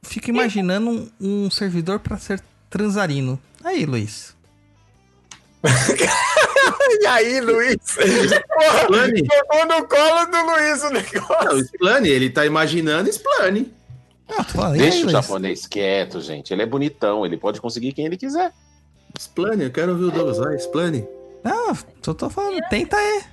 [0.02, 1.12] Fico imaginando um,
[1.46, 3.40] um servidor pra ser transarino.
[3.64, 4.36] Aí, Luiz.
[7.02, 7.78] E aí, Luiz?
[7.96, 11.60] Porra, jogou no colo do Luiz o Não, negócio.
[11.60, 13.72] explane, ele tá imaginando, explane.
[14.30, 16.54] Ah, falando, Deixa aí, o japonês quieto, gente.
[16.54, 18.54] Ele é bonitão, ele pode conseguir quem ele quiser.
[19.18, 20.38] Explane, eu quero ouvir o Douglas.
[20.38, 21.08] Vai, explane.
[21.44, 23.24] Não, só tô falando, tenta aí.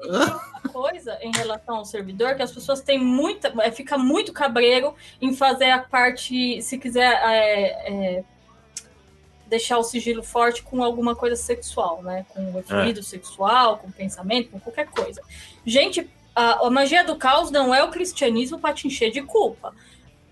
[0.00, 0.40] Tem uma
[0.72, 3.52] coisa em relação ao servidor que as pessoas têm muita.
[3.60, 6.60] é, Fica muito cabreiro em fazer a parte.
[6.60, 8.24] Se quiser é, é,
[9.46, 12.26] deixar o sigilo forte com alguma coisa sexual, né?
[12.30, 15.22] Com o fluido sexual, com pensamento, com qualquer coisa.
[15.64, 19.74] Gente, a, a magia do caos não é o cristianismo para te encher de culpa.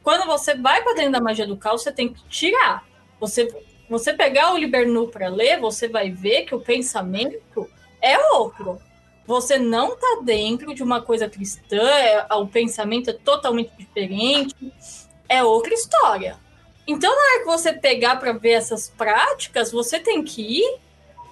[0.02, 2.84] Quando você vai para dentro da magia do caos, você tem que tirar.
[3.18, 3.48] Você,
[3.88, 7.68] você pegar o Libernu para ler, você vai ver que o pensamento
[8.00, 8.80] é outro.
[9.26, 14.54] Você não tá dentro de uma coisa cristã, é- o pensamento é totalmente diferente,
[15.28, 16.38] é outra história.
[16.86, 20.78] Então, na hora que você pegar para ver essas práticas, você tem que ir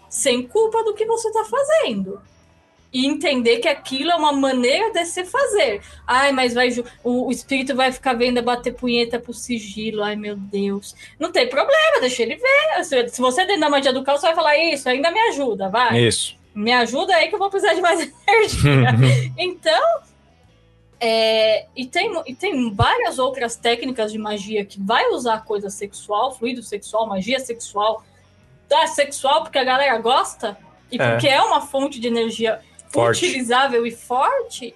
[0.09, 2.21] sem culpa do que você tá fazendo.
[2.91, 5.83] E entender que aquilo é uma maneira de se fazer.
[6.07, 6.71] Ai, mas vai
[7.05, 10.03] o, o espírito vai ficar vendo bater punheta pro sigilo.
[10.03, 10.95] Ai, meu Deus.
[11.19, 12.85] Não tem problema, deixa ele ver.
[12.85, 15.21] Se, se você é dentro da magia do caos, você vai falar isso, ainda me
[15.29, 16.35] ajuda, vai Isso.
[16.55, 18.95] me ajuda aí que eu vou precisar de mais energia.
[19.37, 20.01] então,
[21.01, 26.35] é, e, tem, e tem várias outras técnicas de magia que vai usar coisa sexual,
[26.35, 28.03] fluido sexual, magia sexual,
[28.69, 30.59] da sexual porque a galera gosta
[30.91, 31.11] e É.
[31.11, 32.61] porque é uma fonte de energia
[32.91, 33.27] Forte.
[33.27, 34.75] utilizável e forte,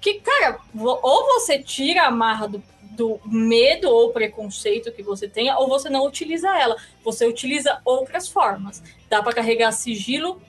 [0.00, 5.56] que, cara, ou você tira a marra do, do medo ou preconceito que você tenha,
[5.58, 6.76] ou você não utiliza ela.
[7.04, 8.82] Você utiliza outras formas.
[9.08, 10.40] Dá para carregar sigilo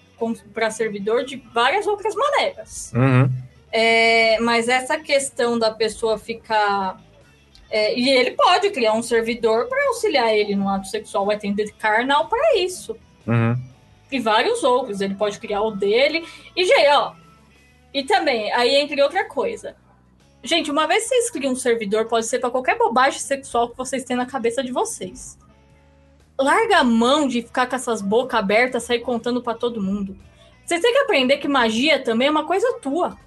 [0.54, 2.92] para servidor de várias outras maneiras.
[2.94, 3.30] Uhum.
[3.72, 7.02] É, mas essa questão da pessoa ficar.
[7.70, 11.54] é, e ele pode criar um servidor para auxiliar ele no ato sexual, vai ter
[11.78, 12.96] carnal para isso
[13.28, 13.58] Uhum.
[14.12, 15.02] E vários outros.
[15.02, 16.26] Ele pode criar o dele.
[16.56, 17.14] E, gente, ó.
[17.94, 19.76] E também, aí entre outra coisa.
[20.44, 24.04] Gente, uma vez vocês criam um servidor, pode ser pra qualquer bobagem sexual que vocês
[24.04, 25.38] têm na cabeça de vocês.
[26.40, 30.16] Larga a mão de ficar com essas bocas abertas, sair contando pra todo mundo.
[30.66, 33.18] Vocês têm que aprender que magia também é uma coisa tua.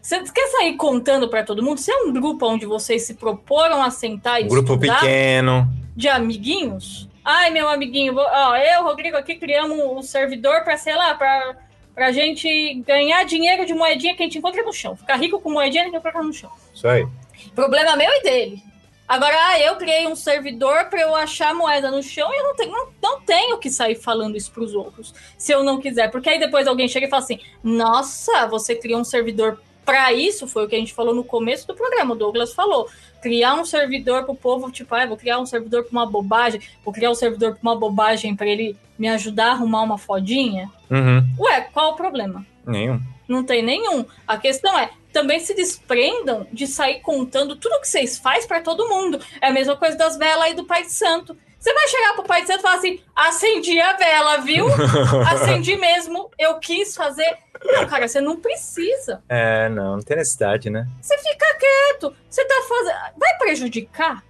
[0.00, 1.78] Você quer sair contando pra todo mundo?
[1.78, 5.68] Se é um grupo onde vocês se proporam a sentar e Um grupo pequeno.
[5.96, 7.08] de amiguinhos.
[7.30, 11.56] Ai, meu amiguinho, vou- ó, eu, Rodrigo, aqui criamos um servidor pra, sei lá, pra,
[11.94, 14.96] pra gente ganhar dinheiro de moedinha que a gente encontra no chão.
[14.96, 16.50] Ficar rico com moedinha que a gente encontra no chão.
[16.74, 17.06] Isso aí.
[17.54, 18.62] Problema meu e dele.
[19.06, 22.56] Agora, ah, eu criei um servidor pra eu achar moeda no chão e eu não
[22.56, 26.10] tenho, não, não tenho que sair falando isso pros outros, se eu não quiser.
[26.10, 30.46] Porque aí depois alguém chega e fala assim: Nossa, você criou um servidor pra isso?
[30.46, 32.12] Foi o que a gente falou no começo do programa.
[32.12, 32.86] O Douglas falou:
[33.22, 36.92] criar um servidor pro povo, tipo, ah, vou criar um servidor pra uma bobagem, vou
[36.92, 40.70] criar um servidor pra uma bobagem pra ele me ajudar a arrumar uma fodinha.
[40.90, 41.26] Uhum.
[41.38, 42.44] Ué, qual o problema?
[42.66, 43.00] Nenhum.
[43.26, 44.04] Não tem nenhum.
[44.26, 48.88] A questão é, também se desprendam de sair contando tudo que vocês fazem pra todo
[48.88, 49.20] mundo.
[49.40, 51.36] É a mesma coisa das velas aí do Pai de Santo.
[51.58, 54.66] Você vai chegar pro Pai de Santo e falar assim: acendi a vela, viu?
[55.26, 57.36] acendi mesmo, eu quis fazer.
[57.64, 59.20] Não, cara, você não precisa.
[59.28, 60.86] É, não, não tem necessidade, né?
[61.02, 62.14] Você fica quieto.
[62.30, 63.18] Você tá fazendo.
[63.18, 64.22] Vai prejudicar?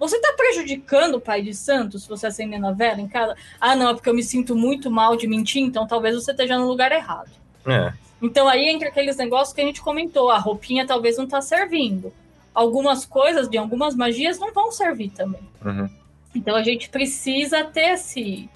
[0.00, 3.36] Você tá prejudicando o Pai de Santo se você acendendo a vela em casa?
[3.60, 6.58] Ah, não, é porque eu me sinto muito mal de mentir, então talvez você esteja
[6.58, 7.30] no lugar errado.
[7.64, 7.92] É.
[8.20, 12.12] Então aí entra aqueles negócios que a gente comentou, a roupinha talvez não tá servindo.
[12.54, 15.40] Algumas coisas de algumas magias não vão servir também.
[15.64, 15.88] Uhum.
[16.34, 18.48] Então a gente precisa ter esse,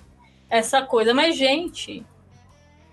[0.51, 1.15] essa coisa.
[1.15, 2.05] Mas, gente,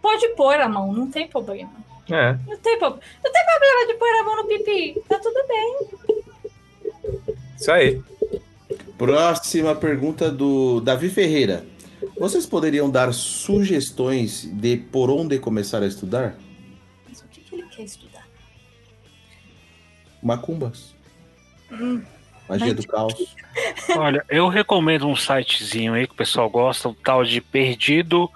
[0.01, 1.71] pode pôr a mão, não tem problema.
[2.09, 2.33] É.
[2.47, 2.89] Não tem, pro-
[3.23, 5.01] não tem problema de pôr a mão no pipi.
[5.07, 5.77] Tá tudo bem.
[7.59, 8.01] Isso aí.
[8.97, 11.65] Próxima pergunta do Davi Ferreira.
[12.17, 16.35] Vocês poderiam dar sugestões de por onde começar a estudar?
[17.79, 18.27] Quer estudar?
[20.21, 20.93] Macumbas.
[21.71, 22.03] Hum,
[22.49, 23.13] Magia do caos.
[23.95, 28.31] Olha, eu recomendo um sitezinho aí que o pessoal gosta, o tal de perdido.co.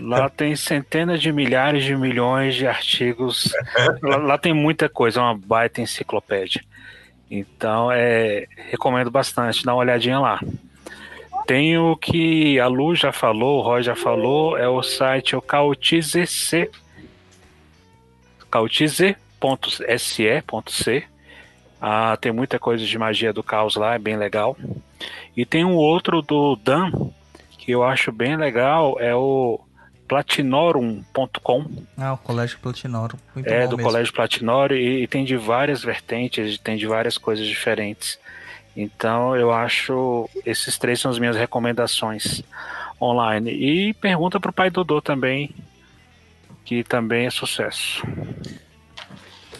[0.00, 3.52] Lá tem centenas de milhares de milhões de artigos.
[4.00, 6.64] Lá, lá tem muita coisa, é uma baita enciclopédia.
[7.30, 10.40] Então, é, recomendo bastante, dá uma olhadinha lá.
[11.46, 15.40] Tem o que a Lu já falou, o Roy já falou, é o site o
[15.40, 16.70] Cautize.c
[18.50, 19.16] cautize.se.c
[21.80, 24.56] ah, tem muita coisa de magia do caos lá, é bem legal.
[25.36, 26.90] E tem um outro do Dan,
[27.58, 29.60] que eu acho bem legal, é o
[30.08, 31.66] platinorum.com,
[31.96, 33.18] Ah, o Colégio Platinorum.
[33.34, 33.90] Muito é do mesmo.
[33.90, 38.18] Colégio Platinorum, e, e tem de várias vertentes, tem de várias coisas diferentes.
[38.76, 42.42] Então eu acho esses três são as minhas recomendações
[43.00, 43.50] online.
[43.50, 45.50] E pergunta pro pai Dodô também,
[46.64, 48.02] que também é sucesso.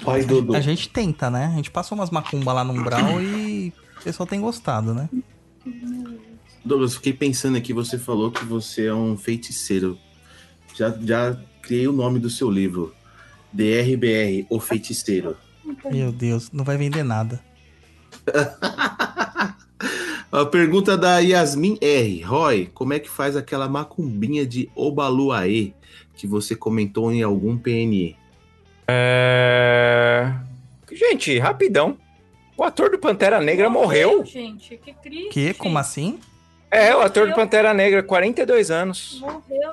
[0.04, 0.54] Pai Dodô.
[0.54, 1.46] A gente tenta, né?
[1.46, 5.08] A gente passou umas macumba lá no Umbral e o pessoal tem gostado, né?
[6.64, 9.98] Douglas, fiquei pensando aqui, você falou que você é um feiticeiro.
[10.74, 12.94] Já, já criei o nome do seu livro.
[13.52, 15.36] DRBR, O Feiticeiro.
[15.90, 17.40] Meu Deus, não vai vender nada.
[20.30, 22.20] A pergunta da Yasmin R.
[22.22, 25.72] Roy, como é que faz aquela macumbinha de Obaluaê
[26.14, 28.16] que você comentou em algum PNE?
[28.88, 30.32] É...
[30.92, 31.96] Gente, rapidão.
[32.56, 34.24] O ator do Pantera Negra morreu.
[34.24, 35.28] Gente, que triste.
[35.30, 35.54] Que?
[35.54, 36.18] Como assim?
[36.70, 39.20] É, o ator do Pantera Negra, 42 anos.
[39.20, 39.70] Morreu.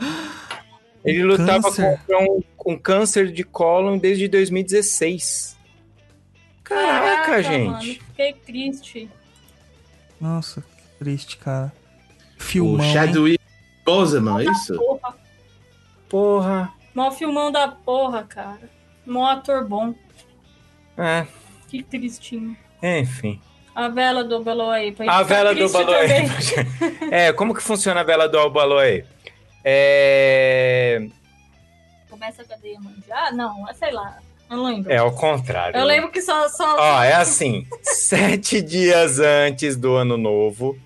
[1.03, 1.97] Ele lutava Câncer.
[1.97, 5.57] contra um, um câncer de cólon desde 2016.
[6.63, 7.67] Caraca, gente.
[7.69, 9.09] Mano, fiquei triste.
[10.19, 11.71] Nossa, que triste, cara.
[12.39, 12.93] O Filmão, hein?
[12.93, 13.43] Chadwick
[13.85, 14.75] Boseman, é isso?
[14.77, 15.15] Porra.
[16.09, 16.73] Porra.
[16.93, 18.69] Mó filmão da porra, cara.
[19.05, 19.93] Mó ator bom.
[20.97, 21.25] É,
[21.67, 22.55] Que tristinho.
[22.81, 23.41] enfim.
[23.75, 24.95] A vela do Baloaí.
[25.07, 26.27] A vela do também.
[27.11, 29.05] É, como que funciona a vela do Baloé?
[29.63, 31.07] É...
[32.07, 33.33] Começa a cadeia manjar?
[33.35, 34.19] Não, é sei lá.
[34.53, 34.91] Eu não lembro.
[34.91, 35.77] é ao contrário.
[35.77, 36.47] Eu lembro que só.
[36.47, 36.77] só...
[36.77, 40.77] Ó, é assim, sete dias antes do ano novo,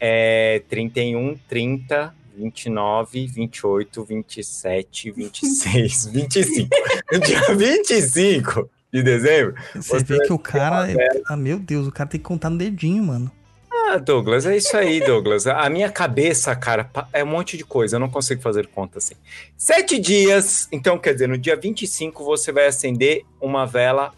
[0.00, 6.68] é 31, 30, 29, 28, 27, 26, 25.
[7.12, 9.54] No dia 25 de dezembro.
[9.74, 10.90] Você Você vê que o cara.
[10.90, 13.30] é- Ah, meu Deus, o cara tem que contar no dedinho, mano.
[13.94, 15.46] Ah, Douglas, é isso aí, Douglas.
[15.46, 17.94] A minha cabeça, cara, é um monte de coisa.
[17.94, 19.14] Eu não consigo fazer conta assim.
[19.56, 20.66] Sete dias.
[20.72, 24.12] Então, quer dizer, no dia 25 você vai acender uma vela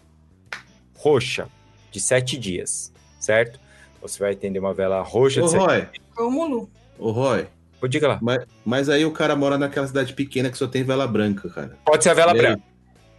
[0.95, 1.47] roxa
[1.91, 3.59] de sete dias, certo?
[4.01, 6.69] Você vai acender uma vela roxa Ô, de sete Roy, Rômulo.
[6.97, 7.47] ô, Roy.
[7.79, 8.19] Pô, Diga lá.
[8.19, 11.77] Mas, mas aí o cara mora naquela cidade pequena que só tem vela branca, cara.
[11.85, 12.63] Pode ser a vela branca.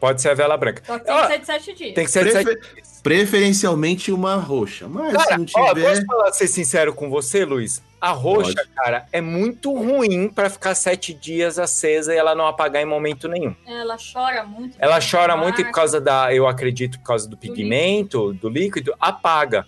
[0.01, 0.83] Pode ser a vela branca.
[0.87, 1.95] Só que tem que ser de sete dias.
[1.95, 4.87] Tem que ser de sete Prefer- Preferencialmente uma roxa.
[4.89, 5.89] Mas Cara, se não ó, tiver.
[5.89, 7.83] posso falar, ser sincero com você, Luiz?
[8.01, 8.69] A roxa, Pode.
[8.77, 13.27] cara, é muito ruim pra ficar sete dias acesa e ela não apagar em momento
[13.29, 13.55] nenhum.
[13.67, 14.77] Ela chora muito.
[14.79, 18.95] Ela chora muito e por causa da, eu acredito, por causa do pigmento, do líquido,
[19.01, 19.65] apaga.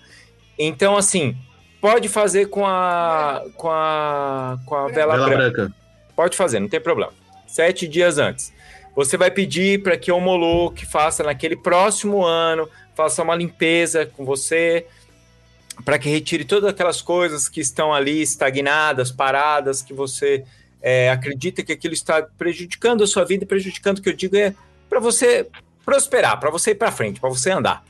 [0.57, 1.37] Então, assim,
[1.81, 5.51] pode fazer com a com a com a vela, Vela branca.
[5.63, 5.75] branca.
[6.15, 7.13] Pode fazer, não tem problema.
[7.49, 8.53] Sete dias antes.
[8.95, 14.25] Você vai pedir para que o Homolook faça naquele próximo ano, faça uma limpeza com
[14.25, 14.87] você,
[15.85, 20.45] para que retire todas aquelas coisas que estão ali estagnadas, paradas, que você
[20.83, 24.55] é, acredita que aquilo está prejudicando a sua vida, prejudicando o que eu digo é
[24.89, 25.47] para você
[25.85, 27.85] prosperar, para você ir para frente, para você andar.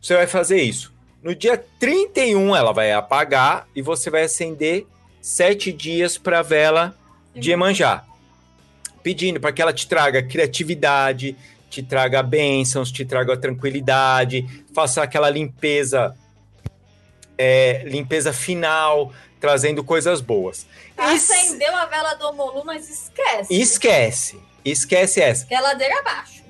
[0.00, 0.92] Você vai fazer isso.
[1.22, 4.86] No dia 31 ela vai apagar e você vai acender
[5.20, 6.96] sete dias para a vela
[7.34, 8.04] de Emanjá,
[9.02, 11.36] pedindo para que ela te traga criatividade,
[11.68, 16.16] te traga bênçãos, te traga tranquilidade, faça aquela limpeza,
[17.38, 20.66] é, limpeza final, trazendo coisas boas.
[20.96, 23.54] Acendeu a vela do Omolu, mas esquece.
[23.54, 25.46] Esquece, esquece essa.
[25.46, 26.42] Que é ladeira abaixo.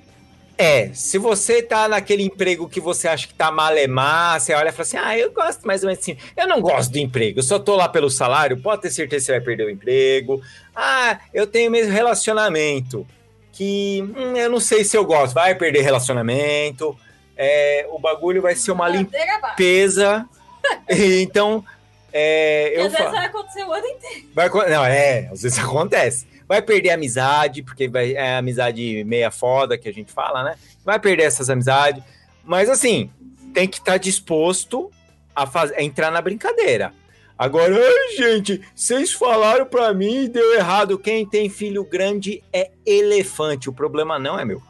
[0.61, 4.73] É, se você tá naquele emprego que você acha que tá malemar, você olha e
[4.73, 6.19] fala assim: ah, eu gosto mais ou menos assim.
[6.37, 9.27] Eu não gosto do emprego, eu só tô lá pelo salário, pode ter certeza que
[9.27, 10.43] você vai perder o emprego.
[10.77, 13.07] Ah, eu tenho mesmo relacionamento,
[13.55, 16.95] que hum, eu não sei se eu gosto, vai perder relacionamento.
[17.35, 20.29] É, o bagulho vai ser uma limpeza.
[21.23, 21.65] então,
[22.13, 24.27] é, eu às vezes vai acontecer o ano inteiro.
[24.35, 26.27] Vai, não, é, às vezes acontece.
[26.51, 30.43] Vai perder a amizade, porque vai, é a amizade meia foda que a gente fala,
[30.43, 30.57] né?
[30.85, 32.03] Vai perder essas amizades.
[32.43, 33.09] Mas assim,
[33.55, 34.91] tem que estar disposto
[35.33, 36.93] a, faz, a entrar na brincadeira.
[37.39, 40.99] Agora, ai, gente, vocês falaram pra mim e deu errado.
[40.99, 43.71] Quem tem filho grande é elefante.
[43.71, 44.61] O problema não é meu.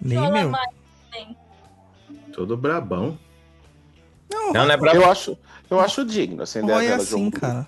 [0.00, 0.50] Nem Fala meu.
[0.50, 0.70] mais,
[1.16, 1.36] hein?
[2.32, 3.18] Todo brabão.
[4.30, 4.98] Não, Não, não é bravo.
[4.98, 5.36] Eu acho,
[5.68, 7.66] eu acho digno acender a Roy é assim, cara.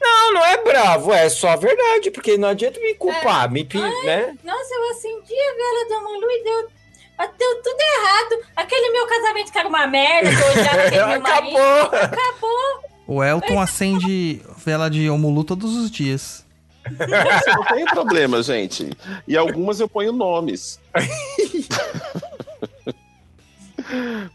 [0.00, 3.78] Não, não é bravo, é só a verdade, porque não adianta me culpar, me, pi-
[4.04, 4.34] né?
[4.42, 6.68] Nossa, eu acendi a vela do Omolu e deu,
[7.38, 8.38] deu tudo errado.
[8.56, 11.58] Aquele meu casamento que era uma merda, que eu odiava aquele meu marido.
[11.58, 11.98] Acabou.
[12.00, 12.90] Acabou.
[13.06, 16.46] O Elton acende vela de Omulu todos os dias.
[17.54, 18.90] Não tem problema, gente.
[19.28, 20.80] E algumas eu ponho nomes.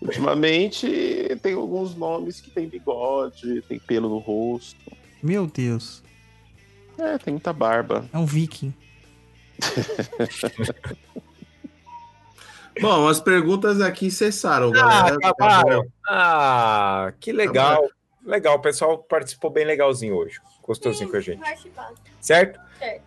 [0.01, 4.79] Ultimamente tem alguns nomes que tem bigode, tem pelo no rosto.
[5.25, 6.03] Meu Deus.
[6.99, 8.07] É, tem muita barba.
[8.13, 8.71] É um viking.
[12.79, 15.87] Bom, as perguntas aqui cessaram, Ah, acabaram.
[16.07, 17.89] Ah, que legal.
[18.23, 20.39] Legal, o pessoal participou bem legalzinho hoje.
[20.61, 21.41] Gostosinho com a gente.
[22.21, 22.59] Certo?
[22.77, 23.01] Certo.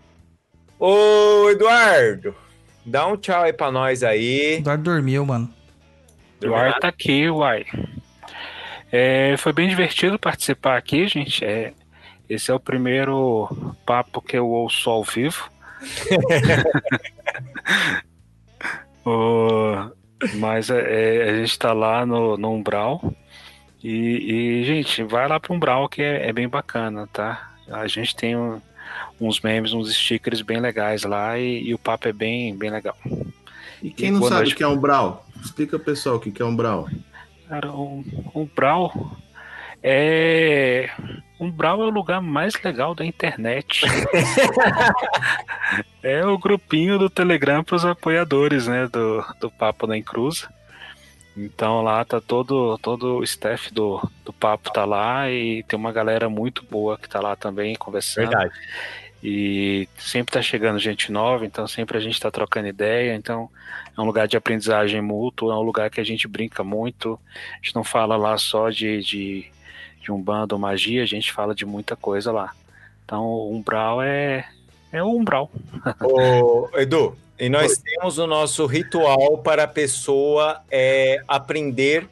[0.77, 2.35] Ô, Eduardo,
[2.85, 4.55] dá um tchau aí pra nós aí.
[4.55, 5.55] Eduardo dormiu, mano.
[6.45, 7.65] O ar tá aqui, uai.
[8.91, 11.45] É, foi bem divertido participar aqui, gente.
[11.45, 11.75] É,
[12.29, 13.49] esse é o primeiro
[13.87, 15.49] papo que eu ouço ao vivo.
[20.35, 23.15] Mas é, é, a gente tá lá no, no Umbral.
[23.83, 27.53] E, e, gente, vai lá pro Umbral que é, é bem bacana, tá?
[27.71, 28.61] A gente tem um-
[29.21, 32.97] uns memes, uns stickers bem legais lá e, e o papo é bem, bem legal.
[33.83, 35.25] E quem não boa sabe o que é um brau?
[35.41, 36.89] Explica pro pessoal o que é um brau.
[37.49, 39.13] Cara, um, um Brawl
[39.83, 40.91] é.
[41.41, 43.83] Um Brawl é o lugar mais legal da internet.
[46.03, 48.89] é o grupinho do Telegram para os apoiadores, né?
[48.89, 50.49] Do, do Papo da Encruza.
[51.37, 55.93] Então lá tá todo, todo o staff do, do Papo tá lá e tem uma
[55.93, 58.31] galera muito boa que tá lá também conversando.
[58.31, 58.53] Verdade.
[59.23, 63.15] E sempre tá chegando gente nova, então sempre a gente tá trocando ideia.
[63.15, 63.49] Então
[63.97, 67.19] é um lugar de aprendizagem mútua, é um lugar que a gente brinca muito.
[67.53, 69.47] A gente não fala lá só de, de,
[70.09, 72.55] de umbanda ou magia, a gente fala de muita coisa lá.
[73.05, 74.49] Então o umbral é,
[74.91, 75.51] é o umbral.
[76.01, 82.09] Ô, Edu, e nós temos o nosso ritual para a pessoa é, aprender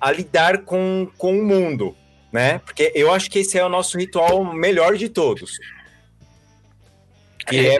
[0.00, 1.96] a lidar com, com o mundo,
[2.32, 2.60] né?
[2.60, 5.58] Porque eu acho que esse é o nosso ritual melhor de todos.
[7.48, 7.78] Que é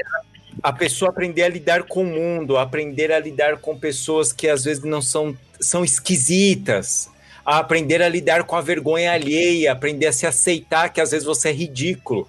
[0.62, 4.64] a pessoa aprender a lidar com o mundo, aprender a lidar com pessoas que às
[4.64, 7.10] vezes não são, são esquisitas,
[7.46, 11.24] a aprender a lidar com a vergonha alheia, aprender a se aceitar que às vezes
[11.24, 12.26] você é ridículo.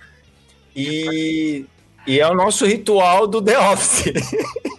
[0.75, 1.65] E,
[2.05, 4.13] e é o nosso ritual do The Office.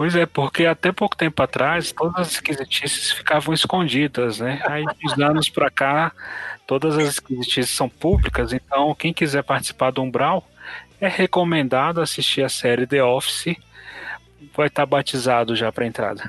[0.00, 4.58] Pois é, porque até pouco tempo atrás todas as esquisitices ficavam escondidas, né?
[4.64, 6.10] Aí dos anos pra cá,
[6.66, 10.48] todas as esquisitices são públicas, então quem quiser participar do Umbral
[10.98, 13.54] é recomendado assistir a série The Office.
[14.56, 16.22] Vai estar batizado já para entrada.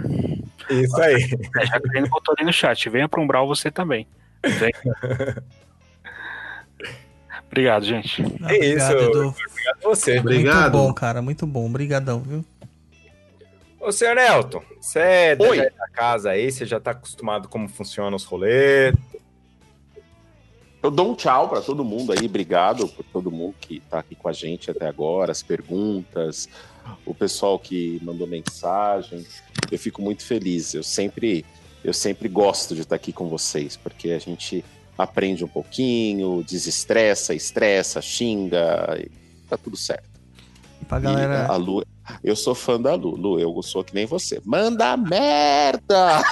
[0.70, 1.30] Isso aí.
[1.60, 2.90] É, já que ele botou ali no chat.
[2.90, 4.08] Venha para um Brawl você também.
[4.44, 4.72] Vem.
[7.48, 8.24] Obrigado, gente.
[8.48, 8.92] É isso.
[8.92, 9.28] Edu.
[9.30, 10.20] Obrigado a você.
[10.20, 10.62] Obrigado.
[10.78, 11.22] Muito bom, cara.
[11.22, 11.66] Muito bom.
[11.66, 12.46] Obrigadão, viu?
[13.80, 18.24] Ô, senhor Elton, você é da- casa aí, você já tá acostumado como funcionam os
[18.24, 18.96] rolês.
[20.84, 24.16] Eu dou um tchau para todo mundo aí, obrigado por todo mundo que tá aqui
[24.16, 26.48] com a gente até agora, as perguntas,
[27.06, 29.26] o pessoal que mandou mensagem.
[29.72, 30.74] Eu fico muito feliz.
[30.74, 31.46] Eu sempre,
[31.84, 34.64] eu sempre gosto de estar aqui com vocês, porque a gente
[34.98, 39.10] aprende um pouquinho, desestressa, estressa, xinga, e
[39.50, 40.10] tá tudo certo.
[40.82, 41.48] E pra E galera.
[41.48, 41.84] a Lu,
[42.24, 43.16] eu sou fã da Lu.
[43.16, 44.42] Lu, eu sou que nem você.
[44.46, 46.22] Manda merda!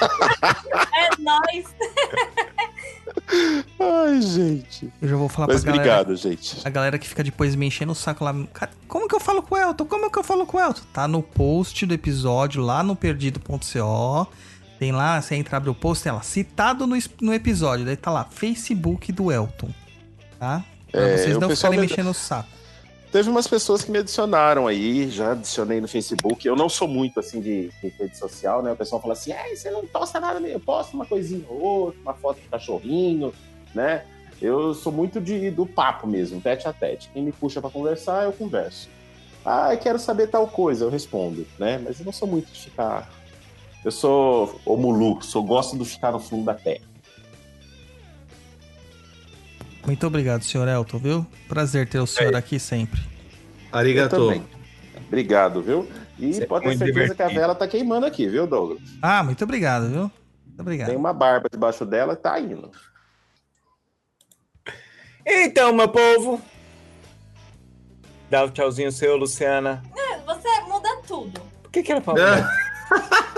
[0.99, 1.65] É nóis.
[3.79, 4.91] Ai, gente.
[5.01, 6.01] Eu já vou falar Mas pra galera.
[6.01, 6.57] obrigado, gente.
[6.65, 8.33] A galera que fica depois me enchendo o saco lá.
[8.53, 9.85] "Cara, Como que eu falo com o Elton?
[9.85, 10.81] Como que eu falo com o Elton?
[10.93, 14.27] Tá no post do episódio, lá no perdido.co.
[14.79, 17.85] Tem lá, você entra, abre o post, tem lá, citado no, no episódio.
[17.85, 19.69] Daí tá lá, Facebook do Elton.
[20.39, 20.63] Tá?
[20.91, 22.49] Pra É, vocês não ficarem me me- enchendo o saco.
[23.11, 26.47] Teve umas pessoas que me adicionaram aí, já adicionei no Facebook.
[26.47, 28.71] Eu não sou muito assim de, de rede social, né?
[28.71, 31.99] O pessoal fala assim: "Ai, você não posta nada, eu posto uma coisinha ou outra,
[32.01, 33.33] uma foto de cachorrinho,
[33.73, 34.05] né?
[34.39, 37.09] Eu sou muito de, do papo mesmo, tete a tete.
[37.11, 38.88] Quem me puxa pra conversar, eu converso.
[39.43, 41.81] Ah, eu quero saber tal coisa, eu respondo, né?
[41.83, 43.09] Mas eu não sou muito de ficar.
[43.83, 46.88] Eu sou omulu, sou gosto de ficar no fundo da terra.
[49.85, 51.27] Muito obrigado, senhor Elton, viu?
[51.48, 52.99] Prazer ter o senhor aqui sempre.
[53.72, 54.43] Arigato.
[55.08, 55.90] Obrigado, viu?
[56.17, 57.40] E Você é pode ter certeza que a divertido.
[57.40, 58.82] vela tá queimando aqui, viu, Douglas?
[59.01, 60.11] Ah, muito obrigado, viu?
[60.45, 60.88] Muito obrigado.
[60.90, 62.69] Tem uma barba debaixo dela, tá indo.
[65.25, 66.41] Então, meu povo.
[68.30, 69.82] Dá o tchauzinho seu, Luciana.
[69.95, 71.41] É, Você muda tudo.
[71.64, 72.22] Por que, que ela falou?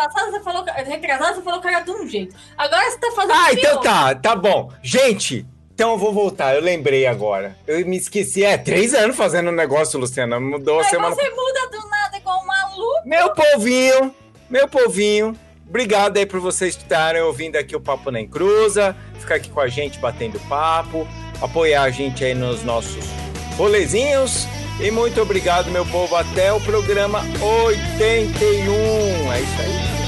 [0.00, 0.64] Passada você falou.
[0.64, 2.34] Retrasada você falou que era de um jeito.
[2.56, 3.32] Agora você tá fazendo.
[3.34, 4.72] Ah, então tá, tá bom.
[4.82, 6.54] Gente, então eu vou voltar.
[6.54, 7.54] Eu lembrei agora.
[7.66, 8.42] Eu me esqueci.
[8.42, 10.40] É, três anos fazendo um negócio, Luciana.
[10.40, 11.14] Mudou a semana.
[11.14, 13.02] você muda do nada igual um maluco.
[13.04, 14.14] Meu povinho,
[14.48, 15.38] meu povinho.
[15.68, 18.96] Obrigado aí por vocês estarem ouvindo aqui o Papo Nem Cruza.
[19.18, 21.06] Ficar aqui com a gente batendo papo.
[21.42, 23.04] Apoiar a gente aí nos nossos
[23.58, 24.48] rolezinhos.
[24.80, 26.16] E muito obrigado, meu povo.
[26.16, 29.32] Até o programa 81.
[29.32, 30.00] É isso aí.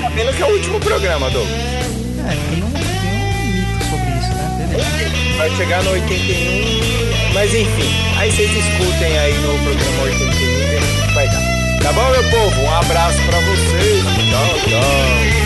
[0.00, 1.52] Tá vendo que é o último programa, Douglas.
[1.52, 4.66] É, tem um, tem um mito sobre isso, né?
[4.68, 5.36] Beleza.
[5.38, 11.28] Vai chegar no 81, mas enfim, aí vocês escutem aí no programa 81 e vai
[11.28, 11.42] dar.
[11.82, 12.60] Tá bom, meu povo?
[12.62, 14.02] Um abraço pra vocês.
[14.30, 15.45] Tchau, tchau.